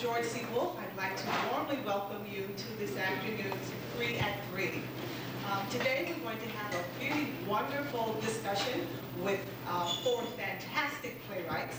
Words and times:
George 0.00 0.24
C. 0.24 0.40
Wolfe, 0.54 0.78
I'd 0.78 0.96
like 0.96 1.14
to 1.18 1.24
warmly 1.52 1.78
welcome 1.84 2.24
you 2.26 2.48
to 2.56 2.78
this 2.78 2.96
afternoon's 2.96 3.70
Three 3.94 4.16
at 4.16 4.38
Three. 4.50 4.82
Um, 5.50 5.60
Today, 5.70 6.14
we're 6.24 6.32
going 6.32 6.38
to 6.38 6.48
have 6.56 6.74
a 6.74 6.84
really 7.04 7.28
wonderful 7.46 8.16
discussion 8.22 8.86
with 9.22 9.40
uh, 9.68 9.86
four 10.02 10.22
fantastic 10.36 11.16
playwrights. 11.28 11.76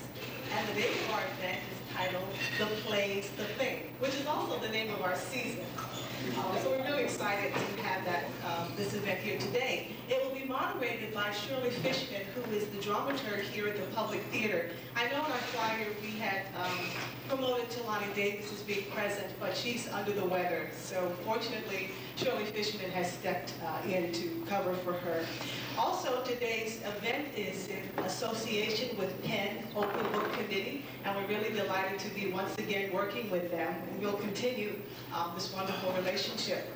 And 0.55 0.67
the 0.69 0.73
name 0.81 0.91
of 0.91 1.13
our 1.15 1.23
event 1.37 1.59
is 1.71 1.95
titled 1.95 2.27
The 2.59 2.65
Play's 2.87 3.29
the 3.31 3.45
Thing, 3.45 3.83
which 3.99 4.13
is 4.15 4.25
also 4.27 4.59
the 4.59 4.69
name 4.69 4.93
of 4.93 5.01
our 5.01 5.15
season. 5.15 5.63
Uh, 6.37 6.55
So 6.59 6.69
we're 6.69 6.83
really 6.83 7.03
excited 7.03 7.51
to 7.51 7.81
have 7.81 8.05
that, 8.05 8.25
um, 8.45 8.71
this 8.77 8.93
event 8.93 9.19
here 9.21 9.39
today. 9.39 9.87
It 10.07 10.23
will 10.23 10.37
be 10.37 10.45
moderated 10.45 11.15
by 11.15 11.31
Shirley 11.31 11.71
Fishman, 11.71 12.21
who 12.35 12.51
is 12.51 12.67
the 12.67 12.77
dramaturg 12.77 13.41
here 13.41 13.67
at 13.67 13.75
the 13.75 13.87
Public 13.95 14.21
Theater. 14.25 14.69
I 14.95 15.05
know 15.07 15.25
in 15.25 15.31
our 15.31 15.45
flyer, 15.49 15.87
we 16.01 16.11
had 16.19 16.45
um, 16.61 16.77
promoted 17.27 17.69
Thulani 17.69 18.13
Davis 18.13 18.51
as 18.53 18.61
being 18.61 18.85
present, 18.91 19.33
but 19.39 19.57
she's 19.57 19.87
under 19.89 20.11
the 20.11 20.25
weather. 20.25 20.69
So 20.79 21.11
fortunately, 21.25 21.89
Shirley 22.17 22.45
Fishman 22.45 22.91
has 22.91 23.11
stepped 23.11 23.53
uh, 23.65 23.89
in 23.89 24.11
to 24.11 24.45
cover 24.47 24.75
for 24.75 24.93
her. 24.93 25.25
Also, 25.83 26.21
today's 26.21 26.77
event 26.85 27.25
is 27.35 27.67
in 27.67 27.81
association 28.05 28.95
with 28.99 29.19
PEN 29.23 29.63
Open 29.75 30.11
Book 30.11 30.31
Committee, 30.33 30.85
and 31.03 31.15
we're 31.15 31.25
really 31.25 31.51
delighted 31.55 31.97
to 31.97 32.09
be 32.13 32.31
once 32.31 32.55
again 32.59 32.93
working 32.93 33.27
with 33.31 33.49
them, 33.49 33.73
and 33.89 33.99
we'll 33.99 34.13
continue 34.13 34.79
um, 35.11 35.31
this 35.33 35.51
wonderful 35.51 35.91
relationship. 35.93 36.67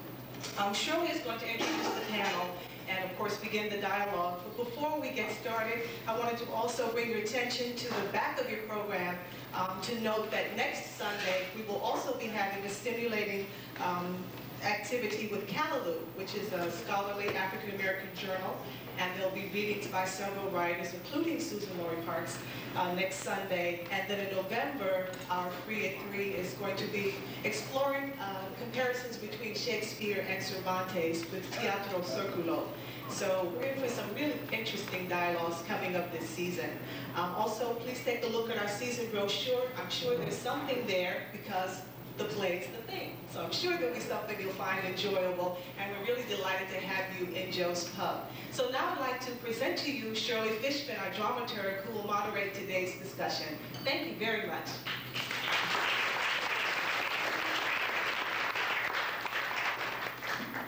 Um, 0.58 0.74
Shirley 0.74 1.10
is 1.10 1.20
going 1.20 1.38
to 1.38 1.48
introduce 1.48 1.88
the 1.90 2.02
panel 2.10 2.48
and 2.90 3.06
of 3.06 3.16
course 3.16 3.38
begin 3.38 3.70
the 3.70 3.78
dialogue. 3.78 4.40
But 4.44 4.66
before 4.66 5.00
we 5.00 5.10
get 5.10 5.32
started, 5.40 5.82
I 6.08 6.18
wanted 6.18 6.40
to 6.40 6.52
also 6.52 6.92
bring 6.92 7.12
your 7.12 7.20
attention 7.20 7.76
to 7.76 7.88
the 7.88 8.08
back 8.12 8.42
of 8.42 8.50
your 8.50 8.62
program 8.62 9.18
um, 9.54 9.82
to 9.84 10.02
note 10.02 10.32
that 10.32 10.56
next 10.58 10.98
Sunday, 10.98 11.46
we 11.56 11.62
will 11.64 11.80
also 11.80 12.18
be 12.18 12.26
having 12.26 12.64
a 12.66 12.70
stimulating 12.70 13.46
um, 13.84 14.18
activity 14.64 15.28
with 15.28 15.48
Callaloo, 15.48 16.00
which 16.16 16.34
is 16.36 16.52
a 16.54 16.72
scholarly 16.72 17.30
African-American 17.36 18.10
journal, 18.16 18.58
and 19.00 19.12
there'll 19.18 19.36
be 19.36 19.50
readings 19.54 19.88
by 19.88 20.06
several 20.06 20.50
writers, 20.52 20.94
including 20.94 21.40
Susan 21.40 21.70
Lori 21.80 21.98
Parks, 22.06 22.38
uh, 22.76 22.94
next 22.94 23.18
Sunday. 23.18 23.86
And 23.92 24.10
then 24.10 24.28
in 24.28 24.36
November, 24.36 25.08
our 25.30 25.50
Three 25.66 25.88
at 25.88 26.02
Three 26.10 26.30
is 26.30 26.54
going 26.54 26.76
to 26.78 26.88
be 26.88 27.14
exploring 27.44 28.14
uh, 28.22 28.46
comparisons 28.60 29.18
between 29.18 29.56
Shakespeare 29.56 30.26
and 30.30 30.44
Cervantes 30.44 31.30
with 31.32 31.50
Teatro 31.52 32.00
Circulo. 32.00 32.64
So 33.10 33.54
we're 33.56 33.68
in 33.68 33.80
for 33.80 33.88
some 33.88 34.06
really 34.16 34.34
interesting 34.52 35.08
dialogues 35.08 35.62
coming 35.68 35.96
up 35.96 36.12
this 36.12 36.28
season. 36.28 36.70
Um, 37.16 37.36
also, 37.36 37.76
please 37.76 38.02
take 38.04 38.24
a 38.24 38.28
look 38.28 38.50
at 38.50 38.58
our 38.58 38.68
season 38.68 39.08
brochure. 39.12 39.62
I'm 39.82 39.90
sure 39.90 40.18
there's 40.18 40.36
something 40.36 40.86
there 40.88 41.24
because 41.32 41.82
the 42.18 42.26
play's 42.26 42.68
the 42.68 42.92
thing. 42.92 43.18
So 43.34 43.44
I'm 43.44 43.52
sure 43.52 43.78
there'll 43.78 43.94
be 43.94 44.00
something 44.00 44.40
you'll 44.40 44.54
find 44.54 44.84
enjoyable, 44.86 45.58
and 45.80 45.92
we're 45.92 46.06
really 46.14 46.24
delighted 46.30 46.70
to 46.70 46.80
have 46.80 47.06
you 47.20 47.28
in 47.36 47.52
Joe's 47.52 47.90
Pub. 47.90 48.30
So 48.52 48.70
now 48.70 48.94
I'd 48.94 49.00
like 49.00 49.26
to 49.26 49.32
present 49.34 49.78
to 49.80 49.92
you 49.92 50.16
Shirley 50.16 50.50
Fishman, 50.62 50.96
our 50.98 51.12
dramaturg, 51.12 51.82
who 51.82 51.94
will 51.94 52.08
moderate 52.08 52.54
today's 52.54 52.98
discussion. 53.00 53.58
Thank 53.84 54.08
you 54.08 54.16
very 54.18 54.48
much. 54.48 54.68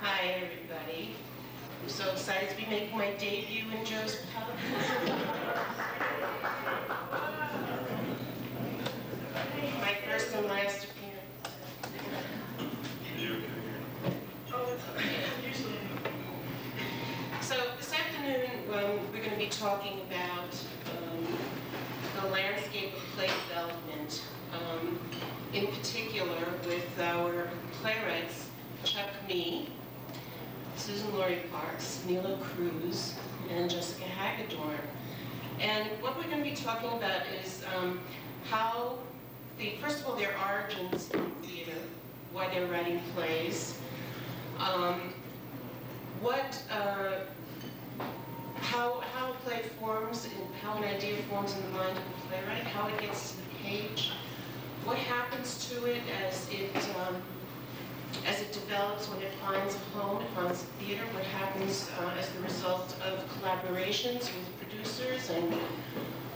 Hi, 0.01 0.43
everybody. 0.43 1.15
I'm 1.83 1.89
so 1.89 2.11
excited 2.11 2.49
to 2.49 2.55
be 2.57 2.65
making 2.69 2.97
my 2.97 3.11
debut 3.11 3.63
in 3.77 3.85
Joe's 3.85 4.17
Pub. 4.33 4.49
my 9.79 9.95
first 10.09 10.33
and 10.35 10.45
last 10.47 10.85
appearance. 10.85 10.97
Oh, 14.53 14.63
it's 14.63 14.66
okay. 14.66 14.66
So 17.41 17.55
this 17.77 17.93
afternoon, 17.93 18.49
um, 18.73 18.99
we're 19.13 19.19
going 19.19 19.31
to 19.31 19.37
be 19.37 19.47
talking 19.47 20.01
about 20.01 20.53
um, 20.91 21.25
the 22.21 22.29
landscape 22.29 22.93
of 22.95 23.01
play 23.15 23.29
development, 23.47 24.23
um, 24.53 24.99
in 25.53 25.67
particular 25.67 26.37
with 26.65 26.99
our 26.99 27.47
playwrights 27.81 28.49
Chuck 28.83 29.09
Mee, 29.27 29.69
Suzan-Lori 30.75 31.43
Parks, 31.51 32.03
Nilo 32.07 32.37
Cruz, 32.37 33.15
and 33.49 33.69
Jessica 33.69 34.03
Hagedorn. 34.03 34.79
And 35.59 35.89
what 36.01 36.17
we're 36.17 36.29
going 36.29 36.43
to 36.43 36.49
be 36.49 36.55
talking 36.55 36.89
about 36.89 37.21
is 37.41 37.63
um, 37.75 37.99
how 38.43 38.99
the, 39.57 39.77
first 39.81 40.01
of 40.01 40.07
all, 40.07 40.15
their 40.15 40.35
origins 40.47 41.09
in 41.11 41.31
theater, 41.41 41.79
why 42.31 42.47
they're 42.53 42.67
writing 42.67 43.01
plays, 43.15 43.79
um, 44.59 45.13
what, 46.21 46.61
uh, 46.71 47.25
how, 48.55 49.01
how 49.13 49.31
a 49.31 49.35
play 49.45 49.61
forms, 49.79 50.25
and 50.25 50.55
how 50.55 50.75
an 50.77 50.83
idea 50.83 51.17
forms 51.29 51.55
in 51.55 51.61
the 51.63 51.69
mind 51.69 51.97
of 51.97 52.03
a 52.03 52.27
playwright, 52.27 52.63
how 52.63 52.87
it 52.87 52.99
gets 52.99 53.31
to 53.31 53.37
the 53.37 53.43
page, 53.63 54.11
what 54.83 54.97
happens 54.97 55.69
to 55.69 55.85
it 55.85 56.01
as 56.25 56.49
it 56.49 56.75
um, 56.99 57.21
as 58.25 58.41
it 58.41 58.51
develops, 58.51 59.09
when 59.09 59.21
it 59.21 59.31
finds 59.45 59.75
a 59.75 59.79
home, 59.97 60.21
it 60.21 60.29
finds 60.29 60.63
a 60.63 60.65
theater, 60.83 61.03
what 61.13 61.23
happens 61.23 61.89
uh, 61.99 62.13
as 62.17 62.29
the 62.29 62.39
result 62.41 62.95
of 63.05 63.19
collaborations 63.39 64.19
with 64.19 64.59
producers 64.59 65.29
and 65.29 65.53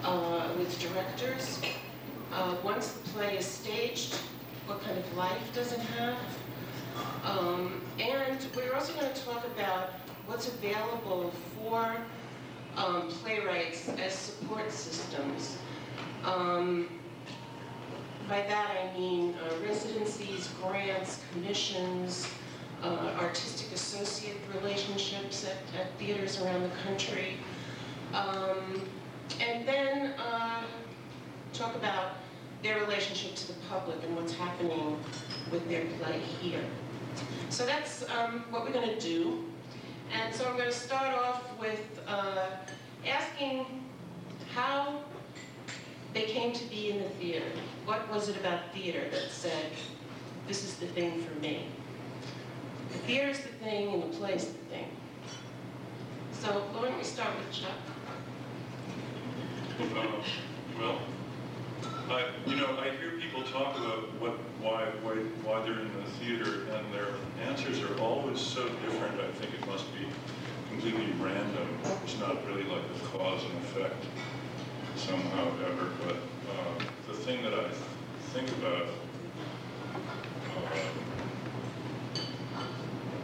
uh, 0.03 0.49
with 0.57 0.77
directors. 0.79 1.61
Uh, 2.33 2.55
once 2.63 2.91
the 2.93 3.09
play 3.09 3.37
is 3.37 3.45
staged, 3.45 4.15
what 4.65 4.81
kind 4.83 4.97
of 4.97 5.17
life 5.17 5.53
does 5.53 5.71
it 5.71 5.79
have? 5.79 6.17
Um, 7.23 7.81
and 7.99 8.45
we're 8.55 8.73
also 8.73 8.93
going 8.93 9.13
to 9.13 9.21
talk 9.21 9.45
about 9.45 9.91
what's 10.25 10.47
available 10.47 11.31
for 11.55 11.97
um, 12.77 13.09
playwrights 13.09 13.89
as 13.89 14.13
support 14.13 14.71
systems. 14.71 15.57
Um, 16.23 16.87
by 18.27 18.41
that 18.41 18.71
I 18.81 18.97
mean 18.97 19.35
uh, 19.35 19.67
residencies, 19.67 20.49
grants, 20.61 21.19
commissions, 21.31 22.27
uh, 22.81 23.13
artistic 23.19 23.71
associate 23.73 24.37
relationships 24.55 25.45
at, 25.45 25.79
at 25.79 25.91
theaters 25.99 26.41
around 26.41 26.63
the 26.63 26.75
country. 26.83 27.37
Um, 28.13 28.81
and 29.39 29.67
then 29.67 30.13
uh, 30.17 30.63
talk 31.53 31.75
about 31.75 32.13
their 32.63 32.79
relationship 32.79 33.35
to 33.35 33.47
the 33.47 33.59
public 33.69 33.97
and 34.03 34.15
what's 34.15 34.33
happening 34.33 34.97
with 35.51 35.67
their 35.69 35.85
play 35.99 36.19
here. 36.41 36.63
So 37.49 37.65
that's 37.65 38.03
um, 38.09 38.45
what 38.49 38.63
we're 38.63 38.73
going 38.73 38.89
to 38.89 38.99
do. 38.99 39.45
And 40.13 40.33
so 40.33 40.45
I'm 40.47 40.57
going 40.57 40.69
to 40.69 40.75
start 40.75 41.13
off 41.15 41.43
with 41.59 41.99
uh, 42.07 42.47
asking 43.07 43.65
how 44.53 45.01
they 46.13 46.23
came 46.23 46.53
to 46.53 46.63
be 46.65 46.89
in 46.91 47.01
the 47.03 47.09
theater. 47.09 47.45
What 47.85 48.11
was 48.11 48.29
it 48.29 48.37
about 48.37 48.73
theater 48.73 49.03
that 49.11 49.29
said, 49.29 49.71
this 50.47 50.63
is 50.63 50.75
the 50.75 50.87
thing 50.87 51.21
for 51.23 51.39
me? 51.39 51.67
The 52.91 52.97
theater's 52.99 53.39
the 53.39 53.47
thing 53.63 53.93
and 53.93 54.03
the 54.03 54.17
play's 54.17 54.45
the 54.47 54.53
thing. 54.69 54.87
So 56.33 56.47
why 56.73 56.89
don't 56.89 56.97
we 56.97 57.03
start 57.03 57.29
with 57.37 57.51
Chuck? 57.51 57.71
Uh, 59.79 60.19
Well, 60.79 60.99
you 62.45 62.55
know, 62.57 62.77
I 62.79 62.89
hear 62.97 63.11
people 63.19 63.43
talk 63.43 63.77
about 63.77 64.13
what, 64.19 64.37
why, 64.61 64.85
why, 65.01 65.15
why 65.43 65.61
they're 65.65 65.79
in 65.79 65.91
the 65.97 66.09
theater, 66.21 66.69
and 66.75 66.93
their 66.93 67.07
answers 67.47 67.81
are 67.81 67.99
always 67.99 68.39
so 68.39 68.67
different. 68.85 69.19
I 69.19 69.31
think 69.39 69.53
it 69.53 69.67
must 69.67 69.91
be 69.93 70.05
completely 70.69 71.11
random. 71.19 71.67
It's 72.03 72.19
not 72.19 72.45
really 72.45 72.63
like 72.63 72.83
a 72.83 72.99
cause 73.17 73.43
and 73.43 73.57
effect 73.65 74.05
somehow 74.95 75.47
ever. 75.65 75.89
But 76.05 76.15
uh, 76.53 76.85
the 77.07 77.13
thing 77.13 77.41
that 77.43 77.53
I 77.53 77.69
think 78.33 78.49
about 78.59 78.87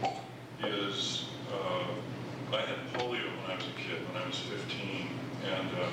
uh, 0.02 0.66
is 0.66 1.28
uh, 1.52 2.56
I 2.56 2.60
had 2.62 2.78
polio 2.94 3.30
when 3.42 3.50
I 3.52 3.54
was 3.54 3.64
a 3.64 3.78
kid, 3.78 4.02
when 4.08 4.22
I 4.22 4.26
was 4.26 4.38
15, 4.38 5.08
and. 5.46 5.68
Um, 5.70 5.92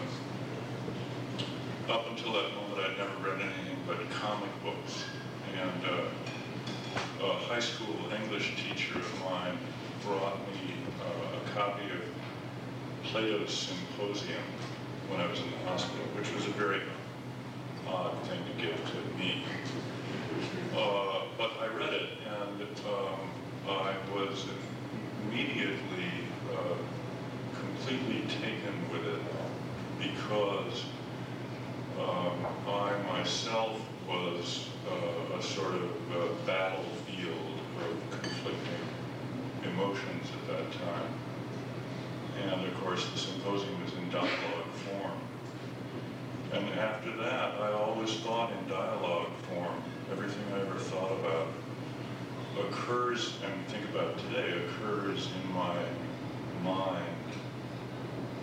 up 1.87 2.09
until 2.09 2.33
that 2.33 2.51
moment, 2.55 2.79
I'd 2.79 2.97
never 2.97 3.29
read 3.29 3.41
anything 3.41 3.77
but 3.85 4.09
comic 4.09 4.49
books 4.63 5.05
and 5.61 5.85
uh, 5.85 7.25
a 7.25 7.33
high 7.45 7.59
school 7.59 7.95
English 8.21 8.55
teacher 8.57 8.97
of 8.97 9.21
mine 9.23 9.57
brought 10.03 10.39
me 10.51 10.75
uh, 11.01 11.37
a 11.37 11.55
copy 11.55 11.85
of 11.85 12.03
Plato's 13.03 13.53
Symposium 13.53 14.43
when 15.09 15.21
I 15.21 15.27
was 15.27 15.39
in 15.39 15.51
the 15.51 15.69
hospital, 15.69 16.05
which 16.17 16.33
was 16.33 16.45
a 16.45 16.51
very 16.51 16.81
odd 17.87 18.21
thing 18.27 18.39
to 18.43 18.61
give 18.61 18.75
to 18.75 19.19
me. 19.19 19.43
Uh, 20.75 21.21
but 21.37 21.51
I 21.61 21.67
read 21.67 21.93
it, 21.93 22.09
and 22.27 22.61
um, 22.61 23.19
I 23.67 23.95
was 24.13 24.45
immediately 25.23 26.11
uh, 26.51 26.75
completely 27.59 28.27
taken 28.27 28.73
with 28.91 29.05
it 29.05 29.21
because 29.99 30.85
um, 31.99 32.45
I 32.67 32.97
myself 33.13 33.79
was 34.07 34.67
uh, 34.89 35.37
a 35.37 35.41
sort 35.41 35.73
of 35.73 35.95
battlefield 36.45 37.59
of 37.81 38.21
conflicting 38.21 38.85
emotions 39.63 40.27
at 40.33 40.47
that 40.47 40.71
time. 40.73 41.13
And 42.43 42.65
of 42.65 42.73
course, 42.81 43.09
the 43.11 43.17
symposium 43.17 43.83
was 43.83 43.93
in 43.93 44.09
dialogue 44.09 44.71
form. 44.85 45.19
And 46.53 46.79
after 46.79 47.15
that, 47.17 47.59
I 47.59 47.71
always 47.73 48.13
thought 48.19 48.51
in 48.51 48.69
dialogue 48.69 49.31
form. 49.49 49.81
Everything 50.11 50.43
I 50.53 50.61
ever 50.61 50.79
thought 50.79 51.11
about 51.11 51.47
occurs, 52.59 53.33
and 53.43 53.67
think 53.67 53.83
about 53.89 54.17
today, 54.19 54.53
occurs 54.65 55.27
in 55.27 55.53
my 55.53 55.75
mind 56.63 57.05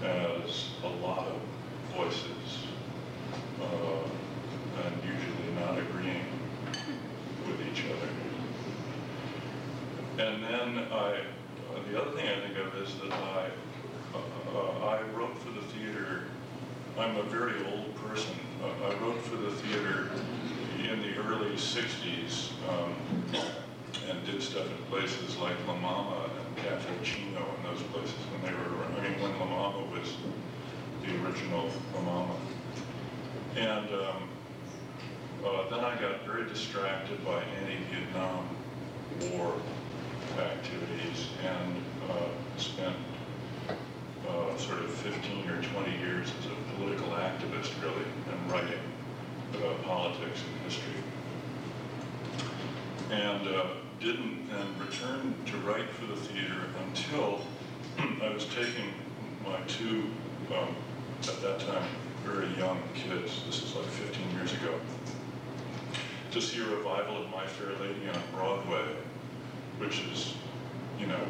as 0.03 0.71
a 0.83 0.89
lot 0.89 1.29
of 1.29 1.41
voices, 1.97 2.67
uh, 3.61 4.85
and 4.85 4.95
usually 5.05 5.61
not 5.61 5.79
agreeing 5.79 6.32
each 7.73 7.85
other. 7.87 8.09
And 10.23 10.43
then 10.45 10.87
I, 10.93 11.23
the 11.91 12.01
other 12.01 12.11
thing 12.17 12.29
I 12.29 12.47
think 12.47 12.59
of 12.59 12.77
is 12.83 12.95
that 13.01 13.13
I, 13.13 13.51
uh, 14.15 14.87
I 14.87 15.03
wrote 15.17 15.39
for 15.39 15.51
the 15.51 15.63
theater, 15.63 16.25
I'm 16.99 17.17
a 17.17 17.23
very 17.23 17.65
old 17.67 17.95
person, 17.97 18.37
Uh, 18.63 18.89
I 18.89 18.95
wrote 19.03 19.21
for 19.23 19.37
the 19.37 19.51
theater 19.51 20.11
in 20.79 21.01
the 21.01 21.17
early 21.19 21.57
60s 21.57 22.51
um, 22.69 22.95
and 24.09 24.25
did 24.27 24.43
stuff 24.43 24.67
in 24.67 24.85
places 24.91 25.37
like 25.39 25.57
La 25.67 25.75
Mama 25.75 26.31
and 26.39 26.57
Caffe 26.59 26.87
Cino 27.03 27.43
and 27.57 27.65
those 27.65 27.83
places 27.91 28.15
when 28.31 28.43
they 28.43 28.53
were. 28.53 28.85
I 28.85 29.03
mean, 29.03 29.21
when 29.21 29.37
La 29.41 29.47
Mama 29.47 29.85
was 29.91 30.15
the 31.03 31.11
original 31.25 31.71
La 31.95 32.03
Mama. 32.03 32.37
And 33.57 33.89
um, 33.91 34.29
uh, 35.45 35.69
then 35.71 35.81
I 35.81 36.01
got 36.01 36.25
very 36.25 36.45
distracted 36.49 37.25
by 37.25 37.43
anti-Vietnam 37.43 38.49
War 39.33 39.55
activities 40.39 41.29
and 41.45 41.77
uh, 42.11 42.59
spent 42.59 42.97
uh, 44.29 44.57
sort 44.57 44.81
of 44.81 44.91
15 44.91 45.49
or 45.51 45.63
20 45.63 45.99
years 45.99 46.33
as 46.39 46.47
a 46.47 46.77
political 46.77 47.09
activist, 47.09 47.71
really, 47.83 48.05
and 48.31 48.53
writing 48.53 48.81
about 49.55 49.83
politics 49.85 50.41
and 50.47 50.63
history. 50.63 51.03
And 53.11 53.49
uh, 53.49 53.67
didn't 54.01 54.49
then 54.49 54.67
return 54.79 55.35
to 55.47 55.57
write 55.59 55.89
for 55.91 56.07
the 56.07 56.17
theater 56.17 56.67
until 56.87 57.41
I 58.23 58.33
was 58.33 58.47
taking 58.47 58.93
my 59.45 59.61
two, 59.67 60.07
um, 60.57 60.75
at 61.23 61.41
that 61.43 61.61
time, 61.61 61.89
very 62.25 62.49
young 62.57 62.81
kids, 62.95 63.43
this 63.47 63.63
is 63.63 63.75
like 63.75 63.87
15 63.87 64.31
years 64.33 64.53
ago, 64.55 64.79
to 66.33 66.41
see 66.41 66.63
a 66.63 66.65
revival 66.65 67.23
of 67.23 67.31
My 67.31 67.47
Fair 67.47 67.73
Lady 67.79 68.09
on 68.09 68.23
Broadway, 68.33 68.97
which 69.77 70.01
is, 70.11 70.35
you 70.99 71.07
know, 71.07 71.21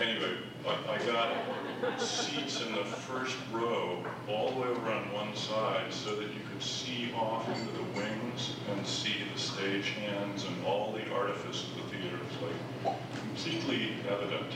anyway, 0.00 0.36
I, 0.68 0.94
I 0.94 0.98
got 1.06 2.00
seats 2.00 2.62
in 2.62 2.72
the 2.72 2.84
first 2.84 3.36
row, 3.50 4.04
all 4.28 4.52
the 4.52 4.60
way 4.60 4.68
over 4.68 4.92
on 4.92 5.12
one 5.12 5.34
side, 5.34 5.92
so 5.92 6.14
that 6.14 6.28
you 6.28 6.40
could 6.48 6.62
see 6.62 7.12
off 7.16 7.48
into 7.48 7.72
the 7.72 7.82
wings 7.98 8.54
and 8.70 8.86
see 8.86 9.16
the 9.34 9.40
stage 9.40 9.90
hands 9.90 10.44
and 10.44 10.64
all 10.64 10.92
the 10.92 11.12
artifice 11.12 11.64
of 11.64 11.74
the 11.76 11.96
theater. 11.96 12.18
It's 12.30 12.40
like 12.40 12.96
completely 13.18 13.94
evident, 14.08 14.52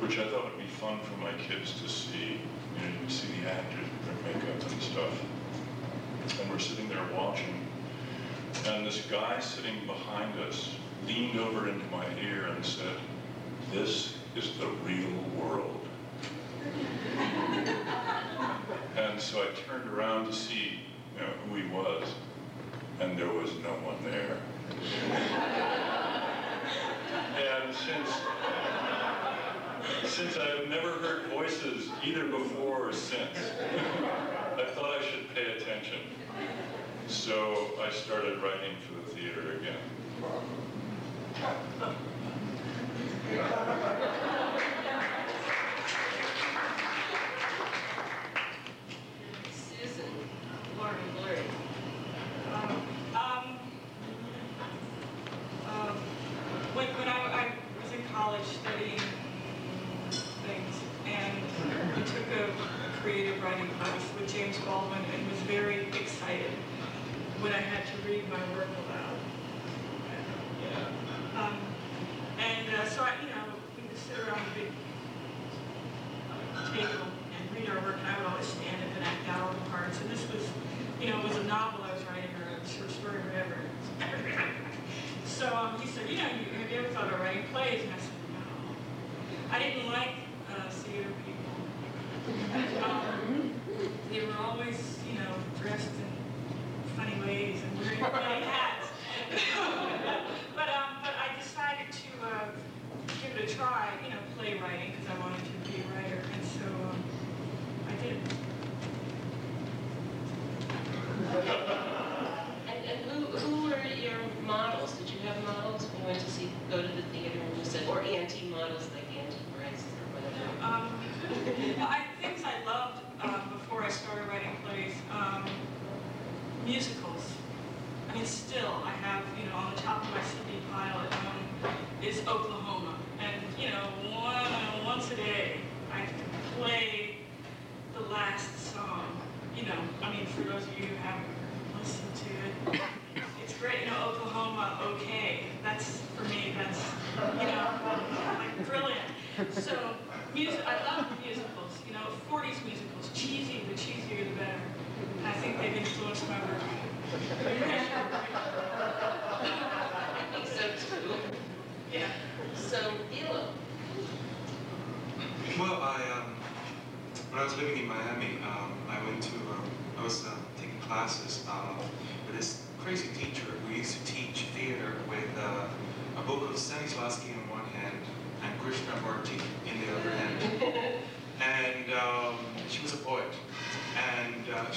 which 0.00 0.18
I 0.18 0.28
thought 0.28 0.44
would 0.44 0.58
be 0.58 0.70
fun 0.70 1.00
for 1.00 1.18
my 1.18 1.32
kids 1.32 1.80
to 1.80 1.88
see. 1.88 2.38
You 2.76 2.82
know, 2.82 2.92
you 2.92 2.98
can 2.98 3.08
see 3.08 3.28
the 3.40 3.50
actors 3.50 3.86
with 3.88 4.24
their 4.24 4.34
makeup 4.34 4.70
and 4.70 4.82
stuff. 4.82 5.22
And 6.38 6.50
we're 6.50 6.58
sitting 6.58 6.88
there 6.88 7.04
watching, 7.14 7.66
and 8.66 8.86
this 8.86 9.06
guy 9.10 9.40
sitting 9.40 9.86
behind 9.86 10.38
us 10.40 10.74
leaned 11.06 11.38
over 11.38 11.68
into 11.68 11.84
my 11.86 12.06
ear 12.22 12.46
and 12.46 12.64
said, 12.64 12.96
this 13.72 14.14
is 14.36 14.56
the 14.58 14.66
real 14.84 15.10
world. 15.36 15.80
and 18.96 19.20
so 19.20 19.42
I 19.42 19.48
turned 19.68 19.88
around 19.90 20.26
to 20.26 20.32
see 20.32 20.80
you 21.14 21.20
know, 21.20 21.32
who 21.48 21.56
he 21.56 21.68
was, 21.68 22.14
and 23.00 23.18
there 23.18 23.32
was 23.32 23.50
no 23.62 23.70
one 23.82 23.96
there. 24.04 24.38
and 27.36 27.74
since 27.74 28.10
since 30.04 30.36
I've 30.36 30.68
never 30.68 30.92
heard 30.92 31.26
voices 31.26 31.88
either 32.04 32.26
before 32.26 32.88
or 32.88 32.92
since, 32.92 33.38
I 34.56 34.64
thought 34.74 34.98
I 34.98 35.04
should 35.04 35.34
pay 35.34 35.52
attention. 35.56 35.98
So 37.08 37.70
I 37.80 37.90
started 37.90 38.42
writing 38.42 38.76
for 38.86 38.94
the 38.94 39.16
theater 39.16 39.58
again. 39.58 39.76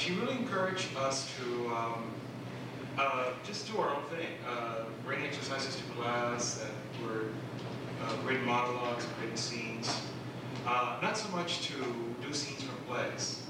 she 0.04 0.12
really 0.16 0.34
encouraged 0.34 0.94
us 0.98 1.32
to 1.38 1.68
um, 1.68 2.12
uh, 2.98 3.32
just 3.46 3.72
do 3.72 3.80
our 3.80 3.96
own 3.96 4.04
thing, 4.04 4.28
uh, 4.46 4.84
bring 5.06 5.24
exercises 5.24 5.78
to 5.78 5.84
class 5.94 6.56
that 6.56 7.08
were 7.08 7.28
uh, 8.04 8.16
written 8.26 8.46
monologues, 8.46 9.08
written 9.22 9.38
scenes. 9.38 10.02
Uh, 10.68 10.98
not 11.02 11.18
so 11.18 11.30
much 11.30 11.66
to 11.68 11.74
do 12.22 12.34
scenes 12.34 12.64
from 12.64 12.76
plays. 12.86 13.44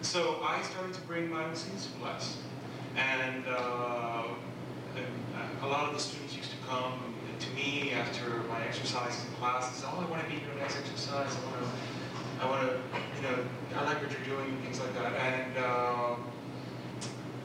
So 0.00 0.40
I 0.42 0.62
started 0.62 0.94
to 0.94 1.00
bring 1.02 1.30
my 1.30 1.44
own 1.44 1.54
scenes 1.54 1.86
to 1.86 1.92
class. 1.98 2.38
And, 2.96 3.44
uh, 3.46 4.22
and 4.96 5.06
uh, 5.36 5.66
a 5.66 5.68
lot 5.68 5.88
of 5.88 5.94
the 5.94 6.00
students 6.00 6.34
used 6.36 6.52
to 6.52 6.56
come 6.66 7.14
to 7.38 7.50
me 7.50 7.92
after 7.92 8.42
my 8.48 8.62
exercises 8.62 9.26
in 9.26 9.34
classes. 9.34 9.84
Oh, 9.86 10.06
I 10.06 10.10
want 10.10 10.24
to 10.24 10.28
be 10.30 10.40
your 10.40 10.54
next 10.58 10.78
exercise. 10.78 11.36
I 11.36 11.50
want 11.50 11.64
to, 11.64 11.97
I 12.40 12.48
want 12.48 12.62
to, 12.62 12.76
you 13.16 13.22
know, 13.22 13.44
I 13.76 13.84
like 13.84 14.00
what 14.00 14.10
you're 14.12 14.36
doing, 14.36 14.48
and 14.50 14.62
things 14.62 14.80
like 14.80 14.94
that. 14.94 15.12
And 15.14 15.58
uh, 15.58 16.14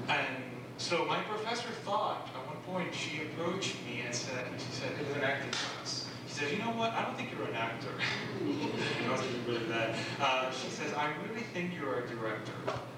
and 0.09 0.43
so 0.77 1.05
my 1.05 1.19
professor 1.21 1.69
thought 1.85 2.29
at 2.35 2.47
one 2.47 2.57
point 2.67 2.93
she 2.93 3.21
approached 3.23 3.75
me 3.85 4.01
and 4.05 4.13
said, 4.13 4.45
she 4.57 4.71
said 4.71 4.91
it 4.99 5.07
was 5.07 5.17
an 5.17 5.23
acting 5.23 5.51
class. 5.51 6.07
She 6.27 6.33
said, 6.33 6.51
you 6.51 6.57
know 6.59 6.71
what? 6.71 6.91
I 6.93 7.03
don't 7.03 7.15
think 7.15 7.31
you're 7.31 7.47
an 7.47 7.55
actor. 7.55 7.89
I 9.05 9.11
was 9.11 9.21
really 9.47 9.65
bad. 9.65 9.95
Uh, 10.19 10.51
she 10.51 10.69
says, 10.69 10.93
I 10.93 11.11
really 11.27 11.43
think 11.53 11.71
you're 11.75 11.99
a 11.99 12.07
director 12.07 12.53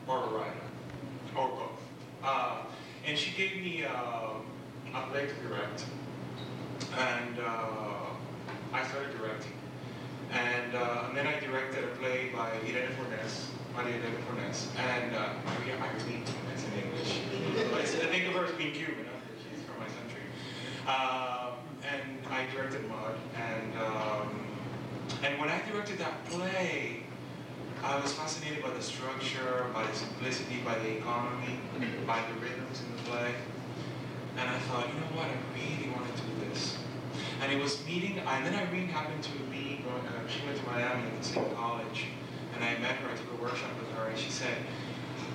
or 0.07 0.23
a 0.23 0.27
writer 0.27 0.65
or 1.37 1.47
both. 1.49 1.81
Uh, 2.23 2.61
and 3.05 3.17
she 3.17 3.35
gave 3.35 3.57
me 3.57 3.83
uh, 3.83 3.89
a 4.93 5.07
play 5.11 5.27
to 5.27 5.33
direct. 5.47 5.85
And 6.97 7.39
uh, 7.39 8.73
I 8.73 8.87
started 8.87 9.17
directing. 9.17 9.51
And, 10.31 10.75
uh, 10.75 11.05
and 11.07 11.17
then 11.17 11.27
I 11.27 11.39
directed 11.39 11.83
a 11.83 11.87
play 11.97 12.29
by 12.35 12.51
Irene 12.67 12.89
Fornes, 12.97 13.51
Maria 13.75 13.95
Irene 13.95 14.21
Fornes, 14.27 14.67
and 14.77 15.15
uh, 15.15 15.29
Maria 15.45 15.75
Irene 15.77 16.25
Fornes 16.25 16.63
in 16.63 16.83
English. 16.83 17.19
I 17.77 18.07
think 18.07 18.27
of 18.27 18.33
her 18.33 18.45
as 18.45 18.51
being 18.53 18.73
Cuban, 18.73 19.05
she's 19.37 19.63
from 19.63 19.79
my 19.79 19.87
country. 19.87 20.25
Um, 20.87 21.55
and 21.83 22.25
I 22.31 22.45
directed 22.53 22.87
Mud, 22.89 23.15
and 23.35 23.77
um, 23.79 24.45
and 25.23 25.39
when 25.39 25.49
I 25.49 25.61
directed 25.69 25.97
that 25.99 26.25
play, 26.25 27.03
I 27.83 27.99
was 27.99 28.11
fascinated 28.13 28.63
by 28.63 28.71
the 28.71 28.81
structure, 28.81 29.67
by 29.73 29.85
the 29.85 29.93
simplicity, 29.93 30.61
by 30.65 30.77
the 30.79 30.97
economy, 30.97 31.59
by 32.07 32.21
the 32.27 32.41
rhythms 32.41 32.81
in 32.81 32.95
the 32.95 33.01
play. 33.03 33.35
And 34.37 34.49
I 34.49 34.57
thought, 34.59 34.87
you 34.87 34.93
know 34.95 35.15
what, 35.15 35.27
I 35.29 35.37
really 35.53 35.89
want 35.91 36.13
to 36.13 36.21
do 36.21 36.49
this. 36.49 36.77
And 37.41 37.51
it 37.51 37.61
was 37.61 37.85
meeting, 37.85 38.19
and 38.19 38.45
then 38.45 38.55
Irene 38.55 38.87
happened 38.87 39.23
to 39.23 39.31
she 40.29 40.45
went 40.45 40.57
to 40.57 40.65
Miami 40.65 41.03
at 41.07 41.17
the 41.21 41.27
same 41.27 41.55
college, 41.55 42.05
and 42.55 42.63
I 42.63 42.77
met 42.79 42.95
her, 42.97 43.09
I 43.09 43.15
took 43.15 43.39
a 43.39 43.41
workshop 43.41 43.71
with 43.79 43.91
her, 43.97 44.07
and 44.07 44.17
she 44.17 44.29
said, 44.31 44.57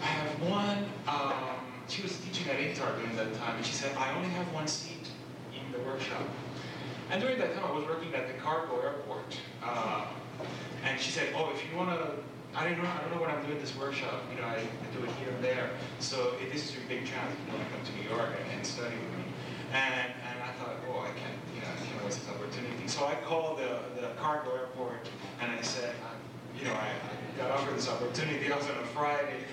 I 0.02 0.06
have 0.06 0.42
one, 0.42 0.86
um, 1.06 1.60
she 1.88 2.02
was 2.02 2.16
teaching 2.18 2.48
at 2.50 2.58
INTAR 2.58 2.96
during 2.98 3.16
that 3.16 3.34
time, 3.34 3.56
and 3.56 3.66
she 3.66 3.72
said, 3.74 3.96
I 3.96 4.14
only 4.16 4.28
have 4.30 4.52
one 4.52 4.66
seat 4.66 5.08
in 5.54 5.72
the 5.72 5.78
workshop. 5.84 6.22
And 7.10 7.20
during 7.20 7.38
that 7.38 7.54
time, 7.54 7.64
I 7.64 7.72
was 7.72 7.84
working 7.86 8.14
at 8.14 8.28
the 8.28 8.34
cargo 8.34 8.80
airport. 8.80 9.36
Uh, 9.62 10.06
and 10.84 11.00
she 11.00 11.10
said, 11.10 11.34
oh, 11.36 11.50
if 11.52 11.60
you 11.68 11.76
want 11.76 11.90
to, 11.90 12.12
I 12.54 12.64
don't 12.64 12.78
know, 12.78 12.88
I 12.88 13.00
don't 13.02 13.14
know 13.14 13.20
when 13.20 13.30
I'm 13.30 13.44
doing 13.44 13.58
this 13.58 13.76
workshop. 13.76 14.22
You 14.30 14.40
know, 14.40 14.46
I, 14.46 14.62
I 14.62 14.86
do 14.96 15.02
it 15.02 15.10
here 15.18 15.34
and 15.34 15.42
there. 15.42 15.70
So 15.98 16.34
if 16.40 16.52
this 16.52 16.68
is 16.68 16.74
your 16.74 16.84
big 16.88 17.04
chance. 17.04 17.34
You 17.46 17.58
to 17.58 17.66
come 17.66 17.82
to 17.84 17.92
New 17.98 18.08
York 18.16 18.30
and, 18.38 18.58
and 18.58 18.66
study 18.66 18.94
with 18.94 19.18
me. 19.18 19.24
And, 19.74 20.14
and 20.22 20.36
I 20.42 20.52
thought, 20.62 20.76
oh, 20.88 21.00
I 21.00 21.10
can't, 21.18 21.34
you 21.54 21.62
know, 21.62 21.68
I 21.68 21.84
can't 21.84 22.04
waste 22.04 22.20
this 22.20 22.30
opportunity. 22.30 22.79
So 22.90 23.06
I 23.06 23.14
called 23.24 23.58
the, 23.58 24.00
the 24.00 24.08
cargo 24.20 24.50
airport 24.52 25.08
and 25.40 25.52
I 25.52 25.62
said, 25.62 25.94
you 26.58 26.64
know, 26.64 26.72
I, 26.72 26.88
I 26.88 27.38
got 27.38 27.52
offered 27.52 27.76
this 27.76 27.88
opportunity. 27.88 28.52
I 28.52 28.56
was 28.56 28.66
on 28.66 28.78
a 28.78 28.86
Friday. 28.86 29.44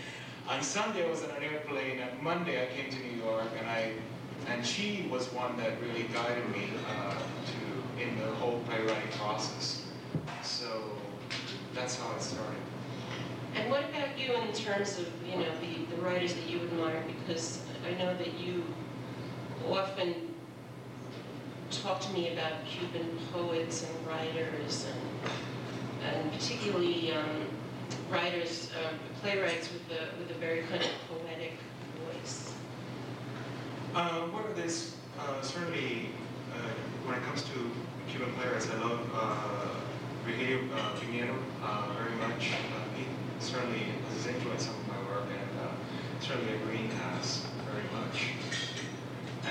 On 0.49 0.63
Sunday, 0.63 1.05
I 1.05 1.11
was 1.11 1.23
on 1.23 1.29
an 1.29 1.43
airplane. 1.43 1.99
And 1.99 2.19
Monday, 2.19 2.63
I 2.63 2.75
came 2.75 2.89
to 2.89 2.97
New 2.97 3.23
York, 3.23 3.45
and 3.59 3.69
I, 3.69 3.93
and 4.47 4.65
she 4.65 5.07
was 5.11 5.31
one 5.33 5.55
that 5.57 5.79
really 5.81 6.07
guided 6.11 6.49
me 6.49 6.63
uh, 6.89 7.13
to 7.13 8.01
in 8.03 8.17
the 8.17 8.25
whole 8.37 8.59
playwriting 8.67 9.11
process. 9.19 9.85
So 10.41 10.89
that's 11.75 11.95
how 11.95 12.15
it 12.15 12.23
started. 12.23 12.57
And 13.53 13.69
what 13.69 13.83
about 13.83 14.17
you 14.17 14.33
in 14.33 14.51
terms 14.51 14.97
of, 14.97 15.05
you 15.23 15.37
know, 15.37 15.51
the, 15.61 15.95
the 15.95 16.01
writers 16.01 16.33
that 16.33 16.49
you 16.49 16.61
admire? 16.61 17.03
Because 17.05 17.61
I 17.85 17.91
know 18.01 18.17
that 18.17 18.39
you 18.39 18.63
often 19.69 20.26
talk 21.71 21.99
to 22.01 22.13
me 22.13 22.33
about 22.33 22.53
Cuban 22.65 23.17
poets 23.31 23.85
and 23.85 24.07
writers 24.07 24.85
and, 24.91 25.31
and 26.15 26.31
particularly 26.31 27.13
um, 27.13 27.47
writers, 28.09 28.71
uh, 28.77 28.93
playwrights 29.21 29.69
with 29.71 29.97
a, 29.97 30.17
with 30.17 30.31
a 30.31 30.39
very 30.39 30.61
kind 30.63 30.81
of 30.81 30.89
poetic 31.09 31.53
voice. 32.05 32.53
Um, 33.95 34.31
well, 34.33 34.45
there's 34.55 34.95
uh, 35.19 35.41
certainly, 35.41 36.09
uh, 36.53 36.57
when 37.05 37.17
it 37.17 37.23
comes 37.23 37.43
to 37.43 37.71
Cuban 38.09 38.33
playwrights, 38.35 38.69
I 38.69 38.77
love 38.77 39.09
uh, 39.13 40.25
Virgilio 40.25 40.59
uh, 40.75 40.95
Piñera 40.95 41.35
uh, 41.63 41.87
very 41.97 42.15
much. 42.15 42.51
Uh, 42.51 42.97
he 42.97 43.05
certainly 43.39 43.79
has 44.13 44.27
influenced 44.27 44.67
some 44.67 44.75
of 44.75 44.87
my 44.87 44.99
work, 45.09 45.25
and 45.25 45.59
uh, 45.59 45.71
certainly 46.21 46.57
Green 46.65 46.89
has 46.89 47.45
very 47.71 47.83
much. 48.01 48.29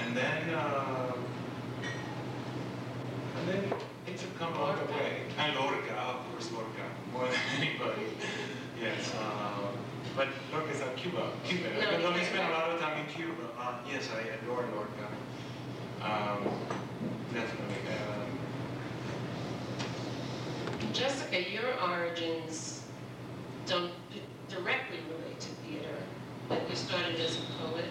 And 0.05 0.17
then, 0.17 0.55
uh, 0.55 1.13
then 3.49 3.73
things 4.05 4.21
have 4.23 4.39
come 4.39 4.53
way. 4.93 5.23
And 5.39 5.57
Lorca, 5.57 5.95
of 5.95 6.31
course, 6.31 6.51
Lorca, 6.53 6.87
more 7.13 7.29
than 7.29 7.39
anybody. 7.59 8.17
Yes. 8.81 9.13
Uh, 9.15 9.69
but 10.17 10.29
Lorca's 10.53 10.81
at 10.81 10.97
Cuba. 10.97 11.31
Cuba. 11.45 11.69
No, 11.81 11.91
I 11.91 12.05
only 12.05 12.25
spent 12.25 12.49
a 12.49 12.53
lot 12.53 12.71
of 12.71 12.81
time 12.81 12.99
in 13.05 13.07
Cuba. 13.13 13.49
Uh, 13.59 13.75
yes, 13.91 14.09
I 14.15 14.21
adore 14.43 14.65
Lorca. 14.75 15.09
Um, 16.03 16.45
definitely. 17.33 17.77
Um, 17.89 18.39
Jessica, 20.93 21.51
your 21.51 21.81
origins 21.83 22.83
don't 23.67 23.93
directly 24.49 24.99
relate 25.11 25.41
to 25.41 25.49
theater, 25.49 25.97
but 26.49 26.69
you 26.71 26.77
started 26.77 27.21
as 27.21 27.37
a 27.37 27.41
poet. 27.65 27.85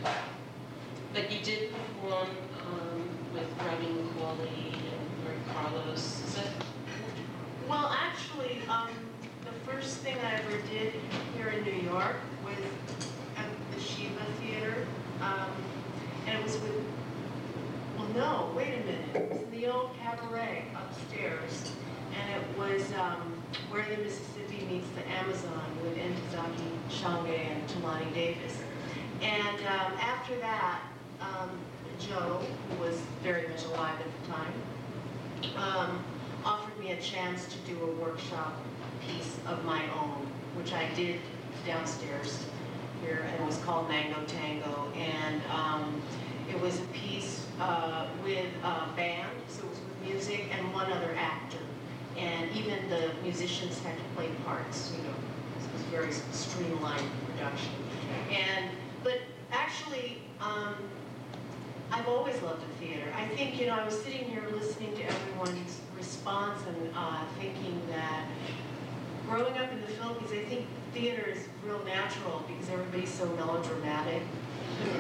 But 1.14 1.32
you 1.32 1.40
did 1.44 1.72
perform 1.72 2.30
um, 2.60 3.10
with 3.34 3.48
and 3.58 3.82
Mary 4.38 4.95
Carlos. 5.54 6.22
Is 6.28 6.40
Well, 7.68 7.92
actually, 7.92 8.62
um, 8.70 8.90
the 9.44 9.72
first 9.72 9.98
thing 9.98 10.16
I 10.24 10.36
ever 10.36 10.58
did 10.70 10.94
here 11.36 11.50
in 11.50 11.64
New 11.64 11.90
York 11.90 12.18
was 12.44 12.58
at 13.38 13.46
the 13.74 13.82
Shiva 13.82 14.24
Theater. 14.40 14.86
Um, 15.22 15.50
and 16.28 16.38
it 16.38 16.44
was 16.44 16.54
with, 16.54 16.84
well, 17.98 18.08
no, 18.16 18.54
wait 18.56 18.74
a 18.74 18.86
minute. 18.86 19.16
It 19.16 19.32
was 19.32 19.42
in 19.42 19.52
the 19.52 19.68
old 19.68 19.92
cabaret 20.02 20.66
upstairs. 20.76 21.72
And 22.14 22.42
it 22.42 22.58
was 22.58 22.82
um, 22.94 23.34
where 23.70 23.86
the 23.90 24.02
Mississippi 24.02 24.66
meets 24.70 24.88
the 24.96 25.08
Amazon 25.10 25.66
with 25.84 25.98
Ntozake 25.98 26.90
Shange 26.90 27.40
and 27.40 27.70
Thulani 27.70 28.14
Davis. 28.14 28.58
And 29.22 29.58
um, 29.58 29.94
after 30.00 30.38
that, 30.40 30.82
um, 31.22 31.50
Joe, 32.00 32.42
who 32.70 32.84
was 32.84 32.96
very 33.24 33.48
much 33.48 33.64
alive 33.66 33.96
at 34.00 34.22
the 34.22 34.32
time, 34.32 34.54
um, 35.58 36.04
offered 36.44 36.78
me 36.80 36.92
a 36.92 37.02
chance 37.02 37.48
to 37.48 37.58
do 37.60 37.82
a 37.84 37.92
workshop 38.04 38.54
piece 39.02 39.38
of 39.48 39.64
my 39.66 39.84
own, 40.00 40.28
which 40.56 40.74
I 40.74 40.88
did 40.94 41.20
downstairs 41.66 42.46
here, 43.02 43.26
and 43.28 43.42
it 43.42 43.46
was 43.46 43.58
called 43.60 43.90
Mango 43.90 44.24
Tango. 44.26 44.92
And 44.96 45.42
um, 45.52 46.02
it 46.50 46.60
was 46.60 46.80
a 46.80 46.86
piece 46.86 47.46
uh, 47.60 48.08
with 48.24 48.46
a 48.64 48.88
band, 48.96 49.32
so 49.48 49.64
it 49.64 49.70
was 49.70 49.80
with 49.80 50.14
music 50.14 50.46
and 50.56 50.74
one 50.74 50.92
other 50.92 51.16
actor. 51.18 51.58
And 52.18 52.52
even 52.56 52.90
the 52.90 53.12
musicians 53.24 53.80
had 53.80 53.98
to 53.98 54.04
play 54.16 54.30
parts, 54.46 54.94
you 54.96 55.04
know. 55.04 55.10
It 55.10 55.74
was 55.74 55.82
very 55.84 56.12
streamlined 56.32 57.10
production. 57.28 57.74
And, 58.32 58.70
but 59.04 59.20
actually, 59.52 60.20
um, 60.40 60.76
I've 61.92 62.08
always 62.08 62.42
loved 62.42 62.62
the 62.62 62.86
theater. 62.86 63.14
I 63.16 63.26
think, 63.28 63.60
you 63.60 63.68
know, 63.68 63.74
I 63.74 63.86
was 63.86 64.02
sitting 64.02 64.26
here 64.26 64.44
listening 64.52 64.96
to 64.98 65.04
everyone's 65.04 65.82
response 65.98 66.62
and 66.68 66.90
uh, 66.96 67.24
thinking 67.40 67.82
that 67.90 68.26
growing 69.28 69.54
up 69.58 69.72
in 69.72 69.82
the 69.82 69.88
Philippines, 69.88 70.32
I 70.32 70.44
think 70.50 70.66
theater 70.94 71.24
is 71.30 71.48
real 71.66 71.84
natural 71.86 72.44
because 72.48 72.70
everybody's 72.70 73.14
so 73.14 73.26
melodramatic 73.36 74.22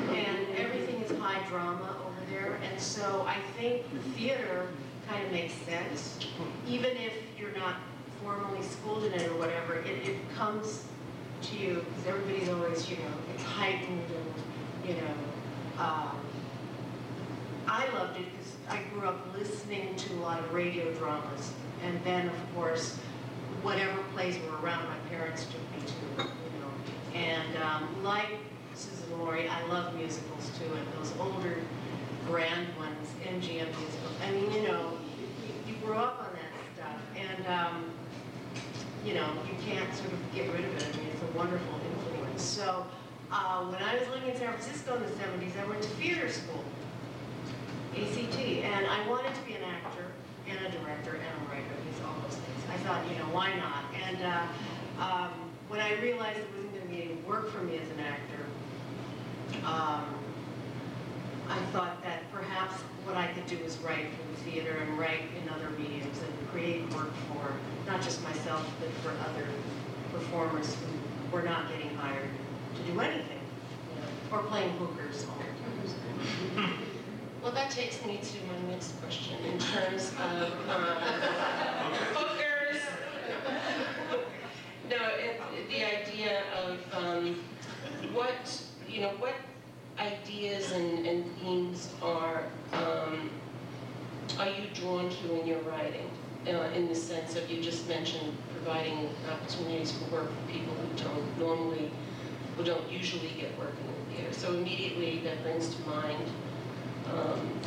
and 0.09 0.37
everything 0.57 1.01
is 1.01 1.17
high 1.19 1.41
drama 1.47 1.95
over 2.05 2.31
there. 2.31 2.59
And 2.69 2.79
so 2.79 3.25
I 3.27 3.37
think 3.57 3.83
theater 4.15 4.67
kind 5.07 5.25
of 5.25 5.31
makes 5.31 5.53
sense, 5.53 6.19
even 6.67 6.91
if 6.97 7.13
you're 7.39 7.55
not 7.57 7.75
formally 8.23 8.63
schooled 8.63 9.03
in 9.05 9.13
it 9.13 9.27
or 9.29 9.37
whatever. 9.37 9.75
It, 9.75 10.07
it 10.07 10.35
comes 10.35 10.85
to 11.43 11.57
you 11.57 11.85
because 11.89 12.07
everybody's 12.07 12.49
always, 12.49 12.89
you 12.89 12.97
know, 12.97 13.13
it's 13.33 13.43
heightened 13.43 14.05
and, 14.09 14.89
you 14.89 14.95
know. 15.01 15.83
Um, 15.83 16.24
I 17.67 17.87
loved 17.93 18.19
it 18.19 18.25
because 18.31 18.53
I 18.69 18.81
grew 18.93 19.07
up 19.07 19.35
listening 19.35 19.95
to 19.95 20.13
a 20.13 20.19
lot 20.21 20.39
of 20.39 20.53
radio 20.53 20.91
dramas. 20.93 21.51
And 21.83 21.99
then, 22.03 22.27
of 22.27 22.55
course, 22.55 22.97
whatever 23.61 23.97
plays 24.13 24.37
were 24.39 24.57
around, 24.57 24.87
my 24.87 24.97
parents 25.09 25.45
took 25.45 25.61
me 25.71 25.87
to, 25.87 26.23
you 26.23 26.59
know. 26.59 27.19
And 27.19 27.57
um, 27.63 28.03
like 28.03 28.29
Suzan-Lori, 28.75 29.47
I 29.47 29.65
love 29.67 29.95
musicals 29.95 30.51
too, 30.57 30.71
and 30.73 30.87
those 30.99 31.13
older 31.19 31.57
grand 32.27 32.67
ones, 32.77 33.09
MGM 33.23 33.67
musicals. 33.67 34.15
I 34.25 34.31
mean, 34.31 34.51
you 34.51 34.67
know, 34.67 34.97
you, 35.17 35.73
you 35.73 35.75
grew 35.83 35.95
up 35.95 36.19
on 36.19 36.33
that 36.33 36.75
stuff, 36.75 37.01
and, 37.15 37.47
um, 37.47 37.91
you 39.05 39.13
know, 39.13 39.27
you 39.47 39.55
can't 39.65 39.93
sort 39.93 40.11
of 40.11 40.19
get 40.33 40.51
rid 40.51 40.65
of 40.65 40.75
it. 40.75 40.83
I 40.83 40.97
mean, 40.97 41.07
it's 41.13 41.21
a 41.21 41.37
wonderful 41.37 41.79
influence. 41.91 42.41
So, 42.41 42.85
uh, 43.31 43.65
when 43.65 43.81
I 43.81 43.95
was 43.97 44.07
living 44.09 44.29
in 44.29 44.37
San 44.37 44.51
Francisco 44.53 44.95
in 44.95 45.03
the 45.03 45.09
seventies, 45.17 45.53
I 45.61 45.65
went 45.67 45.81
to 45.81 45.89
theater 45.89 46.29
school, 46.29 46.63
ACT, 47.95 48.37
and 48.39 48.85
I 48.87 49.07
wanted 49.07 49.33
to 49.33 49.41
be 49.41 49.53
an 49.53 49.63
actor 49.63 50.05
and 50.49 50.57
a 50.59 50.69
director 50.77 51.15
and 51.15 51.47
a 51.47 51.51
writer, 51.51 51.75
these 51.89 52.01
all 52.05 52.15
those 52.23 52.35
things. 52.35 52.61
I 52.71 52.77
thought, 52.83 53.01
you 53.09 53.17
know, 53.17 53.31
why 53.31 53.55
not? 53.55 53.85
And, 54.03 54.21
uh, 54.21 55.01
um, 55.01 55.31
when 55.67 55.79
I 55.79 55.99
realized 56.01 56.39
it 56.39 56.47
wasn't 56.55 56.73
gonna 56.73 56.85
be 56.85 57.03
any 57.03 57.13
work 57.27 57.49
for 57.51 57.59
me 57.59 57.77
as 57.77 57.89
an 57.89 57.99
actor, 57.99 58.45
um, 59.65 60.13
I 61.49 61.59
thought 61.71 62.01
that 62.03 62.31
perhaps 62.31 62.75
what 63.05 63.15
I 63.15 63.27
could 63.27 63.45
do 63.47 63.57
was 63.63 63.77
write 63.77 64.07
for 64.11 64.27
the 64.31 64.51
theater 64.51 64.77
and 64.81 64.97
write 64.97 65.21
in 65.41 65.49
other 65.49 65.69
mediums 65.71 66.19
and 66.19 66.49
create 66.51 66.81
work 66.93 67.13
for 67.29 67.53
not 67.89 68.01
just 68.01 68.21
myself, 68.23 68.65
but 68.79 68.89
for 69.03 69.11
other 69.29 69.47
performers 70.11 70.75
who 70.75 71.35
were 71.35 71.43
not 71.43 71.69
getting 71.69 71.93
hired 71.95 72.29
to 72.75 72.91
do 72.91 72.99
anything, 72.99 73.39
you 73.89 74.01
know, 74.01 74.37
or 74.37 74.43
playing 74.43 74.71
hookers 74.77 75.25
all 75.29 75.37
the 75.37 76.61
time. 76.61 76.73
Well, 77.45 77.53
that 77.53 77.69
takes 77.69 78.03
me 78.03 78.17
to 78.17 78.37
my 78.47 78.71
next 78.71 78.99
question 78.99 79.35
in 79.45 79.59
terms 79.59 80.09
of 80.13 80.51
um, 80.67 81.93
hookers. 82.15 82.81
No, 84.89 84.97
it- 85.19 85.39
the 85.69 85.83
idea 85.83 86.41
of 86.63 86.79
um, 86.91 87.43
what, 88.13 88.63
you 88.89 89.01
know, 89.01 89.11
what 89.19 89.35
ideas 89.99 90.71
and 90.71 91.05
and 91.05 91.23
themes 91.37 91.89
are, 92.01 92.45
um, 92.73 93.29
are 94.39 94.49
you 94.49 94.65
drawn 94.73 95.11
to 95.11 95.39
in 95.39 95.45
your 95.45 95.59
writing? 95.69 96.09
Uh, 96.47 96.73
In 96.73 96.87
the 96.87 96.95
sense 96.95 97.35
of, 97.35 97.47
you 97.47 97.61
just 97.61 97.87
mentioned 97.87 98.35
providing 98.55 99.07
opportunities 99.31 99.91
for 99.91 100.05
work 100.15 100.29
for 100.31 100.51
people 100.51 100.73
who 100.73 100.87
don't 101.03 101.37
normally, 101.39 101.91
who 102.57 102.63
don't 102.63 102.91
usually 102.91 103.29
get 103.39 103.55
work 103.59 103.75
in 103.81 103.85
the 103.93 104.15
theater. 104.15 104.33
So 104.33 104.49
immediately 104.53 105.19
that 105.25 105.43
brings 105.43 105.75
to 105.75 105.81
mind 105.87 106.27
um, 107.13 107.59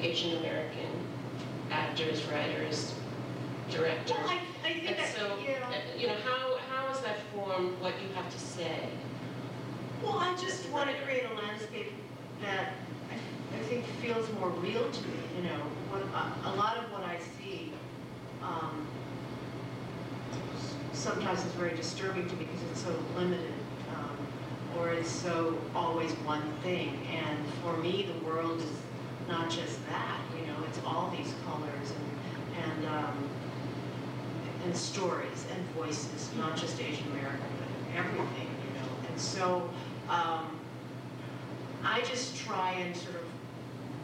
Asian 0.00 0.38
American 0.38 0.88
actors, 1.70 2.24
writers, 2.26 2.94
directors. 3.70 4.16
Well, 4.16 4.28
I, 4.28 4.40
I 4.64 4.72
think 4.72 4.88
And 4.88 4.98
that, 4.98 5.14
so, 5.16 5.38
you 5.38 5.48
know. 5.48 5.66
uh, 5.66 5.98
you 5.98 6.06
know, 6.08 6.16
how, 6.24 6.56
how 6.70 6.92
is 6.92 7.00
that 7.00 7.18
formed, 7.34 7.78
what 7.80 7.94
you 8.02 8.14
have 8.14 8.30
to 8.30 8.38
say? 8.38 8.88
Well, 10.02 10.18
I 10.18 10.34
just 10.36 10.68
want 10.70 10.90
to 10.90 10.96
create 11.02 11.24
a 11.30 11.34
landscape 11.34 11.92
that 12.42 12.74
I, 13.10 13.58
I 13.58 13.62
think 13.64 13.84
feels 14.02 14.30
more 14.34 14.50
real 14.50 14.88
to 14.90 15.02
me, 15.02 15.16
you 15.36 15.42
know. 15.44 15.58
What, 15.90 16.02
a, 16.02 16.50
a 16.50 16.52
lot 16.56 16.76
of 16.76 16.92
what 16.92 17.02
I 17.02 17.18
see, 17.38 17.72
um, 18.42 18.86
sometimes 20.92 21.40
is 21.40 21.52
very 21.52 21.74
disturbing 21.76 22.28
to 22.28 22.36
me 22.36 22.44
because 22.46 22.62
it's 22.70 22.82
so 22.82 22.94
limited, 23.16 23.52
or 24.78 24.90
it's 24.90 25.10
so 25.10 25.56
always 25.74 26.12
one 26.24 26.42
thing. 26.62 27.06
And 27.12 27.38
for 27.62 27.76
me, 27.78 28.06
the 28.12 28.24
world 28.24 28.60
is 28.60 28.70
not 29.28 29.50
just 29.50 29.84
that, 29.88 30.20
you 30.38 30.46
know, 30.46 30.56
it's 30.68 30.80
all 30.84 31.12
these 31.16 31.34
colors 31.44 31.92
and, 31.92 32.64
and, 32.64 32.86
um, 32.86 33.28
and 34.64 34.76
stories 34.76 35.46
and 35.52 35.64
voices, 35.70 36.30
not 36.36 36.56
just 36.56 36.80
Asian 36.80 37.06
American, 37.12 37.46
but 37.58 37.98
everything, 37.98 38.48
you 38.66 38.80
know. 38.80 38.88
And 39.08 39.20
so, 39.20 39.68
um, 40.08 40.58
I 41.84 42.00
just 42.02 42.36
try 42.36 42.72
and 42.72 42.96
sort 42.96 43.16
of 43.16 43.22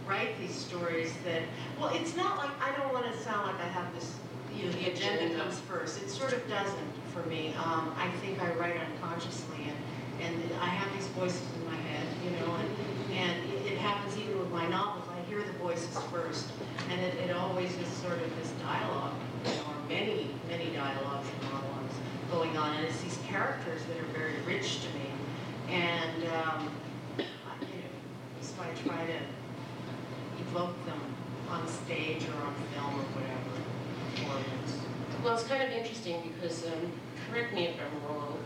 write 0.06 0.38
these 0.38 0.54
stories 0.54 1.12
that, 1.24 1.42
well, 1.78 1.90
it's 1.94 2.16
not 2.16 2.38
like, 2.38 2.50
I 2.60 2.76
don't 2.78 2.92
want 2.92 3.10
to 3.12 3.18
sound 3.18 3.46
like 3.46 3.60
I 3.60 3.68
have 3.68 3.92
this, 3.94 4.14
you 4.54 4.66
know, 4.66 4.72
the 4.72 4.90
Agenda. 4.90 5.36
comes 5.36 5.58
first. 5.60 6.02
It 6.02 6.10
sort 6.10 6.32
of 6.32 6.48
doesn't 6.48 6.92
for 7.12 7.22
me. 7.28 7.54
Um, 7.64 7.94
I 7.98 8.10
think 8.22 8.40
I 8.42 8.52
write 8.54 8.76
unconsciously 8.80 9.64
and, 9.66 9.76
and 10.22 10.34
I 10.60 10.66
have 10.66 10.92
these 10.96 11.08
voices 11.08 11.42
in 11.56 11.66
my 11.66 11.76
head, 11.76 12.06
you 12.24 12.30
know, 12.38 12.54
and, 12.54 12.68
and 13.18 13.66
it, 13.66 13.78
happens 13.78 14.16
even 14.16 14.38
with 14.38 14.50
my 14.52 14.66
novels. 14.68 15.04
I 15.10 15.20
hear 15.28 15.42
the 15.42 15.52
voices 15.58 15.96
first 16.12 16.46
and 16.90 17.00
it, 17.00 17.14
it 17.14 17.34
always 17.36 17.70
is 17.76 17.88
sort 17.88 18.14
of 18.22 18.36
this 18.36 18.50
dialogue, 18.62 19.14
you 19.44 19.50
know, 19.50 19.62
or 19.74 19.88
many, 19.88 20.30
many 20.48 20.66
dialogues 20.70 21.26
and 21.28 21.50
monologues 21.50 21.94
going 22.30 22.56
on. 22.56 22.76
And 22.76 22.86
it's 22.86 23.00
these 23.02 23.18
characters 23.26 23.82
that 23.86 23.98
are 23.98 24.12
very 24.16 24.34
rich 24.46 24.82
to 24.82 24.88
me. 24.94 25.10
And, 25.68 26.24
um, 26.30 26.70
I- 27.18 27.64
you 27.66 27.82
know, 27.82 28.40
so 28.40 28.62
I 28.62 28.70
try 28.86 29.04
to 29.06 29.18
evoke 30.48 30.76
them 30.86 31.00
on 31.50 31.66
stage 31.66 32.22
or 32.28 32.46
on 32.46 32.54
film 32.74 32.94
or 33.00 33.06
whatever. 33.18 33.52
Well, 35.24 35.34
it's 35.34 35.44
kind 35.46 35.62
of 35.62 35.70
interesting 35.70 36.32
because, 36.34 36.66
um, 36.66 36.92
correct 37.30 37.54
me 37.54 37.66
if 37.66 37.76
I'm 37.80 38.08
wrong, 38.08 38.38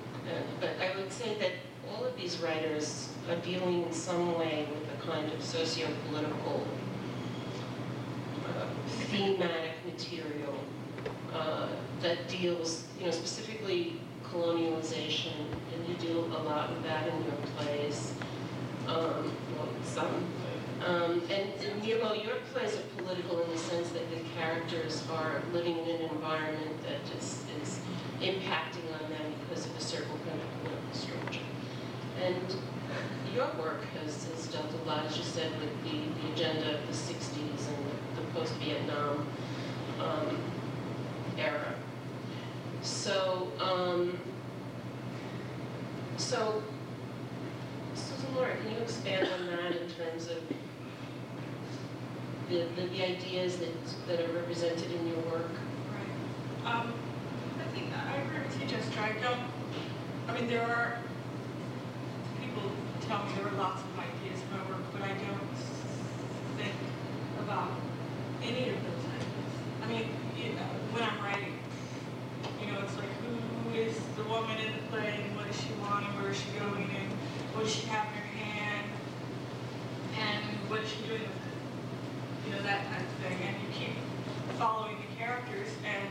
but 0.61 0.71
I 0.81 0.97
would 0.97 1.12
say 1.12 1.37
that 1.39 1.53
all 1.91 2.05
of 2.05 2.17
these 2.17 2.39
writers 2.39 3.11
are 3.29 3.37
dealing 3.37 3.85
in 3.85 3.93
some 3.93 4.39
way 4.39 4.69
with 4.73 4.99
a 4.99 5.07
kind 5.07 5.31
of 5.33 5.43
socio-political 5.43 6.67
uh, 8.45 8.67
thematic 8.87 9.73
material 9.85 10.55
uh, 11.33 11.69
that 12.01 12.29
deals, 12.29 12.85
you 12.99 13.07
know, 13.07 13.11
specifically 13.11 14.01
colonialization, 14.25 15.33
and 15.75 15.89
you 15.89 15.95
deal 15.95 16.25
a 16.25 16.41
lot 16.43 16.71
with 16.71 16.83
that 16.83 17.09
in 17.09 17.25
your 17.25 17.37
plays, 17.57 18.12
um, 18.87 19.33
well, 19.57 19.69
some. 19.83 20.25
Um, 20.85 21.23
and, 21.31 21.51
and, 21.65 21.85
your 21.85 21.99
plays 22.53 22.77
are 22.77 23.03
political 23.03 23.41
in 23.43 23.51
the 23.51 23.59
sense 23.59 23.89
that 23.91 24.11
the 24.11 24.21
characters 24.39 25.03
are 25.11 25.43
living 25.53 25.79
in 25.79 25.89
an 25.89 26.01
environment 26.11 26.83
that 26.83 27.17
is, 27.19 27.43
is 27.62 27.81
impacting 28.21 28.86
a 29.77 29.81
certain 29.81 30.09
kind 30.09 30.41
of 30.41 30.62
political 30.62 30.93
structure. 30.93 31.41
And 32.23 32.57
your 33.35 33.49
work 33.59 33.83
has, 34.01 34.25
has 34.29 34.47
dealt 34.47 34.73
a 34.73 34.89
lot, 34.89 35.05
as 35.05 35.19
you 35.19 35.25
said, 35.25 35.53
with 35.61 35.85
the, 35.85 36.23
the 36.23 36.33
agenda 36.33 36.79
of 36.79 36.87
the 36.87 36.93
60s 36.93 37.39
and 37.39 38.17
the, 38.17 38.23
the 38.23 38.27
post-Vietnam 38.33 39.27
um, 40.01 40.39
era. 41.37 41.75
So, 42.81 43.53
um, 43.61 44.19
so, 46.17 46.62
Suzan-Lori, 47.95 48.55
can 48.62 48.71
you 48.71 48.79
expand 48.79 49.29
on 49.29 49.47
that 49.49 49.73
in 49.73 49.91
terms 49.91 50.29
of 50.29 50.43
the, 52.49 52.65
the, 52.77 52.87
the 52.89 53.05
ideas 53.05 53.59
that, 53.59 54.07
that 54.07 54.21
are 54.21 54.33
represented 54.33 54.91
in 54.91 55.09
your 55.09 55.19
work? 55.19 55.51
Right. 55.93 56.75
Um, 56.75 56.95
I 57.61 57.75
think, 57.75 57.87
I 57.93 58.17
agree 58.17 58.47
with 58.47 58.61
you, 58.61 58.67
Jessica, 58.67 59.01
I 59.03 59.12
don't, 59.21 59.56
I 60.29 60.35
mean, 60.35 60.49
there 60.49 60.62
are, 60.62 60.99
people 62.41 62.73
tell 63.07 63.25
me 63.25 63.33
there 63.37 63.47
are 63.47 63.57
lots 63.57 63.81
of 63.83 63.89
ideas 63.97 64.43
in 64.43 64.51
my 64.51 64.59
work, 64.69 64.83
but 64.93 65.03
I 65.03 65.15
don't 65.15 65.55
think 66.59 66.75
about 67.39 67.71
any 68.43 68.71
of 68.71 68.77
those 68.83 69.05
ideas. 69.07 69.53
I 69.83 69.87
mean, 69.87 70.09
you 70.37 70.53
know, 70.55 70.67
when 70.91 71.05
I'm 71.05 71.23
writing, 71.23 71.55
you 72.61 72.73
know, 72.73 72.81
it's 72.83 72.97
like, 72.97 73.09
who 73.23 73.71
is 73.73 73.95
the 74.17 74.25
woman 74.25 74.59
in 74.59 74.73
the 74.73 74.83
play, 74.91 75.23
and 75.23 75.37
what 75.37 75.47
does 75.47 75.61
she 75.62 75.73
want, 75.79 76.05
and 76.07 76.21
where 76.21 76.33
is 76.33 76.39
she 76.39 76.51
going, 76.59 76.91
and 76.91 77.09
what 77.55 77.65
does 77.65 77.73
she 77.73 77.87
have 77.87 78.07
in 78.11 78.19
her 78.19 78.31
hand, 78.35 78.91
and 80.19 80.43
what 80.69 80.83
is 80.83 80.91
she 80.91 81.07
doing 81.07 81.23
with 81.23 81.31
it? 81.31 82.51
You 82.51 82.57
know, 82.57 82.62
that 82.67 82.83
kind 82.91 83.07
of 83.07 83.12
thing, 83.23 83.39
and 83.47 83.55
you 83.62 83.69
keep 83.71 83.95
following 84.59 84.99
the 84.99 85.11
characters, 85.15 85.71
and 85.87 86.11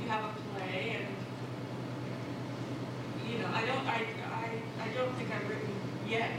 you 0.00 0.08
have 0.08 0.24
a 0.24 0.32
play, 0.56 0.96
and, 0.96 1.23
you 3.34 3.42
know, 3.42 3.50
I 3.52 3.66
don't, 3.66 3.84
I, 3.86 4.06
I, 4.30 4.46
I 4.78 4.88
don't 4.94 5.12
think 5.18 5.34
I've 5.34 5.48
written 5.50 5.74
yet, 6.06 6.30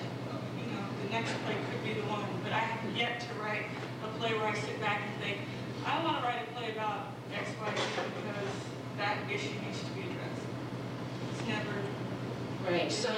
you 0.55 0.71
know, 0.71 0.84
the 1.03 1.10
next 1.12 1.34
play 1.43 1.55
could 1.71 1.84
be 1.84 1.93
the 1.99 2.08
one, 2.08 2.23
but 2.41 2.53
I 2.53 2.60
haven't 2.60 2.95
yet 2.95 3.19
to 3.19 3.34
write 3.43 3.67
a 4.03 4.08
play 4.17 4.34
where 4.34 4.47
I 4.47 4.55
sit 4.55 4.79
back 4.79 5.01
and 5.03 5.21
think, 5.21 5.38
I 5.86 6.01
want 6.03 6.19
to 6.19 6.23
write 6.23 6.47
a 6.47 6.51
play 6.55 6.71
about 6.71 7.12
X, 7.36 7.49
Y, 7.60 7.67
Z, 7.75 7.84
because 8.15 8.55
that 8.97 9.17
issue 9.29 9.60
needs 9.60 9.84
to 9.84 9.91
be 9.91 10.08
addressed. 10.08 10.47
It's 11.31 11.47
never, 11.47 11.75
Right, 12.63 12.91
so, 12.91 13.12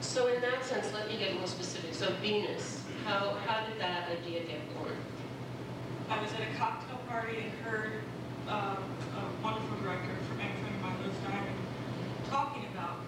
so 0.00 0.28
in 0.28 0.40
that 0.42 0.64
sense, 0.64 0.92
let 0.92 1.08
me 1.08 1.16
get 1.16 1.34
more 1.34 1.46
specific. 1.48 1.94
So 1.94 2.12
Venus, 2.20 2.82
how, 3.04 3.36
how 3.46 3.66
did 3.66 3.80
that 3.80 4.08
idea 4.08 4.44
get 4.44 4.60
born? 4.76 4.92
I 6.10 6.20
was 6.22 6.30
at 6.32 6.40
a 6.40 6.58
cocktail 6.58 7.00
party 7.08 7.38
and 7.38 7.52
heard 7.64 8.02
uh, 8.48 8.76
a 8.76 9.42
wonderful 9.42 9.76
director 9.82 10.14
from 10.28 10.38
a 10.38 10.48
friend 10.60 10.74
of 10.76 10.82
mine, 10.82 10.96
Liz 11.02 11.16
Diamond, 11.24 11.56
talking 12.30 12.64
about 12.72 13.00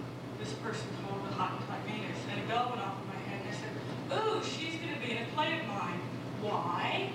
this 0.51 0.59
person 0.59 0.89
called 1.07 1.23
the 1.29 1.35
Hottentot 1.35 1.83
Venus. 1.87 2.19
And 2.31 2.43
a 2.43 2.47
bell 2.49 2.71
went 2.71 2.83
off 2.83 2.99
in 3.01 3.07
my 3.07 3.21
head 3.31 3.39
and 3.39 3.51
I 3.51 3.55
said, 3.55 3.73
ooh, 4.19 4.43
she's 4.43 4.75
going 4.83 4.95
to 4.95 5.01
be 5.01 5.13
in 5.13 5.23
a 5.23 5.27
play 5.35 5.61
of 5.61 5.67
mine. 5.67 6.01
Why? 6.43 7.11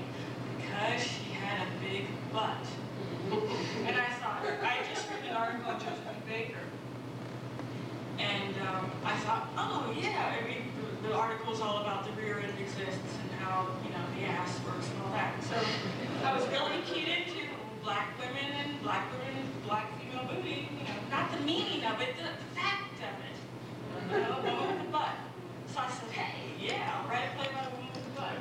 Because 0.56 1.02
she 1.04 1.34
had 1.36 1.68
a 1.68 1.72
big 1.84 2.08
butt. 2.32 2.64
And 3.86 3.96
I 3.98 4.10
thought, 4.22 4.42
I 4.64 4.82
just 4.90 5.10
written 5.10 5.30
an 5.30 5.36
article 5.36 5.70
on 5.70 5.80
Josephine 5.80 6.24
Baker. 6.28 6.66
And 8.18 8.56
um, 8.68 8.92
I 9.04 9.16
thought, 9.18 9.50
oh 9.58 9.94
yeah, 10.00 10.40
I 10.42 10.48
mean, 10.48 10.72
the, 11.02 11.10
the 11.10 11.14
article's 11.14 11.62
all 11.62 11.82
about 11.82 12.06
the 12.06 12.12
rear 12.22 12.40
end 12.40 12.54
exists 12.60 13.14
and 13.22 13.32
how, 13.42 13.68
you 13.84 13.90
know, 13.92 14.06
the 14.18 14.26
ass 14.26 14.60
works 14.66 14.88
and 14.90 15.02
all 15.04 15.12
that. 15.12 15.44
So 15.44 15.56
I 16.24 16.34
was 16.34 16.48
really 16.48 16.82
keyed 16.86 17.06
black 19.66 19.90
female 20.00 20.26
booty, 20.26 20.70
you 20.78 20.84
know, 20.86 20.94
not 21.10 21.32
the 21.32 21.40
meaning 21.44 21.84
of 21.86 22.00
it, 22.02 22.16
the, 22.18 22.24
the 22.24 22.30
fact 22.54 22.94
of 23.02 23.16
it. 23.26 23.36
You 24.12 24.18
know, 24.22 24.38
woman 24.38 24.78
with 24.78 24.88
a 24.88 24.90
butt. 24.92 25.16
So 25.74 25.80
I 25.80 25.90
said, 25.90 26.12
hey, 26.12 26.36
yeah, 26.60 27.08
right, 27.10 27.36
play 27.36 27.48
by 27.54 27.62
a 27.66 27.70
woman 27.72 27.90
with 27.94 28.06
a 28.06 28.10
butt. 28.20 28.38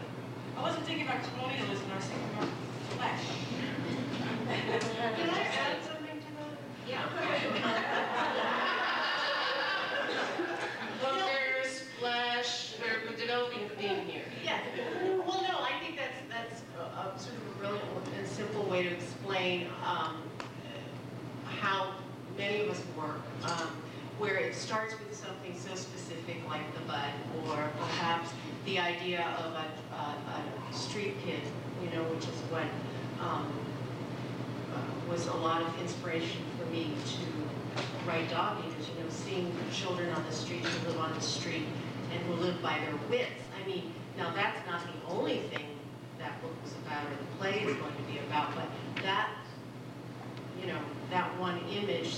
I 0.57 0.59
wasn't 0.63 0.85
thinking 0.85 1.07
about 1.07 1.23
colonialism, 1.25 1.91
I 1.91 1.93
was 1.97 2.05
thinking 2.05 2.29
about 2.37 2.49
flesh. 2.97 3.25
Can 5.17 5.31
I 5.31 5.33
add 5.49 5.83
something 5.85 6.21
to 6.21 6.31
that? 6.37 6.53
Yeah. 6.87 7.09
Boogers, 11.03 11.83
flesh, 11.99 12.75
we're 12.81 13.17
developing 13.17 13.69
the 13.69 13.75
theme 13.77 14.05
here. 14.07 14.23
Yeah. 14.45 14.61
Well, 15.27 15.43
no, 15.43 15.59
I 15.61 15.73
think 15.81 15.97
that's, 15.97 16.19
that's 16.29 16.63
a, 16.79 16.83
a 16.83 17.15
sort 17.19 17.37
of 17.37 17.43
a 17.49 17.51
brilliant 17.59 17.85
and 18.19 18.27
simple 18.29 18.65
way 18.65 18.83
to 18.83 18.91
explain 18.91 19.69
um, 19.87 20.23
how 21.61 21.95
many 22.37 22.61
of 22.61 22.71
us 22.71 22.83
work, 22.97 23.21
um, 23.45 23.69
where 24.19 24.37
it 24.37 24.55
starts 24.55 24.95
with 24.99 25.15
something 25.17 25.55
so 25.59 25.75
specific 25.75 26.37
like 26.49 26.73
the 26.75 26.81
bud, 26.81 27.11
or 27.47 27.71
perhaps 27.79 28.31
the 28.65 28.79
idea 28.79 29.27
of 29.39 29.53
a, 29.53 29.67
a, 29.95 30.71
a 30.71 30.75
street 30.75 31.15
kid, 31.25 31.41
you 31.83 31.91
know, 31.91 32.03
which 32.05 32.25
is 32.25 32.41
what 32.51 32.65
um, 33.21 33.53
uh, 34.75 35.11
was 35.11 35.27
a 35.27 35.35
lot 35.35 35.63
of 35.63 35.81
inspiration 35.81 36.43
for 36.59 36.67
me 36.67 36.93
to 37.07 38.09
write 38.09 38.29
Dogeaters, 38.29 38.89
you 38.89 39.03
know, 39.03 39.11
seeing 39.11 39.53
children 39.73 40.11
on 40.11 40.25
the 40.25 40.33
street 40.33 40.65
who 40.65 40.89
live 40.89 41.01
on 41.01 41.15
the 41.15 41.21
street 41.21 41.67
and 42.13 42.21
who 42.23 42.35
live 42.35 42.61
by 42.63 42.79
their 42.79 42.97
wits. 43.09 43.43
I 43.61 43.67
mean, 43.67 43.93
now 44.17 44.33
that's 44.35 44.65
not 44.67 44.83
the 44.83 45.13
only 45.13 45.41
thing 45.51 45.67
that 46.19 46.41
book 46.41 46.53
was 46.63 46.73
about 46.87 47.05
or 47.05 47.11
the 47.11 47.39
play 47.39 47.61
is 47.61 47.77
going 47.77 47.97
to 47.97 48.03
be 48.03 48.19
about, 48.19 48.55
but 48.55 48.67
that, 49.03 49.31
you 50.65 50.73
know, 50.73 50.81
that 51.11 51.39
one 51.39 51.61
image 51.69 52.17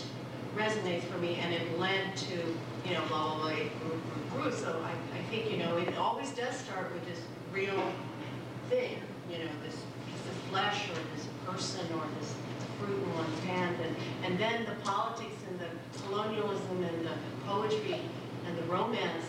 resonates 0.56 1.02
for 1.04 1.18
me 1.18 1.34
and 1.42 1.52
it 1.52 1.78
led 1.78 2.16
to, 2.16 2.36
you 2.86 2.94
know, 2.94 3.02
blah, 3.08 3.34
blah, 3.34 3.42
blah, 3.42 3.50
grew, 3.50 4.00
grew. 4.30 4.52
So 4.52 4.80
I, 4.84 5.18
I 5.18 5.22
think, 5.30 5.50
you 5.50 5.58
know, 5.58 5.76
it 5.76 5.96
always 5.96 6.30
does 6.30 6.56
start 6.56 6.92
with 6.92 7.04
this 7.06 7.20
real 7.52 7.92
thing, 8.70 9.00
you 9.30 9.38
know, 9.38 9.50
this 9.64 9.74
of 9.74 10.34
flesh 10.50 10.88
or 10.90 10.94
this 11.14 11.26
person 11.44 11.86
or 11.94 12.02
this 12.20 12.34
fruit 12.78 12.96
in 12.96 13.14
one's 13.14 13.38
hand. 13.40 13.76
And, 13.82 13.96
and 14.24 14.38
then 14.38 14.64
the 14.64 14.74
politics 14.82 15.36
and 15.50 15.60
the 15.60 16.00
colonialism 16.02 16.84
and 16.84 17.04
the 17.04 17.12
poetry 17.46 18.00
and 18.46 18.56
the 18.58 18.62
romance, 18.64 19.24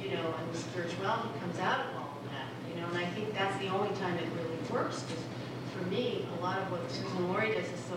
you 0.00 0.10
know, 0.10 0.34
and 0.38 0.54
the 0.54 0.58
spirituality 0.58 1.28
comes 1.40 1.58
out 1.58 1.80
of 1.80 1.96
all 1.96 2.18
of 2.20 2.30
that, 2.30 2.48
you 2.68 2.80
know. 2.80 2.88
And 2.88 2.98
I 2.98 3.06
think 3.10 3.34
that's 3.34 3.56
the 3.58 3.68
only 3.68 3.94
time 3.96 4.16
it 4.16 4.28
really 4.36 4.58
works 4.70 5.02
because 5.02 5.24
for 5.76 5.84
me, 5.88 6.26
a 6.38 6.42
lot 6.42 6.58
of 6.58 6.70
what 6.70 6.86
Suzan-Lori 6.88 7.52
does 7.52 7.66
is 7.66 7.80
so 7.88 7.96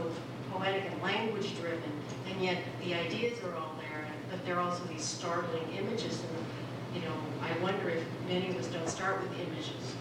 poetic 0.58 0.84
and 0.90 1.02
language 1.02 1.58
driven, 1.60 1.92
and 2.30 2.42
yet 2.42 2.58
the 2.84 2.94
ideas 2.94 3.38
are 3.44 3.56
all 3.56 3.76
there, 3.82 4.06
but 4.30 4.44
there 4.46 4.56
are 4.58 4.62
also 4.62 4.84
these 4.86 5.04
startling 5.04 5.68
images. 5.78 6.22
And, 6.22 7.02
you 7.02 7.08
know, 7.08 7.16
I 7.42 7.58
wonder 7.62 7.90
if 7.90 8.04
many 8.28 8.50
of 8.50 8.58
us 8.58 8.68
don't 8.68 8.88
start 8.88 9.22
with 9.22 9.32
images, 9.40 9.96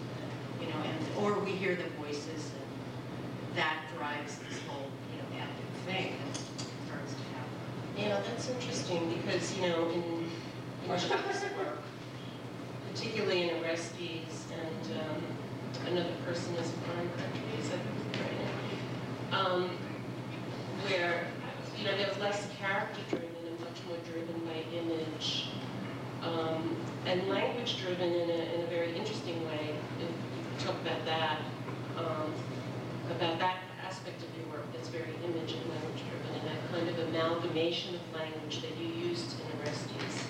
you 0.60 0.68
know, 0.68 0.76
and, 0.84 1.24
or 1.24 1.38
we 1.40 1.52
hear 1.52 1.76
the 1.76 1.88
voices 2.02 2.50
and 2.52 3.56
that 3.56 3.78
drives 3.96 4.38
this 4.38 4.58
whole, 4.68 4.88
you 5.10 5.18
know, 5.18 5.44
epic 5.44 5.64
thing 5.86 6.16
that 6.26 6.40
starts 6.86 7.12
to 7.12 7.24
happen. 7.34 7.98
Yeah, 7.98 8.20
that's 8.28 8.48
interesting 8.50 9.14
because, 9.22 9.56
you 9.56 9.62
know, 9.68 9.90
in, 9.90 10.30
in 10.84 10.98
Chuck's 10.98 11.42
work, 11.56 11.78
particularly 12.92 13.50
in 13.50 13.56
Orestes 13.56 14.46
and 14.52 15.00
um, 15.00 15.22
another 15.92 16.14
person 16.24 16.54
is 16.54 16.70
foreign 16.86 17.10
countries, 17.10 17.66
I 17.66 17.78
think, 17.78 18.26
right? 19.32 19.40
Um, 19.40 19.70
where, 20.84 21.26
you 21.78 21.84
know, 21.84 21.96
there 21.96 22.08
was 22.08 22.18
less 22.18 22.48
character 22.58 23.00
driven 23.08 23.28
and 23.46 23.60
much 23.60 23.78
more 23.88 23.96
driven 24.10 24.38
by 24.46 24.64
image. 24.76 25.48
Um, 26.22 26.76
and 27.06 27.28
language 27.28 27.80
driven 27.82 28.12
in 28.12 28.30
a, 28.30 28.54
in 28.54 28.60
a 28.62 28.66
very 28.66 28.96
interesting 28.96 29.44
way. 29.46 29.74
If 30.00 30.08
you 30.08 30.66
talk 30.66 30.80
about 30.80 31.04
that, 31.04 31.38
um, 31.98 32.32
about 33.10 33.38
that 33.38 33.58
aspect 33.84 34.22
of 34.22 34.28
your 34.36 34.46
work 34.52 34.64
that's 34.72 34.88
very 34.88 35.14
image 35.24 35.52
and 35.52 35.68
language 35.68 36.02
driven, 36.08 36.40
and 36.40 36.48
that 36.48 36.60
kind 36.72 36.88
of 36.88 36.98
amalgamation 37.08 37.94
of 37.94 38.00
language 38.14 38.62
that 38.62 38.76
you 38.78 38.88
used 38.88 39.36
in 39.40 39.46
Orestes 39.60 40.24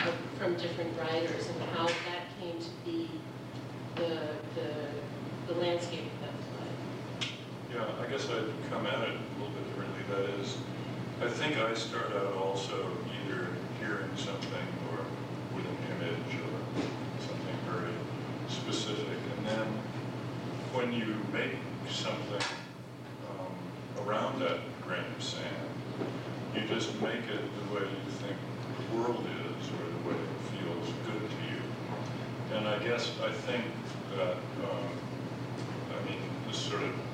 uh, 0.00 0.12
from 0.38 0.54
different 0.56 0.96
writers, 0.98 1.48
and 1.48 1.60
how 1.70 1.86
that 1.86 2.22
came 2.40 2.58
to 2.60 2.70
be 2.84 3.10
the, 3.96 4.30
the, 4.54 5.52
the 5.52 5.60
landscape 5.60 6.06
of 6.06 6.20
that 6.20 6.36
play. 6.54 7.30
Yeah, 7.74 7.86
I 8.00 8.08
guess 8.08 8.28
I'd 8.30 8.46
come 8.70 8.86
at 8.86 9.02
it 9.02 9.10
a 9.10 9.38
little 9.38 9.54
bit 9.54 9.66
differently. 9.68 10.02
That 10.16 10.30
is, 10.40 10.56
I 11.20 11.28
think 11.28 11.58
I 11.58 11.74
start 11.74 12.10
out 12.16 12.32
also 12.32 12.90
either 13.20 13.48
hearing 13.78 14.08
something 14.16 14.66
or 14.88 15.04
with 15.54 15.66
an 15.66 15.76
image 15.92 16.40
or 16.40 16.56
something 17.20 17.56
very 17.68 17.92
specific. 18.48 19.18
And 19.36 19.46
then 19.46 19.66
when 20.72 20.90
you 20.94 21.16
make 21.34 21.58
something 21.90 22.48
um, 23.28 24.06
around 24.06 24.40
that 24.40 24.60
grain 24.86 25.04
of 25.14 25.22
sand, 25.22 25.44
you 26.54 26.62
just 26.62 26.98
make 27.02 27.28
it 27.28 27.44
the 27.68 27.74
way 27.74 27.82
you 27.82 28.10
think 28.12 28.36
the 28.78 28.96
world 28.96 29.20
is 29.20 29.68
or 29.68 29.84
the 29.84 30.08
way 30.08 30.16
it 30.16 30.32
feels 30.56 30.94
good 31.04 31.28
to 31.28 31.36
you. 31.52 31.60
And 32.56 32.66
I 32.66 32.78
guess 32.78 33.12
I 33.22 33.30
think 33.32 33.64
that, 34.16 34.36
um, 34.64 34.88
I 35.92 36.08
mean, 36.08 36.22
this 36.48 36.56
sort 36.56 36.84
of 36.84 37.05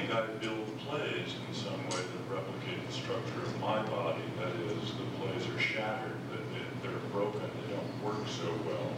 think 0.00 0.14
I 0.14 0.26
build 0.40 0.78
plays 0.88 1.34
in 1.48 1.54
some 1.54 1.76
way 1.90 2.00
that 2.00 2.34
replicate 2.34 2.86
the 2.86 2.92
structure 2.92 3.42
of 3.42 3.60
my 3.60 3.82
body. 3.82 4.22
That 4.38 4.54
is, 4.72 4.92
the 4.92 5.04
plays 5.20 5.46
are 5.54 5.60
shattered, 5.60 6.16
that 6.32 6.44
they- 6.54 6.88
they're 6.88 6.98
broken, 7.12 7.40
they 7.40 7.74
don't 7.74 8.02
work 8.02 8.26
so 8.26 8.48
well. 8.66 8.90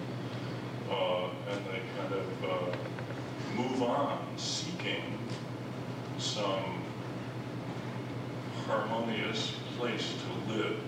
Uh, 0.91 1.53
and 1.53 1.65
they 1.67 1.81
kind 1.99 2.13
of 2.15 2.45
uh, 2.45 2.77
move 3.57 3.83
on 3.83 4.19
seeking 4.37 5.19
some 6.19 6.83
harmonious 8.67 9.55
place 9.79 10.15
to 10.23 10.53
live. 10.53 10.81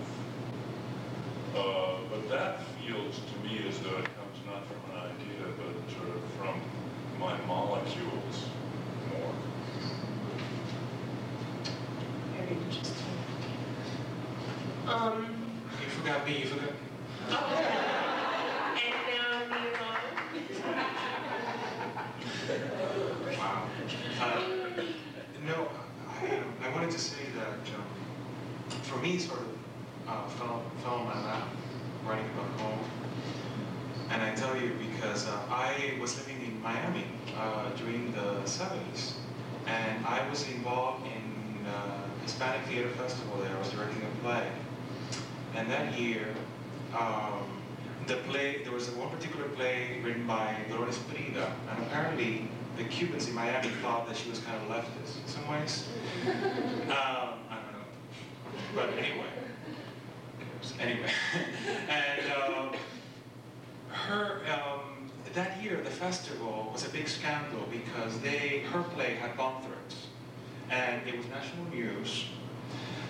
Uh, 1.55 1.95
but 2.09 2.29
that 2.29 2.61
feels 2.79 3.19
to 3.19 3.47
me 3.47 3.65
as 3.67 3.79
though 3.79 3.97
it 3.97 4.05
comes 4.15 4.37
not 4.45 4.63
from 4.67 4.91
an 4.91 4.97
idea, 5.11 5.45
but 5.57 5.73
sort 5.93 6.09
of 6.15 6.21
from 6.37 6.61
my 7.19 7.35
molecules 7.47 8.45
more. 9.11 9.33
Very 12.37 12.51
interesting. 12.57 12.95
Um, 14.87 15.55
You 15.81 15.89
forgot 15.89 16.25
me, 16.27 16.39
you 16.39 16.45
forgot. 16.47 16.73
and 18.75 18.95
now 19.09 19.31
Nilo. 19.49 19.91
Wow. 23.37 23.67
Uh, 24.21 24.23
no, 25.47 25.67
I, 26.09 26.67
I 26.67 26.73
wanted 26.73 26.91
to 26.91 26.99
say 26.99 27.23
that 27.35 27.59
um, 27.75 27.85
for 28.83 28.97
me, 28.99 29.17
sort 29.17 29.39
of 29.41 29.47
uh, 30.07 30.27
fell, 30.29 30.61
fell 30.83 30.95
on 30.95 31.05
my 31.05 31.25
lap 31.25 31.47
writing 32.05 32.25
about 32.37 32.59
home. 32.59 32.79
And 34.11 34.21
I 34.21 34.35
tell 34.35 34.55
you 34.55 34.71
because 34.91 35.27
uh, 35.27 35.39
I 35.49 35.97
was 35.99 36.15
living 36.19 36.41
in 36.45 36.61
Miami 36.61 37.05
uh, 37.37 37.69
during 37.71 38.11
the 38.11 38.41
70s, 38.45 39.13
and 39.65 40.05
I 40.05 40.27
was 40.29 40.47
involved 40.47 41.05
in 41.07 41.65
uh, 41.67 41.97
Hispanic 42.21 42.61
Theater 42.67 42.89
Festival 42.89 43.37
there. 43.41 43.55
I 43.55 43.59
was 43.59 43.69
directing 43.71 44.03
a 44.03 44.21
play. 44.23 44.47
And 45.55 45.69
that 45.95 46.01
year, 46.01 46.27
um, 46.97 47.43
the 48.07 48.15
play, 48.27 48.61
there 48.63 48.71
was 48.71 48.89
one 48.91 49.09
particular 49.09 49.47
play 49.49 49.99
written 50.03 50.27
by 50.27 50.55
Dolores 50.69 50.97
Prida, 50.97 51.51
and 51.69 51.85
apparently 51.85 52.47
the 52.77 52.83
Cubans 52.83 53.27
in 53.27 53.33
Miami 53.33 53.69
thought 53.81 54.07
that 54.07 54.17
she 54.17 54.29
was 54.29 54.39
kind 54.39 54.57
of 54.57 54.69
leftist 54.69 55.21
in 55.21 55.27
some 55.27 55.47
ways. 55.47 55.87
Um, 56.85 57.39
I 57.49 57.57
don't 57.61 57.73
know. 57.73 58.75
But 58.75 58.89
anyway. 58.89 59.25
Anyway. 60.79 61.09
and 61.89 62.31
um, 62.31 62.75
her, 63.89 64.41
um, 64.51 65.09
that 65.33 65.61
year, 65.63 65.81
the 65.81 65.89
festival 65.89 66.69
was 66.71 66.85
a 66.85 66.89
big 66.89 67.07
scandal 67.07 67.63
because 67.71 68.19
they, 68.19 68.63
her 68.71 68.83
play 68.83 69.15
had 69.15 69.35
bomb 69.35 69.61
threats. 69.63 70.07
And 70.69 71.07
it 71.07 71.17
was 71.17 71.27
national 71.27 71.65
news. 71.65 72.25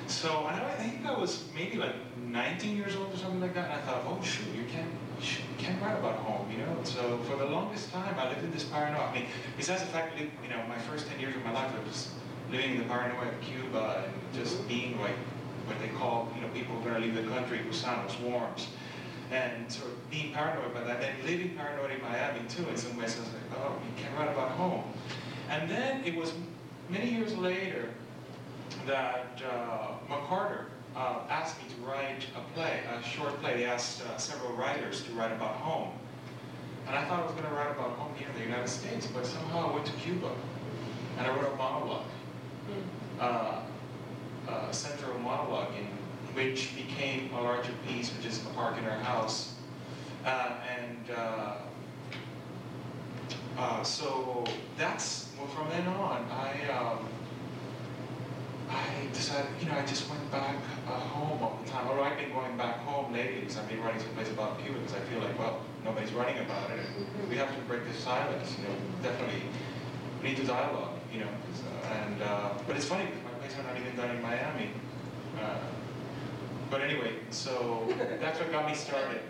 So 0.08 0.48
and 0.48 0.62
I 0.62 0.72
think 0.76 1.06
I 1.06 1.18
was 1.20 1.46
maybe 1.56 1.78
like 1.78 1.96
19 2.36 2.76
years 2.76 2.98
old 2.98 3.14
or 3.14 3.18
something 3.18 3.40
like 3.40 3.54
that, 3.54 3.72
and 3.72 3.80
I 3.80 3.82
thought, 3.84 4.04
oh 4.06 4.22
shoot, 4.22 4.54
you 4.54 4.66
can't, 4.66 4.92
you 5.22 5.56
can't 5.58 5.82
write 5.82 5.98
about 5.98 6.18
home, 6.18 6.52
you 6.52 6.58
know. 6.58 6.78
So 6.84 7.18
for 7.30 7.38
the 7.38 7.46
longest 7.46 7.94
time, 7.94 8.14
I 8.20 8.28
lived 8.28 8.44
in 8.44 8.52
this 8.52 8.66
paranoia. 8.66 9.06
I 9.06 9.14
mean, 9.14 9.26
besides 9.56 9.82
the 9.82 9.88
fact 9.88 10.18
that 10.18 10.28
you 10.44 10.50
know, 10.50 10.62
my 10.68 10.78
first 10.78 11.08
10 11.08 11.20
years 11.20 11.34
of 11.34 11.46
my 11.46 11.54
life, 11.54 11.72
I 11.74 11.88
was 11.88 12.12
living 12.52 12.72
in 12.72 12.78
the 12.80 12.84
paranoia 12.84 13.30
of 13.30 13.40
Cuba 13.40 14.04
and 14.06 14.14
just 14.34 14.68
being 14.68 15.00
like 15.00 15.16
what 15.66 15.80
they 15.80 15.88
call, 15.88 16.30
you 16.36 16.42
know, 16.42 16.50
people 16.50 16.76
who 16.76 16.82
are 16.82 16.92
going 16.92 17.02
to 17.02 17.08
leave 17.08 17.16
the 17.16 17.34
country, 17.34 17.60
gusanos, 17.60 18.20
worms, 18.22 18.68
and 19.32 19.72
sort 19.72 19.92
of 19.92 20.12
being 20.12 20.34
paranoid 20.34 20.72
about 20.72 20.88
that, 20.88 21.02
and 21.02 21.24
living 21.24 21.56
paranoid 21.56 21.92
in 21.92 22.02
Miami 22.02 22.42
too. 22.50 22.68
In 22.68 22.76
some 22.76 22.98
ways, 22.98 23.16
I 23.16 23.22
was 23.22 23.30
like, 23.30 23.60
oh, 23.60 23.76
you 23.82 24.04
can't 24.04 24.14
write 24.20 24.30
about 24.30 24.52
home. 24.52 24.84
And 25.50 25.70
then 25.70 26.04
it 26.04 26.16
was 26.16 26.34
many 26.90 27.10
years 27.10 27.34
later 27.38 27.90
that 28.86 29.42
uh, 29.50 29.94
McCarter 30.10 30.66
uh, 30.96 31.20
asked 31.30 31.58
me 31.62 31.70
to 31.76 31.82
write 31.82 32.26
a 32.36 32.54
play, 32.54 32.82
a 32.90 33.04
short 33.04 33.40
play. 33.42 33.58
They 33.58 33.66
asked 33.66 34.02
uh, 34.02 34.18
several 34.18 34.54
writers 34.54 35.04
to 35.04 35.12
write 35.14 35.32
about 35.32 35.56
home. 35.56 35.92
And 36.88 36.96
I 36.96 37.06
thought 37.06 37.22
I 37.22 37.24
was 37.24 37.32
going 37.34 37.46
to 37.46 37.54
write 37.54 37.72
about 37.72 37.92
home 37.98 38.14
here 38.16 38.28
in 38.30 38.36
the 38.36 38.44
United 38.44 38.70
States, 38.70 39.08
but 39.08 39.26
somehow 39.26 39.72
I 39.72 39.74
went 39.74 39.86
to 39.88 39.94
Cuba 39.94 40.32
and 41.18 41.28
I 41.28 41.36
wrote 41.36 41.52
a 41.52 41.56
monologue, 41.56 42.06
uh, 43.20 43.62
a 44.48 44.74
central 44.74 45.18
monologue, 45.20 45.74
in 45.76 45.86
which 46.36 46.76
became 46.76 47.34
a 47.34 47.42
larger 47.42 47.72
piece, 47.88 48.16
which 48.16 48.26
is 48.26 48.42
a 48.46 48.50
park 48.50 48.78
in 48.78 48.86
our 48.86 49.00
house. 49.00 49.56
Uh, 50.26 50.58
and 50.78 51.18
uh, 51.18 51.56
uh, 53.58 53.84
so 53.84 54.44
that's, 54.78 55.30
well, 55.38 55.48
from 55.48 55.70
then 55.70 55.88
on, 55.88 56.26
I, 56.32 56.70
um, 56.70 57.08
I 58.70 59.08
decided, 59.14 59.50
you 59.62 59.68
know, 59.68 59.78
I 59.78 59.86
just 59.86 60.10
went 60.10 60.30
back 60.32 60.56
uh, 60.88 60.92
home 60.92 61.42
all 61.42 61.60
the 61.64 61.70
time. 61.70 61.88
Although 61.88 62.04
I've 62.04 62.18
been 62.18 62.32
going 62.32 62.58
back 62.58 62.80
home 62.80 63.14
lately 63.14 63.42
because 63.42 63.58
I've 63.58 63.70
been 63.70 63.82
writing 63.82 64.02
some 64.02 64.10
plays 64.12 64.30
about 64.30 64.60
Cuba 64.60 64.80
because 64.80 64.96
I 64.96 65.00
feel 65.02 65.20
like, 65.20 65.38
well, 65.38 65.62
nobody's 65.84 66.12
writing 66.14 66.44
about 66.44 66.72
it. 66.72 66.80
And 66.80 67.30
we 67.30 67.36
have 67.38 67.54
to 67.54 67.62
break 67.62 67.86
this 67.86 68.04
silence, 68.04 68.56
you 68.58 68.68
know, 68.68 68.76
definitely. 69.04 69.44
We 70.22 70.30
need 70.30 70.38
to 70.38 70.46
dialogue, 70.46 70.98
you 71.14 71.20
know. 71.22 71.30
and, 71.92 72.22
uh, 72.22 72.50
but 72.66 72.76
it's 72.76 72.86
funny 72.86 73.06
because 73.06 73.24
my 73.24 73.32
plays 73.40 73.60
are 73.60 73.64
not 73.64 73.80
even 73.80 73.96
done 73.96 74.16
in 74.16 74.22
Miami. 74.22 74.70
Uh, 75.40 75.58
but 76.72 76.82
anyway, 76.82 77.14
so 77.30 77.88
that's 78.20 78.40
what 78.40 78.52
got 78.52 78.68
me 78.68 78.76
started. 78.76 79.22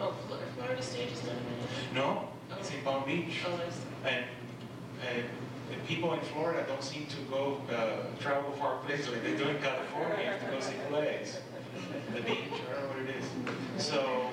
Oh, 0.00 0.14
Florida, 0.56 0.82
stage 0.82 1.12
is 1.12 1.22
not 1.24 1.32
in 1.32 1.44
Miami? 1.44 1.94
No, 1.94 2.28
it's 2.58 2.70
in 2.70 2.82
Palm 2.82 3.04
Beach. 3.04 3.42
Oh, 3.46 3.54
I 3.54 3.70
see. 3.70 4.16
And, 4.16 4.24
and 5.08 5.24
the 5.70 5.76
people 5.86 6.12
in 6.14 6.20
Florida 6.20 6.64
don't 6.66 6.82
seem 6.82 7.06
to 7.06 7.16
go 7.30 7.60
uh, 7.70 8.06
travel 8.20 8.52
far 8.52 8.76
places 8.78 9.08
like 9.08 9.22
they 9.22 9.36
do 9.36 9.48
in 9.48 9.58
California 9.60 10.36
to 10.40 10.50
go 10.50 10.60
see 10.60 10.74
plays. 10.88 11.38
The 12.14 12.22
beach, 12.22 12.38
I 12.50 12.72
don't 12.74 12.82
know 12.82 12.88
what 12.88 12.98
it 13.08 13.14
is. 13.16 13.84
So 13.84 14.30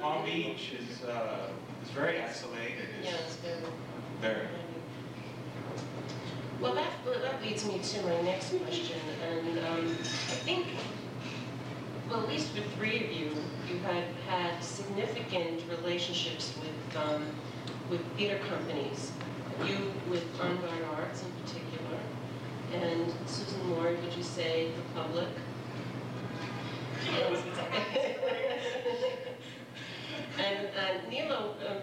Palm 0.00 0.24
Beach 0.24 0.72
is 0.72 1.04
uh, 1.04 1.50
is 1.82 1.90
very 1.90 2.20
isolated. 2.20 2.88
Yeah, 3.02 3.10
It's 3.10 3.34
it's 3.34 3.36
good. 3.36 3.64
very. 4.20 4.46
Well, 6.60 6.74
that, 6.74 6.90
that 7.22 7.40
leads 7.40 7.64
me 7.66 7.78
to 7.78 8.02
my 8.02 8.20
next 8.22 8.52
question, 8.58 8.98
and 9.30 9.58
um, 9.60 9.86
I 9.90 10.38
think, 10.42 10.66
well, 12.10 12.22
at 12.22 12.28
least 12.28 12.50
for 12.50 12.62
three 12.76 12.96
of 13.04 13.12
you, 13.12 13.30
you 13.68 13.78
have 13.84 14.04
had 14.26 14.60
significant 14.64 15.62
relationships 15.70 16.54
with, 16.60 16.96
um, 16.96 17.26
with 17.90 18.00
theater 18.16 18.40
companies. 18.48 19.12
You 19.66 19.92
with 20.08 20.24
Guard 20.38 20.84
Arts 20.96 21.22
in 21.22 21.30
particular, 21.42 21.98
and 22.72 23.12
Suzan-Lori, 23.26 23.96
would 23.96 24.14
you 24.14 24.22
say 24.22 24.70
the 24.70 25.00
public? 25.00 25.28
And, 30.38 30.68
and 30.78 31.08
Nilo, 31.10 31.54
um, 31.68 31.78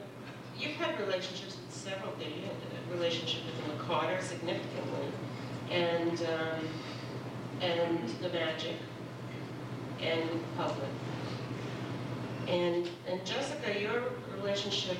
you've 0.57 0.75
had 0.75 0.97
relationships 0.99 1.57
with 1.57 1.73
several, 1.73 2.13
you 2.19 2.43
had 2.43 2.51
a 2.51 2.95
relationship 2.95 3.41
with 3.45 3.57
the 3.65 3.73
McCarter 3.73 4.21
significantly, 4.21 5.07
and, 5.69 6.21
um, 6.21 6.67
and 7.61 8.09
the 8.21 8.29
Magic, 8.29 8.77
and 10.01 10.29
with 10.29 10.41
the 10.41 10.55
public. 10.57 10.89
And, 12.47 12.89
and 13.09 13.25
Jessica, 13.25 13.79
your 13.79 14.03
relationship 14.37 14.97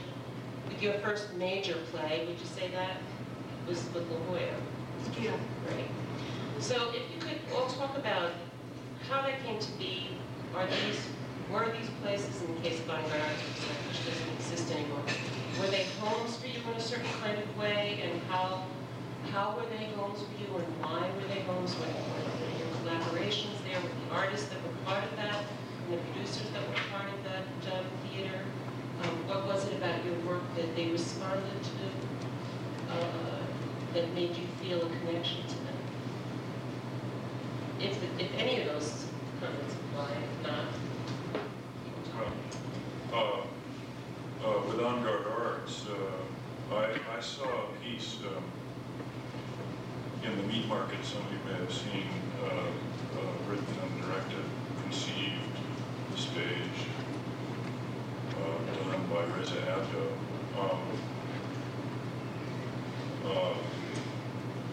with 0.68 0.82
your 0.82 0.94
first 0.96 1.34
major 1.36 1.76
play, 1.92 2.26
would 2.28 2.40
you 2.40 2.46
say 2.46 2.70
that, 2.72 2.98
was 3.68 3.84
with 3.94 4.10
La 4.10 4.18
Jolla? 4.18 4.40
Yeah. 5.20 5.32
Right. 5.68 5.90
So 6.60 6.92
if 6.94 7.04
you 7.14 7.20
could 7.20 7.40
all 7.56 7.68
talk 7.68 7.98
about 7.98 8.32
how 9.10 9.22
that 9.22 9.44
came 9.44 9.60
to 9.60 9.72
be, 9.74 10.10
are 10.56 10.66
these, 10.68 11.00
were 11.52 11.72
these 11.72 11.90
places, 12.02 12.42
in 12.42 12.56
the 12.56 12.62
case 12.62 12.80
of 12.80 12.90
En 12.90 13.02
Garde 13.10 13.22
Arts, 13.22 13.42
which 13.88 14.06
doesn't 14.06 14.30
exist 14.38 14.72
anymore, 14.72 15.04
were 15.60 15.68
they 15.68 15.86
homes 16.00 16.38
for 16.38 16.48
you 16.48 16.60
in 16.72 16.76
a 16.76 16.82
certain 16.82 17.10
kind 17.22 17.38
of 17.38 17.58
way, 17.58 18.02
and 18.04 18.22
how, 18.30 18.66
how 19.32 19.56
were 19.56 19.66
they 19.78 19.86
homes 19.96 20.20
for 20.22 20.34
you, 20.42 20.58
and 20.58 20.68
why 20.82 21.10
were 21.16 21.28
they 21.34 21.42
homes? 21.42 21.76
Were 21.76 21.86
were 21.86 22.50
your 22.58 22.70
collaborations 22.82 23.58
there 23.64 23.80
with 23.82 23.94
the 24.08 24.16
artists 24.16 24.50
that 24.50 24.62
were 24.64 24.76
part 24.86 25.04
of 25.04 25.16
that, 25.18 25.44
and 25.86 25.94
the 25.94 25.98
producers 26.12 26.48
that 26.54 26.68
were 26.68 26.82
part 26.92 27.10
of 27.14 27.24
that 27.24 27.46
um, 27.74 27.86
theater? 28.10 28.42
Um, 29.06 29.28
what 29.28 29.46
was 29.46 29.68
it 29.68 29.78
about 29.78 30.04
your 30.04 30.16
work 30.26 30.42
that 30.56 30.76
they 30.76 30.88
responded 30.88 31.62
to 31.64 32.92
uh, 32.92 33.40
that 33.94 34.14
made 34.16 34.36
you 34.36 34.48
feel 34.62 34.82
a 34.82 34.90
connection 34.90 35.44
to 35.44 35.56
them? 35.56 35.78
If, 37.80 38.02
if 38.20 38.32
any 38.38 38.62
of 38.62 38.68
those 38.68 39.06
comments 39.40 39.76
apply, 39.76 40.12
if 40.12 40.48
not. 40.48 40.66
Uh, 43.14 43.42
uh, 44.44 44.62
with 44.68 44.80
En 44.80 45.04
Garde 45.04 45.28
Arts, 45.28 45.86
uh, 45.88 46.76
I, 46.76 46.98
I, 47.16 47.22
saw 47.22 47.46
a 47.46 47.68
piece 47.84 48.18
um, 48.26 48.44
in 50.24 50.38
the 50.38 50.44
meat 50.48 50.68
market 50.68 50.98
Some 51.04 51.22
of 51.22 51.32
you 51.32 51.40
may 51.46 51.60
have 51.60 51.72
seen, 51.72 52.08
uh, 52.44 52.48
uh, 52.48 53.50
written 53.50 53.66
and 53.84 54.02
directed, 54.02 54.44
conceived, 54.84 55.58
staged, 56.16 56.90
uh, 58.46 58.98
by 59.14 59.24
Reza 59.38 59.56
Abdoh. 59.56 60.12
Um, 60.60 60.80
uh, 63.26 63.54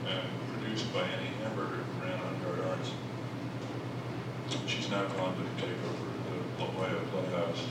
and 0.07 0.29
produced 0.53 0.93
by 0.93 1.01
Annie 1.01 1.31
Hamburger, 1.43 1.85
ran 2.01 2.13
En 2.13 2.43
Garde 2.43 2.69
Arts. 2.71 2.91
She's 4.67 4.91
now 4.91 5.05
gone 5.07 5.35
to 5.35 5.63
take 5.63 5.77
over 5.85 6.07
the 6.29 6.63
La 6.63 6.71
Jolla 6.71 7.01
Playhouse. 7.11 7.65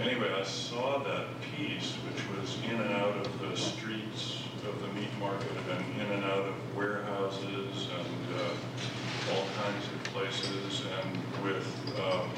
Anyway, 0.00 0.32
I 0.32 0.42
saw 0.42 0.98
that 1.04 1.26
piece, 1.42 1.92
which 2.06 2.22
was 2.36 2.56
in 2.64 2.80
and 2.80 2.92
out 2.94 3.16
of 3.16 3.40
the 3.40 3.56
streets 3.56 4.42
of 4.68 4.80
the 4.80 4.88
meat 4.98 5.10
market 5.18 5.50
and 5.70 6.00
in 6.00 6.10
and 6.12 6.24
out 6.24 6.46
of 6.46 6.76
warehouses 6.76 7.88
and 7.98 8.40
uh, 8.40 9.34
all 9.34 9.44
kinds 9.62 9.86
of 9.86 10.04
places 10.12 10.82
and 10.98 11.44
with 11.44 11.66
um, 12.00 12.30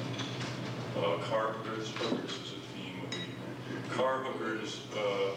uh, 0.96 1.18
car 1.18 1.52
hookers, 1.52 1.90
hookers 1.90 2.30
is 2.30 2.52
a 2.52 2.60
theme 2.74 3.00
of 3.04 3.14
evening. 3.14 3.32
Uh, 4.96 5.34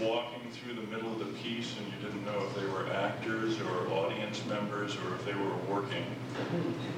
walking 0.00 0.50
through 0.50 0.74
the 0.74 0.86
middle 0.88 1.12
of 1.12 1.18
the 1.18 1.32
piece 1.38 1.76
and 1.78 1.86
you 1.86 2.08
didn't 2.08 2.24
know 2.24 2.38
if 2.46 2.54
they 2.56 2.66
were 2.66 2.90
actors 2.92 3.60
or 3.60 3.88
audience 3.92 4.44
members 4.46 4.96
or 4.96 5.14
if 5.14 5.24
they 5.24 5.34
were 5.34 5.54
working. 5.68 6.04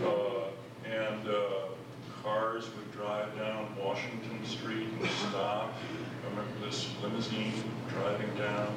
Uh, 0.02 0.48
and 0.90 1.28
uh, 1.28 1.66
cars 2.22 2.64
would 2.76 2.92
drive 2.92 3.36
down 3.36 3.74
Washington 3.78 4.44
Street 4.46 4.88
and 5.00 5.10
stop. 5.28 5.74
I 5.74 6.30
remember 6.30 6.66
this 6.66 6.88
limousine 7.02 7.52
driving 7.88 8.34
down 8.36 8.74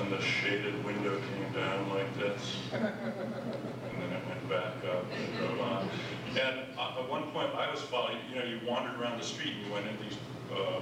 and 0.00 0.12
the 0.12 0.20
shaded 0.20 0.84
window 0.84 1.18
came 1.34 1.52
down 1.52 1.88
like 1.90 2.16
this. 2.18 2.58
And 2.72 2.82
then 2.84 4.12
it 4.12 4.28
went 4.28 4.48
back 4.48 4.74
up 4.84 5.04
and 5.10 5.38
drove 5.38 5.60
on. 5.60 5.88
And 6.36 6.60
at 6.78 7.08
one 7.08 7.22
point 7.30 7.54
I 7.54 7.70
was 7.70 7.80
following, 7.80 8.18
you 8.28 8.38
know, 8.38 8.44
you 8.44 8.60
wandered 8.66 9.00
around 9.00 9.18
the 9.18 9.24
street 9.24 9.54
and 9.56 9.66
you 9.66 9.72
went 9.72 9.86
in 9.86 9.96
these 10.02 10.18
uh, 10.52 10.80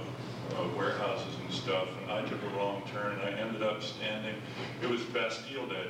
uh, 0.57 0.67
warehouses 0.75 1.33
and 1.41 1.53
stuff, 1.53 1.87
and 2.01 2.11
I 2.11 2.21
took 2.23 2.43
a 2.43 2.57
wrong 2.57 2.83
turn, 2.91 3.13
and 3.13 3.21
I 3.21 3.39
ended 3.39 3.63
up 3.63 3.81
standing, 3.81 4.35
it 4.81 4.89
was 4.89 5.01
Bastille 5.03 5.65
Day. 5.67 5.87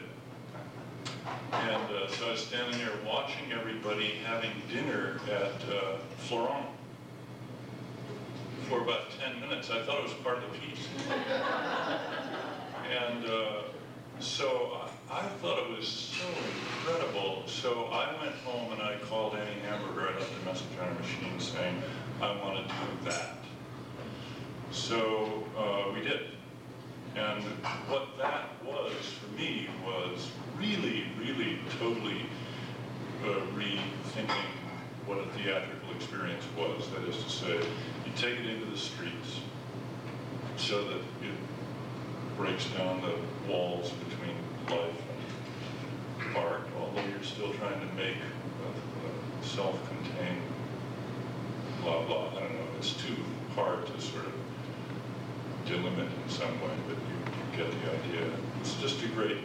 And 1.52 1.92
uh, 1.92 2.08
so 2.10 2.28
I 2.28 2.32
was 2.32 2.42
standing 2.42 2.78
there 2.80 2.94
watching 3.06 3.52
everybody 3.52 4.14
having 4.26 4.52
dinner 4.72 5.20
at 5.32 5.70
uh, 5.74 5.98
Florent 6.20 6.68
for 8.70 8.82
about 8.82 9.12
10 9.20 9.40
minutes. 9.42 9.72
I 9.72 9.82
thought 9.82 9.98
it 9.98 10.04
was 10.04 10.14
part 10.14 10.38
of 10.38 10.44
the 10.52 10.60
piece. 10.60 10.88
And 12.86 13.26
uh, 13.26 13.64
so 14.20 14.80
I, 15.16 15.28
thought 15.42 15.60
it 15.60 15.78
was 15.78 15.88
so 15.88 16.26
incredible. 16.28 17.44
So 17.48 17.86
I 17.86 18.22
went 18.22 18.36
home 18.44 18.74
and 18.74 18.82
I 18.82 18.98
called 19.08 19.36
Annie 19.36 19.62
Hamburger, 19.62 20.10
I 20.10 20.20
left 20.20 20.32
a 20.42 20.46
message 20.46 20.68
on 20.82 20.90
her 20.90 20.94
machine 20.96 21.40
saying, 21.40 21.82
I 22.22 22.36
want 22.44 22.58
to 22.58 22.74
do 22.74 23.10
that. 23.10 23.38
So 24.72 25.46
uh, 25.58 25.94
we 25.94 26.02
did. 26.02 26.32
And 27.16 27.44
what 27.88 28.10
that 28.18 28.50
was 28.66 28.92
for 28.92 29.40
me 29.40 29.70
was 29.86 30.32
really, 30.58 31.06
really 31.18 31.60
totally 31.80 32.24
uh, 33.24 33.40
rethinking 33.56 34.52
what 35.06 35.20
a 35.20 35.26
theatrical 35.28 35.92
experience 35.96 36.44
was. 36.58 36.90
That 36.90 37.08
is 37.08 37.24
to 37.24 37.30
say, 37.30 37.56
you 37.56 38.12
take 38.18 38.38
it 38.38 38.46
into 38.48 38.70
the 38.70 38.78
streets 38.78 39.40
so 40.58 40.84
that 40.84 40.98
it 40.98 41.38
breaks 42.36 42.66
down 42.72 43.02
the 43.02 43.16
walls 43.50 43.92
between 43.92 44.36
life 44.68 45.05
you're 47.04 47.24
still 47.24 47.52
trying 47.54 47.80
to 47.80 47.96
make 47.96 48.18
a, 48.18 48.70
a 48.70 49.46
self-contained 49.46 50.42
blah, 51.82 52.04
blah. 52.06 52.30
I 52.30 52.40
don't 52.40 52.54
know, 52.54 52.66
it's 52.78 52.94
too 52.94 53.16
hard 53.56 53.86
to 53.86 54.02
sort 54.02 54.26
of 54.26 54.34
delimit 55.66 56.10
in 56.24 56.30
some 56.30 56.60
way, 56.62 56.76
but 56.88 56.98
you, 56.98 57.16
you 57.58 57.64
get 57.64 57.72
the 57.84 57.92
idea. 57.92 58.32
It's 58.60 58.74
just 58.76 59.04
a 59.04 59.08
great, 59.10 59.38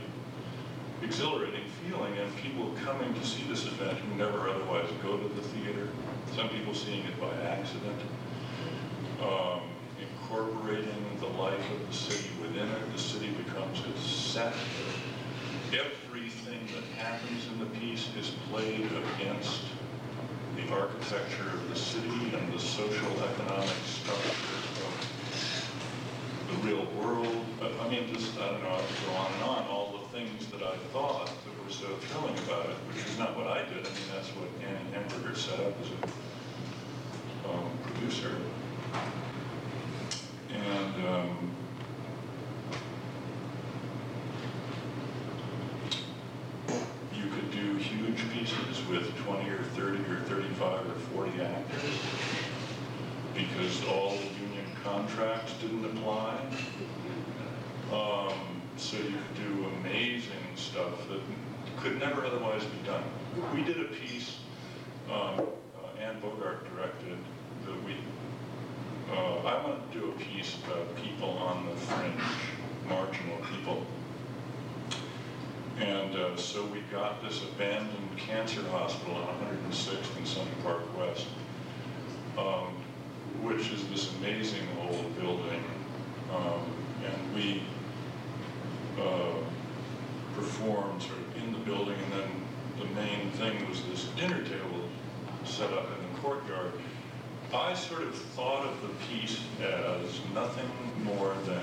exhilarating 1.03 1.65
feeling, 1.83 2.17
and 2.19 2.35
people 2.37 2.75
coming 2.85 3.13
to 3.15 3.27
see 3.27 3.45
this 3.49 3.67
event 3.67 3.99
who 3.99 4.15
never 4.17 4.49
otherwise 4.49 4.89
go 5.03 5.17
to 5.17 5.29
the 5.29 5.43
theater, 5.43 5.89
some 6.35 6.49
people 6.49 6.75
seeing 6.75 7.05
it 7.05 7.21
by 7.21 7.33
accident, 7.43 8.01
um, 9.23 9.61
incorporating 10.01 11.05
the 11.21 11.27
life 11.27 11.71
of 11.73 11.87
the 11.87 11.95
city 11.95 12.31
within 12.41 12.69
it. 12.69 12.93
The 12.93 12.99
city 12.99 13.31
becomes 13.31 13.83
its 13.87 14.03
set. 14.03 14.55
Everything 16.31 16.67
that 16.75 16.85
happens 17.03 17.47
in 17.49 17.59
the 17.59 17.67
piece 17.79 18.09
is 18.19 18.31
played 18.51 18.89
against 19.17 19.63
the 20.57 20.73
architecture 20.73 21.49
of 21.53 21.69
the 21.69 21.77
city 21.77 22.35
and 22.35 22.53
the 22.53 22.59
social 22.59 23.11
economic 23.23 23.77
structure 23.85 24.57
of 24.87 24.95
the 26.49 26.69
real 26.69 26.87
world. 27.03 27.45
I 27.81 27.89
mean, 27.89 28.13
just, 28.15 28.39
I 28.39 28.49
don't 28.49 28.63
know, 28.63 28.75
I 28.75 28.79
could 28.79 29.07
go 29.07 29.13
on 29.15 29.33
and 29.33 29.43
on, 29.43 29.65
all 29.69 29.99
the 29.99 30.19
things 30.19 30.47
that 30.53 30.63
I 30.63 30.77
thought 30.93 31.27
that 31.27 31.65
were 31.65 31.71
so 31.71 31.87
thrilling 31.97 32.39
about 32.39 32.67
it, 32.67 32.77
which 32.89 33.05
is 33.07 33.19
not 33.19 33.37
what 33.37 33.47
I 33.47 33.63
did. 33.65 33.79
I 33.87 33.91
mean, 33.91 34.09
that's 34.15 34.29
what 34.29 34.49
Annie 34.67 34.91
Hamburger 34.93 35.35
set 35.35 35.59
up 35.61 35.75
as 35.81 35.89
a 35.91 37.51
um, 37.51 37.71
producer. 37.83 38.37
And 40.53 41.07
um, 41.07 41.51
you 47.15 47.29
could 47.31 47.51
do 47.51 47.77
huge 47.77 48.31
pieces 48.33 48.80
with 48.91 49.17
20 49.19 49.49
or 49.51 49.63
30 49.77 49.99
or 50.13 50.21
35 50.21 50.87
or 50.87 50.95
40 51.25 51.43
actors 51.43 51.99
because 53.35 53.87
all 53.87 54.11
the 54.11 54.25
union 54.45 54.67
contracts 54.83 55.53
didn't 55.61 55.85
apply. 55.85 56.41
Um, 57.93 58.33
so 58.77 58.97
you 58.97 59.13
could 59.13 59.37
do 59.37 59.67
amazing 59.79 60.33
stuff 60.57 61.09
that 61.09 61.21
could 61.81 62.01
never 62.01 62.25
otherwise 62.25 62.65
be 62.65 62.87
done. 62.87 63.05
We 63.55 63.63
did 63.63 63.81
a 63.81 63.85
piece, 63.85 64.39
um, 65.09 65.39
uh, 65.39 66.01
Anne 66.01 66.19
Bogart 66.21 66.67
directed, 66.75 67.19
that 67.67 67.85
we, 67.85 67.95
uh, 69.13 69.47
I 69.47 69.63
wanted 69.63 69.93
to 69.93 69.99
do 70.01 70.11
a 70.11 70.13
piece 70.15 70.57
about 70.65 70.97
people 70.97 71.31
on 71.31 71.67
the 71.67 71.77
fringe, 71.77 72.21
marginal 72.89 73.39
people. 73.53 73.87
And 75.81 76.15
uh, 76.15 76.37
so 76.37 76.65
we 76.67 76.81
got 76.93 77.23
this 77.23 77.43
abandoned 77.43 78.19
cancer 78.19 78.63
hospital 78.69 79.15
on 79.15 79.35
106th 79.71 80.17
and 80.19 80.29
Sunny 80.29 80.51
Park 80.63 80.83
West, 80.99 81.27
um, 82.37 82.75
which 83.41 83.71
is 83.71 83.89
this 83.89 84.15
amazing 84.17 84.67
old 84.83 85.19
building. 85.19 85.65
Um, 86.35 86.71
and 87.03 87.35
we 87.35 87.63
uh, 89.01 89.33
performed 90.35 91.03
sort 91.03 91.19
of 91.19 91.37
in 91.43 91.53
the 91.53 91.59
building, 91.61 91.97
and 92.05 92.13
then 92.13 92.31
the 92.79 92.85
main 92.95 93.31
thing 93.33 93.67
was 93.69 93.83
this 93.87 94.05
dinner 94.17 94.43
table 94.43 94.89
set 95.45 95.73
up 95.73 95.87
in 95.87 96.13
the 96.13 96.21
courtyard. 96.21 96.73
I 97.55 97.75
sort 97.75 98.03
of 98.03 98.15
thought 98.15 98.67
of 98.67 98.83
the 98.83 98.89
piece 99.07 99.41
as 99.63 100.21
nothing 100.35 100.71
more 101.05 101.35
than 101.47 101.63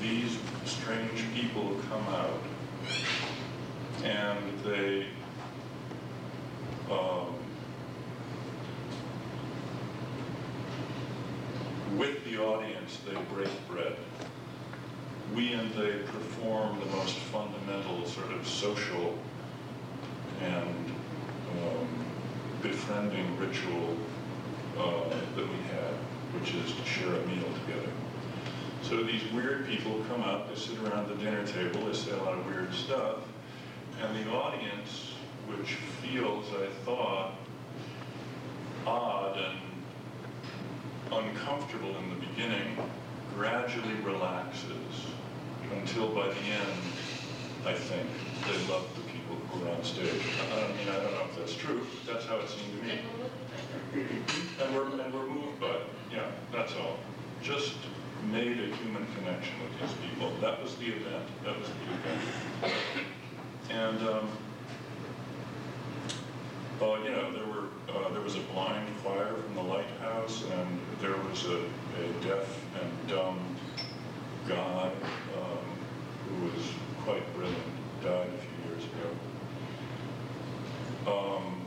these 0.00 0.38
strange 0.64 1.24
people 1.34 1.76
come 1.88 2.06
out 2.14 2.40
and 4.04 4.58
they 4.64 5.06
um, 6.90 7.34
with 11.96 12.24
the 12.24 12.38
audience 12.38 12.98
they 13.06 13.20
break 13.34 13.50
bread 13.68 13.96
we 15.34 15.52
and 15.52 15.72
they 15.74 15.98
perform 16.04 16.78
the 16.80 16.86
most 16.96 17.14
fundamental 17.14 18.04
sort 18.06 18.32
of 18.32 18.46
social 18.46 19.16
and 20.40 20.92
um, 21.50 21.88
befriending 22.62 23.38
ritual 23.38 23.96
uh, 24.78 25.08
that 25.36 25.48
we 25.48 25.58
have, 25.70 25.94
which 26.34 26.54
is 26.54 26.72
to 26.72 26.84
share 26.84 27.14
a 27.14 27.26
meal 27.26 27.48
together. 27.66 27.87
So 28.82 29.02
these 29.02 29.22
weird 29.32 29.66
people 29.66 30.02
come 30.08 30.22
up, 30.22 30.48
they 30.48 30.58
sit 30.58 30.78
around 30.78 31.08
the 31.08 31.16
dinner 31.16 31.46
table, 31.46 31.84
they 31.86 31.92
say 31.92 32.12
a 32.12 32.16
lot 32.16 32.38
of 32.38 32.46
weird 32.46 32.72
stuff, 32.72 33.18
and 34.00 34.16
the 34.16 34.30
audience, 34.30 35.12
which 35.46 35.74
feels, 36.02 36.46
I 36.52 36.68
thought, 36.84 37.34
odd 38.86 39.36
and 39.36 39.58
uncomfortable 41.12 41.94
in 41.98 42.08
the 42.10 42.26
beginning, 42.26 42.78
gradually 43.34 43.94
relaxes 44.04 45.06
until 45.72 46.08
by 46.08 46.28
the 46.28 46.34
end, 46.34 46.78
I 47.66 47.74
think, 47.74 48.08
they 48.46 48.72
love 48.72 48.86
the 48.94 49.02
people 49.12 49.36
who 49.50 49.66
are 49.66 49.74
on 49.74 49.84
stage. 49.84 50.22
I 50.52 50.60
don't 50.60 50.76
mean, 50.76 50.88
I 50.88 51.02
don't 51.02 51.12
know 51.12 51.24
if 51.30 51.36
that's 51.36 51.54
true, 51.54 51.86
but 52.04 52.14
that's 52.14 52.26
how 52.26 52.36
it 52.36 52.48
seemed 52.48 52.80
to 52.80 52.86
me. 52.86 53.00
And 54.62 54.74
we're, 54.74 54.86
and 55.00 55.12
we're 55.12 55.26
moved 55.26 55.60
by 55.60 55.66
it, 55.66 55.82
yeah, 56.12 56.26
that's 56.52 56.74
all. 56.76 56.98
Just 57.42 57.74
made 58.24 58.58
a 58.58 58.74
human 58.76 59.06
connection 59.16 59.54
with 59.62 59.80
these 59.80 59.96
people. 60.10 60.32
That 60.40 60.62
was 60.62 60.76
the 60.76 60.86
event. 60.88 61.24
That 61.44 61.58
was 61.58 61.68
the 61.68 61.74
event. 61.94 62.74
And, 63.70 64.08
um, 64.08 64.28
uh, 66.80 67.02
you 67.04 67.10
know, 67.10 67.32
there 67.32 67.46
were, 67.46 67.68
uh, 67.88 68.08
there 68.10 68.22
was 68.22 68.36
a 68.36 68.40
blind 68.52 68.86
choir 69.02 69.34
from 69.34 69.54
the 69.54 69.62
lighthouse, 69.62 70.44
and 70.44 70.80
there 71.00 71.16
was 71.16 71.44
a, 71.46 71.58
a 71.58 72.12
deaf 72.22 72.64
and 72.80 73.08
dumb 73.08 73.38
guy 74.46 74.90
um, 75.36 75.64
who 76.28 76.46
was 76.46 76.72
quite 77.04 77.34
brilliant, 77.34 78.02
died 78.02 78.28
a 78.28 78.38
few 78.38 78.70
years 78.70 78.84
ago. 78.84 79.08
Um, 81.06 81.64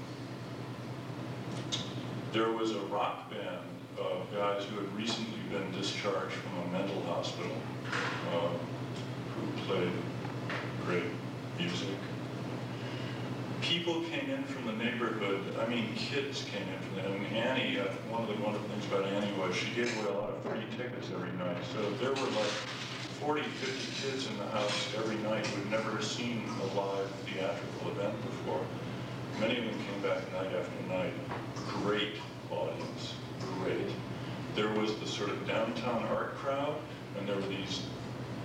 there 2.31 2.51
was 2.51 2.71
a 2.71 2.79
rock 2.85 3.29
band 3.29 3.80
guys 4.41 4.63
who 4.65 4.77
had 4.77 4.95
recently 4.95 5.39
been 5.49 5.71
discharged 5.71 6.33
from 6.33 6.59
a 6.59 6.79
mental 6.79 7.01
hospital 7.03 7.51
um, 8.33 8.57
who 9.35 9.61
played 9.65 9.91
great 10.85 11.11
music. 11.59 11.95
People 13.61 14.01
came 14.11 14.29
in 14.29 14.43
from 14.45 14.65
the 14.65 14.83
neighborhood, 14.83 15.41
I 15.59 15.67
mean, 15.67 15.93
kids 15.95 16.43
came 16.43 16.63
in 16.63 16.79
from 16.79 16.95
there. 16.95 17.05
And 17.05 17.37
Annie, 17.37 17.79
uh, 17.79 17.85
one 18.09 18.23
of 18.23 18.27
the 18.27 18.43
wonderful 18.43 18.67
things 18.69 18.85
about 18.87 19.05
Annie 19.05 19.31
was 19.37 19.55
she 19.55 19.69
gave 19.75 19.95
away 19.97 20.09
a 20.09 20.17
lot 20.17 20.31
of 20.31 20.41
free 20.43 20.65
tickets 20.75 21.09
every 21.13 21.31
night. 21.37 21.61
So 21.73 21.91
there 22.01 22.09
were 22.09 22.31
like 22.31 22.55
40, 23.21 23.43
50 23.43 24.07
kids 24.07 24.27
in 24.27 24.37
the 24.37 24.47
house 24.47 24.93
every 24.97 25.17
night 25.17 25.45
who 25.45 25.61
had 25.61 25.71
never 25.71 26.01
seen 26.01 26.43
a 26.61 26.65
live 26.75 27.09
theatrical 27.27 27.91
event 27.91 28.19
before. 28.25 28.61
Many 29.39 29.59
of 29.59 29.65
them 29.65 29.75
came 29.85 30.01
back 30.01 30.19
night 30.33 30.51
after 30.57 30.87
night. 30.89 31.13
Great 31.83 32.17
audience, 32.49 33.13
great. 33.63 33.89
There 34.55 34.69
was 34.69 34.95
the 34.95 35.07
sort 35.07 35.29
of 35.29 35.47
downtown 35.47 36.03
art 36.05 36.35
crowd, 36.35 36.75
and 37.17 37.27
there 37.27 37.35
were 37.35 37.47
these 37.47 37.83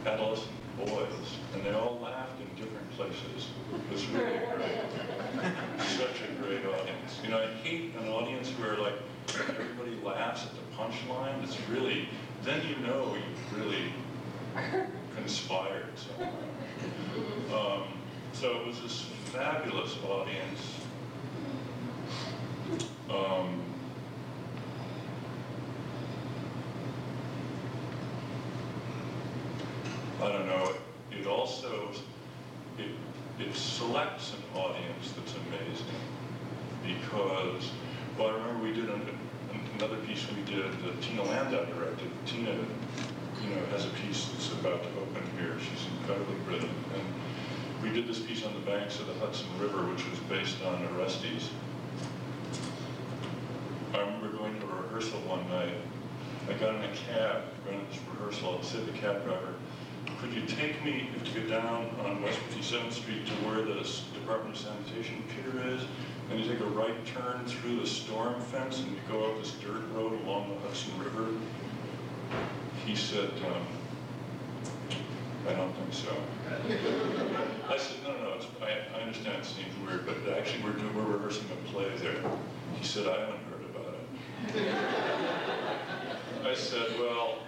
adolescent 0.04 0.50
boys, 0.78 1.10
and 1.54 1.64
they 1.64 1.72
all 1.72 1.98
laughed 2.02 2.40
in 2.40 2.62
different 2.62 2.90
places. 2.92 3.48
It 3.74 3.92
was 3.92 4.06
really 4.08 4.38
great. 4.38 5.82
Such 5.86 6.20
a 6.22 6.42
great 6.42 6.64
audience. 6.66 7.20
You 7.22 7.30
know, 7.30 7.38
I 7.38 7.46
hate 7.46 7.94
an 7.96 8.08
audience 8.08 8.48
where 8.50 8.76
like 8.76 8.94
everybody 9.48 9.98
laughs 10.04 10.44
at 10.44 10.52
the 10.52 10.76
punchline. 10.76 11.42
It's 11.42 11.56
really, 11.68 12.08
then 12.44 12.62
you 12.68 12.76
know 12.86 13.14
you've 13.14 13.58
really 13.58 13.92
conspired. 15.16 15.84
Um, 17.52 17.84
so 18.32 18.60
it 18.60 18.66
was 18.66 18.80
this 18.82 19.06
fabulous 19.32 19.96
audience. 20.04 20.60
Um, 23.08 23.62
I 30.26 30.32
don't 30.32 30.46
know, 30.48 30.72
it 31.12 31.28
also, 31.28 31.92
it, 32.78 32.90
it 33.38 33.54
selects 33.54 34.32
an 34.32 34.60
audience 34.60 35.12
that's 35.14 35.34
amazing 35.46 35.86
because, 36.84 37.70
well, 38.18 38.30
I 38.30 38.32
remember 38.32 38.64
we 38.64 38.72
did 38.72 38.90
an, 38.90 39.02
another 39.76 39.98
piece 39.98 40.26
we 40.34 40.42
did 40.52 40.72
that 40.82 41.00
Tina 41.00 41.22
Landau 41.22 41.64
directed. 41.66 42.10
Tina, 42.26 42.50
you 42.50 43.54
know, 43.54 43.64
has 43.70 43.86
a 43.86 43.90
piece 43.90 44.30
that's 44.30 44.50
about 44.50 44.82
to 44.82 44.88
open 45.00 45.22
here. 45.38 45.54
She's 45.60 45.86
incredibly 46.00 46.34
brilliant. 46.44 46.74
And 46.96 47.80
we 47.80 47.90
did 47.90 48.08
this 48.08 48.18
piece 48.18 48.44
on 48.44 48.52
the 48.54 48.66
banks 48.68 48.98
of 48.98 49.06
the 49.06 49.14
Hudson 49.24 49.46
River, 49.60 49.86
which 49.86 50.10
was 50.10 50.18
based 50.28 50.60
on 50.64 50.88
Orestes. 50.88 51.50
I 53.94 54.00
remember 54.00 54.36
going 54.36 54.58
to 54.58 54.66
a 54.66 54.82
rehearsal 54.82 55.20
one 55.20 55.48
night. 55.50 55.74
I 56.50 56.54
got 56.54 56.74
in 56.74 56.82
a 56.82 56.94
cab 56.96 57.42
to 57.66 57.70
this 57.70 58.00
rehearsal. 58.10 58.58
I 58.60 58.64
said 58.64 58.86
to 58.86 58.92
the 58.92 58.98
cab 58.98 59.24
driver, 59.24 59.54
could 60.20 60.32
you 60.32 60.46
take 60.46 60.82
me 60.84 61.10
if 61.14 61.24
to 61.24 61.40
get 61.40 61.50
down 61.50 61.90
on 62.04 62.22
West 62.22 62.38
57th 62.50 62.92
Street 62.92 63.26
to 63.26 63.32
where 63.46 63.62
the 63.62 63.86
Department 64.14 64.56
of 64.56 64.60
Sanitation 64.60 65.22
pier 65.34 65.68
is? 65.68 65.82
And 66.30 66.40
you 66.40 66.50
take 66.50 66.60
a 66.60 66.64
right 66.64 67.04
turn 67.06 67.44
through 67.46 67.80
the 67.80 67.86
storm 67.86 68.40
fence 68.40 68.80
and 68.80 68.90
you 68.90 68.98
go 69.08 69.30
up 69.30 69.38
this 69.38 69.52
dirt 69.52 69.82
road 69.94 70.12
along 70.22 70.48
the 70.50 70.60
Hudson 70.66 70.98
River? 70.98 71.28
He 72.84 72.96
said, 72.96 73.30
um, 73.46 73.66
I 75.46 75.52
don't 75.52 75.72
think 75.74 75.92
so. 75.92 76.16
I 77.68 77.76
said, 77.76 77.96
no, 78.02 78.16
no, 78.16 78.34
it's, 78.34 78.46
I, 78.62 78.98
I 78.98 79.02
understand 79.02 79.42
it 79.42 79.44
seems 79.44 79.72
weird, 79.86 80.06
but 80.06 80.16
actually 80.36 80.64
we're 80.64 80.72
doing, 80.72 80.94
we're 80.96 81.16
rehearsing 81.16 81.46
a 81.52 81.70
play 81.70 81.90
there. 81.98 82.16
He 82.74 82.84
said, 82.84 83.06
I 83.06 83.20
haven't 83.20 83.40
heard 83.50 83.64
about 83.70 83.94
it. 84.54 84.74
I 86.46 86.54
said, 86.54 86.98
well, 86.98 87.38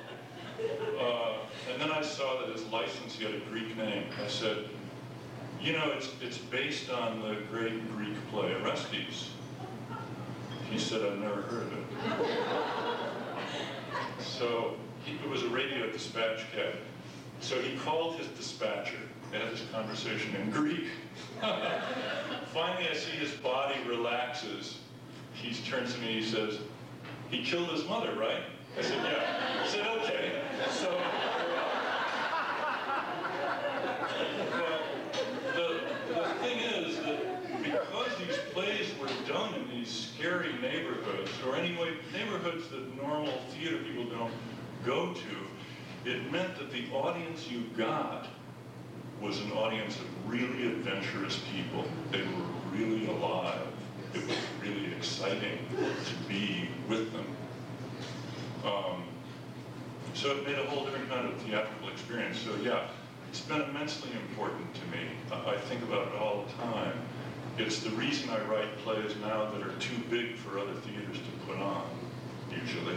uh, 1.01 1.35
and 1.71 1.81
then 1.81 1.91
I 1.91 2.03
saw 2.03 2.41
that 2.41 2.51
his 2.51 2.65
license, 2.67 3.17
he 3.17 3.25
had 3.25 3.35
a 3.35 3.41
Greek 3.51 3.77
name. 3.77 4.05
I 4.23 4.29
said, 4.29 4.65
you 5.61 5.73
know, 5.73 5.93
it's, 5.97 6.11
it's 6.21 6.39
based 6.39 6.91
on 6.91 7.21
the 7.21 7.37
great 7.51 7.97
Greek 7.97 8.15
play 8.31 8.55
Orestes. 8.55 9.31
He 10.71 10.79
said, 10.79 11.03
I've 11.03 11.19
never 11.19 11.43
heard 11.43 11.63
of 11.63 11.73
it. 11.73 11.87
So 14.21 14.77
he, 15.05 15.15
it 15.15 15.29
was 15.29 15.43
a 15.43 15.49
radio 15.49 15.91
dispatch 15.91 16.45
cab. 16.53 16.75
So 17.41 17.61
he 17.61 17.77
called 17.79 18.17
his 18.17 18.29
dispatcher. 18.29 18.99
They 19.31 19.39
had 19.39 19.51
this 19.51 19.65
conversation 19.73 20.35
in 20.37 20.51
Greek. 20.51 20.87
Finally, 22.53 22.89
I 22.89 22.95
see 22.95 23.13
his 23.13 23.33
body 23.33 23.77
relaxes. 23.87 24.79
He 25.35 25.55
turns 25.65 25.95
to 25.95 26.01
me 26.01 26.07
and 26.15 26.25
he 26.25 26.31
says, 26.31 26.59
he 27.31 27.45
killed 27.45 27.69
his 27.69 27.85
mother, 27.87 28.15
right? 28.15 28.43
I 28.79 28.83
said, 28.83 29.03
yeah. 29.03 29.63
He 29.65 29.69
said, 29.69 29.87
okay. 29.89 30.43
So, 30.71 30.91
well, 34.53 34.81
the, 35.57 35.81
the 36.15 36.29
thing 36.41 36.61
is 36.61 36.97
that 36.99 37.65
because 37.65 38.19
these 38.19 38.39
plays 38.53 38.95
were 39.01 39.09
done 39.27 39.55
in 39.55 39.69
these 39.69 40.13
scary 40.15 40.53
neighborhoods, 40.63 41.31
or 41.45 41.57
anyway, 41.57 41.97
neighborhoods 42.13 42.69
that 42.69 42.97
normal 43.03 43.33
theater 43.51 43.79
people 43.79 44.05
don't 44.05 44.33
go 44.87 45.13
to, 45.13 46.09
it 46.09 46.31
meant 46.31 46.57
that 46.59 46.71
the 46.71 46.89
audience 46.93 47.49
you 47.51 47.63
got 47.77 48.29
was 49.21 49.41
an 49.41 49.51
audience 49.53 49.97
of 49.97 50.31
really 50.31 50.69
adventurous 50.69 51.41
people. 51.53 51.85
They 52.13 52.23
were 52.23 52.79
really 52.79 53.09
alive. 53.09 53.67
It 54.15 54.25
was 54.25 54.37
really 54.63 54.95
exciting 54.95 55.59
to 55.77 56.29
be 56.29 56.69
with 56.89 57.13
them. 57.13 57.27
Um, 58.69 59.05
so 60.15 60.33
it 60.33 60.47
made 60.47 60.59
a 60.59 60.67
whole 60.67 60.85
different 60.85 61.09
kind 61.09 61.27
of 61.27 61.41
theatrical 61.43 61.89
experience. 61.89 62.39
So 62.39 62.55
yeah, 62.63 62.89
it's 63.29 63.41
been 63.41 63.63
immensely 63.63 64.11
important 64.13 64.75
to 64.75 64.85
me. 64.87 65.07
I 65.31 65.57
think 65.57 65.83
about 65.83 66.09
it 66.09 66.15
all 66.15 66.45
the 66.45 66.63
time. 66.63 66.99
It's 67.57 67.81
the 67.81 67.91
reason 67.91 68.31
I 68.31 68.41
write 68.45 68.77
plays 68.79 69.15
now 69.21 69.51
that 69.51 69.63
are 69.63 69.75
too 69.79 69.97
big 70.11 70.37
for 70.37 70.59
other 70.59 70.75
theaters 70.75 71.19
to 71.19 71.47
put 71.47 71.59
on, 71.59 71.89
usually. 72.51 72.97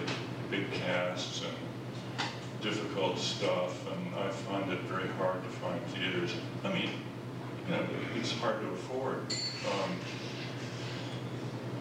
Big 0.50 0.72
casts 0.74 1.44
and 1.44 2.28
difficult 2.62 3.18
stuff, 3.18 3.88
and 3.92 4.16
I 4.16 4.30
find 4.30 4.72
it 4.72 4.82
very 4.82 5.08
hard 5.10 5.42
to 5.44 5.50
find 5.50 5.82
theaters. 5.88 6.36
I 6.64 6.74
mean, 6.74 6.92
you 7.68 7.76
know, 7.76 7.86
it's 8.16 8.32
hard 8.34 8.62
to 8.62 8.68
afford. 8.70 9.34
Um, 9.72 9.92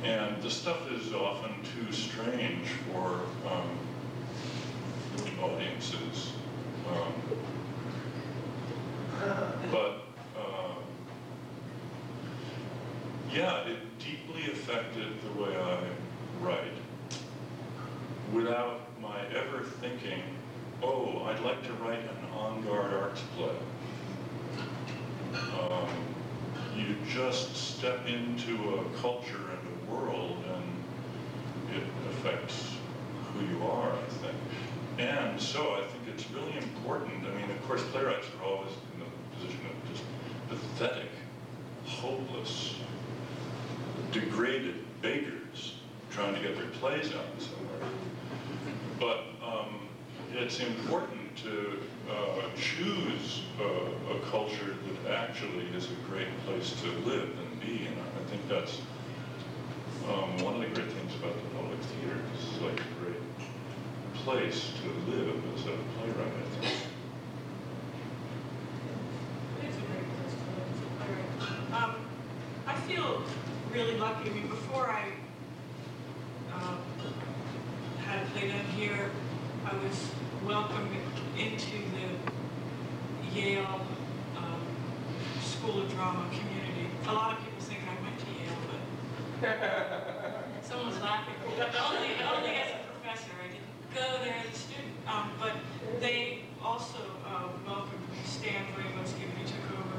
and 0.03 0.43
the 0.43 0.51
stuff 0.51 0.91
is 0.93 1.13
often 1.13 1.53
too 1.63 1.93
strange 1.93 2.69
for 2.91 3.21
um, 3.51 3.79
audiences. 5.43 6.33
Um, 6.89 7.13
but 9.71 10.05
uh, 10.37 10.75
yeah, 13.33 13.67
it 13.67 13.79
deeply 13.99 14.51
affected 14.53 15.09
the 15.23 15.43
way 15.43 15.57
I 15.57 15.81
write 16.41 16.73
without 18.33 18.81
my 19.01 19.21
ever 19.35 19.65
thinking, 19.65 20.23
oh, 20.83 21.25
I'd 21.27 21.41
like 21.41 21.63
to 21.67 21.73
write 21.75 22.01
an 22.01 22.17
En 22.39 22.65
Garde 22.65 22.95
Arts 22.95 23.23
play. 23.37 23.55
Um, 25.61 25.89
you 26.77 26.97
just 27.09 27.55
step 27.55 28.07
into 28.07 28.75
a 28.75 28.85
culture 29.01 29.50
world 29.91 30.37
and 30.55 31.77
it 31.77 31.85
affects 32.11 32.77
who 33.33 33.47
you 33.47 33.63
are, 33.65 33.93
I 33.93 34.09
think. 34.23 34.37
And 34.99 35.41
so 35.41 35.75
I 35.75 35.83
think 35.83 36.15
it's 36.15 36.31
really 36.31 36.57
important. 36.57 37.25
I 37.27 37.41
mean, 37.41 37.51
of 37.51 37.63
course, 37.67 37.83
playwrights 37.91 38.27
are 38.39 38.45
always 38.45 38.73
in 38.95 39.01
the 39.01 39.37
position 39.37 39.61
of 39.67 39.93
just 39.93 40.05
pathetic, 40.49 41.09
hopeless, 41.87 42.75
degraded 44.13 44.75
beggars 45.01 45.79
trying 46.11 46.35
to 46.35 46.41
get 46.41 46.57
their 46.57 46.69
plays 46.69 47.13
out 47.15 47.41
somewhere. 47.41 47.89
But 48.99 49.25
um, 49.43 49.89
it's 50.33 50.61
important 50.61 51.37
to 51.45 51.79
uh, 52.11 52.43
choose 52.57 53.43
a, 53.61 54.17
a 54.17 54.21
culture 54.31 54.75
that 55.05 55.13
actually 55.13 55.67
is 55.75 55.87
a 55.87 56.11
great 56.11 56.29
place 56.47 56.75
to 56.83 56.89
live 57.09 57.29
and 57.29 57.61
be. 57.61 57.87
And 57.87 57.97
I 57.97 58.31
think 58.31 58.47
that's 58.49 58.81
um, 60.09 60.39
one 60.45 60.55
of 60.55 60.61
the 60.61 60.67
great 60.69 60.93
things 60.93 61.15
about 61.17 61.35
the 61.35 61.49
public 61.57 61.79
theater 61.81 62.19
is 62.35 62.45
it's 62.49 62.63
like 62.63 62.81
a 62.81 62.91
great 63.01 63.23
place 64.25 64.73
to 64.83 64.89
live 65.11 65.37
as 65.55 65.61
a 65.67 65.77
playwright, 65.97 66.33
I 66.33 66.45
think. 66.61 66.75
It 69.63 69.69
is 69.69 69.77
a 69.77 69.85
great 69.91 70.07
place 70.17 70.35
to 70.35 70.45
live 70.57 70.69
as 70.73 70.81
a 70.81 70.91
playwright. 70.97 71.83
Um, 71.83 71.97
I 72.67 72.75
feel 72.89 73.23
really 73.73 73.97
lucky. 73.99 74.31
I 74.31 74.33
mean, 74.33 74.49
before 74.49 74.89
I 74.89 75.13
um, 76.55 76.79
had 78.05 78.27
played 78.29 78.51
up 78.51 78.67
here, 78.77 79.11
I 79.65 79.75
was 79.77 80.11
welcomed 80.47 80.91
into 81.39 81.79
the 81.95 83.39
Yale 83.39 83.81
um, 84.37 84.61
School 85.43 85.83
of 85.83 85.93
Drama 85.93 86.29
community. 86.31 86.89
A 87.07 87.13
lot 87.13 87.33
of 87.33 87.39
people 87.39 87.50
someone's 90.61 91.01
laughing. 91.01 91.35
Only, 91.49 92.13
only 92.29 92.51
as 92.61 92.77
a 92.77 92.81
professor. 92.93 93.33
I 93.41 93.49
didn't 93.49 93.95
go 93.95 94.23
there 94.23 94.37
as 94.37 94.55
a 94.55 94.59
student. 94.59 94.93
Um, 95.09 95.31
but 95.41 95.57
they 95.99 96.45
also 96.63 96.99
uh, 97.25 97.49
welcomed 97.67 98.05
me. 98.13 98.19
Stan 98.27 98.67
Williams, 98.77 99.13
given 99.13 99.35
he 99.37 99.45
took 99.45 99.81
over, 99.81 99.97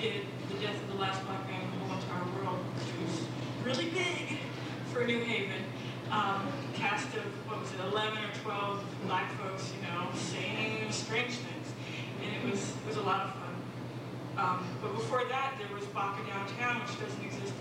did 0.00 0.26
the 0.50 0.58
death 0.58 0.74
of 0.74 0.88
the 0.92 0.98
last 0.98 1.24
black 1.24 1.48
man 1.48 1.62
in 1.62 1.70
the 1.70 1.84
whole 1.86 2.02
entire 2.02 2.26
world, 2.34 2.58
which 2.74 2.90
was 2.98 3.22
really 3.62 3.90
big 3.90 4.40
for 4.92 5.04
New 5.04 5.20
Haven. 5.20 5.62
Um, 6.10 6.50
cast 6.74 7.14
of, 7.14 7.22
what 7.46 7.60
was 7.60 7.70
it, 7.72 7.80
11 7.80 8.18
or 8.18 8.34
12 8.42 8.84
black 9.06 9.30
folks, 9.38 9.72
you 9.72 9.86
know, 9.86 10.10
saying 10.14 10.90
strange 10.90 11.34
things. 11.34 11.68
And 12.26 12.34
it 12.34 12.50
was, 12.50 12.72
was 12.88 12.96
a 12.96 13.02
lot 13.02 13.26
of 13.26 13.34
fun. 13.34 13.54
Um, 14.36 14.66
but 14.82 14.92
before 14.94 15.24
that, 15.26 15.54
there 15.58 15.70
was 15.72 15.86
Baca 15.94 16.26
Downtown, 16.26 16.82
which 16.82 16.98
doesn't 16.98 17.24
exist 17.24 17.53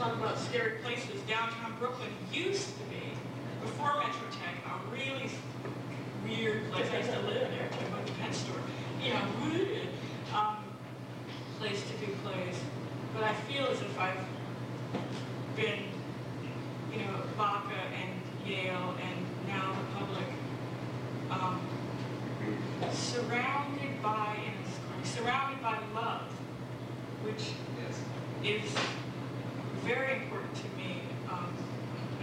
talk 0.00 0.16
about 0.16 0.38
scary 0.38 0.78
places. 0.82 1.20
Downtown 1.28 1.76
Brooklyn 1.78 2.08
used 2.32 2.68
to 2.78 2.84
be, 2.84 3.12
before 3.60 3.98
Metro 3.98 4.28
Tech, 4.32 4.56
a 4.64 4.90
really 4.90 5.30
weird 6.24 6.72
place. 6.72 6.86
I 6.90 6.98
used 7.00 7.10
to 7.10 7.20
live 7.20 7.50
there, 7.50 7.68
I 7.70 7.94
went 7.94 8.06
to 8.06 8.12
Penn 8.14 8.32
Store. 8.32 8.62
You 9.04 9.12
know, 9.12 9.20
weird, 9.44 9.88
um, 10.34 10.56
place 11.58 11.82
to 11.82 12.06
do 12.06 12.14
plays. 12.24 12.56
But 13.12 13.24
I 13.24 13.34
feel 13.34 13.66
as 13.66 13.82
if 13.82 13.98
I've 13.98 14.24
been, 15.54 15.80
you 16.90 17.00
know, 17.00 17.20
Baca 17.36 17.74
and 17.92 18.48
Yale 18.48 18.94
and 19.02 19.48
now 19.48 19.74
the 19.74 19.98
public, 19.98 20.24
um, 21.30 21.60
surrounded 22.90 24.02
by, 24.02 24.38
surrounded 25.04 25.62
by 25.62 25.78
love, 25.94 26.32
which 27.22 27.50
is 28.50 28.74
very 29.84 30.14
important 30.22 30.54
to 30.56 30.68
me 30.76 31.00
um, 31.30 31.52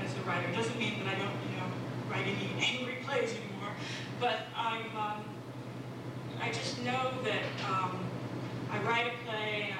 as 0.03 0.13
a 0.15 0.21
writer. 0.27 0.47
It 0.49 0.55
Doesn't 0.55 0.77
mean 0.77 0.99
that 1.03 1.15
I 1.15 1.17
don't, 1.17 1.33
you 1.49 1.57
know, 1.57 1.69
write 2.11 2.25
any 2.27 2.53
angry 2.61 2.97
plays 3.05 3.31
anymore, 3.31 3.73
but 4.19 4.47
I'm, 4.55 4.85
um, 4.95 5.23
I 6.39 6.51
just 6.51 6.81
know 6.83 7.11
that 7.23 7.43
um, 7.67 7.99
I 8.71 8.79
write 8.83 9.07
a 9.07 9.25
play 9.25 9.69
and 9.71 9.79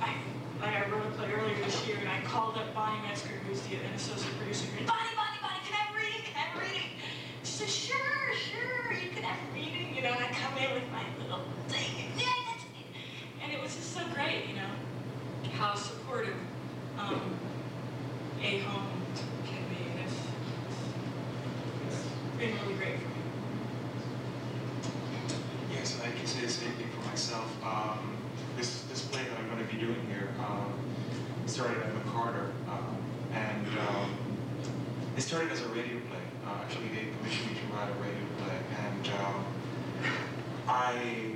I, 0.00 0.14
I, 0.62 0.84
I 0.84 0.90
wrote 0.90 1.06
a 1.06 1.10
play 1.10 1.32
earlier 1.32 1.64
this 1.64 1.86
year 1.86 1.96
and 2.00 2.08
I 2.08 2.20
called 2.22 2.56
up 2.56 2.72
Bonnie 2.74 3.00
Metzgar, 3.08 3.38
who's 3.48 3.60
the 3.62 3.76
an 3.76 3.94
associate 3.94 4.36
producer, 4.38 4.68
and 4.78 4.86
Bonnie, 4.86 5.14
Bonnie, 5.16 5.38
Bonnie, 5.42 5.62
can 5.64 5.74
I 5.74 5.82
have 5.82 5.94
a 5.94 5.98
reading? 5.98 6.22
Can 6.24 6.36
I 6.36 6.40
have 6.40 6.56
a 6.56 6.60
reading? 6.64 6.90
She 7.42 7.52
said, 7.52 7.68
sure, 7.68 8.34
sure, 8.34 8.92
you 8.92 9.10
can 9.10 9.22
have 9.22 9.38
a 9.38 9.54
reading. 9.54 9.94
You 9.96 10.02
know, 10.02 10.12
and 10.12 10.24
I 10.24 10.28
come 10.30 10.56
in 10.58 10.74
with 10.74 10.86
my 10.92 11.02
little 11.20 11.42
thing, 11.68 12.06
and 12.12 12.20
it. 12.20 12.62
And 13.42 13.52
it 13.52 13.60
was 13.62 13.74
just 13.74 13.94
so 13.94 14.00
great, 14.14 14.46
you 14.48 14.54
know, 14.54 14.70
how 15.58 15.74
supportive 15.74 16.34
um, 16.98 17.38
a 18.42 18.58
home 18.58 19.02
can 19.46 19.62
be. 19.68 19.90
And 19.90 20.00
it's, 20.06 20.16
it's, 21.86 22.02
been 22.38 22.54
really 22.62 22.74
great 22.74 22.98
for 23.00 23.08
me. 23.08 23.14
Yes, 25.72 26.00
I 26.04 26.10
can 26.10 26.26
say 26.26 26.40
the 26.42 26.48
same 26.48 26.72
thing 26.72 26.88
for 26.90 27.08
myself. 27.08 27.48
Um, 27.64 28.16
this, 28.56 28.82
this 28.82 29.02
play 29.06 29.22
that 29.22 29.38
I'm 29.38 29.48
going 29.48 29.66
to 29.66 29.72
be 29.72 29.80
doing 29.80 30.06
here 30.08 30.28
um, 30.40 30.72
started 31.46 31.78
at 31.78 31.94
McCarter, 31.94 32.50
um, 32.68 32.96
and 33.32 33.66
um, 33.78 34.16
it 35.16 35.22
started 35.22 35.50
as 35.50 35.60
a 35.62 35.68
radio 35.68 35.98
play. 36.10 36.22
Uh, 36.46 36.62
actually, 36.62 36.88
they 36.88 37.08
commissioned 37.18 37.50
me 37.50 37.56
to 37.58 37.74
write 37.74 37.88
a 37.88 37.94
radio 37.94 38.26
play, 38.38 38.58
and 38.84 39.08
um, 39.20 39.44
I, 40.68 41.32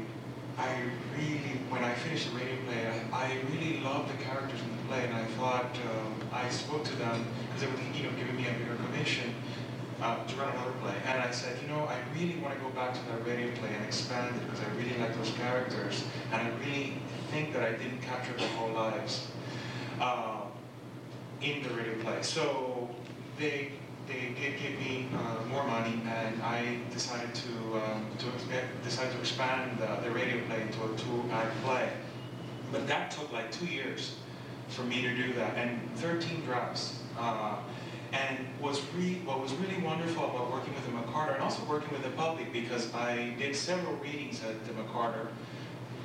I 0.58 0.82
really, 1.16 1.58
when 1.68 1.82
I 1.82 1.94
finished 1.94 2.30
the 2.30 2.38
radio 2.38 2.56
play, 2.66 2.86
I, 3.12 3.26
I 3.26 3.38
really 3.50 3.80
loved 3.80 4.12
the 4.12 4.22
characters 4.22 4.60
in 4.60 4.76
the 4.76 4.82
play, 4.88 5.04
and 5.04 5.14
I 5.14 5.24
thought 5.36 5.76
um, 5.90 6.14
I 6.32 6.41
spoke 6.52 6.84
to 6.84 6.96
them 6.96 7.26
because 7.46 7.62
they 7.62 7.66
were, 7.66 7.96
you 7.96 8.04
know, 8.04 8.16
giving 8.16 8.36
me 8.36 8.46
a 8.48 8.52
bigger 8.52 8.76
commission 8.76 9.34
uh, 10.00 10.24
to 10.26 10.36
run 10.36 10.52
another 10.52 10.72
play. 10.82 10.94
And 11.06 11.20
I 11.22 11.30
said, 11.30 11.56
you 11.62 11.68
know, 11.68 11.84
I 11.84 11.98
really 12.14 12.36
want 12.40 12.54
to 12.54 12.60
go 12.60 12.70
back 12.70 12.92
to 12.94 13.00
that 13.10 13.26
radio 13.26 13.54
play 13.56 13.74
and 13.74 13.84
expand 13.84 14.34
it 14.36 14.44
because 14.44 14.60
I 14.60 14.68
really 14.76 14.96
like 14.98 15.16
those 15.16 15.30
characters. 15.32 16.04
And 16.32 16.42
I 16.42 16.50
really 16.64 16.94
think 17.30 17.52
that 17.54 17.62
I 17.62 17.72
didn't 17.72 18.02
capture 18.02 18.32
their 18.34 18.48
whole 18.48 18.72
lives 18.72 19.28
uh, 20.00 20.42
in 21.40 21.62
the 21.62 21.70
radio 21.70 21.94
play. 22.02 22.22
So 22.22 22.90
they, 23.38 23.72
they 24.08 24.34
did 24.40 24.58
give 24.60 24.78
me 24.80 25.08
uh, 25.14 25.46
more 25.48 25.64
money 25.66 26.00
and 26.06 26.42
I 26.42 26.78
decided 26.92 27.34
to, 27.34 27.82
um, 27.84 28.06
to 28.18 28.26
decided 28.84 29.12
to 29.12 29.20
expand 29.20 29.78
the, 29.78 29.86
the 30.02 30.10
radio 30.10 30.44
play 30.46 30.62
into 30.62 30.82
a 30.82 30.96
two-act 30.96 31.62
play. 31.62 31.88
But 32.72 32.86
that 32.88 33.10
took 33.10 33.30
like 33.32 33.52
two 33.52 33.66
years 33.66 34.16
for 34.72 34.82
me 34.82 35.02
to 35.02 35.14
do 35.14 35.32
that 35.34 35.56
and 35.56 35.80
13 35.96 36.44
drafts. 36.44 36.98
Uh, 37.18 37.56
and 38.12 38.38
what 38.60 39.40
was 39.40 39.52
really 39.54 39.80
wonderful 39.82 40.24
about 40.24 40.50
working 40.50 40.74
with 40.74 40.84
the 40.84 40.92
McCarter 40.92 41.34
and 41.34 41.42
also 41.42 41.64
working 41.64 41.90
with 41.92 42.02
the 42.02 42.10
public 42.10 42.52
because 42.52 42.92
I 42.94 43.34
did 43.38 43.56
several 43.56 43.94
readings 43.96 44.42
at 44.44 44.64
the 44.66 44.72
McCarter 44.72 45.28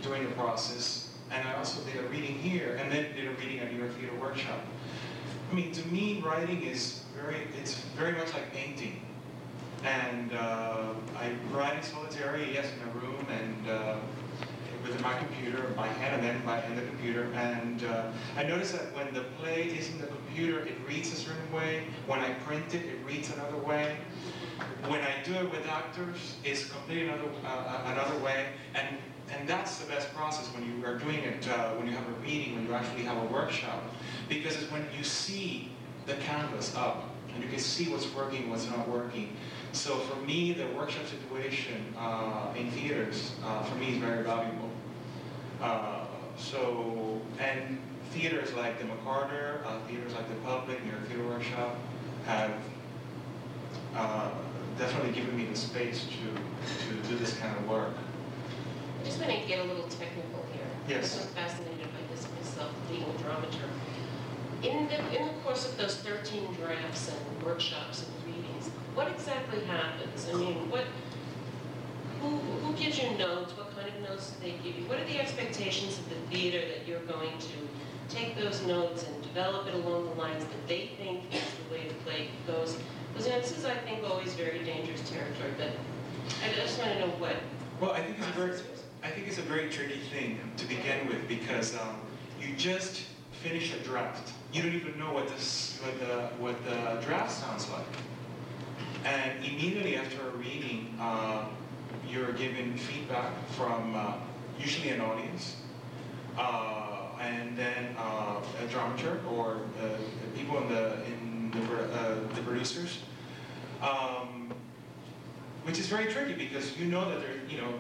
during 0.02 0.24
the 0.24 0.32
process, 0.36 1.10
and 1.32 1.46
I 1.48 1.56
also 1.56 1.82
did 1.82 2.04
a 2.04 2.08
reading 2.08 2.36
here, 2.36 2.78
and 2.82 2.92
then 2.92 3.14
did 3.14 3.28
a 3.28 3.32
reading 3.32 3.60
at 3.60 3.72
New 3.72 3.80
York 3.80 3.94
Theater 3.98 4.16
Workshop. 4.22 4.62
I 5.52 5.56
mean, 5.56 5.72
to 5.74 5.88
me, 5.88 6.22
writing 6.26 6.64
is 6.64 7.04
very, 7.16 7.48
it's 7.60 7.76
very 7.98 8.14
much 8.14 8.34
like 8.34 8.54
painting. 8.54 9.02
And 9.84 10.34
uh, 10.34 10.94
I 11.18 11.32
write 11.52 11.78
in 11.78 11.84
solitary, 11.84 12.54
yes, 12.54 12.68
in 12.74 12.90
a 12.90 13.06
room, 13.06 13.26
and 13.30 13.70
uh, 13.70 13.96
with 14.88 15.02
my 15.02 15.18
computer, 15.18 15.72
my 15.76 15.88
hand, 15.88 16.16
and 16.16 16.24
then 16.24 16.46
my 16.46 16.58
and 16.60 16.78
the 16.78 16.84
computer. 16.84 17.32
And 17.34 17.84
uh, 17.84 18.12
I 18.36 18.44
noticed 18.44 18.74
that 18.74 18.96
when 18.96 19.14
the 19.14 19.24
play 19.40 19.64
is 19.64 19.90
in 19.90 20.00
the 20.00 20.08
computer, 20.08 20.60
it 20.60 20.76
reads 20.88 21.12
a 21.14 21.16
certain 21.16 21.52
way. 21.52 21.84
When 22.06 22.20
I 22.20 22.34
print 22.46 22.74
it, 22.74 22.86
it 22.86 23.00
reads 23.06 23.32
another 23.34 23.58
way. 23.58 23.98
When 24.88 25.02
I 25.02 25.14
do 25.24 25.34
it 25.34 25.52
with 25.52 25.68
actors, 25.68 26.36
it's 26.44 26.70
completely 26.70 27.10
another 27.10 27.30
uh, 27.46 27.92
another 27.94 28.18
way. 28.24 28.48
And 28.76 28.98
and 29.30 29.48
that's 29.48 29.78
the 29.80 29.88
best 29.88 30.14
process 30.14 30.48
when 30.54 30.64
you 30.66 30.86
are 30.86 30.98
doing 30.98 31.20
it, 31.20 31.48
uh, 31.50 31.74
when 31.74 31.88
you 31.88 31.94
have 31.94 32.08
a 32.08 32.14
reading, 32.22 32.56
when 32.56 32.66
you 32.66 32.74
actually 32.74 33.04
have 33.04 33.18
a 33.18 33.26
workshop, 33.26 33.84
because 34.30 34.56
it's 34.62 34.72
when 34.72 34.86
you 34.98 35.04
see 35.04 35.72
the 36.06 36.14
canvas 36.14 36.74
up 36.76 37.10
and 37.34 37.44
you 37.44 37.50
can 37.50 37.60
see 37.60 37.90
what's 37.92 38.12
working, 38.16 38.50
what's 38.50 38.68
not 38.70 38.88
working. 38.88 39.36
So 39.74 39.98
for 39.98 40.16
me, 40.22 40.54
the 40.54 40.66
workshop 40.68 41.06
situation 41.06 41.94
uh, 41.98 42.54
in 42.56 42.72
theaters, 42.72 43.36
uh, 43.44 43.64
for 43.64 43.76
me, 43.76 43.92
is 43.92 43.98
very 43.98 44.24
valuable. 44.24 44.70
Uh, 45.62 46.06
so, 46.38 47.20
and 47.40 47.80
theaters 48.12 48.54
like 48.54 48.80
the 48.80 48.86
McCarter, 48.86 49.66
uh, 49.66 49.80
theaters 49.88 50.14
like 50.14 50.28
the 50.30 50.36
Public, 50.36 50.84
New 50.84 50.92
York 50.92 51.08
Theater 51.08 51.26
Workshop, 51.26 51.76
have 52.26 52.54
uh, 53.96 54.30
definitely 54.78 55.12
given 55.12 55.36
me 55.36 55.46
the 55.46 55.56
space 55.56 56.06
to, 56.06 56.86
to 56.86 57.08
do 57.10 57.18
this 57.18 57.38
kind 57.38 57.58
of 57.58 57.68
work. 57.68 57.94
I 59.02 59.06
just 59.06 59.20
want 59.20 59.32
to 59.32 59.48
get 59.48 59.60
a 59.60 59.64
little 59.64 59.88
technical 59.88 60.46
here. 60.54 60.66
Yes. 60.88 61.22
I'm 61.22 61.44
fascinated 61.44 61.88
by 61.88 62.14
this 62.16 62.28
myself, 62.36 62.72
being 62.90 63.04
a 63.04 63.06
dramaturg. 63.06 63.72
In 64.64 64.88
the, 64.88 65.20
in 65.20 65.28
the 65.28 65.34
course 65.44 65.68
of 65.68 65.78
those 65.78 65.98
13 65.98 66.54
drafts 66.56 67.10
and 67.10 67.44
workshops 67.44 68.06
and 68.06 68.36
readings, 68.36 68.70
what 68.96 69.08
exactly 69.08 69.64
happens? 69.66 70.28
I 70.32 70.34
mean, 70.34 70.70
what, 70.70 70.86
who, 72.22 72.30
who 72.30 72.74
gives 72.76 73.02
you 73.02 73.12
notes? 73.18 73.56
What 73.56 73.67
notes 74.10 74.32
they 74.42 74.52
give 74.64 74.78
you? 74.78 74.86
What 74.88 75.00
are 75.00 75.06
the 75.06 75.20
expectations 75.20 75.98
of 75.98 76.10
the 76.10 76.16
theater 76.36 76.66
that 76.68 76.88
you're 76.88 77.02
going 77.02 77.38
to 77.38 78.14
take 78.16 78.38
those 78.38 78.62
notes 78.66 79.04
and 79.04 79.22
develop 79.24 79.68
it 79.68 79.74
along 79.74 80.06
the 80.06 80.16
lines 80.16 80.44
that 80.44 80.68
they 80.68 80.92
think 80.98 81.34
is 81.34 81.42
the 81.42 81.74
way 81.74 81.88
the 81.88 81.94
play 82.06 82.30
goes? 82.46 82.78
Because 83.14 83.28
this 83.28 83.58
is, 83.58 83.66
I 83.66 83.76
think, 83.76 84.04
always 84.04 84.34
very 84.34 84.64
dangerous 84.64 85.08
territory, 85.10 85.52
but 85.58 85.72
I 86.44 86.54
just 86.56 86.78
want 86.80 86.92
to 86.92 87.00
know 87.00 87.08
what 87.18 87.36
Well, 87.82 87.92
I 87.92 88.02
think 88.02 88.18
it's 88.20 88.28
a 88.28 88.32
very. 88.32 88.60
I 89.04 89.10
think 89.10 89.28
it's 89.28 89.38
a 89.38 89.44
very 89.44 89.70
tricky 89.70 90.00
thing 90.12 90.40
to 90.58 90.66
begin 90.66 91.08
with 91.08 91.28
because 91.28 91.76
um, 91.76 92.02
you 92.42 92.56
just 92.56 93.04
finish 93.32 93.74
a 93.74 93.80
draft. 93.80 94.34
You 94.52 94.64
don't 94.64 94.74
even 94.74 94.98
know 94.98 95.14
what 95.14 95.28
this, 95.28 95.80
what 95.84 96.00
the, 96.00 96.28
what 96.42 96.66
the 96.66 97.00
draft 97.06 97.32
sounds 97.32 97.70
like. 97.70 97.86
And 99.06 99.46
immediately 99.46 99.96
after 99.96 100.28
a 100.28 100.32
reading, 100.32 100.98
uh, 101.00 101.46
you're 102.10 102.34
given 102.34 102.78
feedback 102.78 103.32
from 103.50 103.96
uh, 103.96 104.14
usually 104.60 104.90
an 104.90 105.02
audience, 105.02 105.58
uh, 106.38 107.10
and 107.20 107.58
then 107.58 107.96
uh, 107.98 108.42
a 108.64 108.68
dramaturg 108.68 109.26
or 109.32 109.58
uh, 109.82 109.90
people 110.36 110.58
in 110.60 110.70
the 110.70 111.06
in 111.06 111.52
the, 111.52 111.84
uh, 111.94 112.16
the 112.36 112.42
producers. 112.42 113.00
Um, 113.82 114.54
which 115.68 115.80
is 115.80 115.88
very 115.88 116.06
tricky 116.06 116.34
because 116.34 116.78
you 116.78 116.86
know 116.86 117.10
that 117.10 117.20
there, 117.20 117.36
you 117.50 117.58
know, 117.58 117.74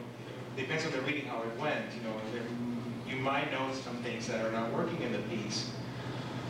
depends 0.57 0.85
on 0.85 0.91
the 0.91 1.01
reading 1.01 1.25
how 1.25 1.41
it 1.41 1.57
went. 1.57 1.85
You 1.95 2.01
know, 2.01 2.15
you 3.07 3.15
might 3.15 3.49
know 3.49 3.71
some 3.73 3.95
things 4.03 4.27
that 4.27 4.45
are 4.45 4.51
not 4.51 4.73
working 4.73 5.01
in 5.01 5.13
the 5.13 5.19
piece. 5.19 5.71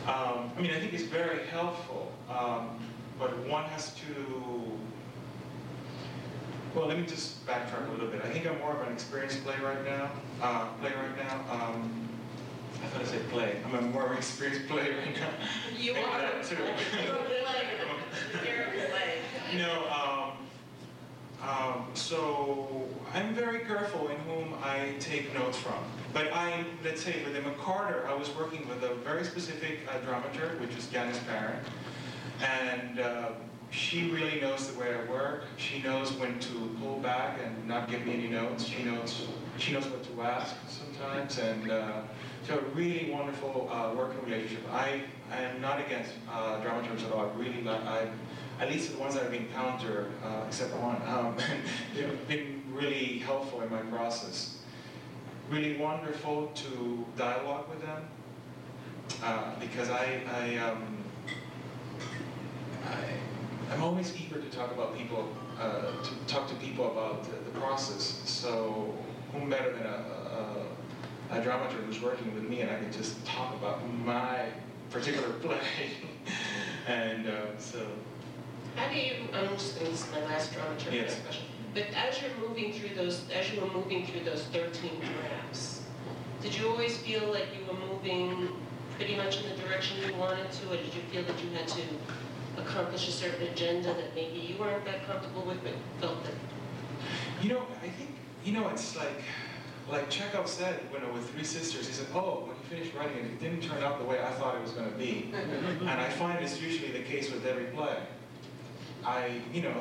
Um, 0.08 0.50
I 0.56 0.60
mean, 0.60 0.72
I 0.72 0.80
think 0.80 0.94
it's 0.94 1.04
very 1.04 1.46
helpful, 1.46 2.10
um, 2.28 2.80
but 3.20 3.36
one 3.46 3.64
has 3.64 3.94
to, 3.94 4.72
well, 6.74 6.86
let 6.86 6.98
me 6.98 7.06
just 7.06 7.44
backtrack 7.46 7.88
a 7.88 7.92
little 7.92 8.08
bit. 8.08 8.22
I 8.24 8.28
think 8.30 8.46
I'm 8.46 8.58
more 8.58 8.72
of 8.72 8.86
an 8.86 8.92
experienced 8.92 9.44
playwright 9.44 9.84
now, 9.84 10.10
uh, 10.42 10.68
playwright 10.80 11.16
now. 11.16 11.40
Um, 11.50 12.08
I 12.82 12.86
thought 12.88 13.02
I 13.02 13.04
said 13.04 13.28
play. 13.30 13.56
I'm 13.64 13.74
a 13.74 13.80
more 13.82 14.14
experienced 14.14 14.68
playwright 14.68 15.14
now. 15.16 15.30
You 15.76 15.94
Maybe 15.94 16.04
are. 16.04 16.20
that 16.20 16.44
too. 16.44 16.56
You're 16.56 17.14
a 17.14 17.24
player. 17.44 17.68
You're 18.44 18.84
a 18.84 18.88
player. 18.88 19.14
You 19.52 19.58
know, 19.58 20.32
um, 21.42 21.48
um, 21.48 21.86
so 21.94 22.86
I'm 23.14 23.34
very 23.34 23.60
careful 23.60 24.08
in 24.08 24.16
whom 24.18 24.54
I 24.62 24.94
take 25.00 25.32
notes 25.34 25.58
from. 25.58 25.78
But 26.12 26.32
I, 26.32 26.64
let's 26.84 27.02
say 27.02 27.22
with 27.24 27.34
McCarter, 27.44 28.06
I 28.06 28.14
was 28.14 28.30
working 28.34 28.66
with 28.68 28.82
a 28.82 28.94
very 28.96 29.24
specific 29.24 29.80
uh, 29.88 29.98
dramaturg, 30.06 30.60
which 30.60 30.76
is 30.76 30.86
Janice 30.88 31.20
Paran. 31.28 31.60
And 32.40 33.00
uh, 33.00 33.30
she 33.70 34.10
really 34.10 34.40
knows 34.40 34.72
the 34.72 34.78
way 34.78 34.94
I 34.94 35.10
work. 35.10 35.44
She 35.56 35.82
knows 35.82 36.12
when 36.12 36.38
to 36.38 36.76
pull 36.80 36.98
back 37.00 37.38
and 37.44 37.68
not 37.68 37.90
give 37.90 38.06
me 38.06 38.14
any 38.14 38.28
notes. 38.28 38.64
She 38.64 38.82
knows, 38.82 39.28
she 39.58 39.72
knows 39.72 39.86
what 39.86 40.02
to 40.04 40.22
ask 40.22 40.56
sometimes. 40.68 41.38
And 41.38 41.70
uh, 41.70 42.02
so 42.46 42.58
a 42.58 42.62
really 42.74 43.10
wonderful 43.10 43.68
uh, 43.70 43.94
working 43.94 44.24
relationship. 44.24 44.64
I, 44.72 45.02
I 45.30 45.42
am 45.42 45.60
not 45.60 45.80
against 45.80 46.12
uh, 46.32 46.60
dramaturgs 46.62 47.04
at 47.04 47.12
all. 47.12 47.30
I 47.30 47.38
really 47.38 47.62
like, 47.62 47.82
I, 47.84 48.08
at 48.58 48.70
least 48.70 48.92
the 48.92 48.98
ones 48.98 49.14
that 49.14 49.24
I've 49.24 49.34
encountered, 49.34 50.10
uh, 50.24 50.44
except 50.46 50.74
one, 50.76 51.00
um, 51.06 51.36
they've 51.94 52.28
been 52.28 52.62
really 52.72 53.18
helpful 53.18 53.60
in 53.60 53.70
my 53.70 53.82
process. 53.82 54.60
Really 55.50 55.76
wonderful 55.76 56.48
to 56.54 57.04
dialogue 57.16 57.68
with 57.68 57.82
them 57.82 58.08
uh, 59.22 59.54
because 59.60 59.90
I, 59.90 60.22
I, 60.30 60.56
um, 60.56 60.96
I, 62.86 63.04
I'm 63.70 63.82
always 63.82 64.14
eager 64.16 64.40
to 64.40 64.50
talk 64.50 64.72
about 64.72 64.96
people, 64.96 65.28
uh, 65.60 66.02
to 66.02 66.10
talk 66.26 66.48
to 66.48 66.54
people 66.56 66.90
about 66.90 67.24
the, 67.24 67.36
the 67.50 67.58
process. 67.58 68.22
So 68.24 68.94
whom 69.32 69.50
better 69.50 69.72
than 69.72 69.86
a, 69.86 70.66
a, 71.32 71.36
a 71.38 71.40
dramaturg 71.42 71.84
who's 71.84 72.00
working 72.00 72.34
with 72.34 72.48
me 72.48 72.62
and 72.62 72.70
I 72.70 72.78
can 72.78 72.90
just 72.92 73.24
talk 73.26 73.54
about 73.54 73.86
my 74.04 74.46
particular 74.90 75.28
play. 75.42 75.60
and 76.86 77.28
uh, 77.28 77.58
so 77.58 77.86
How 78.76 78.88
do 78.88 78.96
you, 78.98 79.12
I'm 79.34 79.48
just 79.56 79.74
going 79.74 79.86
to, 79.86 79.92
this 79.92 80.04
is 80.06 80.12
my 80.12 80.24
last 80.24 80.52
dramaturg 80.52 80.92
Yes. 80.92 81.20
question. 81.20 81.44
But 81.74 81.84
as 81.94 82.22
you're 82.22 82.48
moving 82.48 82.72
through 82.72 82.94
those, 82.96 83.24
as 83.30 83.52
you 83.52 83.60
were 83.60 83.68
moving 83.70 84.06
through 84.06 84.24
those 84.24 84.44
13 84.44 84.90
drafts, 85.00 85.82
did 86.40 86.56
you 86.58 86.68
always 86.68 86.96
feel 86.96 87.30
like 87.30 87.46
you 87.54 87.66
were 87.70 87.78
moving 87.78 88.48
pretty 88.96 89.14
much 89.14 89.42
in 89.44 89.50
the 89.50 89.62
direction 89.62 89.98
you 90.08 90.14
wanted 90.18 90.50
to, 90.50 90.68
or 90.72 90.76
did 90.76 90.86
you 90.94 91.02
feel 91.12 91.22
that 91.24 91.44
you 91.44 91.50
had 91.50 91.68
to 91.68 91.82
accomplish 92.60 93.08
a 93.08 93.12
certain 93.12 93.46
agenda 93.48 93.94
that 93.94 94.14
maybe 94.14 94.38
you 94.38 94.58
weren't 94.58 94.84
that 94.84 95.06
comfortable 95.06 95.42
with, 95.42 95.62
but 95.62 95.72
felt 96.00 96.24
that 96.24 96.34
You 97.42 97.50
know, 97.50 97.66
I 97.82 97.88
think, 97.88 98.10
you 98.44 98.52
know, 98.52 98.68
it's 98.68 98.96
like, 98.96 99.22
like 99.90 100.10
Chekhov 100.10 100.48
said, 100.48 100.80
you 100.92 101.00
know, 101.00 101.12
with 101.12 101.28
Three 101.30 101.44
Sisters, 101.44 101.86
he 101.86 101.92
said, 101.92 102.06
oh, 102.14 102.44
when 102.46 102.56
he 102.56 102.76
finished 102.76 102.94
writing 102.94 103.18
it, 103.18 103.24
it 103.24 103.40
didn't 103.40 103.62
turn 103.62 103.82
out 103.82 103.98
the 103.98 104.04
way 104.04 104.20
I 104.22 104.30
thought 104.32 104.54
it 104.54 104.62
was 104.62 104.72
going 104.72 104.90
to 104.90 104.98
be. 104.98 105.32
and 105.80 105.88
I 105.88 106.08
find 106.10 106.42
it's 106.44 106.60
usually 106.60 106.92
the 106.92 107.02
case 107.02 107.30
with 107.30 107.46
every 107.46 107.66
play. 107.66 107.96
I, 109.04 109.40
you 109.52 109.62
know, 109.62 109.80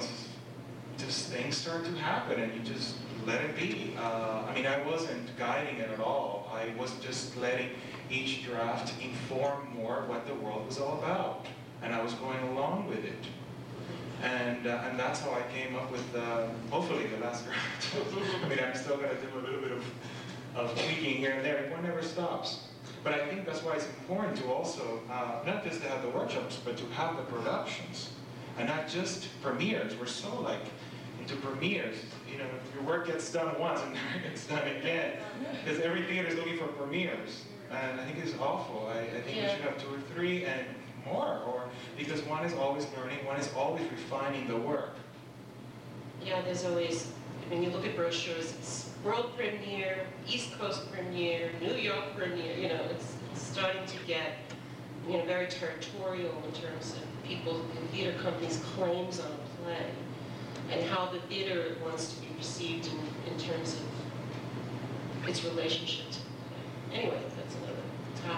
just 0.98 1.28
things 1.28 1.58
start 1.58 1.86
to 1.86 1.92
happen 1.92 2.40
and 2.40 2.54
you 2.54 2.62
just 2.62 2.96
let 3.26 3.42
it 3.42 3.56
be. 3.56 3.96
Uh, 4.00 4.46
I 4.48 4.54
mean, 4.54 4.66
I 4.66 4.82
wasn't 4.86 5.36
guiding 5.38 5.78
it 5.78 5.90
at 5.90 6.00
all. 6.00 6.50
I 6.54 6.74
was 6.80 6.94
just 7.02 7.36
letting 7.38 7.70
each 8.10 8.46
draft 8.46 8.94
inform 9.04 9.68
more 9.76 10.06
what 10.08 10.26
the 10.26 10.34
world 10.36 10.66
was 10.66 10.80
all 10.80 10.98
about. 11.00 11.46
And 11.82 11.94
I 11.94 12.02
was 12.02 12.14
going 12.14 12.40
along 12.50 12.88
with 12.88 13.04
it. 13.04 13.26
And, 14.24 14.66
uh, 14.66 14.84
and 14.90 15.00
that's 15.00 15.20
how 15.20 15.32
I 15.32 15.42
came 15.54 15.76
up 15.76 15.92
with, 15.92 16.16
uh, 16.16 16.48
hopefully, 16.72 17.06
the 17.08 17.18
last 17.18 17.46
draft. 17.46 17.96
I 18.44 18.50
mean, 18.50 18.60
I'm 18.60 18.76
still 18.76 18.98
going 18.98 19.10
to 19.10 19.16
do 19.16 19.38
a 19.38 19.42
little 19.42 19.62
bit 19.62 19.72
of, 19.72 19.86
of 20.56 20.72
tweaking 20.74 21.18
here 21.18 21.32
and 21.32 21.46
there. 21.46 21.70
One 21.72 21.84
never 21.84 22.02
stops. 22.02 22.68
But 23.04 23.14
I 23.14 23.28
think 23.28 23.46
that's 23.46 23.64
why 23.64 23.76
it's 23.76 23.86
important 23.86 24.38
to 24.38 24.52
also, 24.52 25.02
uh, 25.10 25.40
not 25.46 25.64
just 25.64 25.82
to 25.82 25.88
have 25.88 26.02
the 26.02 26.10
workshops, 26.10 26.60
but 26.64 26.78
to 26.78 26.86
have 26.88 27.16
the 27.16 27.24
productions. 27.24 28.12
And 28.58 28.68
not 28.68 28.88
just 28.88 29.28
premieres. 29.44 29.96
We're 29.96 30.08
so 30.08 30.42
like 30.42 30.62
into 31.22 31.36
premieres. 31.36 31.98
You 32.32 32.40
know, 32.40 32.46
your 32.74 32.84
work 32.84 33.08
gets 33.08 33.32
done 33.32 33.60
once 33.60 33.82
and 33.82 33.94
never 34.14 34.28
gets 34.28 34.48
done 34.48 34.68
again. 34.68 35.14
Because 35.64 35.80
every 35.82 36.04
theater 36.04 36.28
is 36.28 36.36
looking 36.36 36.58
for 36.58 36.68
premieres. 36.68 37.44
And 37.70 38.02
I 38.02 38.06
think 38.06 38.18
it's 38.26 38.38
awful. 38.40 38.90
I, 38.92 39.02
I 39.02 39.22
think 39.22 39.36
we 39.38 39.48
should 39.48 39.62
have 39.62 39.78
two 39.82 39.94
or 39.94 40.00
three 40.16 40.46
and 40.46 40.66
more. 41.12 41.42
Or 41.48 41.70
because 41.98 42.22
one 42.24 42.46
is 42.46 42.54
always 42.54 42.86
learning, 42.98 43.26
one 43.26 43.38
is 43.38 43.50
always 43.56 43.84
refining 43.92 44.48
the 44.48 44.58
work. 44.58 44.96
Yeah, 46.24 46.42
there's 46.42 46.66
always, 46.66 47.08
when 47.50 47.64
you 47.64 47.70
look 47.70 47.86
at 47.86 47.96
brochures, 47.96 48.54
it's 48.54 48.90
world 49.04 49.32
premiere, 49.38 50.06
East 50.28 50.58
Coast 50.58 50.92
premiere, 50.92 51.52
New 51.62 51.76
York 51.76 52.16
premiere, 52.18 52.58
you 52.58 52.70
know, 52.70 52.82
it's 52.92 53.16
starting 53.34 53.86
to 53.86 53.98
get, 54.06 54.34
you 55.08 55.18
know, 55.18 55.26
very 55.26 55.48
territorial 55.48 56.34
in 56.46 56.52
terms 56.52 56.94
of 56.94 57.04
people, 57.24 57.64
the 57.74 57.88
theater 57.90 58.18
companies' 58.20 58.62
claims 58.76 59.20
on 59.20 59.32
a 59.32 59.64
play, 59.64 59.92
and 60.72 60.84
how 60.90 61.06
the 61.06 61.20
theater 61.22 61.76
wants 61.84 62.14
to 62.14 62.22
be 62.22 62.28
perceived 62.38 62.88
in, 62.88 63.34
in 63.34 63.40
terms 63.40 63.76
of 63.76 65.30
its 65.30 65.44
relationship 65.46 66.10
to 66.12 66.20
the 66.20 66.26
play. 66.90 67.00
Anyway, 67.00 67.22
that's 67.38 67.56
another 67.56 67.87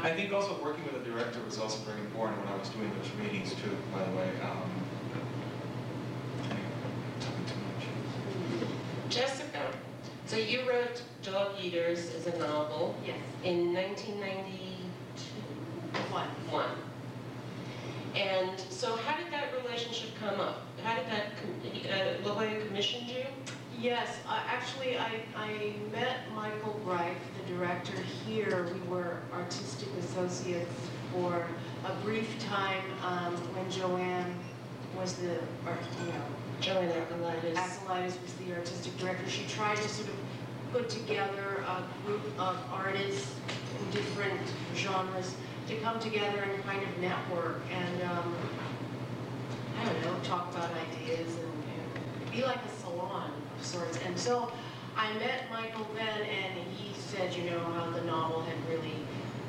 I 0.04 0.12
think 0.12 0.32
also 0.34 0.58
working 0.64 0.84
with 0.86 0.96
a 0.96 1.04
director 1.10 1.40
was 1.46 1.58
also 1.58 1.80
very 1.84 2.00
important 2.02 2.40
when 2.44 2.54
I 2.54 2.58
was 2.58 2.70
doing 2.70 2.92
those 2.98 3.10
readings 3.22 3.54
too, 3.54 3.76
by 3.92 4.04
the 4.04 4.12
way. 4.16 4.30
Um, 4.42 4.72
anyway, 6.46 6.62
talking 7.20 7.46
too 7.46 8.66
much. 8.66 9.12
Jessica, 9.12 9.72
so 10.26 10.38
you 10.38 10.62
wrote 10.70 11.02
Dog 11.24 11.52
Eaters 11.62 12.14
as 12.16 12.28
a 12.28 12.38
novel 12.40 12.96
Yes, 13.06 13.18
in 13.44 13.74
1992. 13.74 16.14
one. 16.14 16.28
one. 16.52 16.70
And 18.16 18.60
so 18.70 18.96
how 18.96 19.18
did 19.18 19.32
that 19.32 19.54
relationship 19.64 20.10
come 20.20 20.40
up? 20.40 20.66
How 20.84 20.96
did 20.96 21.06
that, 21.08 21.34
com- 21.38 21.92
uh, 21.92 22.28
La 22.28 22.34
Jolla 22.36 22.66
commissioned 22.68 23.08
you? 23.10 23.19
Yes, 23.82 24.18
uh, 24.28 24.42
actually, 24.46 24.98
I, 24.98 25.22
I 25.38 25.74
met 25.94 26.18
Michael 26.36 26.78
Greif, 26.84 27.16
the 27.38 27.54
director 27.54 27.96
here. 28.26 28.68
We 28.74 28.90
were 28.90 29.20
artistic 29.32 29.88
associates 30.00 30.70
for 31.14 31.48
a 31.86 31.94
brief 32.04 32.28
time 32.44 32.84
um, 33.06 33.36
when 33.56 33.72
Joanne 33.72 34.36
was 34.98 35.14
the, 35.14 35.38
or, 35.66 35.78
you 36.02 36.12
know, 36.12 36.22
Joanne 36.60 36.90
Akalaitis. 36.90 37.56
Akalaitis 37.56 38.22
was 38.22 38.34
the 38.46 38.54
artistic 38.54 38.98
director. 38.98 39.30
She 39.30 39.46
tried 39.48 39.78
to 39.78 39.88
sort 39.88 40.10
of 40.10 40.16
put 40.74 40.90
together 40.90 41.64
a 41.66 41.84
group 42.06 42.26
of 42.38 42.58
artists 42.74 43.34
in 43.80 43.92
different 43.92 44.42
genres 44.76 45.36
to 45.70 45.78
come 45.78 46.02
together 46.02 46.42
and 46.42 46.62
kind 46.66 46.84
of 46.84 46.98
network 46.98 47.62
and, 47.72 48.02
um, 48.12 48.36
I 49.80 49.86
don't 49.86 50.02
know, 50.02 50.20
talk 50.24 50.54
about 50.54 50.70
ideas 50.74 51.34
and, 51.34 51.54
and 52.26 52.32
be 52.34 52.44
like 52.44 52.58
a 52.58 52.79
sorts. 53.70 54.00
And 54.06 54.18
so 54.18 54.52
I 54.98 55.14
met 55.14 55.50
Michael 55.52 55.88
then 55.96 56.22
and 56.22 56.68
he 56.76 56.94
said, 57.00 57.34
you 57.34 57.50
know, 57.50 57.60
how 57.60 57.90
the 57.92 58.02
novel 58.02 58.42
had 58.42 58.58
really 58.68 58.96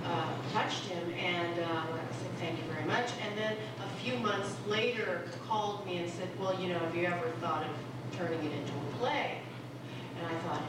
uh, 0.05 0.33
touched 0.53 0.85
him 0.85 1.13
and 1.15 1.59
uh, 1.59 1.65
I 1.65 2.13
said, 2.21 2.33
thank 2.39 2.59
you 2.59 2.65
very 2.73 2.85
much. 2.87 3.11
And 3.27 3.37
then 3.39 3.57
a 3.83 4.01
few 4.03 4.19
months 4.19 4.55
later 4.69 5.25
called 5.49 5.87
me 5.87 5.99
and 5.99 6.11
said, 6.11 6.29
well, 6.39 6.59
you 6.61 6.69
know, 6.69 6.79
have 6.79 6.95
you 6.95 7.07
ever 7.07 7.31
thought 7.41 7.65
of 7.65 8.19
turning 8.19 8.39
it 8.41 8.53
into 8.53 8.73
a 8.73 8.99
play? 8.99 9.39
And 10.19 10.27
I 10.27 10.39
thought, 10.41 10.63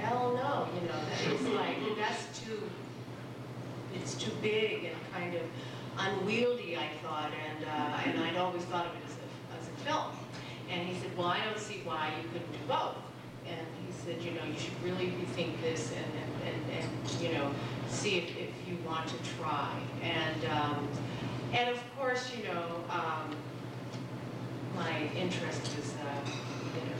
hell 0.00 0.32
no, 0.34 0.68
you 0.80 0.88
know, 0.88 0.94
that 0.94 1.32
is 1.32 1.42
like, 1.48 1.76
that's 1.98 2.40
too, 2.40 2.62
it's 3.94 4.14
too 4.14 4.32
big 4.40 4.84
and 4.84 4.96
kind 5.12 5.34
of 5.34 5.42
unwieldy, 5.98 6.76
I 6.76 6.88
thought, 7.04 7.30
and, 7.30 7.64
uh, 7.64 8.10
and 8.10 8.24
I'd 8.24 8.36
always 8.36 8.62
thought 8.64 8.86
of 8.86 8.92
it 8.92 9.02
as 9.04 9.16
a, 9.16 9.60
as 9.60 9.68
a 9.68 9.84
film. 9.84 10.21
And 10.72 10.88
he 10.88 10.98
said, 11.00 11.16
well, 11.16 11.28
I 11.28 11.44
don't 11.44 11.58
see 11.58 11.82
why 11.84 12.10
you 12.16 12.28
couldn't 12.28 12.52
do 12.52 12.58
both. 12.66 12.96
And 13.46 13.66
he 13.84 13.92
said, 13.92 14.22
you 14.22 14.32
know, 14.32 14.44
you 14.44 14.58
should 14.58 14.82
really 14.82 15.12
rethink 15.12 15.60
this 15.60 15.92
and, 15.92 16.06
and, 16.46 16.72
and, 16.72 16.84
and 16.84 17.22
you 17.22 17.34
know, 17.34 17.52
see 17.88 18.18
if, 18.18 18.30
if 18.36 18.50
you 18.66 18.78
want 18.86 19.06
to 19.08 19.16
try. 19.38 19.70
And, 20.02 20.44
um, 20.46 20.88
and 21.52 21.68
of 21.68 21.78
course, 21.98 22.32
you 22.34 22.44
know, 22.44 22.66
um, 22.90 23.36
my 24.74 25.10
interest 25.14 25.60
was, 25.76 25.92
uh, 25.94 26.30
you 26.74 26.90
know, 26.90 26.96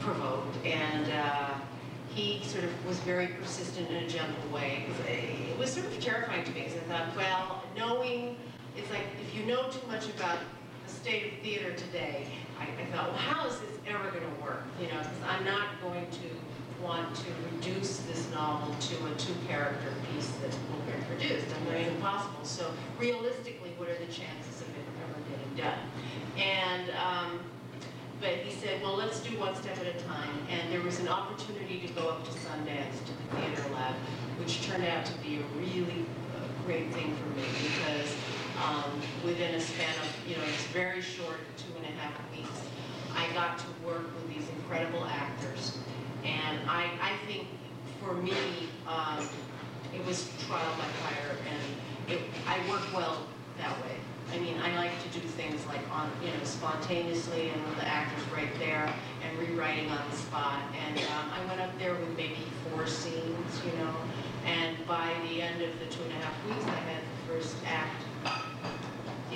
provoked, 0.00 0.66
and 0.66 1.12
uh, 1.12 1.50
he 2.12 2.42
sort 2.44 2.64
of 2.64 2.86
was 2.86 2.98
very 3.00 3.28
persistent 3.28 3.88
in 3.90 3.96
a 3.96 4.08
gentle 4.08 4.50
way. 4.52 4.86
It 5.08 5.56
was, 5.58 5.72
sort 5.72 5.86
of 5.86 6.00
terrifying 6.00 6.44
to 6.44 6.50
me, 6.52 6.62
because 6.62 6.76
I 6.78 6.80
thought, 6.80 7.16
well, 7.16 7.62
knowing, 7.76 8.36
it's 8.76 8.90
like, 8.90 9.04
if 9.20 9.34
you 9.36 9.44
know 9.46 9.68
too 9.70 9.86
much 9.86 10.08
about 10.16 10.38
state 11.06 11.32
of 11.32 11.38
theater 11.38 11.72
today, 11.74 12.26
I, 12.58 12.64
I 12.82 12.86
thought, 12.86 13.10
well, 13.10 13.16
how 13.16 13.46
is 13.46 13.60
this 13.60 13.70
ever 13.86 14.10
going 14.10 14.24
to 14.24 14.42
work? 14.42 14.64
You 14.80 14.88
know, 14.88 14.98
because 14.98 15.22
I'm 15.28 15.44
not 15.44 15.80
going 15.80 16.04
to 16.10 16.84
want 16.84 17.14
to 17.14 17.26
reduce 17.54 17.98
this 18.10 18.28
novel 18.32 18.74
to 18.74 18.94
a 19.06 19.14
two-character 19.14 19.92
piece 20.10 20.26
that 20.42 20.50
will 20.50 20.82
get 20.90 21.06
produced. 21.06 21.46
I 21.54 21.64
mean, 21.64 21.74
it's 21.74 21.90
impossible. 21.90 22.44
So 22.44 22.72
realistically, 22.98 23.70
what 23.76 23.88
are 23.88 23.94
the 23.94 24.10
chances 24.10 24.62
of 24.62 24.68
it 24.74 24.82
ever 25.06 25.20
getting 25.30 25.54
done? 25.54 25.78
And, 26.36 26.90
um, 26.98 27.38
but 28.20 28.42
he 28.42 28.50
said, 28.50 28.82
well, 28.82 28.96
let's 28.96 29.20
do 29.20 29.38
one 29.38 29.54
step 29.54 29.78
at 29.78 29.86
a 29.86 29.98
time. 30.10 30.34
And 30.50 30.72
there 30.72 30.82
was 30.82 30.98
an 30.98 31.06
opportunity 31.06 31.86
to 31.86 31.92
go 31.92 32.08
up 32.08 32.24
to 32.24 32.32
Sundance 32.32 32.98
to 33.06 33.12
the 33.14 33.46
theater 33.46 33.62
lab, 33.74 33.94
which 34.40 34.66
turned 34.66 34.84
out 34.84 35.06
to 35.06 35.12
be 35.18 35.36
a 35.36 35.42
really 35.56 36.04
uh, 36.34 36.66
great 36.66 36.92
thing 36.92 37.14
for 37.14 37.28
me 37.38 37.46
because 37.62 38.12
um, 38.64 39.00
within 39.24 39.54
a 39.54 39.60
span 39.60 39.94
of, 40.02 40.28
you 40.28 40.36
know, 40.36 40.42
it's 40.44 40.64
very 40.66 41.00
short 41.00 41.38
two 41.56 41.74
and 41.76 41.84
a 41.84 41.98
half 42.00 42.12
weeks, 42.32 42.60
I 43.14 43.32
got 43.34 43.58
to 43.58 43.66
work 43.86 44.04
with 44.14 44.28
these 44.28 44.48
incredible 44.58 45.04
actors. 45.04 45.78
And 46.24 46.58
I, 46.68 46.90
I 47.00 47.12
think 47.26 47.46
for 48.02 48.14
me, 48.14 48.68
um, 48.88 49.26
it 49.94 50.04
was 50.04 50.30
trial 50.46 50.72
by 50.78 50.84
fire 51.08 51.36
and 51.48 52.12
it, 52.12 52.20
I 52.46 52.58
work 52.68 52.82
well 52.94 53.26
that 53.58 53.72
way. 53.82 53.96
I 54.32 54.38
mean, 54.38 54.58
I 54.58 54.76
like 54.76 54.90
to 55.02 55.20
do 55.20 55.26
things 55.26 55.64
like 55.66 55.80
on, 55.92 56.10
you 56.20 56.28
know, 56.28 56.44
spontaneously 56.44 57.50
and 57.50 57.64
with 57.66 57.76
the 57.76 57.86
actors 57.86 58.24
right 58.34 58.50
there 58.58 58.92
and 59.22 59.38
rewriting 59.38 59.88
on 59.90 60.00
the 60.10 60.16
spot. 60.16 60.60
And 60.86 60.98
um, 60.98 61.30
I 61.32 61.44
went 61.46 61.60
up 61.60 61.76
there 61.78 61.94
with 61.94 62.16
maybe 62.16 62.38
four 62.68 62.86
scenes, 62.86 63.62
you 63.64 63.72
know, 63.78 63.94
and 64.44 64.76
by 64.86 65.12
the 65.28 65.42
end 65.42 65.62
of 65.62 65.78
the 65.78 65.86
two 65.86 66.02
and 66.02 66.12
a 66.12 66.16
half 66.16 66.46
weeks, 66.46 66.64
I 66.64 66.80
had 66.90 67.02
the 67.02 67.32
first 67.32 67.56
act, 67.66 68.02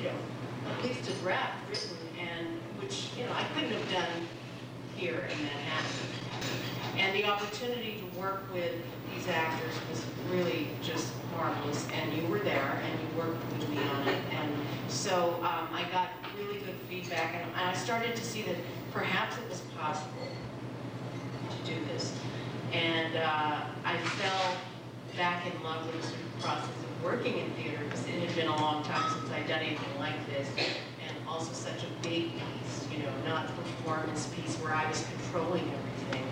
you 0.00 0.08
know, 0.08 0.14
at 0.70 0.84
least 0.84 1.08
a 1.10 1.12
draft 1.14 1.68
written 1.68 1.96
and, 2.18 2.46
which, 2.80 3.10
you 3.18 3.24
know, 3.24 3.32
I 3.32 3.44
couldn't 3.54 3.72
have 3.72 3.92
done 3.92 4.28
here 4.96 5.28
in 5.30 5.38
Manhattan. 5.42 6.06
And 6.96 7.14
the 7.14 7.24
opportunity 7.24 8.00
to 8.00 8.18
work 8.18 8.42
with 8.52 8.72
these 9.14 9.28
actors 9.28 9.74
was 9.90 10.04
really 10.30 10.68
just 10.82 11.12
marvelous, 11.36 11.86
and 11.92 12.12
you 12.12 12.26
were 12.28 12.38
there, 12.40 12.82
and 12.84 13.00
you 13.00 13.18
worked 13.18 13.44
with 13.52 13.68
me 13.70 13.78
on 13.78 14.08
it, 14.08 14.22
and 14.32 14.52
so 14.88 15.34
um, 15.42 15.68
I 15.72 15.86
got 15.92 16.10
really 16.36 16.58
good 16.60 16.74
feedback, 16.88 17.34
and 17.34 17.56
I 17.56 17.74
started 17.74 18.14
to 18.16 18.22
see 18.22 18.42
that 18.42 18.56
perhaps 18.92 19.36
it 19.38 19.48
was 19.48 19.60
possible 19.78 20.28
to 21.50 21.70
do 21.70 21.78
this. 21.86 22.14
And 22.72 23.16
uh, 23.16 23.62
I 23.84 23.96
fell 23.98 24.39
back 25.16 25.46
in 25.46 25.62
love 25.62 25.86
with 25.86 26.00
the 26.00 26.08
sort 26.08 26.20
of 26.20 26.40
process 26.40 26.68
of 26.68 27.04
working 27.04 27.38
in 27.38 27.50
theater, 27.52 27.78
because 27.84 28.04
it 28.06 28.14
had 28.14 28.34
been 28.34 28.48
a 28.48 28.56
long 28.56 28.82
time 28.82 29.10
since 29.12 29.30
I'd 29.32 29.48
done 29.48 29.60
anything 29.60 29.98
like 29.98 30.14
this, 30.26 30.48
and 30.58 31.28
also 31.28 31.52
such 31.52 31.82
a 31.84 32.02
big 32.02 32.32
piece, 32.32 32.86
you 32.92 33.02
know, 33.02 33.12
not 33.26 33.46
a 33.46 33.52
performance 33.52 34.26
piece 34.34 34.56
where 34.56 34.74
I 34.74 34.88
was 34.88 35.06
controlling 35.16 35.62
everything, 35.62 36.26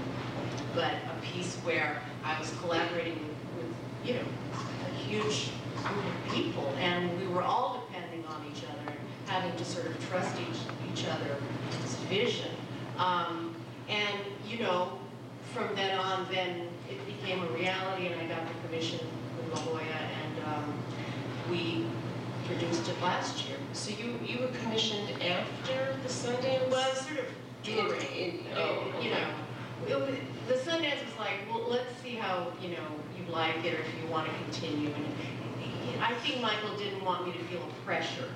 but 0.74 0.92
a 0.92 1.20
piece 1.22 1.56
where 1.56 2.00
I 2.24 2.38
was 2.38 2.52
collaborating 2.60 3.18
with, 3.18 3.64
with, 3.64 3.74
you 4.04 4.14
know, 4.14 4.26
a 4.86 4.94
huge 4.94 5.50
group 5.82 6.04
of 6.04 6.32
people, 6.34 6.74
and 6.78 7.18
we 7.20 7.26
were 7.28 7.42
all 7.42 7.86
depending 7.88 8.24
on 8.26 8.44
each 8.50 8.62
other, 8.64 8.90
and 8.90 8.98
having 9.26 9.56
to 9.56 9.64
sort 9.64 9.86
of 9.86 10.08
trust 10.08 10.34
each, 10.40 10.58
each 10.92 11.06
other's 11.06 11.94
vision. 12.08 12.50
Um, 12.98 13.54
and, 13.88 14.18
you 14.46 14.58
know, 14.58 14.98
from 15.52 15.74
then 15.74 15.98
on, 15.98 16.26
then 16.30 16.68
it 16.90 17.04
became 17.06 17.42
a 17.42 17.46
reality, 17.48 18.06
and 18.06 18.20
I 18.20 18.26
got 18.26 18.46
the 18.46 18.68
commission 18.68 19.00
with 19.36 19.54
La 19.54 19.60
Jolla, 19.64 19.80
and 19.82 20.44
um, 20.46 20.74
we 21.50 21.86
produced 22.46 22.88
it 22.88 23.00
last 23.02 23.46
year. 23.46 23.56
So 23.72 23.90
you, 23.90 24.18
you 24.24 24.40
were 24.40 24.48
commissioned 24.62 25.10
after 25.22 25.96
the 26.02 26.08
Sundance? 26.08 26.70
Well, 26.70 26.94
sort 26.94 27.18
of 27.20 27.26
In- 27.66 27.74
touring, 27.76 28.00
in- 28.16 28.40
oh, 28.56 28.92
you 29.02 29.10
know. 29.10 29.28
It 29.88 29.98
was, 29.98 30.16
the 30.48 30.54
Sundance 30.54 31.04
was 31.04 31.18
like, 31.18 31.34
well, 31.48 31.66
let's 31.68 31.94
see 32.02 32.14
how, 32.14 32.52
you 32.60 32.70
know, 32.70 32.84
you 33.16 33.32
like 33.32 33.64
it 33.64 33.74
or 33.74 33.80
if 33.82 33.86
you 34.02 34.10
want 34.10 34.26
to 34.28 34.34
continue. 34.44 34.88
And 34.88 36.02
I 36.02 36.14
think 36.16 36.40
Michael 36.42 36.76
didn't 36.76 37.04
want 37.04 37.26
me 37.26 37.32
to 37.32 37.38
feel 37.44 37.60
a 37.62 37.84
pressure 37.84 38.28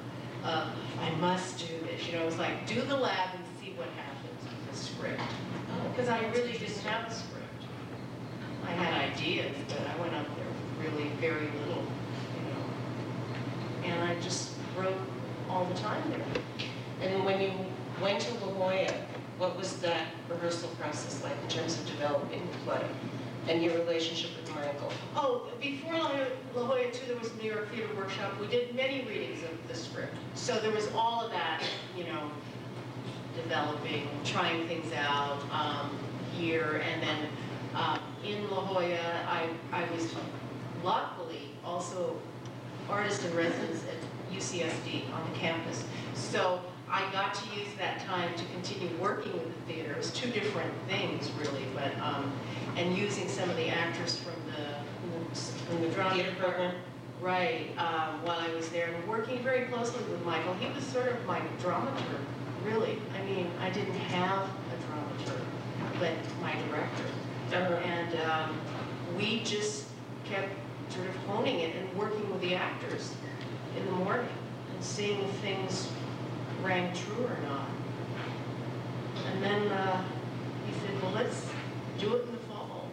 of, 0.45 0.69
I 1.01 1.11
must 1.21 1.59
do 1.59 1.75
this. 1.87 2.07
You 2.07 2.15
know, 2.15 2.23
it 2.23 2.27
was 2.27 2.39
like, 2.39 2.67
do 2.67 2.81
the 2.83 2.97
lab 2.97 3.35
and 3.35 3.45
see 3.61 3.73
what 3.77 3.89
happens 3.97 4.43
with 4.45 4.71
the 4.71 4.77
script. 4.77 5.21
Because 5.91 6.09
I 6.09 6.21
really 6.31 6.53
didn't 6.53 6.79
have 6.79 7.11
a 7.11 7.15
script. 7.15 7.47
I 8.67 8.71
had 8.73 9.13
ideas, 9.13 9.55
but 9.69 9.81
I 9.81 10.01
went 10.01 10.15
up 10.15 10.27
there 10.37 10.47
with 10.47 10.87
really 10.87 11.11
very 11.21 11.47
little, 11.47 11.85
you 12.37 12.43
know. 12.49 13.95
And 13.95 14.05
I 14.05 14.19
just 14.21 14.53
wrote 14.77 14.97
all 15.49 15.65
the 15.67 15.75
time 15.75 16.03
there. 16.11 16.25
And 17.03 17.25
when 17.25 17.41
you 17.41 17.53
went 18.01 18.21
to 18.21 18.35
La 18.35 18.53
Jolla, 18.53 18.87
what 19.39 19.57
was 19.57 19.77
that 19.81 20.07
rehearsal 20.29 20.69
process 20.81 21.23
like 21.23 21.35
in 21.43 21.49
terms 21.49 21.79
of 21.79 21.87
developing 21.87 22.47
the 22.51 22.59
play 22.59 22.87
and 23.49 23.63
your 23.63 23.75
relationship 23.75 24.31
with 24.41 24.55
Michael? 24.55 24.93
Oh, 25.17 25.51
before 25.61 25.95
La 25.95 26.13
La 26.55 26.67
Jolla 26.67 26.91
too, 26.93 27.07
there 27.07 27.19
was 27.19 27.31
a 27.33 27.37
New 27.37 27.51
York 27.53 27.71
Theater 27.71 27.95
Workshop. 27.97 28.39
We 28.41 28.47
did 28.47 28.75
many 28.75 29.05
readings 29.05 29.43
of 29.43 29.69
the 29.69 29.75
script. 29.75 30.15
So 30.35 30.59
there 30.61 30.71
was 30.73 30.89
all 30.95 31.25
of 31.25 31.33
that, 31.33 31.63
you 31.97 32.05
know, 32.05 32.31
developing, 33.35 34.09
trying 34.25 34.67
things 34.67 34.93
out 34.95 35.43
um, 35.51 35.97
here. 36.37 36.83
And 36.85 37.03
then 37.03 37.29
um, 37.75 38.01
in 38.25 38.49
La 38.51 38.65
Jolla, 38.65 38.85
I, 39.27 39.49
I 39.73 39.91
was 39.91 40.15
luckily 40.85 41.51
also 41.65 42.17
artist 42.89 43.25
in 43.25 43.35
residence 43.37 43.85
at 43.85 44.37
UCSD 44.37 45.13
on 45.15 45.31
the 45.33 45.39
campus. 45.39 45.85
So 46.15 46.61
I 46.89 47.11
got 47.13 47.35
to 47.35 47.59
use 47.59 47.69
that 47.79 48.01
time 48.01 48.35
to 48.35 48.45
continue 48.47 48.95
working 48.99 49.33
with 49.33 49.45
the 49.45 49.73
theater. 49.73 49.93
It 49.93 49.97
was 49.97 50.13
two 50.13 50.31
different 50.31 50.73
things 50.89 51.31
really, 51.39 51.65
but, 51.75 51.97
um, 52.01 52.33
and 52.77 52.97
using 52.97 53.29
some 53.29 53.49
of 53.49 53.57
the 53.57 53.69
actors 53.69 54.19
from 54.19 54.35
the, 54.47 55.39
from 55.67 55.81
the 55.81 55.89
drama 55.89 56.15
Theater 56.15 56.35
program? 56.39 56.75
Right, 57.21 57.69
um, 57.79 58.25
while 58.25 58.41
I 58.41 58.53
was 58.53 58.69
there, 58.71 58.89
and 58.89 59.09
working 59.09 59.45
very 59.45 59.67
closely 59.67 60.03
with 60.11 60.25
Michael. 60.25 60.55
He 60.55 60.69
was 60.75 60.83
sort 60.83 61.07
of 61.07 61.25
my 61.25 61.41
dramaturg, 61.63 62.19
really. 62.65 62.99
I 63.19 63.25
mean, 63.25 63.51
I 63.61 63.71
didn't 63.71 63.95
have 63.95 64.43
a 64.45 64.77
dramaturg, 64.85 65.45
but 65.99 66.13
my 66.41 66.53
director. 66.69 67.05
Uh-huh. 67.53 67.75
And 67.75 68.21
um, 68.23 68.61
we 69.17 69.41
just 69.41 69.87
kept 70.25 70.49
sort 70.89 71.07
of 71.09 71.17
honing 71.27 71.61
it 71.61 71.77
and 71.77 71.93
working 71.97 72.31
with 72.31 72.41
the 72.41 72.55
actors 72.55 73.15
in 73.77 73.85
the 73.87 73.93
morning 73.93 74.29
and 74.75 74.85
seeing 74.85 75.21
if 75.23 75.31
things 75.37 75.89
rang 76.63 76.95
true 76.95 77.25
or 77.25 77.37
not. 77.49 77.69
And 79.27 79.43
then 79.43 79.69
uh, 79.69 80.05
he 80.67 80.73
said, 80.81 81.03
well, 81.03 81.13
let's 81.13 81.47
do 81.99 82.15
it 82.15 82.25
in 82.25 82.33
the 82.33 82.39
fall. 82.39 82.89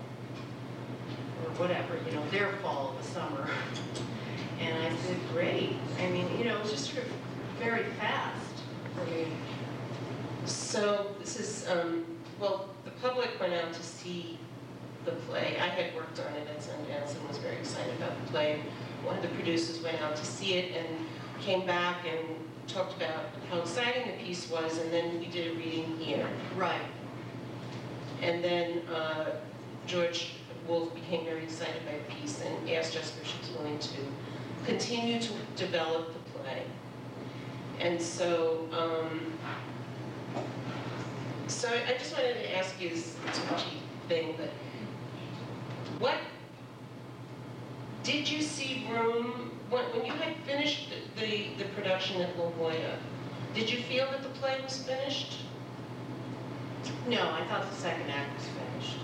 Or 1.43 1.51
whatever, 1.51 1.97
you 2.05 2.15
know, 2.15 2.30
their 2.30 2.51
fall, 2.57 2.95
of 2.97 3.05
the 3.05 3.11
summer. 3.11 3.49
And 4.59 4.86
I 4.86 4.97
said, 4.97 5.17
great. 5.34 5.76
I 5.99 6.09
mean, 6.09 6.28
you 6.38 6.45
know, 6.45 6.57
it 6.57 6.61
was 6.61 6.72
just 6.72 6.93
sort 6.93 7.05
of 7.05 7.11
very 7.59 7.84
fast 7.99 8.55
for 8.95 9.05
me. 9.11 9.28
So 10.50 11.08
this 11.20 11.39
is, 11.39 11.68
um, 11.70 12.06
well, 12.39 12.70
the 12.84 12.91
public 12.91 13.39
went 13.39 13.54
out 13.54 13.72
to 13.72 13.84
see 13.84 14.39
the 15.06 15.12
play. 15.12 15.58
I 15.60 15.68
had 15.68 15.95
worked 15.95 16.20
on 16.20 16.34
it 16.34 16.47
at 16.47 16.60
Sundance 16.60 17.16
and 17.16 17.28
was 17.28 17.38
very 17.38 17.58
excited 17.58 17.95
about 17.97 18.20
the 18.20 18.32
play. 18.32 18.62
One 19.04 19.16
of 19.16 19.22
the 19.22 19.30
producers 19.30 19.82
went 19.82 20.02
out 20.02 20.16
to 20.16 20.26
see 20.26 20.56
it 20.56 20.76
and 20.76 20.88
came 21.39 21.66
back 21.66 22.06
and 22.06 22.36
talked 22.68 22.95
about 22.95 23.26
how 23.50 23.60
exciting 23.60 24.12
the 24.12 24.24
piece 24.24 24.50
was, 24.50 24.78
and 24.80 24.91
then 24.91 25.20
we 25.20 25.28
did 25.28 25.56
a 25.56 25.56
reading 25.56 25.97
here. 25.97 26.28
Right. 26.56 26.82
And 28.22 28.43
then 28.43 28.80
uh, 28.88 29.38
George 29.86 30.34
Wolfe 30.68 30.93
became 30.95 31.26
very 31.26 31.43
excited 31.43 31.82
by 31.86 31.93
the 31.93 32.16
piece 32.16 32.41
and 32.41 32.70
asked 32.72 32.95
us 32.95 33.14
if 33.22 33.28
she 33.28 33.38
was 33.39 33.52
willing 33.58 33.80
to 33.80 33.97
continue 34.66 35.22
to 35.22 35.32
develop 35.56 36.14
the 36.14 36.39
play. 36.39 36.64
And 37.80 38.02
so, 38.02 38.68
um, 38.74 39.34
so 41.50 41.68
I 41.68 41.97
just 41.97 42.14
wanted 42.16 42.36
to 42.36 42.58
ask 42.58 42.80
you 42.80 42.89
this 42.89 43.16
touchy 43.34 43.82
thing, 44.08 44.36
but 44.38 44.50
what, 46.00 46.16
did 48.04 48.30
you 48.30 48.41
see 48.41 48.88
room, 48.91 49.52
when, 49.70 49.84
when 49.86 50.06
you 50.06 50.14
had 50.14 50.36
finished 50.45 50.91
the, 51.20 51.47
the, 51.58 51.66
production 51.76 52.22
at 52.22 52.38
La 52.38 52.50
Jolla, 52.52 52.97
did 53.54 53.70
you 53.70 53.80
feel 53.80 54.10
that 54.12 54.22
the 54.22 54.30
play 54.30 54.60
was 54.64 54.84
finished? 54.84 55.39
No, 57.08 57.32
I 57.32 57.45
thought 57.47 57.70
the 57.70 57.76
second 57.76 58.10
act 58.10 58.36
was 58.38 58.47
finished. 58.47 59.00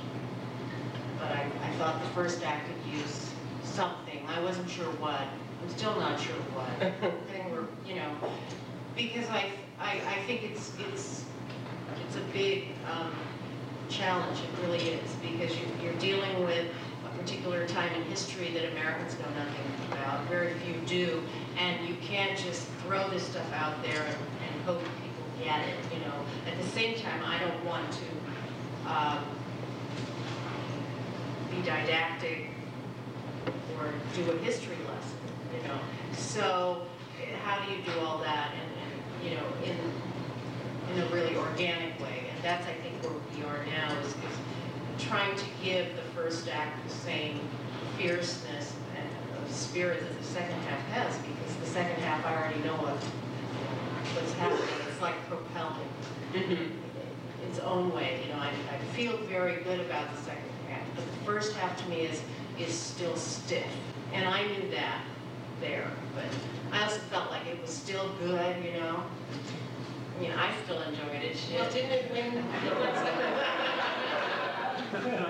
But 1.20 1.32
I, 1.32 1.48
I 1.64 1.72
thought 1.78 2.02
the 2.02 2.10
first 2.10 2.43
act 2.43 2.68
could 2.68 2.93
use 2.93 3.32
something. 3.64 4.26
I 4.28 4.39
wasn't 4.41 4.70
sure 4.70 4.86
what. 4.93 5.20
I'm 5.20 5.70
still 5.70 6.00
not 6.00 6.20
sure 6.20 6.36
what. 6.54 6.91
Thing 7.32 7.52
were, 7.52 7.66
you 7.86 7.96
know, 7.96 8.12
because 8.96 9.28
I, 9.30 9.52
I, 9.80 10.00
I 10.08 10.24
think 10.28 10.43
it's, 10.43 10.72
it's, 10.91 11.26
it's 12.16 12.24
a 12.24 12.34
big, 12.34 12.66
um, 12.91 13.11
challenge. 13.89 14.39
It 14.39 14.66
really 14.66 14.89
is, 14.89 15.11
because 15.22 15.55
you, 15.57 15.66
you're 15.84 15.93
dealing 15.95 16.43
with 16.43 16.68
a 17.05 17.18
particular 17.18 17.68
time 17.68 17.93
in 17.93 18.03
history 18.03 18.51
that 18.53 18.72
Americans 18.72 19.16
know 19.20 19.26
nothing 19.38 19.91
about. 19.91 20.26
Very 20.28 20.53
few 20.55 20.76
do. 20.86 21.22
And 21.57 21.88
you 21.88 21.95
can't 22.01 22.38
just 22.38 22.68
throw 22.84 23.09
this 23.09 23.24
stuff 23.24 23.51
out 23.53 23.82
there 23.84 24.01
and, 24.01 24.16
and 24.16 24.61
hope 24.66 24.80
people 24.80 25.43
get 25.43 25.59
it, 25.68 25.76
you 25.93 25.99
know. 25.99 26.13
At 26.47 26.57
the 26.61 26.68
same 26.70 26.97
time, 26.97 27.22
I 27.26 27.39
don't 27.39 27.66
want 27.66 27.91
to, 27.91 28.91
um, 28.91 29.26
be 31.51 31.61
didactic 31.61 32.47
or 33.78 33.91
do 34.16 34.32
a 34.32 34.38
history 34.38 34.78
lesson, 34.88 35.18
you 35.55 35.68
know? 35.68 35.80
So 36.13 36.88
how 37.43 37.63
do 37.63 37.72
you 37.72 37.82
do 37.84 37.99
all 37.99 38.20
that 38.20 38.51
and, 38.53 38.72
and, 38.82 39.30
you 39.30 39.38
know, 39.38 39.45
in, 39.63 39.76
in 40.96 41.02
a 41.04 41.06
really 41.08 41.36
organic 41.36 42.00
way? 42.00 42.24
And 42.34 42.43
that's, 42.43 42.66
I 42.68 42.74
think, 42.74 43.02
where 43.04 43.14
we 43.36 43.43
are 43.43 43.66
now 43.66 43.93
is, 44.00 44.08
is 44.08 45.06
trying 45.06 45.36
to 45.36 45.46
give 45.64 45.96
the 45.96 46.02
first 46.14 46.48
act 46.48 46.88
the 46.88 46.93
same 46.93 47.39
fierceness 47.98 48.74
and 48.96 49.08
uh, 49.38 49.52
spirit 49.52 50.02
that 50.02 50.18
the 50.18 50.24
second 50.26 50.56
half 50.64 50.80
has, 50.89 51.18
because 51.18 51.56
the 51.58 51.66
second 51.66 52.02
half, 52.04 52.26
I 52.26 52.36
already 52.36 52.60
know 52.62 52.76
what, 52.76 52.96
what's 54.16 54.34
happening. 54.34 54.88
It's 54.89 55.02
like 55.02 55.16
propelling 55.28 55.89
Mhm. 56.34 56.72
its 57.48 57.60
own 57.60 57.93
way, 57.93 58.22
you 58.26 58.34
know, 58.34 58.39
I, 58.39 58.50
I 58.74 58.78
feel 58.96 59.18
very 59.18 59.64
good 59.64 59.80
about 59.82 60.14
the 60.16 60.22
second 60.24 60.43
half, 60.70 60.82
but 60.96 61.06
the 61.06 61.26
first 61.26 61.56
half 61.56 61.78
to 61.84 61.89
me 61.89 62.02
is, 62.02 62.22
is 62.60 62.74
still 62.74 63.16
stiff. 63.16 63.66
And 64.14 64.28
I 64.28 64.46
knew 64.48 64.70
that 64.72 65.02
there, 65.62 65.89
but 66.14 66.26
I 66.72 66.84
also 66.84 67.00
felt 67.12 67.32
like 67.32 67.46
it 67.48 67.62
was 67.62 67.70
still 67.72 68.12
good, 68.20 68.64
you 68.64 68.74
know? 68.80 69.04
I 70.16 70.22
mean, 70.22 70.32
I 70.32 70.53
still 70.63 70.82
enjoyed 70.82 71.22
it, 71.24 71.36
Well, 71.53 71.63
shit. 71.66 71.74
didn't 71.74 71.91
it 71.91 72.11
win? 72.11 72.43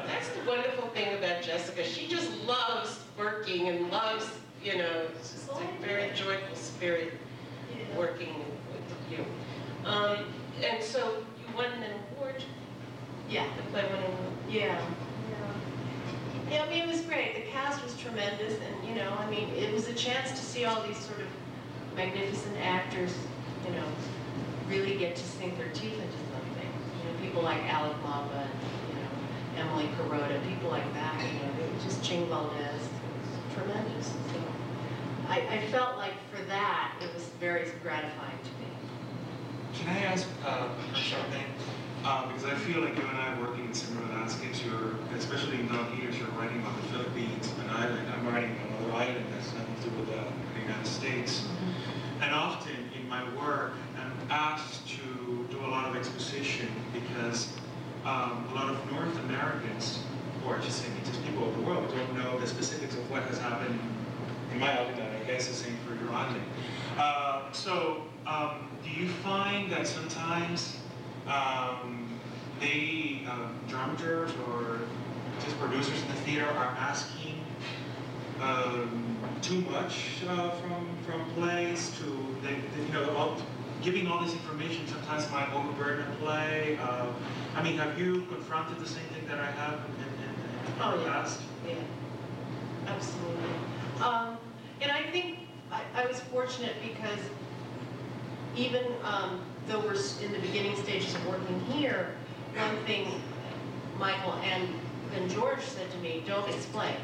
That's 0.06 0.30
the 0.30 0.40
wonderful 0.48 0.90
thing 0.90 1.18
about 1.18 1.42
Jessica. 1.42 1.84
She 1.84 2.08
just 2.08 2.32
loves 2.46 3.00
working 3.18 3.68
and 3.70 3.90
loves, 3.90 4.30
you 4.64 4.78
know, 4.78 5.08
it's 5.16 5.32
just 5.34 5.50
a 5.50 5.86
very 5.86 6.12
joyful 6.14 6.56
spirit 6.56 7.14
working 7.98 8.36
with 8.72 9.12
you. 9.20 9.26
Um, 9.90 10.26
and 10.64 10.84
so 10.84 11.18
you 11.40 11.56
won 11.56 11.66
an 11.66 11.92
award, 12.18 12.44
Yeah, 13.30 13.46
the 13.58 13.64
play 13.72 13.84
won 13.86 13.96
an 13.96 14.04
award. 14.04 14.34
yeah. 14.50 14.82
Yeah, 16.52 16.64
I 16.64 16.70
mean, 16.70 16.84
it 16.84 16.88
was 16.88 17.02
great. 17.02 17.34
The 17.36 17.52
cast 17.52 17.84
was 17.84 17.98
tremendous, 17.98 18.54
and, 18.54 18.88
you 18.88 18.94
know, 18.94 19.12
I 19.20 19.28
mean, 19.32 19.50
it 19.56 19.74
was 19.74 19.88
a 19.88 19.94
chance 19.96 20.30
to 20.30 20.38
see 20.38 20.64
all 20.66 20.84
these 20.84 20.98
sort 21.00 21.20
of 21.22 21.28
magnificent 21.96 22.56
actors, 22.62 23.12
you 23.66 23.72
know, 23.74 23.84
Really 24.70 24.98
get 24.98 25.16
to 25.16 25.24
sink 25.24 25.58
their 25.58 25.70
teeth 25.70 25.94
into 25.94 26.18
something. 26.32 26.70
You 26.98 27.12
know, 27.12 27.20
people 27.22 27.42
like 27.44 27.62
Alec 27.72 27.96
Mapa 28.04 28.34
and, 28.34 28.50
you 28.90 29.64
know, 29.64 29.70
Emily 29.70 29.90
Kuroda, 29.98 30.42
people 30.48 30.70
like 30.70 30.92
that, 30.94 31.22
you 31.22 31.40
know, 31.40 31.84
just 31.84 32.04
Ching 32.04 32.28
Valdes, 32.28 32.54
it 32.56 33.56
tremendous. 33.56 34.08
So 34.08 34.42
I, 35.30 35.40
I 35.48 35.68
felt 35.72 35.98
like 35.98 36.14
for 36.34 36.44
that, 36.46 36.96
it 37.02 37.14
was 37.14 37.24
very 37.40 37.70
gratifying 37.82 38.38
to 38.44 38.50
me. 38.60 38.68
Can 39.74 39.90
I 39.90 40.00
ask 40.06 40.28
uh, 40.46 40.70
something? 40.94 41.46
Uh, 42.04 42.28
because 42.28 42.46
I 42.46 42.56
feel 42.56 42.82
like 42.82 42.96
you 42.96 43.04
and 43.04 43.18
I 43.18 43.36
are 43.36 43.42
working 43.42 43.66
in 43.66 43.74
similar 43.74 44.08
landscapes. 44.14 44.64
You're, 44.64 44.94
especially 45.18 45.60
in 45.60 45.68
Dog 45.68 45.88
Eaters, 45.98 46.18
you're 46.18 46.28
writing 46.30 46.60
about 46.60 46.76
the 46.82 46.88
Philippines, 46.90 47.52
an 47.64 47.70
island. 47.70 48.08
I'm 48.14 48.28
writing 48.28 48.52
on 48.52 48.78
another 48.78 48.94
island 48.94 49.26
that's 49.34 49.52
nothing 49.54 49.76
to 49.82 49.90
do 49.90 49.98
with 49.98 50.10
the 50.10 50.62
United 50.62 50.88
States. 50.88 51.48
And 52.22 52.34
often 52.34 52.76
in 52.96 53.10
my 53.10 53.24
work, 53.36 53.74
asked 54.30 54.88
to 54.88 55.48
do 55.50 55.60
a 55.66 55.68
lot 55.68 55.90
of 55.90 55.96
exposition 55.96 56.70
because 56.94 57.50
um, 58.06 58.48
a 58.52 58.56
lot 58.56 58.70
of 58.70 58.92
North 58.92 59.18
Americans, 59.26 60.04
or 60.46 60.58
just 60.60 60.82
saying 60.82 60.94
just 61.06 61.24
people 61.26 61.48
of 61.48 61.56
the 61.58 61.64
world, 61.64 61.88
don't 61.96 62.16
know 62.16 62.40
the 62.40 62.48
specifics 62.48 62.96
of 62.96 63.10
what 63.10 63.24
has 63.24 63.38
happened 63.40 63.80
in 64.52 64.60
my 64.60 64.80
island, 64.80 65.02
I 65.02 65.24
guess 65.26 65.48
the 65.48 65.54
same 65.54 65.78
for 65.88 65.96
your 65.96 66.14
island. 66.14 66.44
Uh, 66.98 67.52
so, 67.52 68.04
um, 68.28 68.70
do 68.84 68.90
you 68.90 69.10
find 69.10 69.72
that 69.72 69.88
sometimes 69.88 70.78
um, 71.28 72.08
they, 72.60 73.24
um, 73.30 73.60
dramaturs 73.68 74.32
or 74.48 74.80
just 75.44 75.60
producers 75.60 76.02
in 76.02 76.08
the 76.10 76.22
theater 76.22 76.46
are 76.46 76.76
asking 76.80 77.44
um, 78.42 79.18
too 79.42 79.62
much 79.62 80.24
uh, 80.28 80.50
from 80.52 80.88
from 81.06 81.26
plays 81.32 81.92
to 81.98 82.04
they, 82.42 82.54
they, 82.54 82.88
you 82.88 82.94
know 82.94 83.38
giving 83.82 84.08
all 84.08 84.24
this 84.24 84.34
information 84.34 84.88
sometimes 84.88 85.30
might 85.32 85.52
overburden 85.54 86.06
a 86.12 86.16
play. 86.16 86.78
Uh, 86.82 87.08
I 87.56 87.62
mean, 87.64 87.78
have 87.78 88.00
you 88.00 88.22
confronted 88.28 88.80
the 88.80 88.88
same 88.88 89.04
thing 89.06 89.28
that 89.28 89.40
I 89.40 89.52
have 89.52 89.74
in, 89.74 90.04
in, 90.04 90.30
in 90.30 90.82
Oh, 90.82 91.02
yeah. 91.04 91.12
past? 91.12 91.42
Yeah, 91.68 91.76
absolutely. 92.88 93.50
Um, 94.02 94.38
and 94.82 94.92
I 94.92 95.04
think 95.12 95.40
I, 95.72 95.82
I 95.96 96.06
was 96.06 96.20
fortunate 96.22 96.74
because 96.82 97.20
even, 98.56 98.84
um, 99.04 99.42
though 99.68 99.80
we're 99.80 99.96
in 100.24 100.32
the 100.32 100.40
beginning 100.40 100.76
stages 100.84 101.14
of 101.16 101.28
working 101.28 101.60
here, 101.72 102.16
one 102.56 102.78
thing 102.86 103.22
Michael 104.00 104.34
and 104.36 104.70
then 105.12 105.30
George 105.30 105.62
said 105.62 105.90
to 105.92 105.98
me, 106.00 106.24
don't 106.28 106.48
explain. 106.54 106.96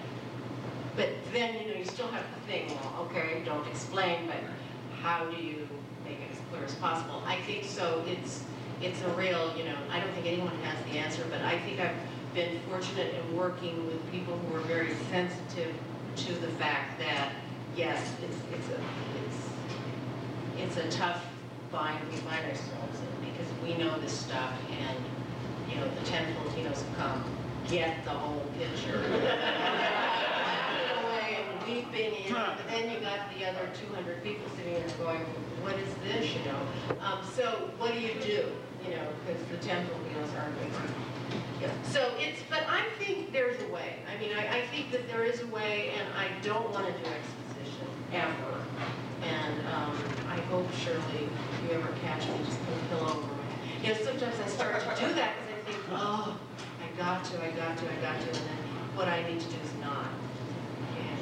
But 0.95 1.09
then, 1.32 1.55
you 1.61 1.74
know, 1.74 1.80
you 1.80 1.86
still 1.86 2.07
have 2.07 2.26
the 2.36 2.51
thing, 2.51 2.67
well, 2.67 3.07
okay, 3.09 3.41
don't 3.45 3.65
explain, 3.67 4.28
but 4.28 4.38
how 5.01 5.26
do 5.30 5.41
you 5.41 5.67
as 6.64 6.76
possible? 6.76 7.22
I 7.26 7.38
think 7.41 7.66
so, 7.66 8.03
it's, 8.07 8.43
it's 8.82 9.01
a 9.01 9.09
real, 9.09 9.55
you 9.57 9.64
know, 9.64 9.76
I 9.91 9.99
don't 9.99 10.12
think 10.14 10.26
anyone 10.26 10.55
has 10.64 10.84
the 10.91 10.97
answer, 10.99 11.24
but 11.30 11.41
I 11.41 11.59
think 11.59 11.80
I've 11.80 11.95
been 12.34 12.59
fortunate 12.70 13.14
in 13.14 13.36
working 13.36 13.86
with 13.88 14.12
people 14.12 14.38
who 14.38 14.55
are 14.55 14.62
very 14.62 14.93
sensitive 15.09 15.74
to 16.16 16.34
the 16.34 16.47
fact 16.47 16.99
that, 16.99 17.34
yes, 17.76 18.14
it's, 18.24 18.38
it's 18.53 18.70
a, 18.70 18.80
it's, 19.26 20.78
it's 20.78 20.95
a 20.95 20.97
tough 20.97 21.24
bind 21.72 21.99
we 22.09 22.18
find 22.18 22.45
ourselves 22.45 22.99
in, 22.99 23.32
because 23.32 23.47
we 23.64 23.82
know 23.82 23.99
this 23.99 24.18
stuff, 24.18 24.53
and, 24.72 24.97
you 25.70 25.76
know, 25.78 25.88
the 25.99 26.05
ten 26.05 26.34
Filipinos 26.36 26.82
have 26.82 26.97
come, 26.97 27.24
get 27.70 28.03
the 28.03 28.12
whole 28.12 28.43
picture. 28.57 29.97
And 31.72 31.86
weeping, 31.86 32.26
you 32.26 32.34
know, 32.34 32.53
but 32.57 32.67
then 32.67 32.91
you 32.91 32.99
got 32.99 33.19
the 33.38 33.45
other 33.47 33.69
two 33.80 33.93
hundred 33.93 34.24
people 34.24 34.43
sitting 34.57 34.74
there 34.74 34.88
going, 34.97 35.22
what 35.63 35.76
is 35.80 35.88
this, 36.03 36.34
you 36.34 36.43
know? 36.51 36.59
Um, 36.99 37.19
so 37.36 37.72
what 37.78 37.93
do 37.93 37.99
you 37.99 38.13
do, 38.22 38.51
you 38.84 38.95
know, 38.95 39.07
because 39.26 39.41
the 39.45 39.57
temple 39.57 39.95
Filipinos 39.95 40.30
aren't 40.36 40.59
going 40.59 40.72
to 40.72 40.78
yeah, 41.61 41.69
so 41.84 42.11
it's, 42.17 42.41
but 42.49 42.63
I 42.67 42.82
think 42.97 43.32
there's 43.32 43.61
a 43.61 43.67
way. 43.72 43.99
I 44.09 44.19
mean, 44.19 44.36
I, 44.36 44.57
I 44.57 44.61
think 44.67 44.91
that 44.91 45.07
there 45.07 45.24
is 45.24 45.41
a 45.41 45.47
way, 45.47 45.93
and 45.95 46.07
I 46.17 46.28
don't 46.41 46.69
want 46.72 46.88
to 46.88 46.91
do 46.91 47.05
exposition, 47.07 47.88
ever. 48.11 48.57
And, 49.22 49.67
um, 49.67 49.95
I 50.28 50.39
hope 50.49 50.65
Shirley, 50.74 51.30
if 51.30 51.63
you 51.63 51.78
ever 51.78 51.93
catch 52.01 52.28
me, 52.28 52.39
just 52.45 52.59
put 52.65 52.74
a 52.74 52.80
pillow 52.89 53.11
over 53.11 53.34
my 53.36 53.43
head. 53.45 53.84
You 53.84 53.93
know, 53.93 53.99
sometimes 54.03 54.36
I 54.43 54.47
start 54.47 54.82
to 54.82 55.07
do 55.07 55.13
that 55.13 55.36
because 55.38 55.53
I 55.53 55.72
think, 55.72 55.78
oh, 55.91 56.39
I 56.82 56.97
got 56.97 57.24
to, 57.26 57.43
I 57.43 57.51
got 57.51 57.78
to, 57.78 57.86
I 57.86 57.95
got 58.01 58.19
to, 58.19 58.28
and 58.28 58.36
then 58.36 58.57
what 58.95 59.07
I 59.07 59.22
need 59.24 59.39
to 59.39 59.47
do 59.47 59.57
is 59.63 59.74
not. 59.80 60.09
And 60.97 61.22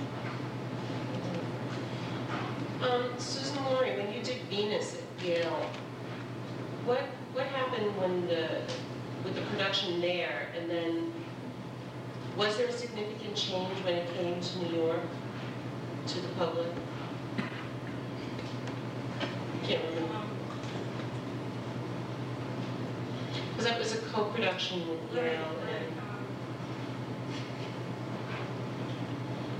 Um, 2.81 3.13
Susan 3.17 3.61
Laurie, 3.65 3.97
when 3.97 4.13
you 4.13 4.23
did 4.23 4.41
Venus 4.43 4.95
at 4.95 5.25
Yale, 5.25 5.69
what, 6.85 7.01
what 7.33 7.45
happened 7.47 7.95
when 7.97 8.25
the, 8.27 8.61
with 9.25 9.35
the 9.35 9.41
production 9.41 9.99
there? 9.99 10.47
And 10.57 10.69
then, 10.71 11.13
was 12.37 12.55
there 12.55 12.67
a 12.67 12.71
significant 12.71 13.35
change 13.35 13.77
when 13.83 13.95
it 13.95 14.13
came 14.13 14.39
to 14.39 14.59
New 14.59 14.77
York, 14.77 15.01
to 16.07 16.21
the 16.21 16.29
public? 16.29 16.67
Can't 19.63 19.83
remember. 19.89 20.15
Um, 20.15 20.29
Because 23.49 23.65
that 23.65 23.77
was 23.77 23.93
a 23.93 23.97
co-production 23.97 24.87
with 24.87 25.13
Yale 25.13 25.43
and, 25.67 25.99
um, 25.99 26.25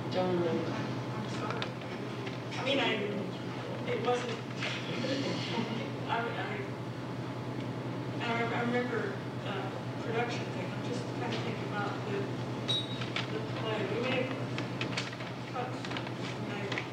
don't 0.10 0.40
remember. 0.40 0.89
I 2.60 2.64
mean, 2.66 2.80
I, 2.80 2.94
it 3.90 4.06
wasn't, 4.06 4.32
I, 6.10 6.20
I, 6.20 6.24
I 8.22 8.62
remember, 8.62 9.14
uh, 9.48 9.52
production 10.04 10.44
thing, 10.58 10.66
I'm 10.70 10.90
just 10.92 11.02
kind 11.22 11.34
of 11.34 11.40
thinking 11.40 11.64
about 11.72 11.92
the 12.10 12.18
play, 13.62 13.80
we 13.96 14.10
may 14.10 14.16
have 14.24 14.36
cut, 15.54 15.70
some, 15.72 16.04
like, 16.52 16.84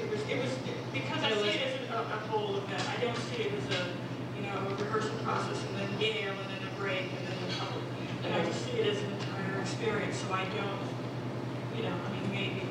it 0.00 0.10
was, 0.10 0.20
it 0.28 0.38
was, 0.42 0.52
because 0.94 1.22
I 1.22 1.28
It 1.28 1.34
see 1.34 1.40
was- 1.46 1.54
it 1.54 1.60
as 1.62 1.90
a, 1.90 1.92
a 2.00 2.18
whole 2.32 2.56
event, 2.56 2.82
I 2.88 3.00
don't 3.02 3.16
see 3.16 3.42
it 3.44 3.52
as 3.52 3.66
a, 3.76 3.82
you 4.36 4.42
know, 4.46 4.56
a 4.56 4.74
rehearsal 4.74 5.16
process 5.22 5.62
and 5.68 5.76
then 5.78 6.00
Yale 6.00 6.32
and 6.32 6.48
then 6.48 6.62
a 6.66 6.80
break 6.80 7.12
and 7.12 7.28
then 7.28 7.36
the 7.46 7.54
public. 7.56 7.84
And 8.24 8.34
I 8.34 8.44
just 8.46 8.64
see 8.64 8.72
it 8.72 8.86
as 8.86 9.02
an 9.02 9.12
entire 9.12 9.60
experience, 9.60 10.16
so 10.16 10.32
I 10.32 10.44
don't, 10.46 10.80
you 11.76 11.82
know, 11.84 11.92
I 11.94 12.08
mean, 12.12 12.30
maybe 12.32 12.62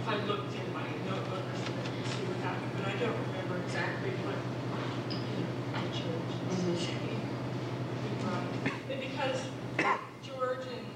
if 0.00 0.08
I 0.08 0.16
looked 0.24 0.54
in 0.56 0.72
my 0.72 0.88
notebook 1.04 1.44
or 1.44 1.56
something, 1.60 1.76
I 1.76 1.92
could 1.92 2.08
see 2.08 2.24
what 2.24 2.40
happened, 2.40 2.72
but 2.72 2.88
I 2.88 2.96
don't 2.96 3.16
remember 3.28 3.60
exactly 3.64 4.10
what 4.24 4.38
changed. 6.80 7.20
But 8.88 9.00
because 9.00 9.40
George 10.24 10.64
and 10.72 10.86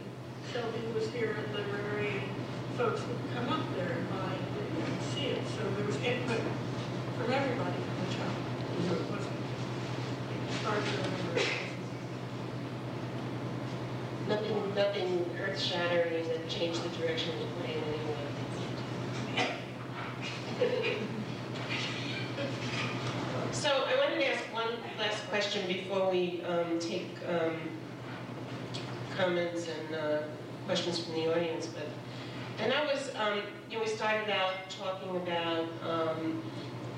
Shelby 0.53 0.81
was 0.95 1.11
here 1.11 1.37
at 1.39 1.53
the 1.53 1.59
library, 1.59 2.25
and 2.25 2.77
folks 2.79 3.03
would 3.05 3.21
come 3.37 3.49
up 3.53 3.65
there 3.77 3.93
and 3.93 4.09
buy 4.09 4.33
it 4.33 4.89
and 4.89 5.03
see 5.13 5.27
it, 5.37 5.43
so 5.53 5.69
there 5.77 5.85
was 5.87 5.97
input 6.01 6.41
from 7.21 7.33
everybody 7.33 7.77
from 7.77 7.97
the 8.01 8.15
town. 8.17 8.35
So 8.89 8.95
it 8.95 9.11
wasn't, 9.13 9.37
it's 10.49 10.63
hard 10.65 10.81
to 10.81 10.93
remember. 10.97 11.43
Nothing, 14.27 14.75
nothing 14.75 15.25
last 24.99 25.29
question 25.29 25.67
before 25.67 26.11
we 26.11 26.43
um, 26.43 26.79
take 26.79 27.17
um, 27.29 27.57
comments 29.17 29.69
and 29.69 29.95
uh, 29.95 30.19
questions 30.67 30.99
from 31.05 31.15
the 31.15 31.31
audience, 31.35 31.67
but, 31.67 31.87
and 32.59 32.73
that 32.73 32.87
was, 32.87 33.11
um, 33.17 33.43
you 33.71 33.77
know, 33.77 33.83
we 33.85 33.89
started 33.89 34.31
out 34.31 34.55
talking 34.71 35.17
about 35.17 35.67
um, 35.89 36.43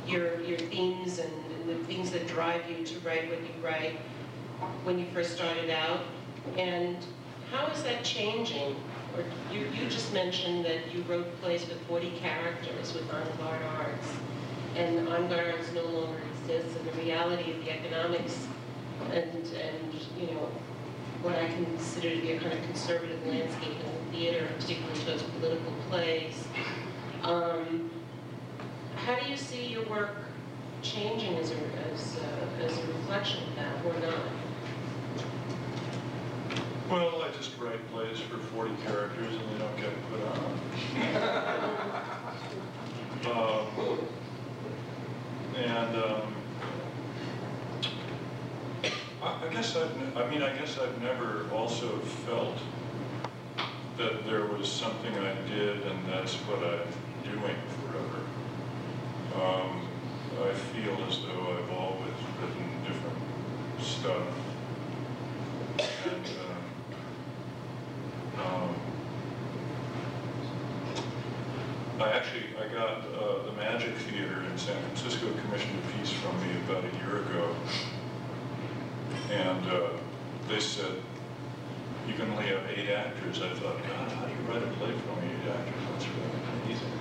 your, 0.07 0.41
your 0.43 0.59
themes 0.59 1.19
and 1.19 1.31
the 1.69 1.75
things 1.85 2.11
that 2.11 2.27
drive 2.29 2.63
you 2.71 2.85
to 2.85 2.99
write 3.01 3.29
what 3.29 3.41
you 3.41 3.49
write 3.65 3.99
when 4.85 4.99
you 4.99 5.07
first 5.27 5.39
started 5.39 5.71
out, 5.71 6.05
and 6.57 6.97
how 7.51 7.67
is 7.69 7.83
that 7.83 8.05
changing? 8.05 8.77
Or 9.17 9.25
you, 9.53 9.67
you 9.75 9.89
just 9.89 10.13
mentioned 10.13 10.65
that 10.65 10.95
you 10.95 11.03
wrote 11.09 11.27
plays 11.41 11.67
with 11.67 11.81
40 11.87 12.13
characters 12.21 12.95
with 12.95 13.13
on-guard 13.13 13.61
arts, 13.79 14.09
and 14.77 15.09
En 15.09 15.29
Garde 15.29 15.55
Arts 15.55 15.73
no 15.73 15.85
longer 15.85 16.21
exists, 16.33 16.77
and 16.77 16.87
the 16.89 17.03
reality 17.03 17.51
of 17.53 17.65
the 17.65 17.73
economics 17.73 18.47
and, 19.13 19.47
and, 19.47 19.95
you 20.19 20.27
know, 20.29 20.49
what 21.23 21.35
I 21.35 21.49
consider 21.49 22.15
to 22.15 22.21
be 22.21 22.33
a 22.33 22.41
kind 22.41 22.53
of 22.53 22.63
conservative 22.65 23.27
landscape 23.27 23.73
in 23.73 24.13
the 24.13 24.17
theater, 24.17 24.49
particularly 24.59 25.01
towards 25.01 25.23
political 25.23 25.73
plays. 25.89 26.47
Um, 27.23 27.91
how 28.97 29.19
do 29.19 29.29
you 29.29 29.37
see 29.37 29.67
your 29.67 29.85
work 29.87 30.15
changing 30.83 31.37
as 31.37 31.51
a, 31.51 31.57
as 31.93 32.21
as 32.61 32.79
a 32.79 32.87
reflection 32.87 33.43
of 33.49 33.57
that, 33.57 33.85
or 33.85 33.99
not? 34.01 34.46
Well, 36.91 37.23
I 37.23 37.31
just 37.37 37.59
write 37.59 37.85
plays 37.91 38.21
for 38.21 38.39
40 38.39 38.75
characters 38.85 39.35
and 39.35 39.51
they 39.51 39.59
don't 39.59 39.77
get 39.77 39.91
put 40.11 40.21
on. 40.23 40.61
Um, 43.27 43.99
And, 45.57 45.97
um, 45.97 46.35
I 49.23 49.47
I 49.47 49.49
guess 49.53 49.75
I've, 49.75 50.17
I 50.17 50.29
mean, 50.31 50.43
I 50.43 50.57
guess 50.57 50.79
I've 50.79 51.01
never 51.03 51.47
also 51.53 51.99
felt 52.27 52.59
that 53.97 54.27
there 54.27 54.45
was 54.45 54.71
something 54.71 55.13
I 55.15 55.35
did 55.49 55.83
and 55.87 56.07
that's 56.09 56.35
what 56.47 56.59
I'm 56.63 56.89
doing 57.25 57.57
forever. 57.81 58.21
Um, 59.35 59.89
I 60.45 60.53
feel 60.53 60.97
as 61.09 61.21
though 61.23 61.57
I've 61.59 61.73
always 61.73 62.13
written 62.41 62.85
different 62.85 63.19
stuff. 63.81 64.29
And, 66.05 66.27
um, 68.39 68.45
um, 68.45 68.75
I 72.07 72.13
actually, 72.19 72.45
I 72.57 72.73
got 72.73 73.03
uh, 73.19 73.43
the 73.43 73.53
Magic 73.53 73.93
Theater 73.97 74.45
in 74.49 74.57
San 74.57 74.81
Francisco 74.81 75.27
commissioned 75.43 75.77
a 75.83 75.99
piece 75.99 76.13
from 76.13 76.41
me 76.41 76.55
about 76.65 76.85
a 76.85 76.97
year 76.99 77.19
ago. 77.19 77.53
And 79.33 79.67
uh, 79.67 79.89
they 80.49 80.61
said, 80.61 81.03
you 82.07 82.15
can 82.15 82.31
only 82.31 82.47
have 82.47 82.63
eight 82.71 82.91
actors. 82.91 83.43
I 83.43 83.49
thought, 83.55 83.83
God, 83.83 84.13
how 84.13 84.25
do 84.25 84.33
you 84.33 84.39
write 84.49 84.63
a 84.63 84.71
play 84.79 84.93
for 84.93 85.11
only 85.11 85.35
eight 85.35 85.51
actors? 85.51 85.83
That's 85.91 86.07
really 86.07 86.31
amazing. 86.63 86.93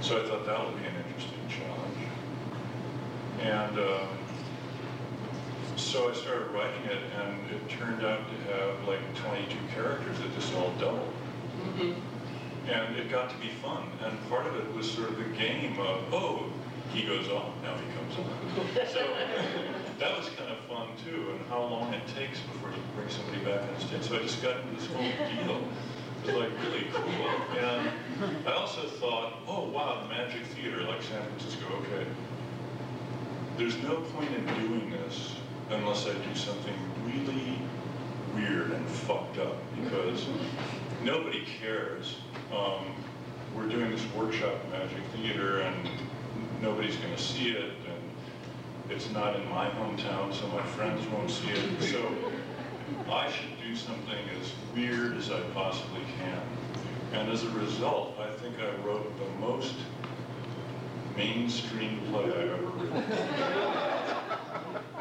So 0.00 0.24
I 0.24 0.26
thought 0.26 0.46
that 0.46 0.64
would 0.64 0.80
be 0.80 0.86
an 0.88 0.94
interesting 1.06 1.46
challenge. 1.46 2.00
And 3.42 3.78
um, 3.78 4.08
so 5.76 6.08
I 6.10 6.14
started 6.14 6.50
writing 6.52 6.84
it, 6.86 7.02
and 7.20 7.50
it 7.50 7.68
turned 7.68 8.06
out 8.06 8.20
to 8.26 8.54
have 8.54 8.88
like 8.88 9.00
22 9.16 9.54
characters 9.74 10.18
that 10.18 10.34
just 10.34 10.54
all 10.54 10.72
doubled. 10.78 11.12
And 12.70 12.96
it 12.96 13.10
got 13.10 13.30
to 13.30 13.36
be 13.36 13.48
fun, 13.48 13.82
and 14.04 14.16
part 14.28 14.46
of 14.46 14.54
it 14.54 14.74
was 14.74 14.88
sort 14.88 15.08
of 15.08 15.18
the 15.18 15.24
game 15.36 15.76
of, 15.80 16.14
oh, 16.14 16.46
he 16.92 17.02
goes 17.02 17.28
off, 17.28 17.50
now 17.62 17.74
he 17.74 17.92
comes 17.94 18.16
on. 18.18 18.86
So 18.92 19.06
that 19.98 20.16
was 20.16 20.28
kind 20.30 20.50
of 20.50 20.58
fun 20.68 20.88
too, 21.04 21.32
and 21.32 21.40
how 21.48 21.62
long 21.62 21.92
it 21.92 22.06
takes 22.08 22.38
before 22.40 22.70
you 22.70 22.76
bring 22.96 23.08
somebody 23.08 23.38
back 23.44 23.68
on 23.68 23.80
stage. 23.80 24.02
So 24.02 24.16
I 24.16 24.20
just 24.20 24.40
got 24.42 24.60
into 24.60 24.74
this 24.76 24.86
whole 24.86 25.02
deal. 25.02 25.62
It 26.22 26.26
was 26.26 26.34
like 26.36 26.50
really 26.64 26.86
cool. 26.92 27.58
And 27.58 27.90
I 28.46 28.52
also 28.52 28.82
thought, 28.82 29.40
oh 29.46 29.68
wow, 29.68 30.02
the 30.02 30.08
Magic 30.08 30.44
Theater, 30.46 30.82
like 30.82 31.02
San 31.02 31.22
Francisco, 31.22 31.66
okay. 31.82 32.06
There's 33.56 33.76
no 33.82 33.96
point 33.96 34.30
in 34.32 34.44
doing 34.66 34.90
this 34.90 35.34
unless 35.70 36.06
I 36.06 36.14
do 36.14 36.34
something 36.34 36.74
really 37.04 37.58
weird 38.34 38.70
and 38.70 38.86
fucked 38.86 39.38
up 39.38 39.56
because 39.80 40.26
nobody 41.02 41.44
cares. 41.60 42.16
Um, 42.52 42.84
we're 43.54 43.68
doing 43.68 43.92
this 43.92 44.04
workshop 44.16 44.54
Magic 44.72 45.02
Theater 45.14 45.60
and 45.60 45.88
nobody's 46.60 46.96
going 46.96 47.14
to 47.14 47.22
see 47.22 47.50
it 47.50 47.72
and 47.86 48.90
it's 48.90 49.08
not 49.12 49.36
in 49.36 49.48
my 49.48 49.68
hometown 49.70 50.34
so 50.34 50.48
my 50.48 50.62
friends 50.62 51.06
won't 51.08 51.30
see 51.30 51.50
it. 51.50 51.82
So 51.82 52.12
I 53.08 53.30
should 53.30 53.60
do 53.62 53.76
something 53.76 54.18
as 54.40 54.52
weird 54.74 55.16
as 55.16 55.30
I 55.30 55.40
possibly 55.54 56.02
can. 56.18 56.42
And 57.12 57.30
as 57.30 57.44
a 57.44 57.50
result, 57.50 58.18
I 58.18 58.30
think 58.32 58.56
I 58.58 58.74
wrote 58.84 59.12
the 59.18 59.40
most 59.40 59.74
mainstream 61.16 62.00
play 62.10 62.24
I've 62.24 62.50
ever 62.50 62.66
written. 62.66 63.04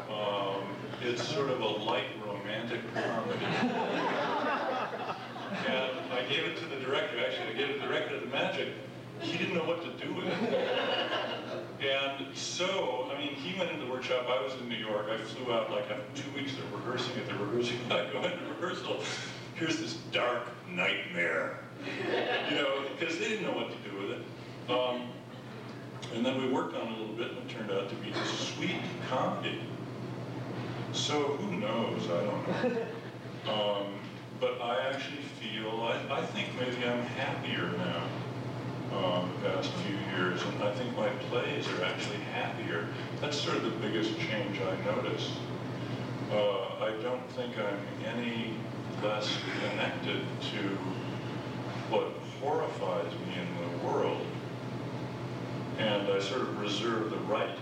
Um, 0.09 0.63
it's 1.01 1.27
sort 1.27 1.49
of 1.49 1.61
a 1.61 1.67
light 1.67 2.07
romantic 2.25 2.81
comedy. 2.93 4.38
And 5.67 6.13
I 6.13 6.23
gave 6.29 6.43
it 6.43 6.57
to 6.57 6.65
the 6.65 6.77
director, 6.77 7.17
actually, 7.25 7.49
I 7.49 7.53
gave 7.53 7.69
it 7.69 7.73
to 7.75 7.79
the 7.81 7.87
director 7.87 8.15
of 8.15 8.21
the 8.21 8.27
Magic. 8.27 8.69
He 9.19 9.37
didn't 9.37 9.55
know 9.55 9.65
what 9.65 9.81
to 9.83 10.05
do 10.05 10.13
with 10.13 10.27
it. 10.27 11.85
And 11.85 12.35
so, 12.35 13.11
I 13.13 13.17
mean, 13.17 13.35
he 13.35 13.57
went 13.57 13.71
into 13.71 13.85
the 13.85 13.91
workshop, 13.91 14.27
I 14.29 14.41
was 14.41 14.53
in 14.61 14.69
New 14.69 14.75
York, 14.75 15.07
I 15.09 15.17
flew 15.17 15.53
out 15.53 15.71
like 15.71 15.89
after 15.89 16.21
two 16.21 16.31
weeks 16.35 16.53
of 16.53 16.73
rehearsing 16.73 17.17
at 17.17 17.27
the 17.27 17.35
rehearsing, 17.35 17.79
I 17.89 18.09
go 18.11 18.23
into 18.23 18.45
rehearsal, 18.45 19.01
here's 19.55 19.77
this 19.77 19.95
dark 20.11 20.47
nightmare. 20.69 21.59
You 22.49 22.55
know, 22.55 22.83
because 22.97 23.17
they 23.17 23.29
didn't 23.29 23.45
know 23.45 23.53
what 23.53 23.69
to 23.71 23.89
do 23.89 23.97
with 23.97 24.11
it. 24.11 24.25
Um, 24.69 25.09
and 26.13 26.25
then 26.25 26.41
we 26.41 26.51
worked 26.51 26.75
on 26.75 26.87
it 26.87 26.97
a 26.97 26.99
little 26.99 27.15
bit 27.15 27.31
and 27.31 27.37
it 27.37 27.49
turned 27.49 27.71
out 27.71 27.89
to 27.89 27.95
be 27.95 28.11
this 28.11 28.53
sweet 28.55 28.81
comedy. 29.09 29.61
So 30.91 31.37
who 31.37 31.57
knows, 31.57 32.03
I 32.09 32.23
don't 32.23 32.47
know. 32.75 32.85
Um, 33.47 33.95
but 34.39 34.61
I 34.61 34.89
actually 34.89 35.23
feel, 35.49 35.81
I, 35.81 36.19
I 36.19 36.25
think 36.27 36.47
maybe 36.59 36.85
I'm 36.87 37.01
happier 37.01 37.71
now, 37.77 38.03
um, 38.97 39.31
the 39.41 39.49
past 39.49 39.71
few 39.85 39.95
years, 40.17 40.41
and 40.43 40.63
I 40.63 40.73
think 40.73 40.95
my 40.97 41.09
plays 41.29 41.67
are 41.67 41.85
actually 41.85 42.17
happier. 42.33 42.87
That's 43.21 43.39
sort 43.39 43.57
of 43.57 43.63
the 43.63 43.87
biggest 43.87 44.17
change 44.19 44.59
I 44.61 44.75
noticed. 44.85 45.31
Uh, 46.31 46.83
I 46.83 46.91
don't 47.01 47.27
think 47.31 47.55
I'm 47.57 47.79
any 48.05 48.53
less 49.03 49.37
connected 49.61 50.21
to 50.51 50.77
what 51.89 52.11
horrifies 52.39 53.11
me 53.11 53.35
in 53.41 53.81
the 53.81 53.87
world. 53.87 54.25
And 55.77 56.09
I 56.09 56.19
sort 56.19 56.41
of 56.41 56.59
reserve 56.59 57.09
the 57.09 57.17
right 57.19 57.55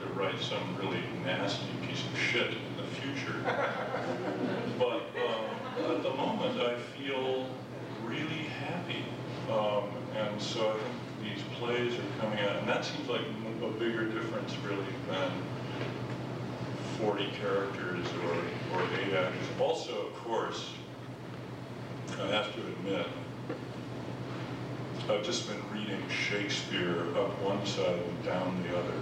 to 0.00 0.06
write 0.14 0.40
some 0.40 0.76
really 0.78 1.02
nasty 1.24 1.66
piece 1.82 2.04
of 2.06 2.18
shit 2.18 2.48
in 2.50 2.76
the 2.76 2.86
future. 3.00 3.34
But 4.76 5.13
at 5.90 6.02
the 6.02 6.10
moment, 6.10 6.60
I 6.60 6.76
feel 6.76 7.46
really 8.04 8.44
happy. 8.60 9.04
Um, 9.50 9.90
and 10.16 10.40
so 10.40 10.70
I 10.70 10.78
think 10.78 11.36
these 11.36 11.44
plays 11.58 11.94
are 11.94 12.20
coming 12.20 12.40
out, 12.40 12.56
and 12.56 12.68
that 12.68 12.84
seems 12.84 13.08
like 13.08 13.20
a 13.62 13.68
bigger 13.78 14.04
difference 14.06 14.54
really 14.66 14.84
than 15.08 15.30
40 16.98 17.28
characters 17.40 18.06
or, 18.24 18.78
or 18.78 18.82
eight 19.00 19.12
actors. 19.12 19.46
Also, 19.60 20.06
of 20.06 20.14
course, 20.14 20.70
I 22.20 22.26
have 22.28 22.54
to 22.54 22.60
admit, 22.60 23.06
I've 25.08 25.22
just 25.22 25.48
been 25.48 25.60
reading 25.72 26.00
Shakespeare 26.08 27.00
up 27.16 27.38
one 27.42 27.64
side 27.66 27.98
and 27.98 28.24
down 28.24 28.62
the 28.62 28.78
other. 28.78 28.94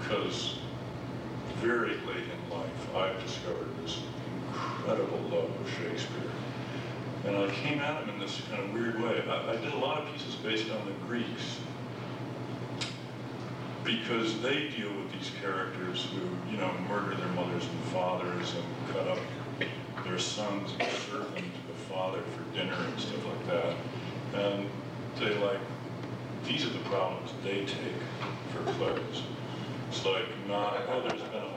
Because 0.00 0.58
very 1.60 1.90
late 1.90 2.24
in 2.24 2.50
life, 2.50 2.94
I've 2.96 3.22
discovered 3.22 3.68
incredible 4.80 5.18
love 5.30 5.50
of 5.60 5.70
Shakespeare. 5.70 6.30
And 7.26 7.36
I 7.36 7.50
came 7.50 7.80
at 7.80 8.02
him 8.02 8.14
in 8.14 8.18
this 8.18 8.40
kind 8.50 8.62
of 8.62 8.72
weird 8.72 9.00
way. 9.02 9.22
I, 9.28 9.52
I 9.52 9.56
did 9.56 9.72
a 9.74 9.76
lot 9.76 10.02
of 10.02 10.12
pieces 10.12 10.34
based 10.36 10.70
on 10.70 10.86
the 10.86 10.92
Greeks 11.06 11.58
because 13.84 14.40
they 14.40 14.68
deal 14.68 14.92
with 14.94 15.12
these 15.12 15.30
characters 15.42 16.08
who, 16.12 16.50
you 16.50 16.56
know, 16.56 16.72
murder 16.88 17.14
their 17.14 17.28
mothers 17.28 17.64
and 17.64 17.92
fathers 17.92 18.54
and 18.54 18.94
cut 18.94 19.06
up 19.08 19.18
their 20.04 20.18
sons 20.18 20.72
and 20.80 20.90
serve 20.92 21.34
them 21.34 21.44
to 21.44 21.66
the 21.66 21.78
father 21.92 22.22
for 22.22 22.56
dinner 22.56 22.76
and 22.76 22.98
stuff 22.98 23.24
like 23.26 23.46
that. 23.48 23.76
And 24.34 24.70
they 25.18 25.34
like, 25.38 25.60
these 26.46 26.64
are 26.64 26.70
the 26.70 26.78
problems 26.88 27.32
they 27.44 27.66
take 27.66 28.00
for 28.52 28.62
plays. 28.72 29.22
It's 29.90 30.06
like 30.06 30.24
not, 30.48 30.78
oh, 30.88 31.02
there's 31.06 31.20
been 31.20 31.42
a 31.42 31.49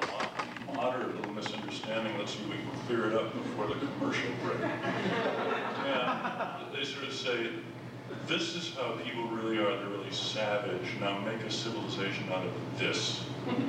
moderate 0.84 1.16
little 1.16 1.32
misunderstanding, 1.32 2.18
let's 2.18 2.34
see 2.34 2.40
if 2.44 2.50
we 2.50 2.58
can 2.58 2.86
clear 2.86 3.08
it 3.10 3.16
up 3.16 3.34
before 3.34 3.68
the 3.68 3.76
commercial 3.76 4.30
break. 4.44 4.60
And 5.86 6.76
they 6.76 6.84
sort 6.84 7.06
of 7.06 7.14
say, 7.14 7.52
this 8.28 8.56
is 8.56 8.74
how 8.76 8.92
people 9.04 9.28
really 9.28 9.58
are. 9.60 9.78
They're 9.78 9.88
really 9.88 10.12
savage. 10.12 11.00
Now 11.00 11.20
make 11.20 11.42
a 11.42 11.52
civilization 11.52 12.30
out 12.32 12.46
of 12.46 12.80
this. 12.80 13.24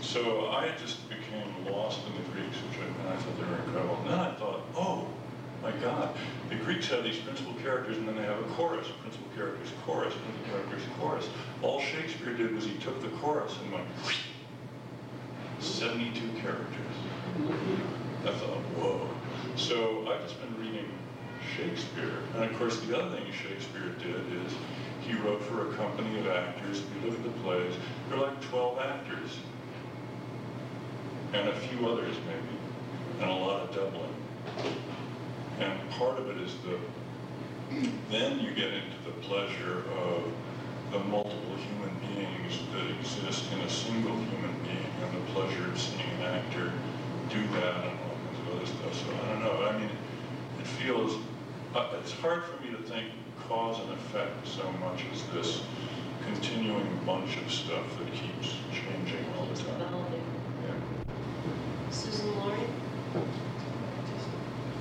So 0.00 0.50
I 0.50 0.72
just 0.80 1.08
became 1.08 1.48
lost 1.64 2.00
in 2.06 2.12
the 2.12 2.28
Greeks, 2.30 2.56
which 2.56 2.78
I, 2.80 2.86
and 2.86 3.08
I 3.08 3.16
thought 3.16 3.38
they 3.38 3.44
were 3.44 3.56
incredible. 3.64 3.96
And 4.02 4.10
then 4.10 4.18
I 4.18 4.34
thought, 4.34 4.60
oh, 4.76 5.06
my 5.62 5.70
God, 5.72 6.14
the 6.50 6.56
Greeks 6.56 6.88
have 6.88 7.02
these 7.02 7.18
principal 7.18 7.54
characters 7.54 7.96
and 7.96 8.06
then 8.06 8.16
they 8.16 8.22
have 8.22 8.38
a 8.38 8.54
chorus, 8.54 8.88
principal 9.00 9.28
characters, 9.34 9.68
chorus, 9.86 10.12
principal 10.12 10.50
characters, 10.50 10.82
chorus. 11.00 11.28
All 11.62 11.80
Shakespeare 11.80 12.34
did 12.34 12.54
was 12.54 12.64
he 12.64 12.76
took 12.78 13.00
the 13.00 13.08
chorus 13.18 13.54
and 13.62 13.72
went, 13.72 13.86
72 15.66 16.40
characters. 16.40 16.96
I 18.24 18.32
thought, 18.32 18.58
whoa. 18.78 19.08
So 19.56 20.10
I've 20.10 20.22
just 20.22 20.40
been 20.40 20.58
reading 20.60 20.88
Shakespeare. 21.56 22.22
And 22.34 22.44
of 22.44 22.58
course, 22.58 22.80
the 22.80 22.98
other 22.98 23.16
thing 23.16 23.26
Shakespeare 23.32 23.90
did 23.98 24.46
is 24.46 24.52
he 25.00 25.14
wrote 25.14 25.42
for 25.42 25.70
a 25.70 25.74
company 25.74 26.18
of 26.18 26.28
actors. 26.28 26.80
If 26.80 27.04
you 27.04 27.10
look 27.10 27.18
at 27.18 27.24
the 27.24 27.40
plays, 27.42 27.74
there 28.08 28.18
are 28.18 28.28
like 28.28 28.40
12 28.42 28.78
actors. 28.78 29.38
And 31.32 31.48
a 31.48 31.54
few 31.60 31.88
others 31.88 32.16
maybe, 32.26 33.20
and 33.20 33.30
a 33.30 33.34
lot 33.34 33.62
of 33.62 33.74
doubling. 33.74 34.14
And 35.58 35.90
part 35.90 36.18
of 36.18 36.30
it 36.30 36.38
is 36.38 36.54
the, 36.64 36.78
then 38.10 38.38
you 38.38 38.54
get 38.54 38.72
into 38.72 38.96
the 39.04 39.10
pleasure 39.22 39.82
of 39.98 40.22
the 40.92 41.00
multiple 41.00 41.56
human 41.56 41.94
beings 42.00 42.60
that 42.72 42.86
exist 42.98 43.52
in 43.52 43.60
a 43.60 43.68
single 43.68 44.14
human 44.14 44.54
being 44.62 44.85
and 45.02 45.12
the 45.12 45.32
pleasure 45.32 45.64
of 45.70 45.78
seeing 45.78 46.00
an 46.20 46.22
actor 46.22 46.72
do 47.28 47.46
that 47.58 47.74
and 47.84 47.98
all 48.00 48.16
kinds 48.24 48.38
of 48.40 48.46
other 48.56 48.66
stuff. 48.66 48.94
So 48.94 49.06
I 49.24 49.28
don't 49.32 49.42
know, 49.42 49.66
I 49.66 49.78
mean, 49.78 49.90
it 50.60 50.66
feels, 50.66 51.18
uh, 51.74 51.98
it's 52.00 52.12
hard 52.12 52.44
for 52.44 52.56
me 52.62 52.70
to 52.70 52.78
think 52.82 53.06
cause 53.48 53.78
and 53.80 53.92
effect 53.92 54.46
so 54.46 54.70
much 54.72 55.04
as 55.12 55.22
this 55.34 55.62
continuing 56.26 56.88
bunch 57.04 57.36
of 57.36 57.50
stuff 57.50 57.86
that 57.98 58.12
keeps 58.12 58.56
changing 58.72 59.24
all 59.38 59.46
the 59.46 59.54
time. 59.54 59.80
Yeah. 60.64 60.78
Suzan-Lori? 61.90 62.66
Just 64.10 64.28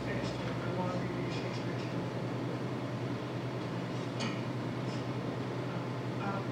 finished, 0.05 0.33
I 0.33 0.79
want 0.79 0.91
to 0.91 0.97
read 0.99 1.31
Shakespeare 1.33 1.77
too. 1.79 1.99
Um, 6.23 6.43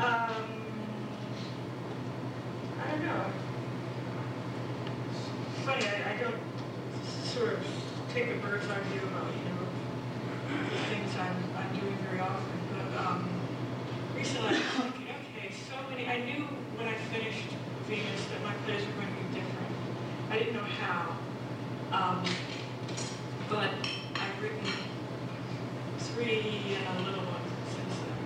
Um, 0.00 0.46
I 2.82 2.90
don't 2.90 3.04
know. 3.04 3.24
It's 5.10 5.20
Funny, 5.66 5.84
I, 5.84 6.14
I 6.14 6.16
don't 6.16 6.40
sort 7.04 7.52
of 7.52 7.58
take 8.14 8.28
a 8.30 8.34
bird's 8.36 8.66
eye 8.70 8.80
view 8.80 9.02
about, 9.08 9.26
you 9.26 9.44
know, 9.44 9.60
the 10.70 10.78
things 10.88 11.14
I'm, 11.16 11.36
I'm 11.54 11.78
doing 11.78 11.98
very 12.08 12.20
often, 12.20 12.58
but, 12.72 12.90
um, 12.98 13.28
recently 14.16 14.48
I 14.48 14.52
was 14.52 14.62
thinking, 14.62 15.08
okay, 15.36 15.52
so 15.52 15.76
many, 15.90 16.08
I 16.08 16.24
knew 16.24 16.46
when 16.76 16.88
I 16.88 16.94
finished 17.12 17.48
Venus 17.86 18.24
that 18.32 18.42
my 18.42 18.54
plays 18.64 18.86
were 18.86 18.92
going 19.02 19.14
to 19.14 19.22
be 19.22 19.34
different. 19.34 19.72
I 20.30 20.38
didn't 20.38 20.54
know 20.54 20.64
how. 20.80 21.14
Um, 21.92 22.24
but 23.50 23.70
I've 24.14 24.42
written 24.42 24.64
three 25.98 26.76
and 26.86 26.98
a 26.98 27.02
little 27.02 27.24
one 27.24 27.44
since 27.68 27.94
then, 28.00 28.18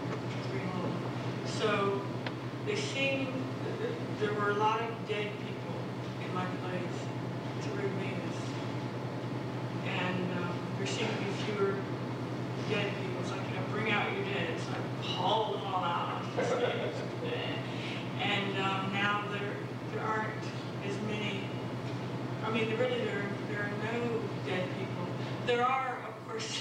three 0.51 0.65
more. 0.79 0.93
So 1.47 2.03
they 2.67 2.77
seem, 2.77 3.33
there 4.21 4.35
were 4.35 4.51
a 4.51 4.55
lot 4.55 4.81
of 4.83 4.89
dead 5.09 5.31
people 5.41 5.77
in 6.27 6.35
my 6.35 6.45
plays 6.45 6.99
through 7.63 7.89
Venus. 7.89 8.39
And 9.87 10.39
um, 10.39 10.55
there 10.77 10.87
seem 10.87 11.07
to 11.07 11.15
be 11.15 11.31
fewer 11.45 11.75
dead 12.69 12.93
people. 13.01 13.21
It's 13.23 13.31
like, 13.31 13.49
you 13.49 13.55
know, 13.55 13.63
bring 13.73 13.91
out 13.93 14.13
your 14.13 14.25
dead. 14.25 14.59
So 14.61 14.73
I 14.73 15.07
hauled 15.07 15.55
them 15.57 15.67
all 15.67 15.85
out 15.85 16.23
on 16.23 16.37
the 16.37 16.45
stage. 16.45 16.95
And 18.21 18.59
um, 18.59 18.93
now 18.93 19.25
there, 19.31 19.57
there 19.93 20.03
aren't 20.03 20.45
as 20.87 20.97
many, 21.09 21.45
I 22.45 22.51
mean, 22.51 22.69
there 22.69 22.79
really, 22.79 23.05
there, 23.05 23.27
there 23.51 23.61
are 23.61 23.93
no 23.93 24.21
dead 24.47 24.69
people. 24.79 25.07
There 25.47 25.65
are, 25.65 25.99
of 26.09 26.29
course, 26.29 26.59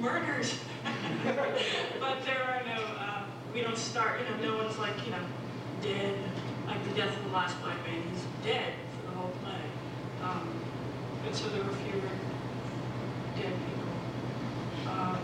murders, 0.00 0.58
but 2.00 2.24
there 2.24 2.42
are 2.42 2.62
no, 2.64 2.82
uh, 2.82 3.22
we 3.54 3.59
don't 3.70 3.78
start, 3.78 4.18
you 4.18 4.24
know, 4.48 4.52
no 4.52 4.64
one's 4.64 4.76
like, 4.78 4.94
you 5.04 5.12
know, 5.12 5.22
dead, 5.80 6.16
like 6.66 6.82
the 6.88 6.94
death 6.96 7.16
of 7.16 7.24
the 7.24 7.30
last 7.30 7.60
black 7.62 7.76
man, 7.86 8.02
he's 8.10 8.24
dead 8.44 8.72
for 8.96 9.10
the 9.10 9.16
whole 9.16 9.30
play. 9.44 9.62
Um, 10.24 10.48
and 11.24 11.34
so 11.34 11.48
there 11.50 11.62
were 11.62 11.70
fewer 11.70 12.10
dead 13.36 13.52
people. 13.52 14.90
Um, 14.92 15.18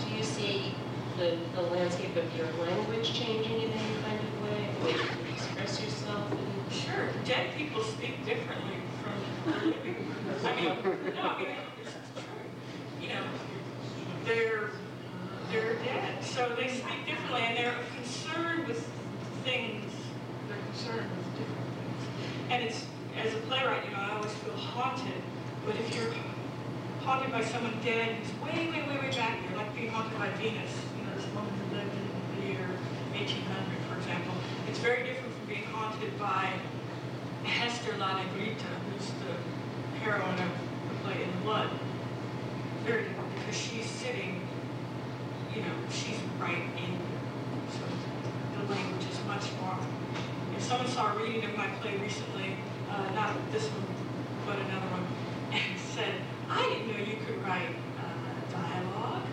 Do 0.00 0.14
you 0.16 0.22
see 0.22 0.74
the, 1.18 1.36
the 1.54 1.62
landscape 1.62 2.16
of 2.16 2.34
your 2.36 2.46
language 2.66 3.12
changing 3.12 3.60
in 3.60 3.70
any 3.70 4.02
kind 4.02 4.18
of 4.18 4.42
way, 4.42 4.68
the 4.78 4.84
way 4.86 4.92
you 4.92 5.34
express 5.34 5.82
yourself? 5.82 6.32
Sure, 6.70 7.08
dead 7.26 7.54
people 7.54 7.82
speak 7.82 8.24
differently 8.24 8.76
from. 9.02 9.74
I 10.46 10.56
mean, 10.56 10.64
no, 11.14 11.20
I 11.20 11.38
mean, 11.38 11.48
it's 11.82 11.92
true. 11.92 13.02
You 13.02 13.08
know, 13.08 13.22
they're, 14.26 14.70
they're 15.50 15.74
dead, 15.84 16.22
so 16.22 16.52
they 16.58 16.68
speak 16.68 17.06
differently, 17.06 17.42
and 17.42 17.56
they're 17.56 17.74
concerned 17.94 18.66
with 18.66 18.86
things, 19.44 19.92
they're 20.48 20.58
different. 21.36 21.68
And 22.50 22.62
it's, 22.64 22.84
as 23.16 23.34
a 23.34 23.38
playwright, 23.48 23.84
you 23.84 23.92
know, 23.92 24.02
I 24.02 24.16
always 24.16 24.32
feel 24.32 24.54
haunted, 24.54 25.22
but 25.64 25.74
if 25.76 25.94
you're 25.94 26.12
haunted 27.00 27.30
by 27.32 27.42
someone 27.44 27.74
dead 27.84 28.16
who's 28.16 28.32
way, 28.42 28.68
way, 28.68 28.82
way, 28.82 28.98
way 28.98 29.10
back 29.16 29.38
there, 29.46 29.56
like 29.56 29.74
being 29.74 29.90
haunted 29.90 30.18
by 30.18 30.28
Venus, 30.42 30.72
you 30.98 31.06
know, 31.06 31.14
this 31.16 31.26
woman 31.34 31.52
who 31.54 31.76
lived 31.76 31.92
in 31.94 32.40
the 32.40 32.46
year 32.52 32.68
1800, 33.14 33.46
for 33.88 33.96
example, 33.98 34.34
it's 34.68 34.78
very 34.78 35.04
different 35.04 35.32
from 35.34 35.46
being 35.46 35.64
haunted 35.64 36.18
by 36.18 36.50
Hester 37.44 37.96
La 37.98 38.18
Negrita, 38.18 38.70
who's 38.90 39.10
the 39.22 39.34
heroine 40.00 40.34
of 40.34 40.50
the 40.88 40.94
play 41.02 41.22
In 41.22 41.42
Blood. 41.42 41.70
Very 42.84 43.04
different, 43.04 43.34
because 43.36 43.56
she's 43.56 43.86
sitting, 43.86 44.46
you 45.54 45.62
know, 45.62 45.74
she's 45.90 46.18
right 46.38 46.66
in. 46.76 46.98
So 47.70 47.82
the 48.58 48.72
language 48.72 49.06
is 49.10 49.18
much 49.26 49.46
more. 49.60 49.78
If 50.56 50.62
someone 50.62 50.88
saw 50.88 51.12
a 51.12 51.16
reading 51.22 51.44
of 51.44 51.54
my 51.56 51.66
play 51.80 51.96
recently, 51.98 52.56
uh, 52.90 53.10
not 53.14 53.36
this 53.52 53.68
one, 53.68 53.84
but 54.46 54.56
another 54.58 54.88
one, 54.88 55.04
and 55.52 55.78
said, 55.78 56.14
I 56.48 56.62
didn't 56.64 56.88
know 56.88 56.98
you 57.04 57.18
could 57.26 57.42
write 57.44 57.76
uh, 58.00 58.04
dialogue. 58.50 59.26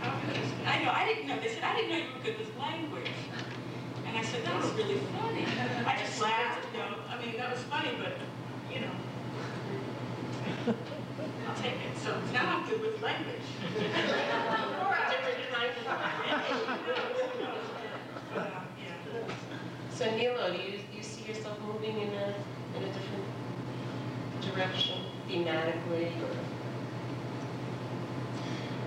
How 0.00 0.16
could 0.24 0.36
you- 0.36 0.64
I 0.66 0.82
know, 0.84 0.90
I 0.92 1.04
didn't 1.04 1.28
know. 1.28 1.38
They 1.40 1.48
said, 1.52 1.62
I 1.62 1.76
didn't 1.76 1.90
know 1.90 1.96
you 1.98 2.10
were 2.16 2.24
good 2.24 2.38
with 2.38 2.56
language. 2.56 3.12
And 4.06 4.16
I 4.16 4.22
said, 4.22 4.44
that 4.46 4.56
was 4.56 4.72
really 4.72 4.96
funny. 5.12 5.44
I 5.84 5.96
just 6.00 6.20
laughed, 6.26 6.64
you 6.72 6.78
know, 6.78 7.04
I 7.10 7.20
mean, 7.24 7.36
that 7.36 7.50
was 7.52 7.62
funny, 7.64 7.92
but, 8.00 8.16
you 8.72 8.80
know. 8.80 8.94
I'll 11.48 11.54
take 11.56 11.84
it. 11.84 11.96
So 12.00 12.16
now 12.32 12.58
I'm 12.58 12.68
good 12.68 12.80
with 12.80 13.02
language. 13.02 13.44
Or 13.68 14.94
I- 14.96 15.12
Different 15.12 15.52
kind 15.52 15.68
of- 15.68 15.84
But, 18.34 18.46
um, 18.56 18.66
yeah. 18.80 18.94
So 19.98 20.08
Nilo, 20.14 20.52
do 20.52 20.58
you, 20.58 20.78
you 20.96 21.02
see 21.02 21.24
yourself 21.26 21.58
moving 21.66 22.00
in 22.00 22.10
a, 22.10 22.32
in 22.76 22.84
a 22.84 22.86
different 22.86 23.24
direction 24.40 25.00
thematically 25.28 26.12
or? 26.22 26.36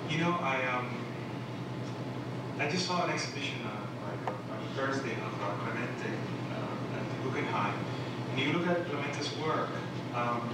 You 0.10 0.20
know, 0.20 0.38
I 0.40 0.66
um, 0.68 0.90
I 2.60 2.70
just 2.70 2.88
saw 2.88 3.04
an 3.04 3.10
exhibition 3.12 3.58
uh, 3.66 3.76
like 4.08 4.26
on 4.30 4.64
Thursday 4.74 5.12
of 5.12 5.34
uh, 5.42 5.52
Clemente 5.66 6.16
uh, 6.54 6.98
at 6.98 7.24
Guggenheim, 7.26 7.76
and 8.30 8.40
you 8.40 8.54
look 8.54 8.68
at 8.68 8.86
Clemente's 8.86 9.38
work. 9.40 9.68
Um, 10.16 10.50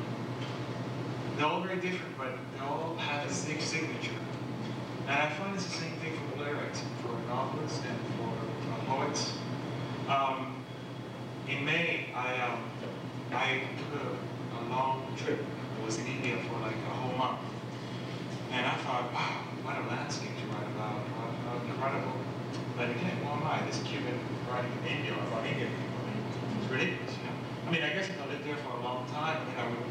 they're 1.38 1.45
all 1.45 1.61
very 1.61 1.79
different, 1.79 2.17
but 2.17 2.31
they 2.55 2.65
all 2.65 2.95
have 2.97 3.29
a 3.29 3.31
sig- 3.31 3.61
signature. 3.61 4.17
And 5.07 5.21
I 5.21 5.29
find 5.35 5.53
it's 5.53 5.65
the 5.65 5.71
same 5.71 5.93
thing 5.97 6.13
for 6.34 6.45
lyrics, 6.45 6.81
for 7.03 7.15
novelists, 7.27 7.79
and 7.88 7.99
for 8.17 8.34
uh, 8.73 8.85
poets. 8.88 9.34
Um, 10.07 10.63
in 11.49 11.65
May, 11.65 12.07
I 12.15 12.39
um, 12.47 12.63
I 13.31 13.61
took 13.75 14.01
a, 14.01 14.07
a 14.55 14.61
long 14.69 15.03
trip. 15.17 15.39
I 15.79 15.85
was 15.85 15.97
in 15.97 16.07
India 16.07 16.38
for 16.47 16.59
like 16.59 16.75
a 16.75 16.95
whole 16.95 17.17
month. 17.17 17.39
And 18.51 18.65
I 18.65 18.75
thought, 18.88 19.11
wow, 19.11 19.43
what 19.63 19.75
a 19.75 19.84
landscape 19.91 20.31
to 20.31 20.45
write 20.47 20.67
about, 20.71 21.03
how, 21.11 21.27
how 21.43 21.59
incredible. 21.67 22.15
But 22.77 22.89
again, 22.89 23.19
who 23.19 23.27
am 23.27 23.43
I, 23.43 23.59
this 23.67 23.84
Cuban 23.84 24.15
writing 24.49 24.71
in 24.88 24.97
India 24.97 25.13
about 25.13 25.45
Indian 25.45 25.67
people? 25.67 25.99
It's 26.63 26.71
ridiculous, 26.71 27.11
you 27.19 27.27
know? 27.27 27.35
I 27.67 27.71
mean, 27.71 27.84
I 27.84 27.91
guess 27.91 28.07
if 28.07 28.15
I 28.15 28.25
lived 28.31 28.45
there 28.47 28.55
for 28.63 28.79
a 28.79 28.81
long 28.81 29.03
time, 29.11 29.43
then 29.43 29.59
I 29.59 29.67
would 29.67 29.84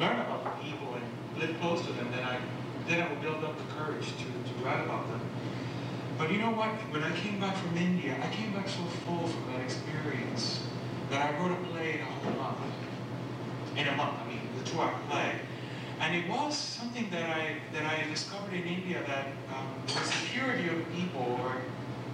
learn 0.00 0.24
about 0.24 0.42
the 0.48 0.64
people 0.64 0.96
and 0.96 1.04
live 1.36 1.60
close 1.60 1.84
to 1.84 1.92
them, 1.92 2.08
then 2.10 2.24
I, 2.24 2.40
then 2.88 3.04
I 3.04 3.12
would 3.12 3.20
build 3.20 3.44
up 3.44 3.58
the 3.60 3.68
courage 3.76 4.08
to, 4.08 4.24
to 4.24 4.52
write 4.64 4.80
about 4.80 5.04
them. 5.12 5.20
But 6.18 6.30
you 6.30 6.38
know 6.38 6.50
what? 6.50 6.70
When 6.92 7.02
I 7.02 7.10
came 7.16 7.40
back 7.40 7.56
from 7.56 7.76
India, 7.76 8.16
I 8.22 8.34
came 8.34 8.52
back 8.52 8.68
so 8.68 8.84
full 9.04 9.26
from 9.26 9.52
that 9.52 9.62
experience 9.62 10.62
that 11.10 11.20
I 11.20 11.38
wrote 11.38 11.52
a 11.52 11.60
play 11.72 11.94
in 11.94 12.00
a 12.00 12.04
whole 12.04 12.32
month. 12.32 12.54
who 14.74 14.80
I 14.80 14.92
play. 15.08 15.32
And 16.00 16.16
it 16.16 16.28
was 16.28 16.56
something 16.56 17.08
that 17.10 17.30
I 17.30 17.56
that 17.72 17.84
I 17.84 18.08
discovered 18.10 18.52
in 18.52 18.64
India 18.64 19.02
that 19.06 19.28
um, 19.54 19.68
the 19.86 20.00
purity 20.32 20.68
of 20.68 20.92
people, 20.92 21.38
or 21.42 21.56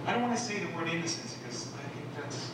I 0.05 0.13
don't 0.13 0.21
want 0.21 0.37
to 0.37 0.41
say 0.41 0.59
the 0.59 0.73
word 0.75 0.87
innocence 0.87 1.33
because 1.33 1.67
I 1.73 1.87
think 1.89 2.05
that's 2.15 2.51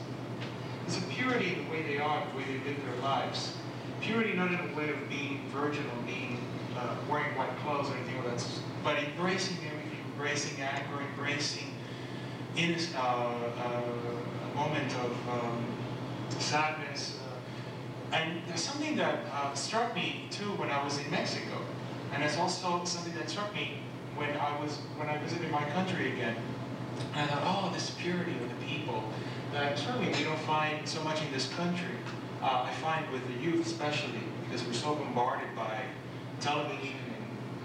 it's 0.88 0.98
a 0.98 1.02
purity 1.02 1.54
in 1.54 1.66
the 1.66 1.72
way 1.72 1.84
they 1.84 2.00
are, 2.00 2.24
the 2.32 2.38
way 2.38 2.46
they 2.46 2.70
live 2.70 2.80
their 2.86 3.02
lives. 3.04 3.54
Purity 4.02 4.34
not 4.34 4.52
in 4.52 4.60
a 4.60 4.78
way 4.78 4.90
of 4.90 5.10
being 5.10 5.42
virginal, 5.52 5.92
being 6.06 6.40
uh, 6.78 6.96
wearing 7.10 7.36
white 7.36 7.56
clothes 7.60 7.90
or 7.90 7.96
anything 7.96 8.18
like 8.24 8.38
that, 8.38 8.48
but 8.84 8.98
embracing 9.04 9.58
everything, 9.58 9.77
embracing 10.18 10.60
anger, 10.60 11.04
embracing 11.12 11.76
in 12.56 12.76
uh, 12.96 13.00
uh, 13.00 13.82
a 14.52 14.56
moment 14.56 14.92
of 14.96 15.12
um, 15.30 15.66
sadness. 16.40 17.20
Uh, 17.22 18.16
and 18.16 18.42
there's 18.48 18.62
something 18.62 18.96
that 18.96 19.20
uh, 19.32 19.54
struck 19.54 19.94
me 19.94 20.28
too 20.32 20.52
when 20.58 20.72
I 20.72 20.84
was 20.84 20.98
in 20.98 21.10
Mexico, 21.12 21.62
and 22.14 22.24
it's 22.24 22.38
also 22.38 22.84
something 22.84 23.14
that 23.14 23.30
struck 23.30 23.54
me 23.54 23.78
when 24.16 24.32
I 24.38 24.60
was 24.60 24.78
when 24.98 25.08
I 25.08 25.18
visited 25.20 25.52
my 25.52 25.64
country 25.70 26.14
again. 26.14 26.36
And 27.14 27.30
I 27.30 27.36
thought, 27.36 27.66
oh, 27.70 27.74
this 27.74 27.92
purity 27.92 28.32
of 28.32 28.50
the 28.50 28.66
people 28.66 29.04
that 29.54 29.78
certainly 29.78 30.08
we 30.08 30.24
don't 30.24 30.40
find 30.40 30.88
so 30.88 31.04
much 31.04 31.22
in 31.22 31.32
this 31.32 31.48
country. 31.54 31.94
Uh, 32.42 32.66
I 32.66 32.74
find 32.82 33.08
with 33.12 33.22
the 33.28 33.40
youth 33.40 33.68
especially, 33.68 34.20
because 34.46 34.66
we're 34.66 34.74
so 34.74 34.96
bombarded 34.96 35.56
by 35.56 35.84
television 36.40 36.96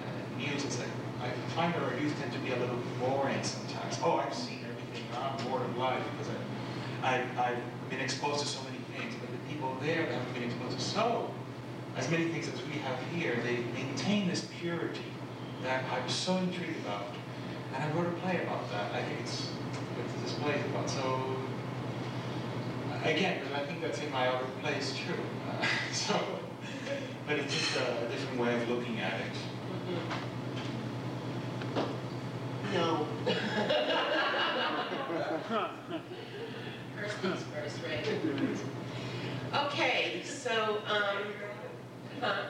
and 0.05 0.39
news, 0.39 0.65
it's 0.65 0.79
like, 0.79 0.89
I 1.23 1.31
find 1.55 1.75
our 1.77 1.95
youth 2.01 2.15
tend 2.21 2.33
to 2.33 2.39
be 2.41 2.51
a 2.51 2.57
little 2.57 2.79
boring 2.99 3.43
sometimes. 3.43 3.99
Oh, 4.03 4.17
I've 4.17 4.35
seen 4.35 4.61
everything, 4.69 5.05
I'm 5.17 5.49
bored 5.49 5.63
of 5.63 5.77
life, 5.77 6.03
because 6.19 6.35
I, 7.03 7.21
I, 7.39 7.51
I've 7.51 7.91
been 7.91 8.01
exposed 8.01 8.41
to 8.41 8.47
so 8.47 8.61
many 8.65 8.79
things, 8.97 9.15
but 9.21 9.31
the 9.31 9.53
people 9.53 9.77
there 9.81 10.07
haven't 10.07 10.35
been 10.35 10.45
exposed 10.45 10.79
to 10.79 10.85
so, 10.85 11.31
as 11.97 12.11
many 12.11 12.29
things 12.29 12.49
as 12.49 12.61
we 12.67 12.73
have 12.81 12.99
here, 13.15 13.39
they 13.45 13.59
maintain 13.75 14.27
this 14.29 14.49
purity 14.59 15.05
that 15.63 15.85
I 15.93 16.05
was 16.05 16.13
so 16.13 16.37
intrigued 16.39 16.81
about. 16.81 17.07
And 17.75 17.85
I 17.85 17.91
wrote 17.97 18.09
a 18.09 18.17
play 18.21 18.43
about 18.43 18.71
that. 18.71 18.93
I 18.93 19.03
think 19.03 19.21
it's 19.21 19.47
what 19.47 20.25
this 20.25 20.33
play 20.35 20.61
about. 20.71 20.91
So 20.91 21.37
again, 23.05 23.43
I 23.55 23.65
think 23.65 23.81
that's 23.81 24.01
in 24.01 24.11
my 24.11 24.29
other 24.29 24.47
plays 24.61 24.93
too. 24.93 25.15
Uh, 25.49 25.67
so, 25.93 26.19
but 27.27 27.39
it's 27.39 27.55
just 27.55 27.77
a, 27.77 28.07
a 28.07 28.09
different 28.09 28.41
way 28.41 28.61
of 28.61 28.69
looking 28.69 29.01
at 29.01 29.21
it. 29.21 29.33
No. 32.73 33.07
First 35.53 37.17
things 37.19 37.45
first, 37.53 37.77
right? 37.87 39.67
Okay, 39.67 40.23
so, 40.25 40.79
um, 40.87 41.27
huh? 42.23 42.43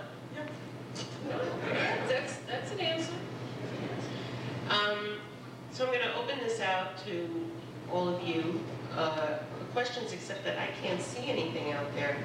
That's, 2.09 2.37
that's 2.49 2.71
an 2.71 2.79
answer. 2.79 3.13
Um, 4.71 5.19
so 5.73 5.85
I'm 5.85 5.93
gonna 5.93 6.15
open 6.17 6.39
this 6.39 6.61
out 6.61 6.97
to 7.07 7.29
all 7.93 8.09
of 8.09 8.23
you, 8.23 8.61
uh, 8.97 9.39
questions, 9.73 10.13
except 10.13 10.45
that 10.45 10.59
I 10.59 10.69
can't 10.81 11.03
see 11.03 11.27
anything 11.27 11.73
out 11.73 11.93
there. 11.97 12.17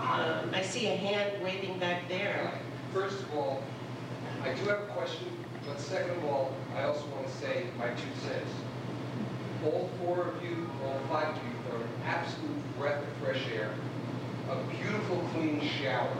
Um, 0.00 0.50
I 0.52 0.62
see 0.62 0.88
a 0.88 0.96
hand 0.96 1.40
waving 1.44 1.78
back 1.78 2.08
there. 2.08 2.50
First 2.92 3.20
of 3.20 3.32
all, 3.36 3.62
I 4.42 4.52
do 4.52 4.64
have 4.64 4.80
a 4.80 4.86
question, 4.86 5.28
but 5.64 5.78
second 5.78 6.10
of 6.10 6.24
all, 6.24 6.56
I 6.74 6.82
also 6.82 7.06
want 7.06 7.28
to 7.28 7.32
say 7.34 7.66
my 7.78 7.90
two 7.90 8.20
cents. 8.20 8.50
All 9.64 9.88
four 10.00 10.22
of 10.22 10.42
you, 10.42 10.68
all 10.84 10.98
five 11.08 11.28
of 11.28 11.42
you 11.44 11.54
are 11.70 11.80
an 11.80 11.88
absolute 12.04 12.78
breath 12.78 13.00
of 13.00 13.08
fresh 13.24 13.42
air, 13.54 13.70
a 14.50 14.56
beautiful, 14.74 15.18
clean 15.32 15.60
shower. 15.60 16.16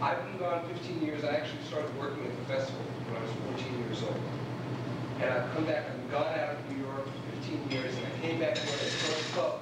I've 0.00 0.24
been 0.24 0.38
gone 0.38 0.66
15 0.68 1.04
years. 1.04 1.22
I 1.22 1.34
actually 1.36 1.62
started 1.68 1.94
working 1.98 2.24
at 2.24 2.34
the 2.34 2.44
festival 2.44 2.80
when 2.80 3.20
I 3.20 3.24
was 3.24 3.60
14 3.60 3.78
years 3.78 4.02
old. 4.02 4.16
And 5.20 5.30
I've 5.30 5.52
come 5.52 5.66
back, 5.66 5.84
I've 5.84 6.10
gone 6.10 6.32
out 6.38 6.56
of 6.56 6.70
New 6.70 6.82
York 6.82 7.04
for 7.04 7.36
15 7.42 7.70
years, 7.70 7.94
and 7.94 8.06
I 8.06 8.26
came 8.26 8.40
back 8.40 8.54
to 8.54 8.60
when 8.62 8.72
I 8.72 8.88
first 9.04 9.32
club. 9.34 9.60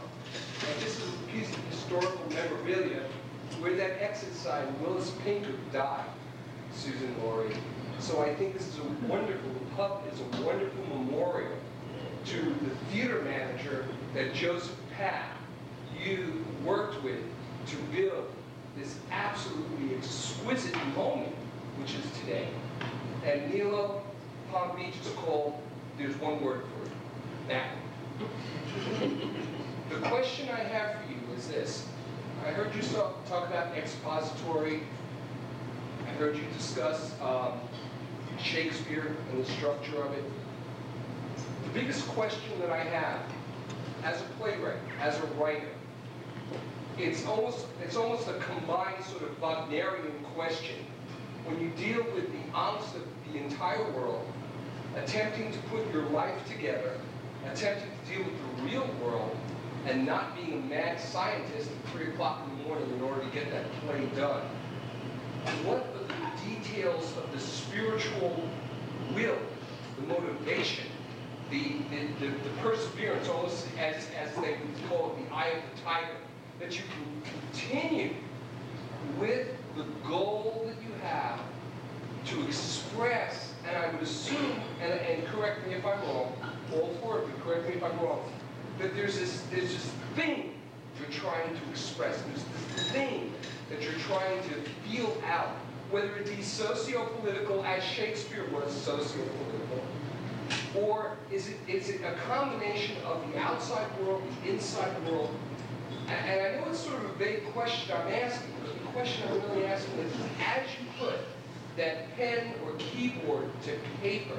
And 0.70 0.82
this 0.82 1.02
is 1.02 1.08
a 1.08 1.18
piece 1.34 1.50
of 1.50 1.64
historical 1.66 2.22
memorabilia 2.30 3.02
where 3.58 3.74
that 3.74 4.00
exit 4.00 4.34
sign, 4.34 4.72
Willis 4.80 5.10
Pinker 5.24 5.54
died, 5.72 6.06
Susan 6.72 7.12
Laurie. 7.24 7.56
So 7.98 8.22
I 8.22 8.34
think 8.36 8.54
this 8.54 8.68
is 8.68 8.78
a 8.78 8.84
wonderful, 9.10 9.50
the 9.50 9.74
pub 9.74 10.02
is 10.12 10.20
a 10.20 10.42
wonderful 10.46 10.84
memorial 10.86 11.58
to 12.26 12.36
the 12.36 12.74
theater 12.90 13.20
manager 13.22 13.84
that 14.14 14.34
Joseph 14.34 14.76
Papp, 14.96 15.24
you 16.02 16.44
worked 16.64 17.02
with 17.02 17.20
to 17.66 17.76
build 17.94 18.30
this 18.76 18.96
absolutely 19.10 19.96
exquisite 19.96 20.76
moment, 20.94 21.34
which 21.78 21.94
is 21.94 22.04
today. 22.20 22.48
And 23.24 23.52
Nilo, 23.52 24.02
Palm 24.50 24.76
Beach 24.76 24.94
is 25.04 25.12
called, 25.12 25.60
there's 25.98 26.16
one 26.16 26.42
word 26.42 26.62
for 26.62 26.86
it, 26.86 26.92
that. 27.48 27.68
the 29.90 30.08
question 30.08 30.48
I 30.48 30.60
have 30.60 31.00
for 31.00 31.10
you 31.10 31.36
is 31.36 31.48
this. 31.48 31.86
I 32.44 32.50
heard 32.50 32.74
you 32.74 32.82
talk, 32.82 33.26
talk 33.28 33.48
about 33.48 33.76
expository. 33.76 34.80
I 36.06 36.10
heard 36.12 36.36
you 36.36 36.42
discuss 36.56 37.14
um, 37.20 37.60
Shakespeare 38.42 39.16
and 39.30 39.44
the 39.44 39.50
structure 39.50 40.02
of 40.02 40.12
it. 40.12 40.24
Biggest 41.74 42.06
question 42.08 42.60
that 42.60 42.70
I 42.70 42.84
have, 42.84 43.20
as 44.04 44.20
a 44.20 44.24
playwright, 44.38 44.76
as 45.00 45.18
a 45.18 45.26
writer, 45.38 45.70
it's 46.98 47.24
almost, 47.24 47.66
it's 47.82 47.96
almost 47.96 48.28
a 48.28 48.34
combined 48.34 49.02
sort 49.04 49.22
of 49.22 49.40
Wagnerian 49.40 50.22
question. 50.34 50.84
When 51.46 51.58
you 51.60 51.70
deal 51.70 52.04
with 52.14 52.30
the 52.30 52.52
angst 52.52 52.94
of 52.94 53.02
the 53.26 53.38
entire 53.38 53.90
world, 53.92 54.22
attempting 54.96 55.50
to 55.50 55.58
put 55.70 55.90
your 55.94 56.04
life 56.10 56.46
together, 56.46 56.92
attempting 57.50 57.90
to 57.90 58.14
deal 58.14 58.24
with 58.26 58.36
the 58.38 58.62
real 58.64 58.86
world, 59.02 59.34
and 59.86 60.04
not 60.04 60.36
being 60.36 60.52
a 60.52 60.66
mad 60.66 61.00
scientist 61.00 61.70
at 61.70 61.92
3 61.92 62.12
o'clock 62.12 62.46
in 62.46 62.58
the 62.58 62.64
morning 62.68 62.90
in 62.90 63.00
order 63.00 63.22
to 63.22 63.30
get 63.30 63.50
that 63.50 63.64
play 63.86 64.04
done. 64.14 64.42
What 65.64 65.78
are 65.78 66.06
the 66.06 66.54
details 66.54 67.16
of 67.16 67.32
the 67.32 67.40
spiritual 67.40 68.46
will, 69.14 69.38
the 69.96 70.06
motivation, 70.06 70.84
the, 71.52 71.74
the, 72.18 72.26
the, 72.28 72.50
perseverance, 72.62 73.28
almost 73.28 73.66
as, 73.78 74.06
as 74.18 74.34
they 74.36 74.52
would 74.52 74.88
call 74.88 75.12
it, 75.12 75.28
the 75.28 75.34
eye 75.34 75.48
of 75.48 75.62
the 75.74 75.82
tiger, 75.82 76.16
that 76.58 76.72
you 76.76 76.82
can 76.94 77.32
continue 77.52 78.14
with 79.18 79.48
the 79.76 79.84
goal 80.08 80.64
that 80.66 80.82
you 80.82 80.92
have 81.02 81.40
to 82.24 82.46
express, 82.46 83.52
and 83.68 83.76
I 83.76 83.92
would 83.92 84.02
assume, 84.02 84.60
and, 84.80 84.92
and 84.92 85.26
correct 85.26 85.66
me 85.66 85.74
if 85.74 85.84
I'm 85.84 86.00
wrong, 86.02 86.32
all 86.72 86.94
four 87.02 87.18
of 87.18 87.28
you, 87.28 87.34
correct 87.44 87.68
me 87.68 87.74
if 87.74 87.82
I'm 87.82 87.98
wrong, 88.00 88.22
that 88.78 88.94
there's 88.94 89.18
this, 89.18 89.42
there's 89.50 89.72
this 89.74 89.90
thing 90.16 90.54
you're 90.98 91.10
trying 91.10 91.48
to 91.48 91.70
express, 91.70 92.22
there's 92.22 92.44
this 92.74 92.92
thing 92.92 93.32
that 93.68 93.82
you're 93.82 93.92
trying 94.08 94.40
to 94.44 94.88
feel 94.88 95.14
out, 95.26 95.56
whether 95.90 96.16
it 96.16 96.34
be 96.34 96.42
socio-political, 96.42 97.62
as 97.64 97.84
Shakespeare 97.84 98.48
was 98.50 98.72
socio-political, 98.72 99.82
or 100.76 101.16
is 101.30 101.48
it, 101.48 101.56
is 101.68 101.88
it 101.88 102.00
a 102.02 102.14
combination 102.26 102.96
of 103.04 103.22
the 103.30 103.38
outside 103.38 103.86
world, 104.00 104.22
the 104.42 104.50
inside 104.50 104.92
world, 105.06 105.34
and, 106.08 106.40
I 106.40 106.56
know 106.56 106.68
it's 106.68 106.80
sort 106.80 106.96
of 106.96 107.10
a 107.10 107.14
vague 107.14 107.44
question 107.52 107.94
I'm 107.96 108.12
asking, 108.12 108.52
but 108.62 108.74
the 108.74 108.90
question 108.92 109.22
I'm 109.28 109.40
really 109.50 109.66
asking 109.66 109.98
is, 110.00 110.12
as 110.40 110.66
you 110.78 110.86
put 110.98 111.14
that 111.76 112.14
pen 112.16 112.54
or 112.64 112.72
keyboard 112.78 113.48
to 113.64 113.76
paper, 114.02 114.38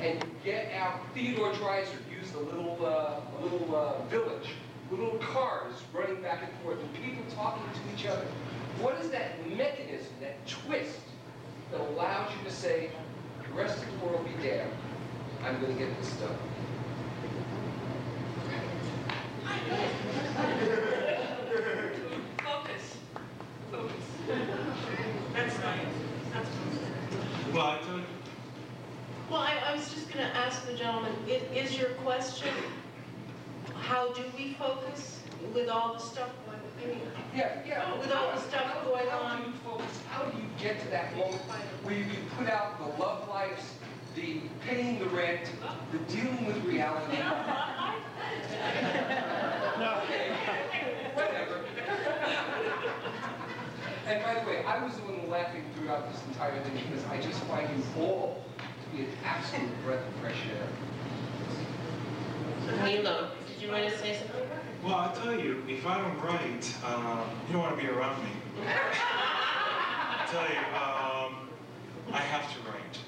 and 0.00 0.22
you 0.22 0.30
get 0.44 0.72
out, 0.72 1.00
Theodore 1.14 1.52
Dreiser 1.52 1.98
used 2.16 2.34
a 2.34 2.40
little, 2.40 2.78
uh, 2.84 3.20
a 3.38 3.42
little 3.42 3.74
uh, 3.74 4.02
village, 4.04 4.50
little 4.90 5.18
cars 5.18 5.74
running 5.92 6.22
back 6.22 6.42
and 6.42 6.52
forth, 6.62 6.78
and 6.80 6.94
people 6.94 7.24
talking 7.34 7.62
to 7.62 7.98
each 7.98 8.06
other. 8.06 8.26
What 8.80 8.98
is 9.00 9.10
that 9.10 9.46
mechanism, 9.48 10.12
that 10.20 10.46
twist, 10.46 11.00
that 11.70 11.80
allows 11.80 12.30
you 12.36 12.44
to 12.44 12.50
say, 12.50 12.90
the 13.48 13.54
rest 13.54 13.82
of 13.82 14.00
the 14.00 14.06
world 14.06 14.24
be 14.24 14.42
damned, 14.42 14.70
I'm 15.44 15.60
going 15.60 15.72
to 15.74 15.78
get 15.78 16.00
this 16.00 16.12
done? 16.14 16.36
Focus. 22.44 22.96
Focus. 23.70 23.94
That's 25.34 25.58
nice. 25.58 25.78
That's 26.32 26.48
Well, 27.52 27.66
I 27.66 27.78
told 27.86 28.02
Well, 29.30 29.40
I, 29.40 29.54
I 29.68 29.74
was 29.74 29.92
just 29.92 30.10
gonna 30.10 30.30
ask 30.34 30.66
the 30.66 30.74
gentleman, 30.74 31.12
i- 31.26 31.30
is 31.56 31.78
your 31.78 31.90
question, 32.04 32.52
how 33.80 34.12
do 34.12 34.22
we 34.36 34.54
focus 34.54 35.20
with 35.54 35.68
all 35.68 35.94
the 35.94 36.00
stuff 36.00 36.30
going, 36.46 36.58
I 36.82 36.86
mean, 36.86 37.00
Yeah, 37.34 37.60
yeah. 37.66 37.84
Oh, 37.92 37.98
with 37.98 38.12
all 38.12 38.30
the 38.32 38.40
stuff 38.40 38.62
How- 38.64 38.80
going 38.84 39.06
How 39.08 39.18
on. 39.20 39.42
do 39.42 39.48
you 39.48 39.54
focus, 39.64 39.98
how 40.10 40.24
do 40.24 40.36
you 40.38 40.44
get 40.60 40.80
to 40.80 40.88
that 40.88 41.16
moment 41.16 41.40
where 41.82 41.94
you 41.94 42.04
can 42.04 42.26
put 42.36 42.48
out 42.48 42.78
the 42.78 43.02
love 43.02 43.28
lives, 43.28 43.62
the 44.14 44.40
paying 44.66 44.98
the 44.98 45.06
rent, 45.06 45.50
the 45.92 45.98
dealing 46.12 46.46
with 46.46 46.64
reality? 46.64 47.18
Okay, 49.74 50.30
Whatever. 51.14 51.64
And 54.06 54.22
by 54.22 54.34
the 54.40 54.46
way, 54.46 54.64
I 54.64 54.84
was 54.84 54.94
the 54.96 55.02
one 55.02 55.28
laughing 55.30 55.64
throughout 55.74 56.12
this 56.12 56.22
entire 56.28 56.62
thing 56.62 56.74
because 56.88 57.04
I 57.06 57.20
just 57.20 57.40
find 57.44 57.68
you 57.76 57.82
all 58.02 58.44
to 58.58 58.96
be 58.96 59.04
an 59.04 59.10
absolute 59.24 59.84
breath 59.84 60.06
of 60.06 60.14
fresh 60.20 60.36
air. 60.50 60.68
Nilo, 62.84 63.30
did 63.48 63.62
you 63.62 63.72
want 63.72 63.84
to 63.88 63.98
say 63.98 64.16
something? 64.18 64.48
Well, 64.84 64.94
I 64.94 65.12
tell 65.14 65.38
you, 65.38 65.62
if 65.68 65.86
I 65.86 65.98
don't 65.98 66.20
write, 66.22 66.74
uh, 66.84 67.24
you 67.46 67.54
don't 67.54 67.62
want 67.62 67.76
to 67.78 67.82
be 67.82 67.90
around 67.90 68.22
me. 68.22 68.30
I 68.66 70.26
tell 70.30 70.48
you, 70.48 70.58
um, 70.76 71.48
I 72.12 72.18
have 72.20 72.52
to 72.52 72.60
write. 72.70 72.98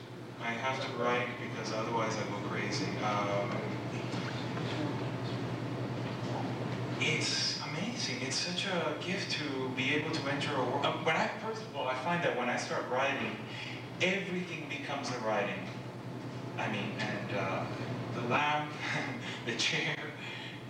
I 0.47 0.51
have 0.51 0.81
to 0.87 1.03
write 1.03 1.27
because 1.43 1.73
otherwise 1.73 2.15
I 2.17 2.23
go 2.31 2.39
crazy. 2.49 2.87
Um, 3.05 3.51
it's 7.01 7.59
amazing. 7.69 8.19
It's 8.23 8.37
such 8.37 8.67
a 8.67 8.95
gift 9.05 9.33
to 9.39 9.69
be 9.71 9.95
able 9.95 10.13
to 10.13 10.31
enter 10.31 10.55
a 10.55 10.63
world. 10.63 10.87
Um, 10.87 11.05
when 11.05 11.17
I 11.17 11.29
first 11.45 11.63
of 11.63 11.75
all, 11.75 11.89
I 11.89 11.95
find 11.97 12.23
that 12.23 12.37
when 12.37 12.49
I 12.49 12.57
start 12.59 12.85
writing, 12.93 13.37
everything 14.01 14.69
becomes 14.69 15.11
a 15.11 15.19
writing. 15.27 15.67
I 16.59 16.71
mean, 16.71 16.93
and 17.01 17.37
uh, 17.37 17.65
the 18.15 18.21
lamp, 18.29 18.71
the 19.47 19.57
chair, 19.57 19.97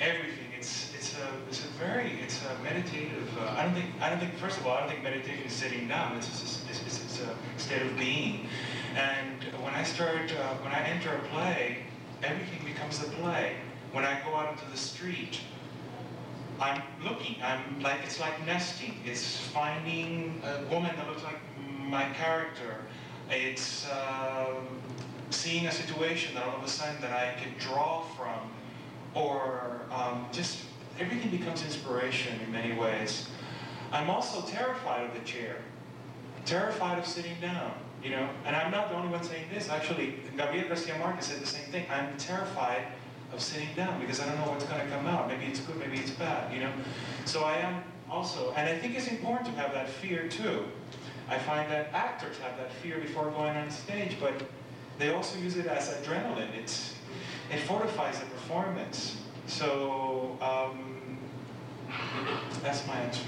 everything. 0.00 0.46
It's 0.56 0.94
it's 0.94 1.18
a 1.18 1.28
it's 1.48 1.66
a 1.66 1.68
very 1.78 2.18
it's 2.24 2.40
a 2.46 2.62
meditative. 2.64 3.28
Uh, 3.38 3.54
I 3.58 3.64
don't 3.64 3.74
think 3.74 3.90
I 4.00 4.08
don't 4.08 4.20
think 4.20 4.32
first 4.36 4.58
of 4.58 4.66
all 4.66 4.78
I 4.78 4.80
don't 4.80 4.88
think 4.88 5.02
meditation 5.02 5.44
is 5.44 5.52
sitting 5.52 5.86
down. 5.86 6.16
It's 6.16 6.28
it's, 6.28 6.64
it's, 6.70 7.04
it's 7.04 7.20
a 7.20 7.60
state 7.60 7.82
of 7.82 7.94
being. 7.98 8.48
And 8.96 9.44
when 9.62 9.74
I 9.74 9.82
start 9.82 10.32
uh, 10.32 10.54
when 10.64 10.72
I 10.72 10.80
enter 10.84 11.14
a 11.14 11.18
play, 11.28 11.84
everything 12.22 12.64
becomes 12.64 13.02
a 13.02 13.08
play. 13.08 13.56
When 13.92 14.04
I 14.04 14.18
go 14.24 14.34
out 14.34 14.52
into 14.52 14.64
the 14.70 14.76
street, 14.78 15.40
I'm 16.58 16.80
looking. 17.04 17.36
I'm 17.42 17.80
like 17.82 17.98
it's 18.04 18.18
like 18.18 18.46
nesting. 18.46 18.94
It's 19.04 19.36
finding 19.48 20.40
a 20.42 20.64
woman 20.72 20.96
that 20.96 21.06
looks 21.08 21.22
like 21.24 21.38
my 21.78 22.04
character. 22.14 22.76
It's 23.30 23.86
uh, 23.90 24.54
seeing 25.28 25.66
a 25.66 25.72
situation 25.72 26.34
that 26.34 26.44
all 26.44 26.56
of 26.56 26.64
a 26.64 26.68
sudden 26.68 26.98
that 27.02 27.12
I 27.12 27.38
can 27.38 27.52
draw 27.58 28.00
from, 28.16 28.50
or 29.14 29.82
um, 29.90 30.26
just 30.32 30.64
everything 30.98 31.30
becomes 31.30 31.62
inspiration 31.62 32.40
in 32.40 32.50
many 32.50 32.72
ways. 32.72 33.28
I'm 33.92 34.08
also 34.08 34.40
terrified 34.46 35.04
of 35.04 35.12
the 35.12 35.24
chair, 35.26 35.56
terrified 36.46 36.98
of 36.98 37.04
sitting 37.04 37.38
down. 37.42 37.74
You 38.06 38.12
know, 38.12 38.28
and 38.44 38.54
I'm 38.54 38.70
not 38.70 38.88
the 38.88 38.94
only 38.94 39.08
one 39.08 39.24
saying 39.24 39.46
this. 39.52 39.68
Actually, 39.68 40.14
Gabriel 40.36 40.68
Garcia 40.68 40.96
Marquez 40.96 41.24
said 41.24 41.40
the 41.40 41.46
same 41.46 41.64
thing. 41.72 41.86
I'm 41.90 42.16
terrified 42.18 42.86
of 43.32 43.40
sitting 43.40 43.68
down 43.74 44.00
because 44.00 44.20
I 44.20 44.26
don't 44.26 44.38
know 44.38 44.52
what's 44.52 44.64
going 44.64 44.80
to 44.80 44.86
come 44.86 45.08
out. 45.08 45.26
Maybe 45.26 45.46
it's 45.46 45.58
good, 45.58 45.76
maybe 45.76 45.98
it's 45.98 46.12
bad. 46.12 46.54
You 46.54 46.60
know, 46.60 46.72
so 47.24 47.42
I 47.42 47.56
am 47.56 47.82
also, 48.08 48.52
and 48.56 48.68
I 48.68 48.78
think 48.78 48.96
it's 48.96 49.08
important 49.08 49.46
to 49.46 49.60
have 49.60 49.72
that 49.72 49.88
fear 49.88 50.28
too. 50.28 50.66
I 51.28 51.36
find 51.36 51.68
that 51.72 51.88
actors 51.92 52.38
have 52.38 52.56
that 52.58 52.72
fear 52.74 52.98
before 52.98 53.28
going 53.32 53.56
on 53.56 53.72
stage, 53.72 54.16
but 54.20 54.34
they 55.00 55.12
also 55.12 55.36
use 55.40 55.56
it 55.56 55.66
as 55.66 55.88
adrenaline. 55.88 56.54
It's, 56.56 56.94
it 57.50 57.58
fortifies 57.62 58.20
the 58.20 58.26
performance. 58.26 59.20
So 59.48 60.38
um, 60.40 61.18
that's 62.62 62.86
my 62.86 62.94
answer. 62.98 63.24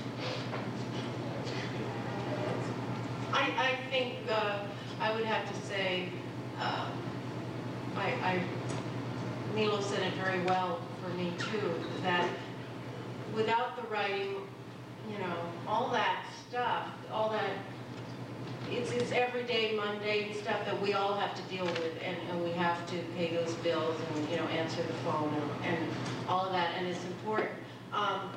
I, 3.33 3.53
I 3.59 3.91
think 3.91 4.15
uh, 4.31 4.61
I 5.01 5.15
would 5.15 5.25
have 5.25 5.49
to 5.49 5.67
say, 5.67 6.09
uh, 6.59 6.91
I, 7.97 8.07
I, 8.23 8.43
Nilo 9.55 9.81
said 9.81 10.03
it 10.03 10.15
very 10.15 10.43
well 10.45 10.81
for 11.03 11.11
me 11.11 11.33
too, 11.39 11.75
that 12.03 12.29
without 13.35 13.77
the 13.77 13.89
writing, 13.89 14.35
you 15.11 15.19
know, 15.19 15.37
all 15.67 15.91
that 15.91 16.25
stuff, 16.49 16.89
all 17.11 17.31
that, 17.31 17.51
it's, 18.71 18.91
it's 18.93 19.13
everyday 19.13 19.77
mundane 19.77 20.35
stuff 20.35 20.65
that 20.65 20.81
we 20.83 20.93
all 20.93 21.15
have 21.15 21.35
to 21.35 21.43
deal 21.55 21.65
with 21.65 21.95
and, 22.05 22.17
and 22.31 22.45
we 22.45 22.51
have 22.51 22.87
to 22.91 22.97
pay 23.17 23.35
those 23.35 23.55
bills 23.57 23.97
and, 24.15 24.29
you 24.29 24.37
know, 24.37 24.45
answer 24.49 24.83
the 24.83 24.93
phone 25.05 25.35
and, 25.35 25.75
and 25.75 25.91
all 26.29 26.45
of 26.47 26.53
that 26.53 26.75
and 26.77 26.87
it's 26.87 27.03
important. 27.05 27.51
Um, 27.93 28.31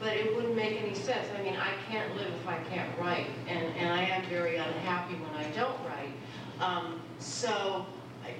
but 0.00 0.16
it 0.16 0.34
wouldn't 0.34 0.54
make 0.54 0.80
any 0.80 0.94
sense. 0.94 1.26
I 1.38 1.42
mean, 1.42 1.56
I 1.56 1.72
can't 1.90 2.14
live 2.16 2.32
if 2.32 2.46
I 2.46 2.58
can't 2.70 2.96
write, 2.98 3.26
and, 3.48 3.66
and 3.76 3.92
I 3.92 4.02
am 4.02 4.24
very 4.26 4.56
unhappy 4.56 5.14
when 5.14 5.34
I 5.34 5.50
don't 5.50 5.78
write. 5.84 6.12
Um, 6.60 7.00
so 7.18 7.86
I, 8.24 8.34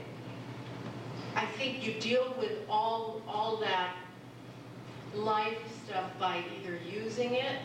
I 1.34 1.46
think 1.46 1.84
you 1.84 1.94
deal 2.00 2.34
with 2.38 2.52
all, 2.68 3.22
all 3.26 3.56
that 3.58 3.94
life 5.14 5.58
stuff 5.84 6.10
by 6.18 6.44
either 6.60 6.78
using 6.88 7.34
it, 7.34 7.56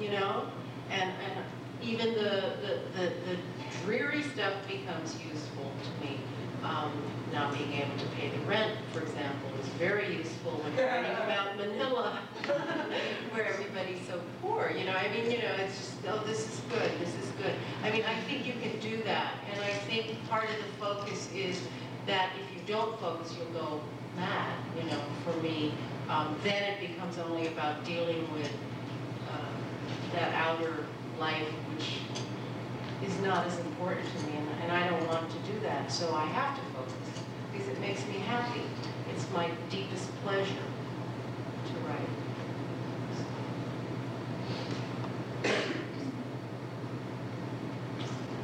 you 0.00 0.10
know, 0.10 0.48
and, 0.90 1.10
and 1.10 1.44
even 1.82 2.14
the, 2.14 2.54
the, 2.60 2.80
the, 2.96 3.12
the 3.26 3.38
dreary 3.84 4.22
stuff 4.22 4.54
becomes 4.66 5.16
useful 5.24 5.70
to 5.84 6.06
me. 6.06 6.18
Um, 6.64 6.92
not 7.32 7.52
being 7.52 7.72
able 7.72 7.96
to 7.98 8.06
pay 8.16 8.30
the 8.30 8.38
rent, 8.46 8.76
for 8.92 9.00
example, 9.00 9.50
is 9.60 9.68
very 9.78 10.16
useful 10.16 10.52
when 10.52 10.74
you're 10.76 10.86
writing 10.86 11.12
about 11.24 11.56
Manila, 11.56 12.20
where 13.32 13.46
everybody's 13.46 14.00
so 14.06 14.20
poor, 14.42 14.72
you 14.76 14.84
know, 14.84 14.92
I 14.92 15.08
mean, 15.08 15.30
you 15.30 15.38
know, 15.38 15.52
it's 15.58 15.76
just, 15.76 15.94
oh, 16.08 16.22
this 16.26 16.40
is 16.40 16.60
good, 16.70 16.90
this 17.00 17.14
is 17.22 17.30
good. 17.42 17.54
I 17.84 17.90
mean, 17.90 18.04
I 18.04 18.18
think 18.22 18.46
you 18.46 18.54
can 18.54 18.78
do 18.80 19.02
that, 19.04 19.34
and 19.52 19.60
I 19.60 19.72
think 19.86 20.16
part 20.28 20.48
of 20.50 20.56
the 20.56 20.72
focus 20.80 21.28
is 21.34 21.60
that 22.06 22.30
if 22.40 22.56
you 22.56 22.60
don't 22.66 22.98
focus, 22.98 23.36
you'll 23.38 23.62
go 23.62 23.80
mad, 24.16 24.58
you 24.76 24.90
know, 24.90 25.00
for 25.24 25.36
me. 25.40 25.72
Um, 26.08 26.34
then 26.42 26.62
it 26.72 26.80
becomes 26.80 27.18
only 27.18 27.48
about 27.48 27.84
dealing 27.84 28.26
with 28.32 28.50
uh, 29.30 30.14
that 30.14 30.34
outer 30.34 30.86
life, 31.20 31.46
which 31.74 32.00
is 33.08 33.20
not 33.20 33.46
as 33.46 33.58
important 33.58 34.06
to 34.06 34.26
me, 34.26 34.38
and, 34.68 34.84
I 34.84 34.88
don't 34.88 35.08
want 35.08 35.30
to 35.30 35.52
do 35.52 35.58
that, 35.60 35.90
so 35.90 36.14
I 36.14 36.26
have 36.26 36.56
to 36.56 36.62
focus, 36.72 36.92
because 37.52 37.68
it 37.68 37.80
makes 37.80 38.06
me 38.06 38.14
happy. 38.18 38.62
It's 39.14 39.30
my 39.32 39.50
deepest 39.70 40.14
pleasure 40.22 40.54
to 40.54 41.72
write. 41.86 41.98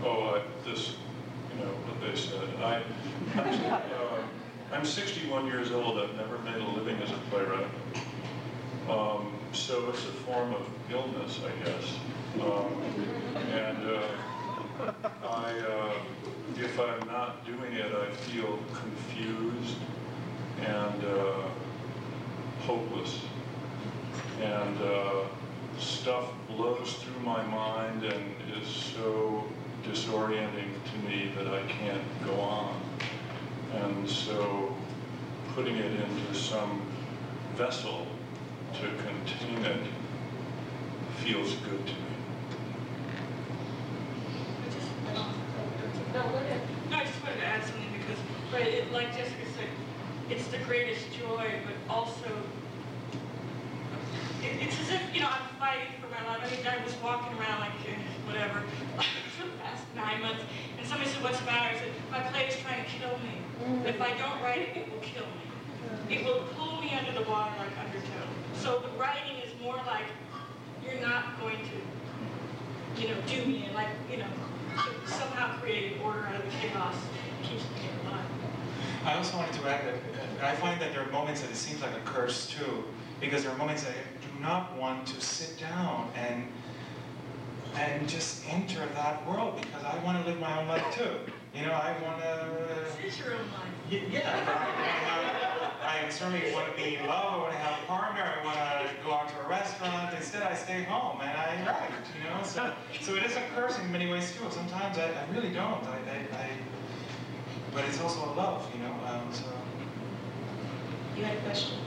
Oh, 0.03 0.37
I, 0.37 0.69
this, 0.69 0.97
you 1.53 1.65
know, 1.65 1.71
what 1.71 2.01
they 2.01 2.17
said. 2.17 2.49
I, 2.63 2.83
I'm, 3.39 3.83
uh, 3.93 4.23
I'm 4.73 4.85
61 4.85 5.47
years 5.47 5.73
old. 5.73 5.99
I've 5.99 6.15
never 6.17 6.39
made 6.39 6.57
a 6.57 6.69
living 6.71 6.97
as 7.03 7.11
a 7.11 7.19
playwright. 7.31 7.67
Um, 8.89 9.33
so 9.53 9.89
it's 9.91 10.05
a 10.05 10.13
form 10.25 10.55
of 10.55 10.67
illness, 10.91 11.41
I 11.45 11.65
guess. 11.65 11.97
Um, 12.41 12.83
and 13.53 13.89
uh, 13.89 14.03
I, 15.23 15.59
uh, 15.61 15.93
if 16.57 16.79
I'm 16.79 17.07
not 17.07 17.47
doing 17.47 17.73
it, 17.73 17.93
I 17.95 18.11
feel 18.13 18.59
confused 18.73 19.77
and 20.61 21.05
uh, 21.05 21.49
hopeless. 22.61 23.21
And 24.41 24.81
uh, 24.83 25.25
stuff 25.79 26.31
blows 26.49 26.95
through 26.95 27.21
my 27.25 27.43
mind 27.45 28.05
and 28.05 28.35
is 28.61 28.69
so 28.69 29.45
disorienting 29.85 30.71
to 30.91 31.09
me 31.09 31.33
that 31.37 31.47
I 31.47 31.63
can't 31.67 32.03
go 32.25 32.41
on. 32.41 32.81
And 33.73 34.09
so 34.09 34.75
putting 35.55 35.77
it 35.77 35.93
into 35.93 36.35
some 36.35 36.83
vessel 37.57 38.07
to 38.75 38.81
contain 38.81 39.65
it 39.65 39.81
feels 41.19 41.55
good 41.55 41.87
to 41.87 41.93
me. 41.93 42.04
No, 46.15 46.21
I 46.21 47.05
just 47.05 47.21
wanted 47.25 47.41
to 47.41 47.45
add 47.47 47.65
something 47.65 47.91
because, 47.99 48.23
right, 48.53 48.69
it, 48.69 48.93
like 48.93 49.11
Jessica 49.17 49.47
said, 49.57 49.67
it's 50.31 50.47
the 50.47 50.59
greatest 50.59 51.07
joy, 51.13 51.59
but 51.67 51.75
also, 51.93 52.31
it, 54.41 54.63
it's 54.63 54.79
as 54.79 54.91
if, 54.91 55.03
you 55.13 55.23
know, 55.23 55.27
I'm 55.29 55.59
fighting 55.59 55.91
for 56.01 56.07
my 56.07 56.23
life. 56.31 56.39
I 56.47 56.51
mean, 56.55 56.65
I 56.65 56.85
was 56.85 56.95
walking 57.03 57.37
around 57.37 57.59
like, 57.59 57.75
eh, 57.89 57.99
whatever, 58.27 58.63
for 59.35 59.43
the 59.43 59.59
past 59.59 59.83
nine 59.97 60.23
months, 60.23 60.43
and 60.79 60.87
somebody 60.87 61.11
said, 61.11 61.21
what's 61.25 61.41
the 61.41 61.47
matter? 61.47 61.75
I 61.75 61.79
said, 61.81 61.91
my 62.13 62.21
play 62.31 62.47
is 62.47 62.57
trying 62.63 62.85
to 62.85 62.91
kill 62.91 63.19
me. 63.19 63.43
If 63.85 64.01
I 64.01 64.11
don't 64.15 64.41
write 64.41 64.59
it, 64.71 64.77
it 64.77 64.93
will 64.93 65.03
kill 65.03 65.27
me. 65.27 66.15
It 66.15 66.25
will 66.25 66.45
pull 66.55 66.81
me 66.81 66.95
under 66.95 67.11
the 67.11 67.29
water 67.29 67.51
like 67.59 67.75
undertow. 67.77 68.23
So 68.55 68.79
the 68.87 68.97
writing 69.01 69.39
is 69.43 69.51
more 69.61 69.81
like, 69.87 70.07
you're 70.85 71.01
not 71.01 71.41
going 71.41 71.59
to, 71.59 73.03
you 73.03 73.09
know, 73.09 73.17
do 73.27 73.45
me, 73.47 73.65
and 73.67 73.75
like, 73.75 73.89
you 74.09 74.19
know, 74.19 74.31
somehow 75.07 75.61
order 76.03 76.27
out 76.27 76.35
of 76.37 76.45
the 76.45 76.51
chaos 76.51 76.97
keeps 77.43 77.65
alive. 78.05 78.25
I 79.05 79.15
also 79.15 79.37
wanted 79.37 79.55
to 79.55 79.69
add 79.69 79.87
that 79.87 79.95
uh, 80.43 80.47
I 80.47 80.57
find 80.57 80.81
that 80.81 80.93
there 80.93 81.03
are 81.03 81.11
moments 81.11 81.41
that 81.43 81.51
it 81.51 81.57
seems 81.57 81.83
like 81.83 81.95
a 81.95 82.01
curse 82.01 82.47
too, 82.47 82.85
because 83.21 83.43
there 83.45 83.53
are 83.53 83.59
moments 83.59 83.83
that 83.85 83.93
I 83.93 84.27
do 84.27 84.43
not 84.43 84.77
want 84.77 85.07
to 85.09 85.21
sit 85.21 85.59
down 85.59 86.11
and 86.17 86.49
and 87.77 88.09
just 88.09 88.49
enter 88.49 88.87
that 88.95 89.27
world 89.27 89.61
because 89.61 89.83
I 89.85 89.99
want 90.05 90.23
to 90.23 90.31
live 90.31 90.39
my 90.39 90.61
own 90.61 90.69
life 90.69 90.85
too. 90.95 91.19
You 91.55 91.67
know, 91.67 91.73
I 91.73 91.95
want 92.03 92.21
to... 92.21 93.01
Choose 93.01 93.19
your 93.19 93.35
own 93.35 93.47
life. 93.53 94.03
Yeah. 94.11 94.45
I, 95.83 96.09
certainly 96.11 96.53
want 96.53 96.69
to 96.71 96.83
be 96.83 96.97
in 96.97 97.07
love. 97.07 97.35
I 97.35 97.37
want 97.39 97.53
to 97.53 97.59
have 97.59 97.83
a 97.83 97.87
partner. 97.87 98.23
I 98.23 98.45
want 98.45 98.57
to 98.59 99.05
go 99.05 99.13
out 99.13 99.29
to 99.29 99.41
a 99.45 99.49
restaurant. 99.49 100.15
Instead, 100.17 100.43
I 100.43 100.55
stay 100.55 100.83
home 100.83 101.21
and 101.21 101.31
I 101.31 101.65
write, 101.67 101.91
you 102.17 102.29
know? 102.29 102.43
So, 102.43 102.73
so 103.01 103.15
it 103.15 103.25
is 103.25 103.37
a 103.37 103.43
curse 103.55 103.79
in 103.79 103.91
many 103.93 104.11
ways, 104.11 104.33
too. 104.33 104.45
Sometimes 104.51 104.99
I, 104.99 105.11
I 105.11 105.27
really 105.35 105.51
don't. 105.51 105.85
I, 105.85 105.99
I, 106.33 106.51
But 107.73 107.85
it's 107.85 108.01
also 108.01 108.25
a 108.25 108.33
love, 108.35 108.69
you 108.75 108.83
know? 108.83 108.95
Um, 109.07 109.33
so... 109.33 109.45
You 111.17 111.25
had 111.25 111.37
a 111.37 111.41
question? 111.43 111.79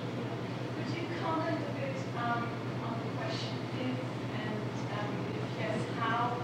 Could 0.85 0.95
you 0.95 1.07
comment 1.21 1.57
a 1.59 1.79
bit 1.79 1.95
um, 2.15 2.47
on 2.87 2.95
the 3.03 3.17
question 3.19 3.51
please, 3.75 3.99
and 4.39 4.55
um, 4.97 5.11
if 5.35 5.59
yes, 5.59 5.79
how 5.99 6.37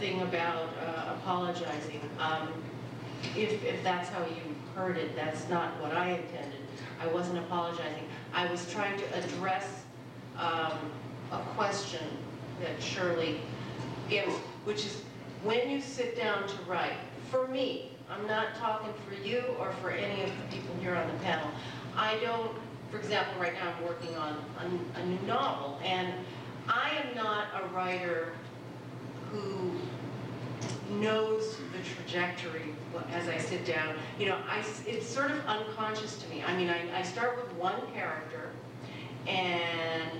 thing 0.00 0.22
about 0.22 0.70
uh, 0.82 1.14
apologizing. 1.16 2.00
Um, 2.18 2.48
if, 3.36 3.62
if 3.62 3.84
that's 3.84 4.08
how 4.08 4.24
you 4.24 4.56
heard 4.74 4.96
it, 4.96 5.14
that's 5.14 5.46
not 5.50 5.78
what 5.80 5.92
I 5.92 6.12
intended. 6.12 6.60
I 7.00 7.06
wasn't 7.08 7.38
apologizing. 7.38 8.04
I 8.32 8.50
was 8.50 8.68
trying 8.72 8.98
to 8.98 9.18
address 9.18 9.84
um, 10.38 10.72
a 11.30 11.38
question 11.54 12.06
that 12.62 12.82
Shirley 12.82 13.40
gave, 14.08 14.28
which 14.64 14.86
is 14.86 15.02
when 15.44 15.68
you 15.68 15.82
sit 15.82 16.16
down 16.16 16.48
to 16.48 16.56
write, 16.66 16.96
for 17.30 17.46
me, 17.48 17.92
I'm 18.10 18.26
not 18.26 18.54
talking 18.56 18.92
for 19.06 19.22
you 19.22 19.44
or 19.58 19.70
for 19.82 19.90
any 19.90 20.22
of 20.22 20.30
the 20.30 20.56
people 20.56 20.74
here 20.80 20.94
on 20.94 21.06
the 21.06 21.18
panel. 21.22 21.48
I 21.94 22.16
don't, 22.22 22.52
for 22.90 22.98
example, 22.98 23.34
right 23.40 23.52
now 23.52 23.72
I'm 23.76 23.84
working 23.84 24.16
on 24.16 24.36
a, 24.58 25.00
a 25.00 25.06
new 25.06 25.20
novel, 25.26 25.78
and 25.84 26.12
I 26.68 26.90
am 27.02 27.14
not 27.14 27.48
a 27.62 27.66
writer 27.68 28.32
who 29.32 29.72
knows 30.94 31.56
the 31.72 31.78
trajectory 31.94 32.74
as 33.12 33.28
I 33.28 33.38
sit 33.38 33.64
down. 33.64 33.94
You 34.18 34.26
know, 34.26 34.38
I, 34.48 34.64
it's 34.86 35.06
sort 35.06 35.30
of 35.30 35.38
unconscious 35.46 36.16
to 36.22 36.28
me. 36.28 36.42
I 36.44 36.56
mean, 36.56 36.68
I, 36.68 36.98
I 36.98 37.02
start 37.02 37.36
with 37.36 37.52
one 37.54 37.80
character, 37.94 38.50
and 39.26 40.10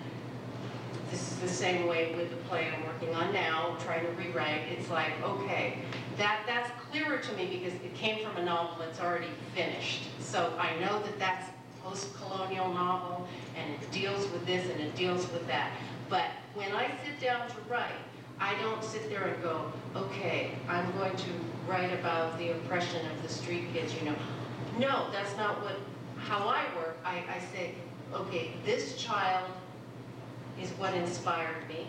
this 1.10 1.32
is 1.32 1.38
the 1.40 1.48
same 1.48 1.88
way 1.88 2.14
with 2.14 2.30
the 2.30 2.36
play 2.48 2.68
I'm 2.72 2.86
working 2.86 3.14
on 3.14 3.32
now, 3.32 3.76
trying 3.80 4.06
to 4.06 4.12
rewrite. 4.12 4.62
It's 4.70 4.88
like, 4.90 5.12
okay, 5.22 5.78
that, 6.16 6.42
that's 6.46 6.70
clearer 6.90 7.18
to 7.18 7.32
me 7.34 7.46
because 7.46 7.74
it 7.74 7.94
came 7.94 8.24
from 8.24 8.36
a 8.36 8.44
novel 8.44 8.76
that's 8.78 9.00
already 9.00 9.30
finished. 9.54 10.04
So 10.20 10.52
I 10.58 10.78
know 10.78 11.02
that 11.02 11.18
that's 11.18 11.50
post-colonial 11.82 12.72
novel, 12.72 13.26
and 13.56 13.72
it 13.72 13.90
deals 13.90 14.30
with 14.30 14.46
this 14.46 14.70
and 14.70 14.80
it 14.80 14.94
deals 14.94 15.22
with 15.32 15.46
that. 15.48 15.72
But 16.08 16.26
when 16.54 16.72
I 16.72 16.90
sit 17.04 17.20
down 17.20 17.48
to 17.48 17.54
write, 17.68 17.92
I 18.40 18.54
don't 18.60 18.82
sit 18.82 19.08
there 19.10 19.24
and 19.24 19.42
go, 19.42 19.70
okay, 19.94 20.52
I'm 20.68 20.90
going 20.92 21.14
to 21.14 21.30
write 21.68 21.92
about 21.92 22.38
the 22.38 22.52
oppression 22.52 23.04
of 23.10 23.22
the 23.22 23.28
street 23.28 23.64
kids, 23.72 23.94
you 23.94 24.10
know. 24.10 24.16
No, 24.78 25.10
that's 25.12 25.36
not 25.36 25.62
what, 25.62 25.76
how 26.16 26.48
I 26.48 26.64
work. 26.76 26.96
I, 27.04 27.18
I 27.18 27.40
say, 27.52 27.74
okay, 28.14 28.52
this 28.64 28.96
child 28.96 29.50
is 30.60 30.70
what 30.70 30.94
inspired 30.94 31.68
me. 31.68 31.88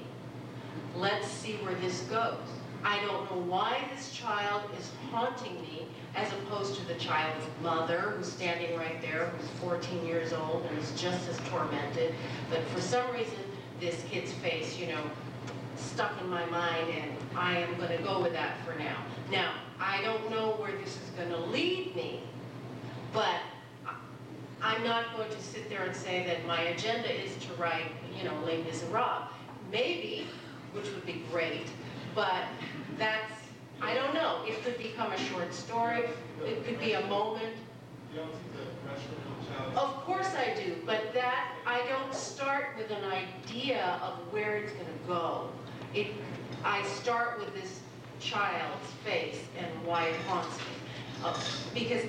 Let's 0.96 1.28
see 1.28 1.54
where 1.64 1.76
this 1.76 2.02
goes. 2.02 2.38
I 2.84 3.00
don't 3.02 3.30
know 3.32 3.42
why 3.44 3.84
this 3.96 4.12
child 4.12 4.64
is 4.78 4.92
haunting 5.12 5.62
me 5.62 5.88
as 6.16 6.32
opposed 6.34 6.76
to 6.80 6.88
the 6.88 6.96
child's 6.96 7.46
mother 7.62 8.16
who's 8.18 8.32
standing 8.32 8.78
right 8.78 9.02
there, 9.02 9.28
who's 9.28 9.48
14 9.62 10.06
years 10.06 10.34
old 10.34 10.66
and 10.70 10.78
is 10.80 10.92
just 11.00 11.30
as 11.30 11.38
tormented. 11.50 12.14
But 12.50 12.64
for 12.66 12.82
some 12.82 13.10
reason, 13.12 13.38
this 13.80 14.04
kid's 14.10 14.32
face, 14.34 14.78
you 14.78 14.88
know, 14.88 15.02
stuck 15.82 16.20
in 16.22 16.30
my 16.30 16.46
mind 16.48 16.90
and 16.90 17.12
I 17.36 17.58
am 17.58 17.76
going 17.78 17.96
to 17.98 18.04
go 18.04 18.22
with 18.22 18.34
that 18.34 18.58
for 18.66 18.78
now. 18.78 19.04
Now, 19.32 19.54
I 19.80 20.02
don't 20.02 20.30
know 20.30 20.52
where 20.52 20.72
this 20.78 20.96
is 20.96 21.10
going 21.16 21.30
to 21.30 21.38
lead 21.38 21.96
me, 21.96 22.22
but 23.14 23.42
I'm 24.62 24.84
not 24.84 25.16
going 25.18 25.30
to 25.30 25.42
sit 25.42 25.70
there 25.70 25.84
and 25.84 25.96
say 25.96 26.24
that 26.28 26.46
my 26.46 26.62
agenda 26.62 27.12
is 27.12 27.36
to 27.46 27.54
write, 27.56 27.92
you 28.18 28.24
know, 28.24 28.36
Les 28.46 28.62
Miserables. 28.64 29.24
Maybe, 29.72 30.28
which 30.74 30.86
would 30.86 31.06
be 31.06 31.24
great, 31.32 31.68
but 32.14 32.44
that's, 32.98 33.34
I 33.82 33.94
don't 33.94 34.14
know. 34.14 34.44
It 34.46 34.64
could 34.64 34.78
become 34.78 35.12
a 35.12 35.18
short 35.18 35.54
story. 35.54 36.04
It 36.46 36.66
could 36.66 36.80
be 36.80 36.94
a 36.94 37.06
moment. 37.08 37.56
Of 39.76 39.96
course 40.04 40.28
I 40.36 40.54
do, 40.62 40.76
but 40.86 41.14
that, 41.14 41.54
I 41.66 41.86
don't 41.88 42.14
start 42.14 42.76
with 42.78 42.92
an 42.92 43.06
idea 43.06 44.00
of 44.04 44.14
where 44.32 44.58
it's 44.58 44.74
gonna 44.74 44.90
go. 45.08 45.50
It, 45.94 46.08
I 46.64 46.84
start 46.84 47.40
with 47.40 47.54
this 47.54 47.80
child's 48.20 48.88
face 49.04 49.40
and 49.58 49.68
why 49.86 50.06
it 50.06 50.16
haunts 50.28 50.58
me. 50.58 50.64
Uh, 51.24 51.40
Because 51.74 52.06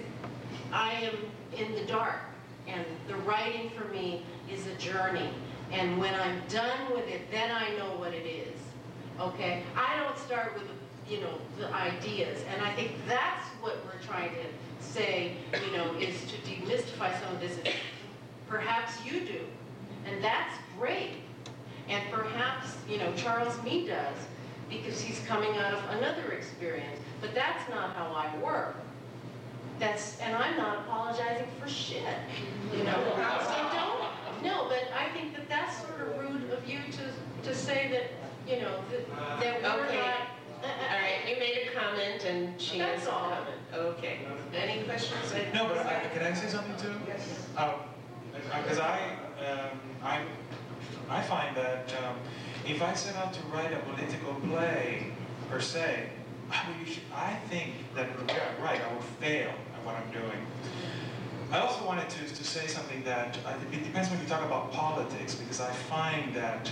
I 0.73 0.93
am 0.93 1.17
in 1.57 1.75
the 1.75 1.85
dark, 1.87 2.21
and 2.67 2.85
the 3.09 3.17
writing 3.17 3.71
for 3.71 3.89
me 3.89 4.23
is 4.51 4.67
a 4.67 4.75
journey. 4.77 5.31
And 5.73 5.99
when 5.99 6.15
I'm 6.15 6.41
done 6.49 6.93
with 6.93 7.09
it, 7.09 7.31
then 7.31 7.51
I 7.51 7.71
know 7.77 7.97
what 7.99 8.13
it 8.13 8.27
is, 8.27 8.59
okay? 9.19 9.63
I 9.75 9.97
don't 10.03 10.19
start 10.19 10.55
with, 10.55 10.69
you 11.09 11.21
know, 11.23 11.39
the 11.59 11.73
ideas, 11.73 12.45
and 12.53 12.63
I 12.63 12.73
think 12.75 12.93
that's 13.09 13.47
what 13.61 13.79
we're 13.87 14.01
trying 14.07 14.31
to 14.33 14.85
say, 14.85 15.33
you 15.67 15.77
know, 15.77 15.95
is 15.95 16.15
to 16.27 16.37
demystify 16.49 17.19
some 17.23 17.35
of 17.35 17.41
this. 17.41 17.59
Perhaps 18.49 19.05
you 19.05 19.21
do, 19.21 19.41
and 20.07 20.23
that's 20.23 20.55
great. 20.79 21.13
And 21.89 22.03
perhaps, 22.11 22.77
you 22.89 22.99
know, 22.99 23.13
Charles 23.17 23.61
Mee 23.65 23.87
does, 23.87 24.17
because 24.71 25.01
he's 25.01 25.21
coming 25.27 25.57
out 25.59 25.75
of 25.75 25.83
another 25.97 26.33
experience. 26.33 27.01
But 27.21 27.35
that's 27.35 27.69
not 27.69 27.95
how 27.97 28.13
I 28.13 28.37
work. 28.43 28.77
That's, 29.79 30.19
and 30.21 30.37
I'm 30.37 30.57
not 30.57 30.81
apologizing 30.81 31.47
for 31.61 31.69
shit, 31.69 32.03
you 32.77 32.85
know? 32.85 32.99
So 33.43 33.69
don't, 33.75 34.45
no, 34.45 34.69
but 34.69 34.85
I 34.97 35.09
think 35.13 35.35
that 35.37 35.49
that's 35.49 35.79
sort 35.79 36.01
of 36.01 36.19
rude 36.19 36.51
of 36.51 36.69
you 36.69 36.79
to, 36.79 37.49
to 37.49 37.55
say 37.55 37.89
that, 37.91 38.51
you 38.53 38.61
know, 38.63 38.79
that, 39.41 39.63
that 39.63 39.77
we're 39.77 39.85
Okay. 39.87 39.97
not. 39.99 40.07
Uh, 40.63 40.67
uh, 40.67 40.95
all 40.95 41.01
right, 41.01 41.29
you 41.29 41.37
made 41.41 41.69
a 41.69 41.77
comment 41.77 42.25
and 42.25 42.61
she 42.61 42.79
has 42.79 43.01
That's 43.01 43.07
a 43.09 43.13
all. 43.13 43.31
comment. 43.31 43.59
Okay. 43.99 44.19
Any 44.55 44.85
questions? 44.85 45.33
No, 45.53 45.67
but 45.69 45.79
I, 45.79 46.05
can 46.15 46.23
I 46.23 46.33
say 46.35 46.47
something 46.49 46.77
too? 46.77 46.95
Yes. 47.09 47.47
Um, 47.57 47.71
because 48.33 48.79
I, 48.79 49.01
um, 49.45 49.81
I, 50.03 50.21
I 51.09 51.23
find 51.23 51.57
that 51.57 51.93
um, 52.05 52.17
if 52.67 52.83
I 52.83 52.95
set 52.95 53.17
out 53.17 53.33
to 53.35 53.41
write 53.53 53.73
a 53.73 53.79
political 53.81 54.35
play 54.35 55.13
per 55.51 55.61
se, 55.61 56.09
I, 56.51 56.65
I 57.15 57.35
think 57.49 57.73
that, 57.95 58.09
yeah, 58.29 58.63
right, 58.63 58.81
I 58.81 58.95
would 58.95 59.05
fail 59.21 59.51
at 59.51 59.85
what 59.85 59.95
I'm 59.95 60.11
doing. 60.11 60.47
I 61.51 61.59
also 61.59 61.85
wanted 61.85 62.09
to, 62.09 62.35
to 62.35 62.45
say 62.45 62.67
something 62.67 63.03
that, 63.05 63.39
uh, 63.45 63.55
it 63.73 63.85
depends 63.85 64.09
when 64.11 64.21
you 64.21 64.27
talk 64.27 64.43
about 64.45 64.73
politics, 64.73 65.35
because 65.35 65.61
I 65.61 65.71
find 65.71 66.35
that 66.35 66.71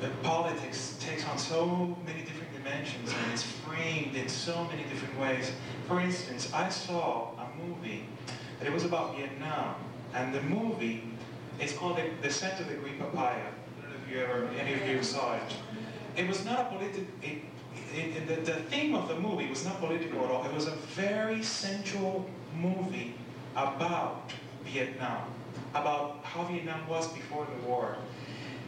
that 0.00 0.22
politics 0.22 0.96
takes 0.98 1.26
on 1.26 1.36
so 1.36 1.94
many 2.06 2.22
different 2.22 2.50
dimensions 2.54 3.12
and 3.12 3.32
it's 3.32 3.42
framed 3.42 4.16
in 4.16 4.28
so 4.28 4.64
many 4.64 4.82
different 4.84 5.18
ways. 5.20 5.52
For 5.86 6.00
instance, 6.00 6.50
I 6.54 6.70
saw 6.70 7.32
a 7.38 7.46
movie 7.62 8.04
that 8.58 8.66
it 8.66 8.72
was 8.72 8.84
about 8.84 9.16
Vietnam, 9.16 9.74
and 10.14 10.34
the 10.34 10.42
movie 10.42 11.04
is 11.60 11.72
called 11.72 11.98
The 12.22 12.30
Scent 12.30 12.60
of 12.60 12.68
the 12.68 12.74
Green 12.74 12.98
Papaya. 12.98 13.36
I 13.36 13.82
don't 13.82 13.90
know 13.90 13.96
if 14.06 14.12
you 14.12 14.20
ever, 14.22 14.48
any 14.58 14.74
of 14.74 14.86
you 14.88 15.02
saw 15.02 15.36
it. 15.36 15.54
It 16.16 16.26
was 16.26 16.44
not 16.44 16.60
a 16.60 16.64
political, 16.64 17.04
it, 17.22 17.42
it, 17.94 18.16
it, 18.16 18.26
the, 18.26 18.52
the 18.52 18.58
theme 18.62 18.94
of 18.94 19.08
the 19.08 19.18
movie 19.18 19.48
was 19.48 19.64
not 19.64 19.78
political 19.78 20.24
at 20.24 20.30
all. 20.30 20.44
It 20.44 20.54
was 20.54 20.66
a 20.66 20.76
very 20.94 21.42
sensual 21.42 22.28
movie 22.56 23.14
about 23.56 24.32
Vietnam, 24.64 25.32
about 25.74 26.20
how 26.24 26.44
Vietnam 26.44 26.86
was 26.88 27.12
before 27.12 27.46
the 27.46 27.68
war. 27.68 27.96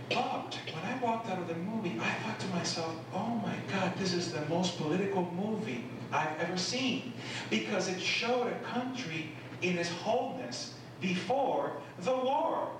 But 0.08 0.58
when 0.72 0.84
I 0.84 0.98
walked 1.02 1.30
out 1.30 1.38
of 1.38 1.48
the 1.48 1.54
movie, 1.54 1.98
I 2.00 2.10
thought 2.22 2.38
to 2.40 2.46
myself, 2.48 2.94
oh 3.14 3.40
my 3.42 3.54
God, 3.72 3.94
this 3.96 4.12
is 4.12 4.32
the 4.32 4.44
most 4.46 4.76
political 4.76 5.30
movie 5.34 5.84
I've 6.12 6.38
ever 6.40 6.58
seen. 6.58 7.14
Because 7.48 7.88
it 7.88 8.00
showed 8.00 8.48
a 8.48 8.58
country 8.60 9.30
in 9.62 9.78
its 9.78 9.88
wholeness 9.88 10.74
before 11.00 11.72
the 12.00 12.14
war. 12.14 12.70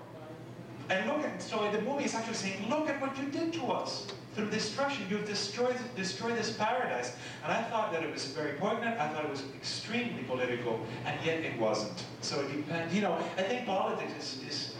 And 0.88 1.08
look 1.08 1.24
at, 1.24 1.40
so 1.42 1.70
the 1.70 1.80
movie 1.82 2.04
is 2.04 2.14
actually 2.14 2.34
saying, 2.34 2.68
look 2.68 2.88
at 2.88 3.00
what 3.00 3.16
you 3.18 3.24
did 3.26 3.52
to 3.54 3.66
us. 3.66 4.06
Through 4.34 4.50
destruction, 4.50 5.04
you've 5.10 5.26
destroyed, 5.26 5.76
destroyed 5.94 6.36
this 6.36 6.52
paradise. 6.52 7.14
And 7.44 7.52
I 7.52 7.62
thought 7.64 7.92
that 7.92 8.02
it 8.02 8.12
was 8.12 8.24
very 8.26 8.54
poignant, 8.54 8.98
I 8.98 9.08
thought 9.08 9.24
it 9.24 9.30
was 9.30 9.44
extremely 9.54 10.22
political, 10.22 10.80
and 11.04 11.18
yet 11.24 11.40
it 11.40 11.58
wasn't. 11.58 12.04
So 12.22 12.40
it 12.40 12.50
depends, 12.52 12.94
you 12.94 13.02
know, 13.02 13.12
I 13.36 13.42
think 13.42 13.66
politics 13.66 14.12
is, 14.18 14.42
is, 14.48 14.74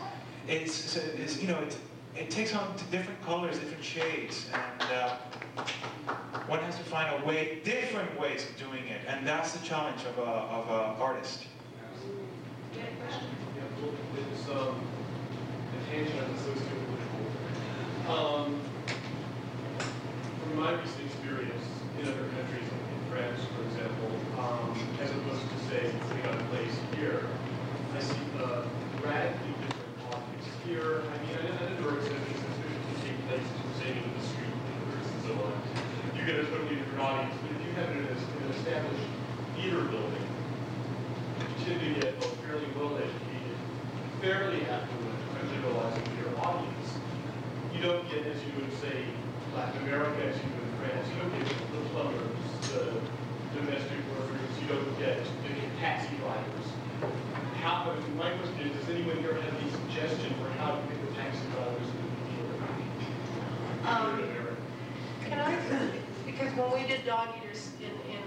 is, 0.49 0.97
is, 0.97 0.97
is 0.97 1.43
you 1.43 1.49
know, 1.49 1.59
it, 1.59 1.77
it 2.17 2.31
takes 2.31 2.55
on 2.55 2.75
different 2.91 3.23
colors, 3.23 3.59
different 3.59 3.85
shades, 3.85 4.47
and 4.53 4.83
uh, 4.91 5.17
one 6.47 6.61
has 6.61 6.77
to 6.79 6.85
find 6.85 7.23
a 7.23 7.27
way, 7.27 7.61
different 7.65 8.19
ways 8.19 8.49
of 8.49 8.57
doing 8.57 8.87
it, 8.87 9.01
and 9.07 9.27
that's 9.27 9.53
the 9.53 9.65
challenge 9.67 10.01
of 10.05 10.19
a, 10.19 10.23
of 10.23 10.69
a 10.69 11.01
artist. 11.03 11.47
Yeah, 12.75 12.85
well, 15.93 16.05
tangent 16.05 16.37
the. 16.45 18.13
Um, 18.13 18.61
from 20.41 20.57
my 20.57 20.73
recent 20.73 21.07
experience 21.07 21.65
in 22.01 22.09
other 22.09 22.29
countries, 22.35 22.67
in 22.67 23.11
France, 23.11 23.41
for 23.55 23.63
example, 23.65 24.11
um, 24.39 24.75
as 25.01 25.11
opposed 25.11 25.43
to 25.43 25.59
say, 25.69 25.93
putting 26.09 26.27
on 26.27 26.35
a 26.35 26.45
place 26.49 26.75
here, 26.97 27.29
I 27.95 28.01
see, 28.01 28.17
uh, 28.43 28.65
radically 29.05 29.53
different 29.61 30.11
politics. 30.11 30.47
Here, 30.65 31.03
I 31.03 31.17
mean, 31.27 31.37
I 31.37 31.43
know, 31.47 31.77
there 31.77 31.89
are 31.89 31.99
exceptions, 31.99 32.41
especially 32.41 32.73
you 32.73 32.97
take 33.05 33.19
places, 33.29 33.53
say, 33.79 33.91
in 33.93 34.09
the 34.13 34.25
street, 34.27 34.57
and 34.57 35.23
so 35.29 35.33
on. 35.45 35.57
You 36.17 36.27
get 36.27 36.41
a 36.41 36.45
totally 36.47 36.77
different 36.77 37.01
audience, 37.01 37.35
but 37.43 37.51
if 37.53 37.61
you 37.67 37.73
have 37.77 37.91
in 37.91 37.99
an 38.03 38.51
established 38.51 39.09
theater 39.57 39.85
building, 39.93 40.27
you 41.39 41.65
tend 41.65 41.81
to 41.81 42.01
get 42.01 42.15
a 42.19 42.29
fairly 42.43 42.67
well-educated, 42.77 43.57
fairly 44.21 44.63
affluent, 44.67 45.12
liberalizing 45.51 46.07
your 46.19 46.31
audience. 46.41 46.89
You 47.75 47.81
don't 47.83 48.09
get, 48.11 48.27
as 48.27 48.39
you 48.45 48.53
would 48.61 48.73
say, 48.79 49.07
Latin 49.55 49.83
America, 49.83 50.23
as 50.27 50.37
you 50.37 50.49
would 50.55 50.63
in 50.63 50.75
France, 50.79 51.07
you 51.11 51.17
don't 51.21 51.33
get 51.39 51.49
the 51.49 51.83
plumbers, 51.91 52.39
the 52.71 52.85
domestic 53.59 54.01
workers, 54.15 54.51
you 54.61 54.67
don't 54.69 54.99
get 54.99 55.19
the 55.25 55.53
taxi 55.81 56.15
drivers. 56.23 56.67
How, 57.61 57.95
my 58.17 58.31
question 58.39 58.67
is, 58.67 58.77
does 58.81 58.89
anyone 58.91 59.19
here 59.19 59.35
have 59.35 59.55
any 59.55 59.71
suggestion 59.71 60.35
for 60.41 60.51
how 60.59 60.77
to 60.77 60.83
get 60.89 60.99
the 61.07 61.15
taxi 61.15 61.47
drivers 61.55 61.89
in 61.89 61.97
the 62.03 62.19
theater? 62.27 62.57
Um. 63.87 64.33
Can 65.29 65.41
I, 65.41 65.57
because 66.27 66.53
when 66.57 66.71
we 66.73 66.87
did 66.87 67.07
dog 67.07 67.29
eaters 67.39 67.71
in, 67.81 67.95
in 68.13 68.23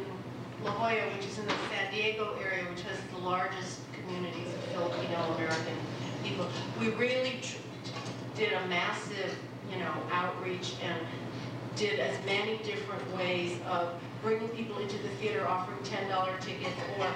La 0.63 0.71
Jolla, 0.71 1.05
which 1.15 1.27
is 1.27 1.37
in 1.37 1.45
the 1.45 1.53
San 1.69 1.93
Diego 1.93 2.35
area, 2.41 2.63
which 2.71 2.81
has 2.81 2.97
the 3.13 3.19
largest 3.19 3.81
communities 3.93 4.47
of 4.47 4.59
Filipino 4.73 5.21
American 5.35 5.77
people, 6.25 6.47
we 6.79 6.89
really 6.89 7.39
did 8.35 8.53
a 8.53 8.67
massive, 8.67 9.37
you 9.71 9.79
know, 9.79 9.93
outreach 10.11 10.73
and 10.83 10.99
did 11.75 11.99
as 11.99 12.17
many 12.25 12.57
different 12.59 13.17
ways 13.17 13.57
of 13.67 13.93
bringing 14.21 14.47
people 14.49 14.77
into 14.79 14.97
the 14.99 15.09
theater, 15.19 15.47
offering 15.47 15.81
ten 15.83 16.09
dollar 16.09 16.33
tickets 16.39 16.75
or, 16.99 17.07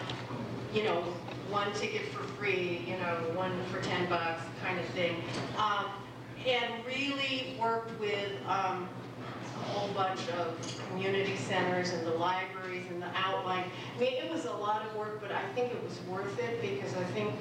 you 0.74 0.84
know, 0.84 1.02
one 1.50 1.72
ticket 1.74 2.08
for 2.10 2.24
free, 2.24 2.86
you 2.88 2.98
know, 2.98 3.16
one 3.34 3.52
for 3.66 3.82
ten 3.82 4.08
bucks 4.10 4.44
kind 4.64 4.80
of 4.80 4.86
thing. 4.88 5.16
Um, 5.58 5.86
and 6.48 6.86
really 6.86 7.56
worked 7.60 8.00
with 8.00 8.32
um, 8.48 8.88
a 9.56 9.64
whole 9.72 9.94
bunch 9.94 10.22
of 10.30 10.56
community 10.90 11.36
centers 11.36 11.90
and 11.92 12.06
the 12.06 12.12
libraries 12.12 12.86
and 12.90 13.02
the 13.02 13.10
outline. 13.14 13.66
I 13.96 14.00
mean, 14.00 14.14
it 14.14 14.32
was 14.32 14.46
a 14.46 14.54
lot 14.54 14.86
of 14.86 14.96
work, 14.96 15.20
but 15.22 15.32
I 15.32 15.42
think 15.54 15.72
it 15.72 15.84
was 15.84 16.00
worth 16.08 16.40
it 16.40 16.62
because 16.62 16.94
I 16.96 17.04
think 17.06 17.34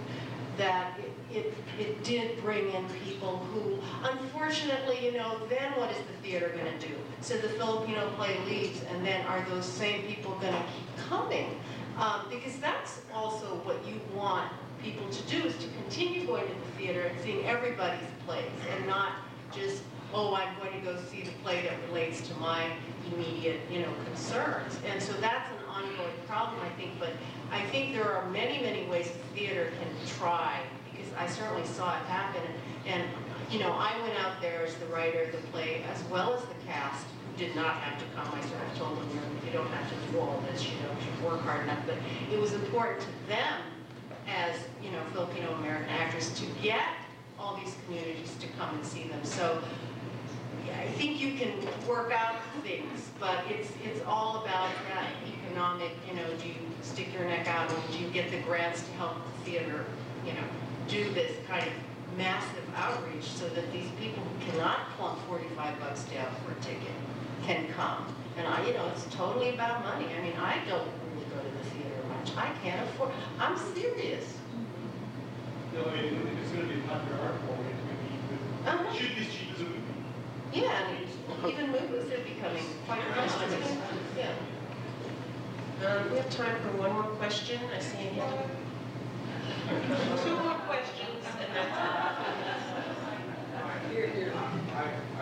that 0.59 0.99
it, 0.99 1.37
it, 1.37 1.55
it 1.79 2.05
did 2.05 2.41
bring 2.43 2.71
in 2.73 2.85
people 3.05 3.39
who, 3.39 3.79
unfortunately, 4.09 4.99
you 5.05 5.13
know, 5.13 5.41
then 5.49 5.73
what 5.73 5.91
is 5.91 5.97
the 5.99 6.29
theater 6.29 6.53
gonna 6.57 6.79
do? 6.79 6.95
So 7.21 7.37
the 7.39 7.49
Filipino 7.49 8.11
play 8.17 8.37
leaves, 8.47 8.83
and 8.91 9.05
then 9.07 9.25
are 9.27 9.45
those 9.49 9.65
same 9.65 10.03
people 10.03 10.33
gonna 10.41 10.65
keep 10.75 11.07
coming? 11.09 11.59
Um, 11.97 12.27
because 12.31 12.57
that's 12.59 13.01
also 13.13 13.47
what 13.65 13.85
you 13.87 14.01
want 14.15 14.53
people 14.83 15.09
to 15.09 15.23
do, 15.23 15.43
is 15.49 15.57
to 15.57 15.69
continue 15.83 16.27
going 16.27 16.47
to 16.47 16.55
the 16.55 16.71
theater 16.79 17.03
and 17.03 17.21
seeing 17.25 17.45
everybody's 17.47 18.01
plays, 18.25 18.51
and 18.73 18.87
not 18.87 19.13
just, 19.53 19.83
oh, 20.15 20.35
I'm 20.35 20.55
going 20.59 20.73
to 20.79 20.85
go 20.85 21.01
see 21.11 21.23
the 21.23 21.33
play 21.43 21.63
that 21.63 21.75
relates 21.89 22.27
to 22.29 22.35
my 22.35 22.71
immediate, 23.13 23.61
you 23.71 23.81
know, 23.81 23.93
concerns. 24.05 24.79
And 24.87 25.03
so 25.03 25.13
that's 25.15 25.51
an 25.51 25.59
ongoing 25.69 26.15
problem, 26.27 26.61
I 26.63 26.69
think, 26.81 26.93
but 27.01 27.11
I 27.51 27.63
think 27.67 27.95
there 27.95 28.11
are 28.13 28.29
many, 28.31 28.61
many 28.63 28.87
ways 28.87 29.11
the 29.11 29.39
theater 29.39 29.73
can 29.81 29.89
try, 30.19 30.61
because 30.91 31.13
I 31.19 31.27
certainly 31.27 31.67
saw 31.67 31.97
it 31.97 32.05
happen. 32.07 32.43
And, 32.87 33.05
you 33.51 33.59
know, 33.59 33.73
I 33.73 33.99
went 34.03 34.15
out 34.19 34.41
there 34.41 34.65
as 34.67 34.75
the 34.75 34.87
writer 34.87 35.23
of 35.23 35.33
the 35.33 35.39
play, 35.49 35.83
as 35.93 36.03
well 36.05 36.35
as 36.35 36.43
the 36.43 36.55
cast, 36.67 37.07
did 37.39 37.55
not 37.55 37.77
have 37.77 37.99
to 37.99 38.05
come. 38.17 38.27
I 38.35 38.41
sort 38.49 38.61
of 38.63 38.79
told 38.79 38.99
them, 38.99 39.09
you 39.47 39.53
don't 39.53 39.71
have 39.71 39.89
to 39.89 40.13
do 40.13 40.19
all 40.19 40.43
this, 40.51 40.65
you 40.65 40.77
know, 40.83 40.91
you 40.91 41.27
work 41.27 41.41
hard 41.43 41.63
enough. 41.65 41.79
But 41.87 41.97
it 42.33 42.39
was 42.39 42.53
important 42.53 43.01
to 43.01 43.29
them, 43.29 43.61
as, 44.27 44.57
you 44.83 44.91
know, 44.91 45.01
Filipino-American 45.13 45.89
actors, 45.89 46.33
to 46.41 46.47
get 46.61 46.83
all 47.39 47.57
these 47.57 47.75
communities 47.87 48.35
to 48.41 48.49
come 48.59 48.75
and 48.75 48.85
see 48.85 49.05
them. 49.05 49.21
So 49.23 49.63
yeah, 50.67 50.81
I 50.81 50.89
think 50.89 51.21
you 51.21 51.35
can 51.35 51.53
work 51.89 52.13
out 52.13 52.37
things, 52.63 53.09
but 53.21 53.39
it's, 53.49 53.71
it's 53.85 54.05
all 54.05 54.43
about 54.45 54.71
that 54.93 55.07
economic, 55.47 55.93
you 56.09 56.17
know, 56.17 56.27
do 56.43 56.49
you 56.49 56.55
stick 56.83 57.13
your 57.13 57.25
neck 57.25 57.47
out 57.49 57.71
and 57.73 57.93
do 57.93 57.99
you 57.99 58.09
get 58.09 58.31
the 58.31 58.39
grants 58.41 58.83
to 58.83 58.91
help 58.93 59.15
the 59.25 59.51
theater, 59.51 59.85
you 60.27 60.33
know, 60.33 60.45
do 60.89 61.11
this 61.13 61.33
kind 61.49 61.67
of 61.67 61.73
massive 62.17 62.65
outreach 62.77 63.25
so 63.25 63.49
that 63.51 63.71
these 63.73 63.89
people 64.01 64.23
who 64.25 64.51
cannot 64.53 64.91
plunk 64.97 65.19
45 65.29 65.79
bucks 65.81 66.05
down 66.05 66.29
for 66.45 66.53
a 66.53 66.61
ticket 66.63 66.95
can 67.43 67.69
come. 67.75 68.15
And 68.37 68.47
I, 68.47 68.67
you 68.67 68.75
know, 68.75 68.87
it's 68.95 69.05
totally 69.15 69.51
about 69.55 69.83
money. 69.85 70.07
I 70.19 70.23
mean, 70.23 70.37
I 70.41 70.59
don't 70.69 70.87
really 71.13 71.27
go 71.35 71.43
to 71.43 71.51
the 71.51 71.65
theater 71.71 72.03
much. 72.09 72.33
I 72.37 72.51
can't 72.63 72.83
afford, 72.89 73.11
I'm 73.39 73.57
serious. 73.75 74.37
No, 75.75 75.85
I 75.85 75.95
mean, 75.95 76.39
it's 76.43 76.51
gonna 76.51 76.67
be 76.67 76.81
a 76.81 76.83
popular 76.89 77.21
art 77.23 77.35
form, 77.47 77.59
it's 77.67 77.83
gonna 77.85 78.79
Uh-huh. 78.79 78.93
be, 78.93 78.99
should 78.99 79.15
be 79.17 79.23
as 79.23 79.33
cheap 79.33 79.55
as 79.55 79.61
a 79.61 79.65
movie. 79.65 79.83
Yeah, 80.53 80.89
and 80.89 81.51
even 81.51 81.71
movies 81.71 82.11
are 82.13 82.25
becoming 82.25 82.65
quite 82.87 83.01
expensive. 83.25 83.77
Yeah. 84.17 84.33
Um, 85.85 86.11
we 86.11 86.17
have 86.19 86.29
time 86.31 86.61
for 86.63 86.73
one 86.77 86.93
more 86.93 87.05
question. 87.23 87.61
I 87.75 87.79
see 87.79 87.99
a 87.99 88.01
hand. 88.19 88.51
Two 90.25 90.35
more 90.43 90.55
questions, 90.67 91.23
and 91.39 91.51
that's 91.55 91.79
it. 91.79 91.85
Here, 93.95 94.09
here. 94.09 94.33
I, 94.35 94.37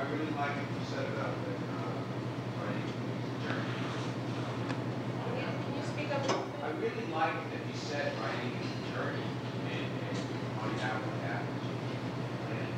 I 0.01 0.03
really 0.11 0.33
like 0.37 0.55
what 0.57 0.69
you 0.73 0.81
said 0.89 1.05
about 1.13 1.35
the, 1.45 1.53
uh, 1.77 2.01
writing 2.61 2.89
journey. 3.45 3.77
Can 5.37 5.77
you 5.77 5.85
speak 5.87 6.09
up? 6.15 6.25
I 6.65 6.67
really 6.81 7.07
like 7.13 7.37
that 7.53 7.61
you 7.69 7.77
said 7.77 8.13
writing 8.21 8.53
is 8.59 8.67
a 8.67 8.69
journey 8.97 9.29
and, 9.71 9.87
and 10.09 10.17
pointing 10.59 10.81
out 10.83 10.99
what 11.05 11.19
happens. 11.25 11.65
And, 12.51 12.71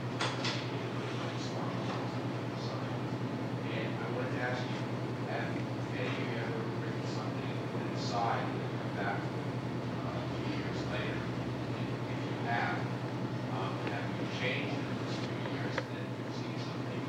and 3.72 3.88
I 3.96 3.98
wanted 4.14 4.32
to 4.36 4.40
ask 4.42 4.60
you, 4.62 4.76
have 5.30 5.48
any 5.48 6.06
of 6.06 6.12
you 6.20 6.26
ever 6.42 6.60
written 6.84 7.04
something 7.16 7.48
and 7.48 7.96
decide 7.96 8.44
to 8.44 8.64
come 8.76 8.92
back, 9.00 9.18
uh, 9.18 10.20
a 10.20 10.22
few 10.36 10.52
years 10.52 10.80
later? 10.92 11.16
And 11.16 11.88
If 12.12 12.18
you 12.28 12.36
have, 12.46 12.76
um, 13.56 13.72
have 13.88 14.04
you 14.20 14.26
changed 14.38 14.76
in 14.76 14.84
those 15.00 15.16
few 15.16 15.32
years 15.56 15.74
and 15.80 15.88
then 15.96 16.06
you 16.06 16.28
see 16.36 16.52
something 16.60 17.02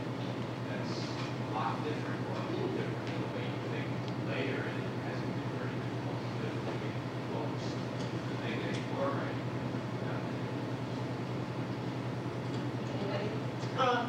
that's 0.71 0.95
a 0.95 1.51
lot 1.55 1.75
different 1.83 2.19
or 2.29 2.35
a 2.39 2.41
little 2.55 2.71
different 2.75 3.03
than 3.07 3.17
the 3.19 3.29
way 3.35 3.43
you 3.45 3.59
think 3.73 3.87
later 4.31 4.59
and 4.63 4.75
it 4.79 4.87
hasn't 5.09 5.31
been 5.33 5.49
very 5.59 5.73
difficult 5.79 6.17
to 6.19 6.27
live 6.43 6.55
the 6.59 6.63
way 6.69 6.77
you 6.89 6.93
close 7.29 7.65
the 7.69 8.35
thing 8.43 8.55
that 8.63 8.73
you 8.77 8.85
were 8.99 9.11
writing? 9.15 9.43
Anybody? 12.99 13.29
Um, 13.79 14.03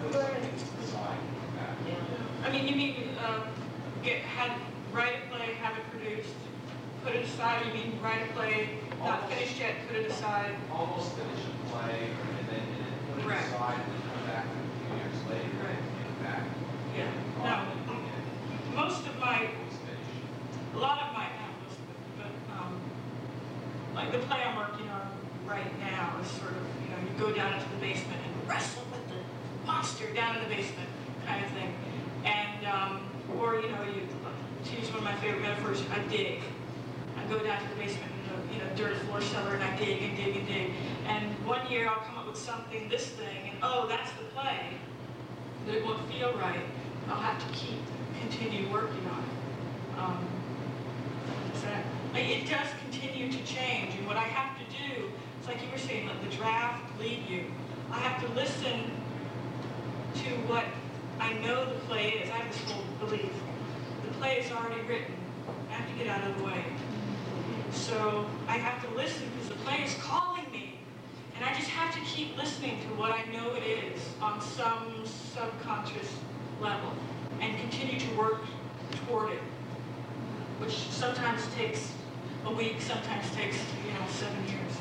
Really 0.00 0.16
something 0.16 0.56
to 0.56 0.64
decide 0.80 1.20
to 1.20 1.28
come 1.44 1.52
back. 1.60 1.76
yeah. 1.86 2.48
I 2.48 2.50
mean, 2.50 2.64
you 2.66 2.72
mean, 2.74 2.94
um, 3.20 3.42
get, 4.02 4.22
had, 4.24 4.56
write 4.96 5.12
a 5.12 5.20
play, 5.28 5.52
have 5.60 5.76
it 5.76 5.84
produced, 5.92 6.32
put 7.04 7.12
it 7.14 7.26
aside, 7.28 7.66
you 7.68 7.72
mean 7.74 8.00
write 8.02 8.22
a 8.24 8.32
play, 8.32 8.78
not 9.04 9.28
finished 9.28 9.60
yet, 9.60 9.74
put 9.86 9.98
it 10.00 10.08
aside? 10.10 10.54
Almost 10.72 11.12
finish 11.20 11.36
a 11.44 11.52
play 11.68 12.08
and 12.08 12.48
then, 12.48 12.64
and 12.64 12.80
then 12.80 12.96
put 13.12 13.20
it 13.22 13.28
Right. 13.28 13.44
aside 13.44 13.76
and 13.76 13.92
then 13.92 14.00
come 14.08 14.24
back 14.26 14.46
a 14.48 14.56
few 14.88 14.96
years 14.96 15.20
later 15.28 15.52
Right. 15.68 15.76
and 15.76 15.92
get 16.00 16.08
it 16.08 16.16
back. 16.24 16.40
Yeah. 16.96 17.12
on 17.36 17.44
No, 17.44 17.52
it 17.60 17.76
and 18.64 18.72
most 18.74 19.04
of 19.06 19.12
my, 19.20 19.52
always 19.52 19.76
finish. 19.84 20.08
a 20.74 20.78
lot 20.80 20.96
of 21.04 21.12
my, 21.12 21.28
not 21.28 21.52
most 21.60 21.76
of 21.76 21.84
it, 21.92 22.00
but, 22.24 22.32
um, 22.56 22.80
like 23.94 24.08
the 24.12 24.18
play 24.24 24.40
I'm 24.48 24.56
working 24.56 24.88
on 24.88 25.12
right 25.44 25.68
now 25.78 26.16
is 26.24 26.30
sort 26.40 26.52
of, 26.56 26.64
you 26.80 26.88
know, 26.88 26.96
you 27.04 27.12
go 27.20 27.28
down 27.36 27.52
into 27.52 27.68
the 27.68 27.76
basement 27.84 28.16
and 28.24 28.32
wrestle 28.48 28.80
with 28.90 29.04
the 29.12 29.20
monster 29.66 30.06
down 30.14 30.36
in 30.36 30.42
the 30.42 30.48
basement 30.48 30.88
kind 31.26 31.44
of 31.44 31.50
thing. 31.52 31.72
And, 32.24 32.66
um, 32.66 33.00
or, 33.38 33.56
you 33.56 33.70
know, 33.70 33.82
you, 33.84 34.02
to 34.64 34.76
use 34.76 34.88
one 34.88 34.98
of 34.98 35.04
my 35.04 35.14
favorite 35.16 35.42
metaphors, 35.42 35.82
I 35.94 35.98
dig. 36.10 36.40
I 37.16 37.24
go 37.30 37.38
down 37.38 37.62
to 37.62 37.68
the 37.68 37.74
basement 37.76 38.10
in 38.12 38.48
the, 38.48 38.54
you 38.54 38.60
know, 38.60 38.66
dirt 38.76 38.96
floor 39.06 39.20
cellar 39.20 39.54
and 39.54 39.62
I 39.62 39.76
dig 39.78 40.02
and 40.02 40.16
dig 40.16 40.36
and 40.36 40.46
dig. 40.46 40.72
And 41.06 41.24
one 41.46 41.70
year 41.70 41.88
I'll 41.88 42.00
come 42.00 42.18
up 42.18 42.26
with 42.26 42.36
something, 42.38 42.88
this 42.88 43.08
thing, 43.10 43.50
and 43.50 43.58
oh, 43.62 43.86
that's 43.88 44.10
the 44.12 44.24
play. 44.34 44.74
But 45.66 45.74
it 45.76 45.84
won't 45.84 46.10
feel 46.10 46.32
right. 46.34 46.64
I'll 47.08 47.20
have 47.20 47.38
to 47.46 47.52
keep, 47.54 47.78
continue 48.20 48.68
working 48.72 49.06
on 49.06 49.22
it. 49.22 50.00
Um, 50.00 50.26
is 51.54 51.62
that, 51.62 51.84
like, 52.14 52.28
it 52.28 52.46
does 52.60 52.72
continue 52.80 53.30
to 53.30 53.44
change, 53.44 53.94
and 53.94 54.06
what 54.06 54.16
I 54.16 54.24
have 54.24 54.58
to 54.58 54.64
do, 54.64 55.10
it's 55.38 55.48
like 55.48 55.62
you 55.62 55.70
were 55.70 55.78
saying, 55.78 56.06
let 56.06 56.20
the 56.22 56.36
draft 56.36 56.82
lead 57.00 57.26
you. 57.28 57.44
I 57.90 57.98
have 57.98 58.20
to 58.22 58.28
listen 58.34 58.90
to 60.14 60.30
what 60.46 60.64
I 61.18 61.32
know 61.34 61.64
the 61.64 61.78
play 61.86 62.10
is. 62.10 62.30
I 62.30 62.34
have 62.34 62.52
this 62.52 62.70
whole 62.70 62.84
belief. 62.98 63.32
The 64.04 64.12
play 64.18 64.38
is 64.38 64.52
already 64.52 64.82
written. 64.82 65.14
I 65.70 65.74
have 65.74 65.90
to 65.90 66.04
get 66.04 66.08
out 66.08 66.28
of 66.28 66.36
the 66.38 66.44
way. 66.44 66.64
So 67.72 68.26
I 68.46 68.58
have 68.58 68.82
to 68.86 68.94
listen 68.94 69.30
because 69.34 69.48
the 69.48 69.64
play 69.64 69.82
is 69.82 69.94
calling 69.94 70.50
me. 70.52 70.80
And 71.36 71.44
I 71.44 71.54
just 71.54 71.68
have 71.68 71.94
to 71.94 72.00
keep 72.00 72.36
listening 72.36 72.80
to 72.80 72.88
what 73.00 73.12
I 73.12 73.24
know 73.32 73.54
it 73.54 73.62
is 73.62 74.02
on 74.20 74.40
some 74.42 75.02
subconscious 75.06 76.12
level 76.60 76.92
and 77.40 77.58
continue 77.58 77.98
to 77.98 78.14
work 78.16 78.42
toward 79.06 79.32
it, 79.32 79.40
which 80.58 80.76
sometimes 80.90 81.42
takes 81.54 81.92
a 82.46 82.52
week, 82.52 82.80
sometimes 82.80 83.30
takes, 83.34 83.58
you 83.86 83.92
know, 83.92 84.06
seven 84.08 84.42
years. 84.48 84.72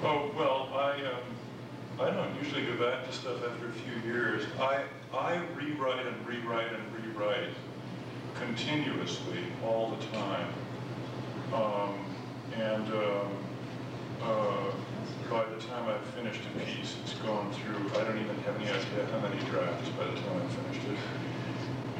Oh, 0.00 0.30
well, 0.36 0.68
I, 0.74 0.92
um, 1.06 1.24
I 1.98 2.10
don't 2.14 2.32
usually 2.40 2.64
go 2.64 2.76
back 2.76 3.04
to 3.04 3.12
stuff 3.12 3.42
after 3.44 3.66
a 3.66 3.72
few 3.72 4.00
years. 4.08 4.44
I, 4.60 4.84
I 5.12 5.42
rewrite 5.56 6.06
and 6.06 6.24
rewrite 6.24 6.72
and 6.72 6.84
rewrite 6.94 7.48
continuously 8.36 9.42
all 9.64 9.90
the 9.90 10.06
time. 10.16 10.48
Um, 11.52 11.98
and, 12.56 12.86
um, 12.94 13.32
uh, 14.22 14.70
by 15.30 15.44
the 15.44 15.60
time 15.60 15.88
I've 15.88 16.04
finished 16.14 16.40
a 16.54 16.58
piece, 16.64 16.96
it's 17.02 17.14
gone 17.14 17.52
through, 17.52 17.90
I 18.00 18.04
don't 18.04 18.18
even 18.18 18.36
have 18.40 18.56
any 18.56 18.70
idea 18.70 19.06
how 19.12 19.20
many 19.20 19.38
drafts 19.50 19.88
by 19.90 20.04
the 20.04 20.14
time 20.14 20.42
I've 20.42 20.52
finished 20.52 20.88
it. 20.88 20.96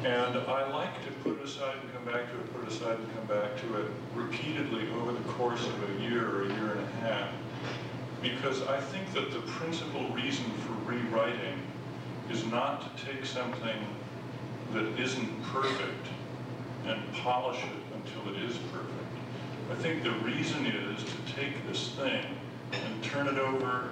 And 0.05 0.37
I 0.37 0.69
like 0.71 1.03
to 1.05 1.11
put 1.23 1.39
it 1.39 1.43
aside 1.43 1.75
and 1.81 1.93
come 1.93 2.05
back 2.05 2.31
to 2.31 2.39
it, 2.39 2.53
put 2.53 2.63
it 2.63 2.71
aside 2.71 2.97
and 2.97 3.15
come 3.15 3.25
back 3.25 3.57
to 3.57 3.81
it 3.81 3.85
repeatedly 4.15 4.89
over 4.91 5.11
the 5.11 5.23
course 5.31 5.67
of 5.67 5.89
a 5.89 6.01
year 6.01 6.25
or 6.25 6.43
a 6.43 6.47
year 6.47 6.71
and 6.71 6.79
a 6.79 6.91
half. 7.01 7.29
Because 8.21 8.61
I 8.63 8.79
think 8.79 9.11
that 9.13 9.31
the 9.31 9.41
principal 9.51 10.07
reason 10.09 10.45
for 10.65 10.71
rewriting 10.89 11.59
is 12.29 12.45
not 12.45 12.95
to 12.95 13.05
take 13.05 13.25
something 13.25 13.85
that 14.71 14.85
isn't 14.97 15.43
perfect 15.43 16.07
and 16.85 17.01
polish 17.15 17.61
it 17.61 17.95
until 17.95 18.33
it 18.33 18.41
is 18.43 18.57
perfect. 18.71 18.93
I 19.69 19.75
think 19.75 20.03
the 20.03 20.11
reason 20.11 20.65
is 20.65 21.03
to 21.03 21.33
take 21.33 21.67
this 21.67 21.89
thing 21.89 22.25
and 22.71 23.03
turn 23.03 23.27
it 23.27 23.37
over 23.37 23.89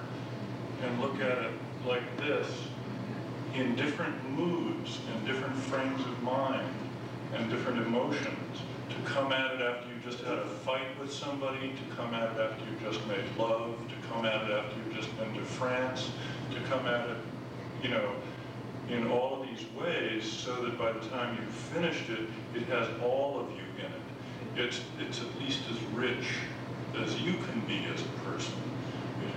and 0.82 1.02
look 1.02 1.16
at 1.16 1.38
it 1.38 1.52
like 1.86 2.18
this 2.18 2.48
in 3.58 3.76
different 3.76 4.30
moods 4.30 5.00
and 5.12 5.26
different 5.26 5.56
frames 5.56 6.02
of 6.02 6.24
mind 6.24 6.70
and 7.34 7.50
different 7.50 7.80
emotions 7.80 8.62
to 8.90 8.96
come 9.12 9.32
at 9.32 9.56
it 9.56 9.62
after 9.62 9.88
you 9.90 10.00
just 10.04 10.24
had 10.24 10.38
a 10.38 10.46
fight 10.46 10.88
with 11.00 11.12
somebody, 11.12 11.74
to 11.74 11.96
come 11.96 12.14
at 12.14 12.36
it 12.36 12.40
after 12.40 12.64
you 12.66 12.90
just 12.90 13.06
made 13.08 13.26
love, 13.38 13.76
to 13.90 14.08
come 14.10 14.26
at 14.26 14.50
it 14.50 14.52
after 14.52 14.78
you've 14.78 14.96
just 14.96 15.16
been 15.18 15.34
to 15.34 15.42
France, 15.42 16.12
to 16.52 16.60
come 16.70 16.86
at 16.86 17.10
it, 17.10 17.18
you 17.82 17.90
know, 17.90 18.12
in 18.90 19.08
all 19.08 19.42
of 19.42 19.48
these 19.48 19.66
ways 19.74 20.32
so 20.32 20.56
that 20.64 20.78
by 20.78 20.92
the 20.92 21.06
time 21.10 21.36
you've 21.36 21.54
finished 21.54 22.10
it, 22.10 22.30
it 22.56 22.64
has 22.68 22.88
all 23.02 23.40
of 23.40 23.50
you 23.52 23.64
in 23.80 23.92
it. 23.92 24.66
It's, 24.68 24.82
it's 25.00 25.20
at 25.20 25.40
least 25.40 25.62
as 25.72 25.82
rich 25.94 26.28
as 27.00 27.20
you 27.22 27.34
can 27.34 27.60
be 27.62 27.86
as 27.94 28.02
a 28.02 28.30
person. 28.30 28.54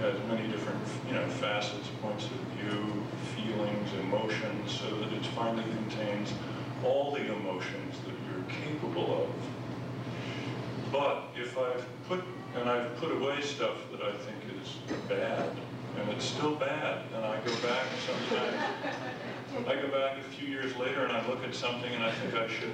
Has 0.01 0.19
many 0.29 0.49
different, 0.49 0.81
you 1.07 1.15
know, 1.15 1.29
facets, 1.29 1.89
points 2.01 2.25
of 2.25 2.33
view, 2.57 3.03
feelings, 3.37 3.93
emotions, 4.01 4.73
so 4.73 4.97
that 4.97 5.13
it 5.13 5.27
finally 5.27 5.63
contains 5.63 6.33
all 6.83 7.13
the 7.13 7.31
emotions 7.31 7.97
that 8.07 8.15
you're 8.27 8.45
capable 8.65 9.25
of. 9.25 10.91
But 10.91 11.25
if 11.37 11.59
I've 11.59 11.85
put, 12.09 12.25
and 12.57 12.69
I've 12.69 12.97
put 12.97 13.13
away 13.13 13.43
stuff 13.43 13.77
that 13.93 14.03
I 14.03 14.13
think 14.13 14.39
is 14.63 14.79
bad, 15.07 15.51
and 15.99 16.09
it's 16.09 16.25
still 16.25 16.55
bad, 16.55 17.05
and 17.15 17.23
I 17.23 17.39
go 17.45 17.55
back 17.57 17.87
sometimes, 18.07 18.63
I 19.69 19.75
go 19.75 19.89
back 19.89 20.19
a 20.19 20.23
few 20.23 20.49
years 20.49 20.75
later 20.77 21.05
and 21.05 21.13
I 21.13 21.27
look 21.29 21.45
at 21.45 21.55
something 21.55 21.93
and 21.93 22.03
I 22.03 22.13
think 22.13 22.35
I 22.35 22.49
should 22.49 22.73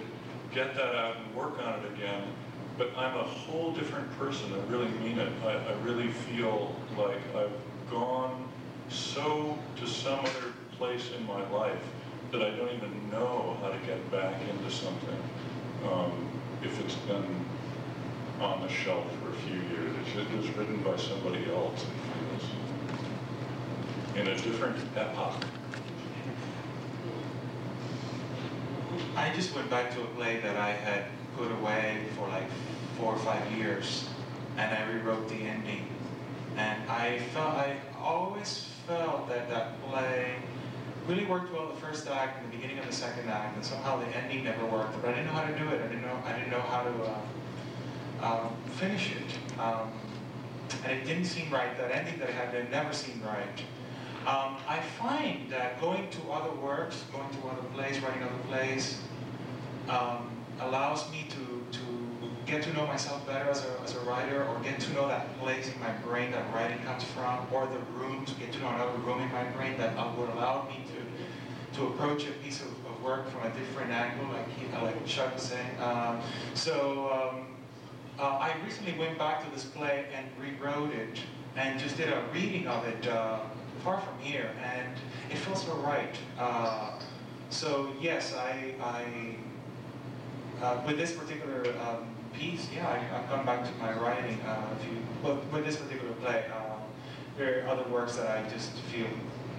get 0.53 0.75
that 0.77 0.95
out 0.95 1.17
and 1.17 1.35
work 1.35 1.59
on 1.59 1.81
it 1.81 1.93
again, 1.93 2.23
but 2.79 2.91
I'm 2.97 3.17
a 3.17 3.25
whole 3.25 3.73
different 3.73 4.11
person, 4.19 4.53
I 4.53 4.71
really 4.71 4.89
mean 4.99 5.19
it. 5.19 5.33
I, 5.45 5.53
I 5.53 5.73
really 5.83 6.09
feel 6.09 6.75
like 6.97 7.21
I've 7.35 7.53
gone 7.91 8.49
so 8.89 9.59
to 9.77 9.87
some 9.87 10.21
other 10.21 10.53
place 10.73 11.11
in 11.17 11.27
my 11.27 11.49
life 11.51 11.83
that 12.33 12.43
I 12.43 12.51
don't 12.51 12.73
even 12.73 13.11
know 13.11 13.57
how 13.63 13.69
to 13.69 13.79
get 13.87 14.11
back 14.11 14.41
into 14.49 14.71
something 14.71 15.23
um, 15.91 16.13
if 16.63 16.79
it's 16.81 16.95
been 16.95 17.45
on 18.41 18.61
the 18.61 18.69
shelf 18.69 19.07
for 19.23 19.31
a 19.31 19.37
few 19.49 19.57
years. 19.57 19.97
It 20.17 20.37
was 20.37 20.49
written 20.51 20.83
by 20.83 20.97
somebody 20.97 21.51
else, 21.51 21.83
it 21.83 21.89
feels, 22.31 22.51
in 24.17 24.27
a 24.29 24.37
different 24.37 24.77
epoch. 24.97 25.43
I 29.17 29.33
just 29.35 29.55
went 29.55 29.71
back 29.71 29.95
to 29.95 30.03
a 30.03 30.07
play 30.09 30.41
that 30.41 30.57
I 30.57 30.73
had 30.73 31.07
put 31.37 31.53
away 31.53 32.07
for 32.17 32.29
like 32.29 32.49
four 32.99 33.15
or 33.15 33.19
five 33.19 33.51
years, 33.53 34.09
and 34.57 34.75
I 34.75 34.91
rewrote 34.91 35.29
the 35.29 35.37
ending. 35.37 35.87
And 36.57 36.91
I 36.91 37.19
felt, 37.35 37.55
I 37.55 37.77
always 38.01 38.69
felt 38.87 39.29
that 39.29 39.51
that 39.51 39.83
play 39.83 40.37
really 41.07 41.27
worked 41.27 41.53
well 41.53 41.69
the 41.69 41.81
first 41.81 42.09
act 42.09 42.43
and 42.43 42.51
the 42.51 42.57
beginning 42.57 42.79
of 42.79 42.87
the 42.87 42.93
second 42.93 43.29
act, 43.29 43.57
and 43.57 43.65
somehow 43.65 44.01
the 44.01 44.07
ending 44.17 44.45
never 44.45 44.65
worked. 44.67 45.01
But 45.01 45.11
I 45.11 45.13
didn't 45.13 45.27
know 45.27 45.33
how 45.33 45.47
to 45.47 45.59
do 45.59 45.69
it. 45.69 45.81
I 45.83 45.87
didn't 45.87 46.03
know, 46.03 46.23
I 46.25 46.33
didn't 46.33 46.51
know 46.51 46.61
how 46.61 46.83
to 46.83 48.25
uh, 48.25 48.47
um, 48.47 48.57
finish 48.73 49.13
it. 49.13 49.61
Um, 49.61 49.93
and 50.85 50.93
it 50.93 51.05
didn't 51.05 51.27
seem 51.27 51.51
right. 51.51 51.77
That 51.77 51.95
ending 51.95 52.19
that 52.19 52.29
I 52.29 52.33
had 52.33 52.71
never 52.71 52.93
seemed 52.93 53.23
right. 53.23 53.61
Um, 54.27 54.57
I 54.67 54.81
find 54.99 55.49
that 55.51 55.81
going 55.81 56.11
to 56.11 56.31
other 56.33 56.51
works, 56.51 57.05
going 57.13 57.31
to 57.31 57.49
other 57.49 57.63
plays, 57.75 58.01
writing 58.01 58.25
other 58.25 58.43
plays, 58.49 59.01
um, 59.89 60.31
allows 60.61 61.11
me 61.11 61.27
to, 61.31 61.79
to 61.79 61.85
get 62.47 62.63
to 62.63 62.73
know 62.73 62.87
myself 62.87 63.27
better 63.27 63.51
as 63.51 63.65
a, 63.65 63.81
as 63.83 63.95
a 63.97 64.01
writer, 64.01 64.45
or 64.45 64.59
get 64.61 64.79
to 64.81 64.93
know 64.93 65.09
that 65.09 65.39
place 65.39 65.73
in 65.73 65.79
my 65.81 65.91
brain 66.07 66.31
that 66.31 66.53
writing 66.55 66.79
comes 66.85 67.05
from, 67.05 67.47
or 67.53 67.67
the 67.67 67.79
room, 67.99 68.25
to 68.25 68.35
get 68.37 68.53
to 68.53 68.59
know 68.61 68.69
another 68.69 68.99
room 68.99 69.21
in 69.21 69.31
my 69.33 69.45
brain 69.45 69.77
that 69.79 69.97
uh, 69.97 70.13
would 70.17 70.29
allow 70.31 70.67
me 70.69 70.85
to, 70.93 71.79
to 71.79 71.87
approach 71.89 72.25
a 72.25 72.33
piece 72.43 72.61
of, 72.61 72.69
of 72.69 73.03
work 73.03 73.29
from 73.29 73.43
a 73.43 73.51
different 73.51 73.91
angle, 73.91 74.27
like, 74.33 74.49
he, 74.51 74.67
uh, 74.75 74.83
like 74.83 75.07
Chuck 75.07 75.35
was 75.35 75.43
saying. 75.43 75.81
Um, 75.81 76.21
so 76.55 77.33
um, 77.35 77.57
uh, 78.19 78.39
I 78.39 78.55
recently 78.65 78.99
went 78.99 79.19
back 79.19 79.45
to 79.45 79.51
this 79.51 79.65
play 79.65 80.07
and 80.15 80.27
rewrote 80.41 80.95
it, 80.95 81.21
and 81.57 81.79
just 81.79 81.97
did 81.97 82.09
a 82.09 82.23
reading 82.33 82.67
of 82.67 82.87
it 82.87 83.09
uh, 83.09 83.41
far 83.83 84.01
from 84.01 84.19
here, 84.21 84.51
and 84.63 84.93
it 85.31 85.39
feels 85.39 85.65
so 85.65 85.75
right. 85.77 86.15
Uh, 86.39 86.99
so 87.51 87.91
yes, 88.01 88.35
I, 88.35 88.75
I 88.83 89.37
uh, 90.63 90.83
with 90.87 90.97
this 90.97 91.13
particular 91.13 91.65
um, 91.83 92.09
piece, 92.33 92.69
yeah, 92.75 92.89
I, 92.89 92.99
have 92.99 93.29
gone 93.29 93.47
back 93.47 93.65
to 93.65 93.73
my 93.79 93.93
writing. 93.93 94.41
Uh, 94.41 94.75
you, 94.83 94.99
but 95.23 95.45
with 95.53 95.65
this 95.65 95.77
particular 95.77 96.13
play, 96.15 96.45
uh, 96.53 96.77
there 97.37 97.65
are 97.65 97.69
other 97.69 97.89
works 97.91 98.17
that 98.17 98.27
I 98.29 98.49
just 98.49 98.73
feel 98.93 99.09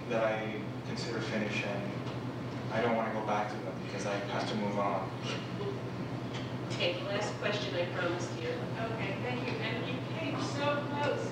that 0.10 0.24
I 0.24 0.56
consider 0.88 1.20
finished, 1.20 1.66
and 1.66 1.92
I 2.74 2.82
don't 2.82 2.96
want 2.96 3.14
to 3.14 3.20
go 3.20 3.26
back 3.26 3.50
to 3.50 3.56
them 3.58 3.74
because 3.86 4.06
I 4.06 4.16
have 4.16 4.50
to 4.50 4.56
move 4.56 4.80
on. 4.80 5.10
Okay, 6.72 6.98
last 7.08 7.34
question 7.40 7.74
I 7.76 7.86
promised 7.98 8.30
you. 8.42 8.50
Okay, 8.94 9.16
thank 9.24 9.48
you. 9.48 9.54
And 9.58 9.88
you 9.88 9.96
came 10.20 10.42
so 10.42 10.84
close 10.92 11.30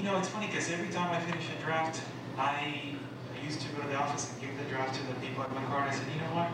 you 0.00 0.06
know, 0.06 0.16
it's 0.16 0.28
funny 0.28 0.46
because 0.46 0.70
every 0.70 0.88
time 0.88 1.10
I 1.10 1.20
finish 1.20 1.44
a 1.58 1.62
draft, 1.62 2.00
I, 2.38 2.96
I 3.36 3.44
used 3.44 3.60
to 3.60 3.68
go 3.74 3.82
to 3.82 3.88
the 3.88 3.96
office 3.96 4.32
and 4.32 4.40
give 4.40 4.56
the 4.56 4.64
draft 4.64 4.94
to 4.94 5.06
the 5.06 5.12
people 5.20 5.42
at 5.42 5.50
McCarter. 5.50 5.88
I 5.88 5.90
said, 5.90 6.06
you 6.14 6.20
know 6.22 6.34
what? 6.34 6.48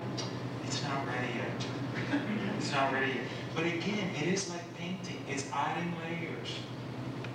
It's 0.65 0.83
not 0.83 1.07
ready 1.07 1.33
yet. 1.33 2.21
it's 2.59 2.73
not 2.73 2.93
ready 2.93 3.07
yet. 3.07 3.25
But 3.55 3.67
again, 3.67 4.11
it 4.21 4.27
is 4.27 4.51
like 4.51 4.77
painting. 4.77 5.23
It's 5.31 5.49
adding 5.53 5.95
layers. 6.03 6.59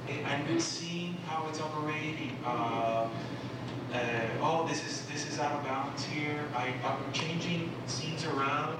It, 0.09 0.27
I'm 0.27 0.59
seeing 0.59 1.13
how 1.27 1.47
it's 1.47 1.61
operating. 1.61 2.37
Uh, 2.45 3.07
uh, 3.93 3.97
oh, 4.41 4.67
this 4.67 4.85
is 4.85 5.05
this 5.05 5.29
is 5.29 5.39
out 5.39 5.53
of 5.53 5.63
balance 5.63 6.03
here. 6.03 6.43
I, 6.53 6.73
I'm 6.83 7.13
changing 7.13 7.71
scenes 7.87 8.25
around 8.25 8.77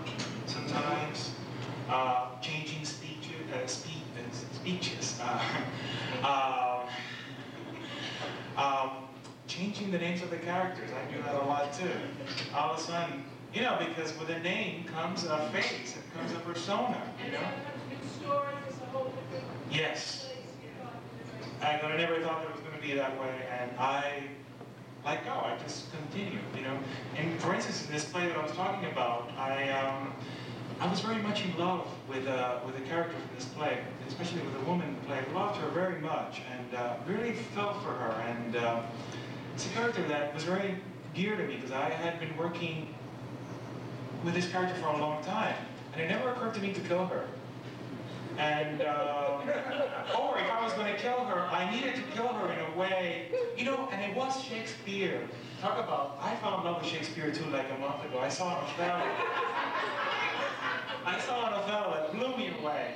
sometimes, 0.47 1.31
uh, 1.89 2.27
changing 2.41 2.83
speeches, 2.83 3.39
uh, 3.53 3.67
speech, 3.67 4.03
uh, 4.17 4.55
speeches. 4.55 5.21
Um, 8.57 9.07
changing 9.47 9.91
the 9.91 9.97
names 9.97 10.21
of 10.21 10.29
the 10.29 10.37
characters. 10.37 10.89
I 10.91 11.11
do 11.13 11.21
that 11.23 11.35
a 11.35 11.45
lot 11.45 11.73
too. 11.73 11.89
All 12.55 12.73
of 12.73 12.79
a 12.79 12.81
sudden, 12.81 13.23
you 13.53 13.61
know, 13.61 13.77
because 13.79 14.17
with 14.17 14.29
a 14.29 14.39
name 14.39 14.85
comes 14.85 15.25
a 15.25 15.49
face, 15.51 15.95
it 15.97 16.17
comes 16.17 16.31
a 16.31 16.39
persona. 16.39 17.01
You 17.25 17.33
know. 17.33 17.39
sometimes 17.39 17.81
with 17.89 18.21
stories, 18.21 18.81
a 18.81 18.85
whole 18.91 19.05
different 19.05 19.45
Yes. 19.69 20.25
place. 20.29 20.37
you 20.63 20.69
know, 20.81 21.67
I 21.67 21.93
I 21.93 21.97
never 21.97 22.19
thought 22.21 22.41
that 22.41 22.49
it 22.49 22.55
was 22.55 22.61
going 22.61 22.75
to 22.79 22.81
be 22.81 22.93
that 22.93 23.19
way, 23.19 23.35
and 23.59 23.71
I 23.77 24.23
let 25.05 25.25
go. 25.25 25.31
I 25.31 25.57
just 25.63 25.91
continued, 25.91 26.41
you 26.55 26.61
know. 26.61 26.77
And 27.17 27.39
for 27.41 27.53
instance, 27.53 27.85
in 27.85 27.91
this 27.91 28.05
play 28.05 28.27
that 28.27 28.37
I 28.37 28.43
was 28.43 28.51
talking 28.53 28.89
about, 28.89 29.31
I 29.37 29.69
um, 29.71 30.13
I 30.81 30.87
was 30.89 30.99
very 31.01 31.21
much 31.21 31.45
in 31.45 31.55
love 31.59 31.87
with 32.09 32.27
uh, 32.27 32.57
with 32.65 32.75
a 32.75 32.81
character 32.81 33.13
from 33.13 33.35
this 33.35 33.45
play, 33.45 33.77
especially 34.07 34.41
with 34.41 34.55
a 34.55 34.65
woman 34.65 34.87
in 34.87 34.95
the 34.95 35.01
play. 35.01 35.19
I 35.19 35.31
loved 35.31 35.57
her 35.61 35.67
very 35.69 36.01
much, 36.01 36.41
and 36.51 36.73
uh, 36.73 36.95
really 37.05 37.33
felt 37.33 37.83
for 37.83 37.91
her. 37.91 38.19
And 38.27 38.55
uh, 38.55 38.81
it's 39.53 39.67
a 39.67 39.69
character 39.69 40.01
that 40.07 40.33
was 40.33 40.43
very 40.43 40.79
dear 41.13 41.35
to 41.35 41.43
me 41.45 41.57
because 41.57 41.71
I 41.71 41.91
had 41.91 42.19
been 42.19 42.35
working 42.35 42.95
with 44.25 44.33
this 44.33 44.49
character 44.49 44.73
for 44.81 44.87
a 44.87 44.97
long 44.97 45.23
time, 45.23 45.53
and 45.93 46.01
it 46.01 46.09
never 46.09 46.31
occurred 46.31 46.55
to 46.55 46.59
me 46.61 46.73
to 46.73 46.81
kill 46.81 47.05
her. 47.05 47.27
And, 48.39 48.81
uh, 48.81 49.37
or 50.19 50.39
if 50.39 50.49
I 50.49 50.63
was 50.63 50.73
going 50.73 50.91
to 50.91 50.99
kill 50.99 51.25
her, 51.25 51.41
I 51.51 51.69
needed 51.69 51.93
to 51.93 52.01
kill 52.13 52.29
her 52.29 52.51
in 52.51 52.59
a 52.73 52.77
way, 52.77 53.27
you 53.55 53.65
know, 53.65 53.87
and 53.91 54.01
it 54.01 54.17
was 54.17 54.41
Shakespeare. 54.41 55.27
Talk 55.61 55.77
about, 55.77 56.17
I 56.19 56.35
fell 56.37 56.57
in 56.57 56.63
love 56.63 56.81
with 56.81 56.89
Shakespeare 56.89 57.29
too 57.31 57.45
like 57.51 57.67
a 57.69 57.79
month 57.79 58.03
ago. 58.03 58.19
I 58.19 58.29
saw 58.29 58.63
Othello. 58.63 59.03
I 61.05 61.19
saw 61.19 61.47
an 61.47 61.53
Othello 61.53 61.93
that 61.95 62.11
blew 62.17 62.37
me 62.37 62.53
away. 62.61 62.95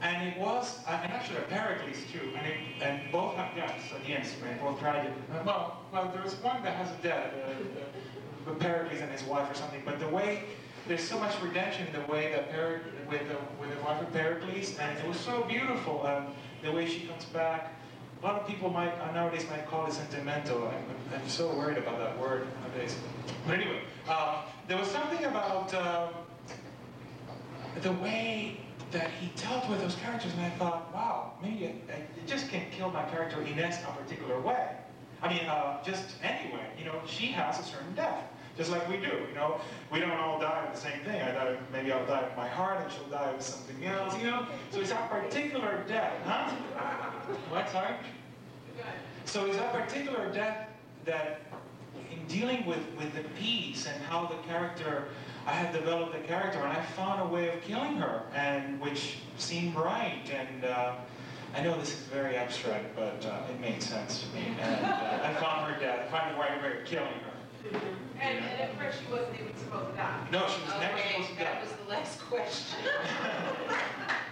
And 0.00 0.28
it 0.28 0.38
was, 0.38 0.78
uh, 0.86 1.00
and 1.02 1.12
actually 1.12 1.38
a 1.38 1.42
Pericles 1.42 1.96
too, 2.12 2.30
and, 2.36 2.46
it, 2.46 2.56
and 2.80 3.10
both 3.10 3.34
have 3.34 3.54
deaths 3.56 3.92
at 3.92 4.04
the 4.06 4.12
end, 4.12 4.28
right? 4.44 4.60
both 4.60 4.78
tragic. 4.78 5.12
Uh, 5.32 5.42
Well, 5.44 5.82
well, 5.92 6.12
was 6.22 6.36
one 6.36 6.62
that 6.62 6.76
has 6.76 6.88
a 6.96 7.02
death, 7.02 7.32
uh, 8.46 8.50
uh, 8.50 8.54
Pericles 8.54 9.00
and 9.00 9.10
his 9.10 9.24
wife 9.24 9.50
or 9.50 9.54
something, 9.54 9.82
but 9.84 9.98
the 9.98 10.06
way, 10.06 10.44
there's 10.86 11.02
so 11.02 11.18
much 11.18 11.34
redemption 11.42 11.88
in 11.88 11.92
the 12.00 12.06
way 12.10 12.30
that 12.30 12.50
Peric, 12.50 12.82
with 13.10 13.28
the, 13.28 13.36
with 13.60 13.76
the 13.76 13.84
wife 13.84 14.00
of 14.00 14.12
Pericles, 14.12 14.78
and 14.78 14.96
it 14.96 15.06
was 15.06 15.18
so 15.18 15.42
beautiful, 15.42 16.06
um, 16.06 16.28
the 16.62 16.70
way 16.70 16.86
she 16.88 17.00
comes 17.00 17.24
back. 17.26 17.74
A 18.22 18.26
lot 18.26 18.40
of 18.40 18.46
people 18.46 18.70
might, 18.70 18.92
uh, 19.00 19.10
nowadays 19.12 19.46
might 19.50 19.66
call 19.66 19.86
it 19.86 19.92
sentimental. 19.92 20.68
I'm, 20.68 21.20
I'm 21.20 21.28
so 21.28 21.48
worried 21.48 21.78
about 21.78 21.98
that 21.98 22.16
word 22.18 22.46
nowadays. 22.62 22.96
But 23.46 23.56
anyway, 23.56 23.80
uh, 24.08 24.42
there 24.68 24.78
was 24.78 24.88
something 24.88 25.24
about, 25.24 25.74
um, 25.74 26.08
the 27.82 27.92
way 27.92 28.60
that 28.90 29.10
he 29.20 29.30
dealt 29.40 29.68
with 29.68 29.80
those 29.80 29.94
characters, 29.96 30.32
and 30.32 30.42
I 30.42 30.50
thought, 30.50 30.92
wow, 30.94 31.32
maybe 31.42 31.64
it, 31.64 31.74
it 31.88 32.26
just 32.26 32.48
can 32.48 32.62
kill 32.70 32.90
my 32.90 33.04
character 33.04 33.40
Inez 33.42 33.78
a 33.82 34.02
particular 34.02 34.40
way. 34.40 34.68
I 35.22 35.28
mean, 35.28 35.44
uh, 35.46 35.82
just 35.82 36.04
anyway, 36.22 36.66
you 36.78 36.84
know, 36.84 37.00
she 37.06 37.26
has 37.26 37.58
a 37.58 37.62
certain 37.62 37.94
death, 37.94 38.24
just 38.56 38.70
like 38.70 38.88
we 38.88 38.96
do, 38.96 39.12
you 39.28 39.34
know. 39.34 39.60
We 39.92 40.00
don't 40.00 40.12
all 40.12 40.40
die 40.40 40.64
of 40.66 40.74
the 40.74 40.80
same 40.80 41.00
thing. 41.00 41.20
I 41.20 41.32
die, 41.32 41.56
maybe 41.72 41.92
I'll 41.92 42.06
die 42.06 42.22
of 42.22 42.36
my 42.36 42.48
heart, 42.48 42.80
and 42.82 42.92
she'll 42.92 43.10
die 43.10 43.30
of 43.30 43.42
something 43.42 43.84
else, 43.84 44.16
you 44.18 44.30
know. 44.30 44.46
So 44.70 44.80
it's 44.80 44.92
a 44.92 45.08
particular 45.10 45.84
death, 45.86 46.14
huh? 46.24 46.50
What, 47.50 47.68
sorry? 47.70 47.94
So 49.24 49.44
it's 49.44 49.58
a 49.58 49.68
particular 49.72 50.32
death 50.32 50.68
that, 51.04 51.40
in 52.10 52.24
dealing 52.26 52.64
with, 52.64 52.80
with 52.96 53.12
the 53.14 53.28
piece 53.40 53.86
and 53.86 54.02
how 54.04 54.26
the 54.26 54.36
character, 54.48 55.08
I 55.48 55.52
had 55.52 55.72
developed 55.72 56.12
the 56.12 56.18
character 56.18 56.58
and 56.58 56.70
I 56.70 56.82
found 56.82 57.22
a 57.22 57.24
way 57.24 57.48
of 57.48 57.62
killing 57.62 57.96
her, 57.96 58.20
and 58.34 58.78
which 58.82 59.16
seemed 59.38 59.74
right. 59.74 60.22
And 60.30 60.66
uh, 60.66 60.92
I 61.56 61.62
know 61.62 61.78
this 61.80 61.88
is 61.88 62.00
very 62.12 62.36
abstract, 62.36 62.94
but 62.94 63.24
uh, 63.24 63.50
it 63.50 63.58
made 63.58 63.82
sense 63.82 64.24
to 64.24 64.34
me. 64.34 64.54
And 64.60 64.84
uh, 64.84 65.20
I 65.24 65.32
found 65.40 65.72
her 65.72 65.80
death, 65.80 66.10
found 66.10 66.36
a 66.36 66.38
way 66.38 66.48
of 66.78 66.86
killing 66.86 67.08
her. 67.08 67.80
And, 68.20 68.38
and 68.38 68.60
at 68.60 68.76
first 68.76 68.98
she 68.98 69.12
wasn't 69.12 69.36
even 69.40 69.56
supposed 69.56 69.90
to 69.92 69.96
die. 69.96 70.26
No, 70.32 70.48
she 70.48 70.60
was 70.62 70.74
never 70.80 70.98
supposed 70.98 71.30
to 71.30 71.36
die. 71.36 71.44
that 71.44 71.62
was 71.62 71.70
the 71.70 71.88
last 71.88 72.18
question. 72.22 72.78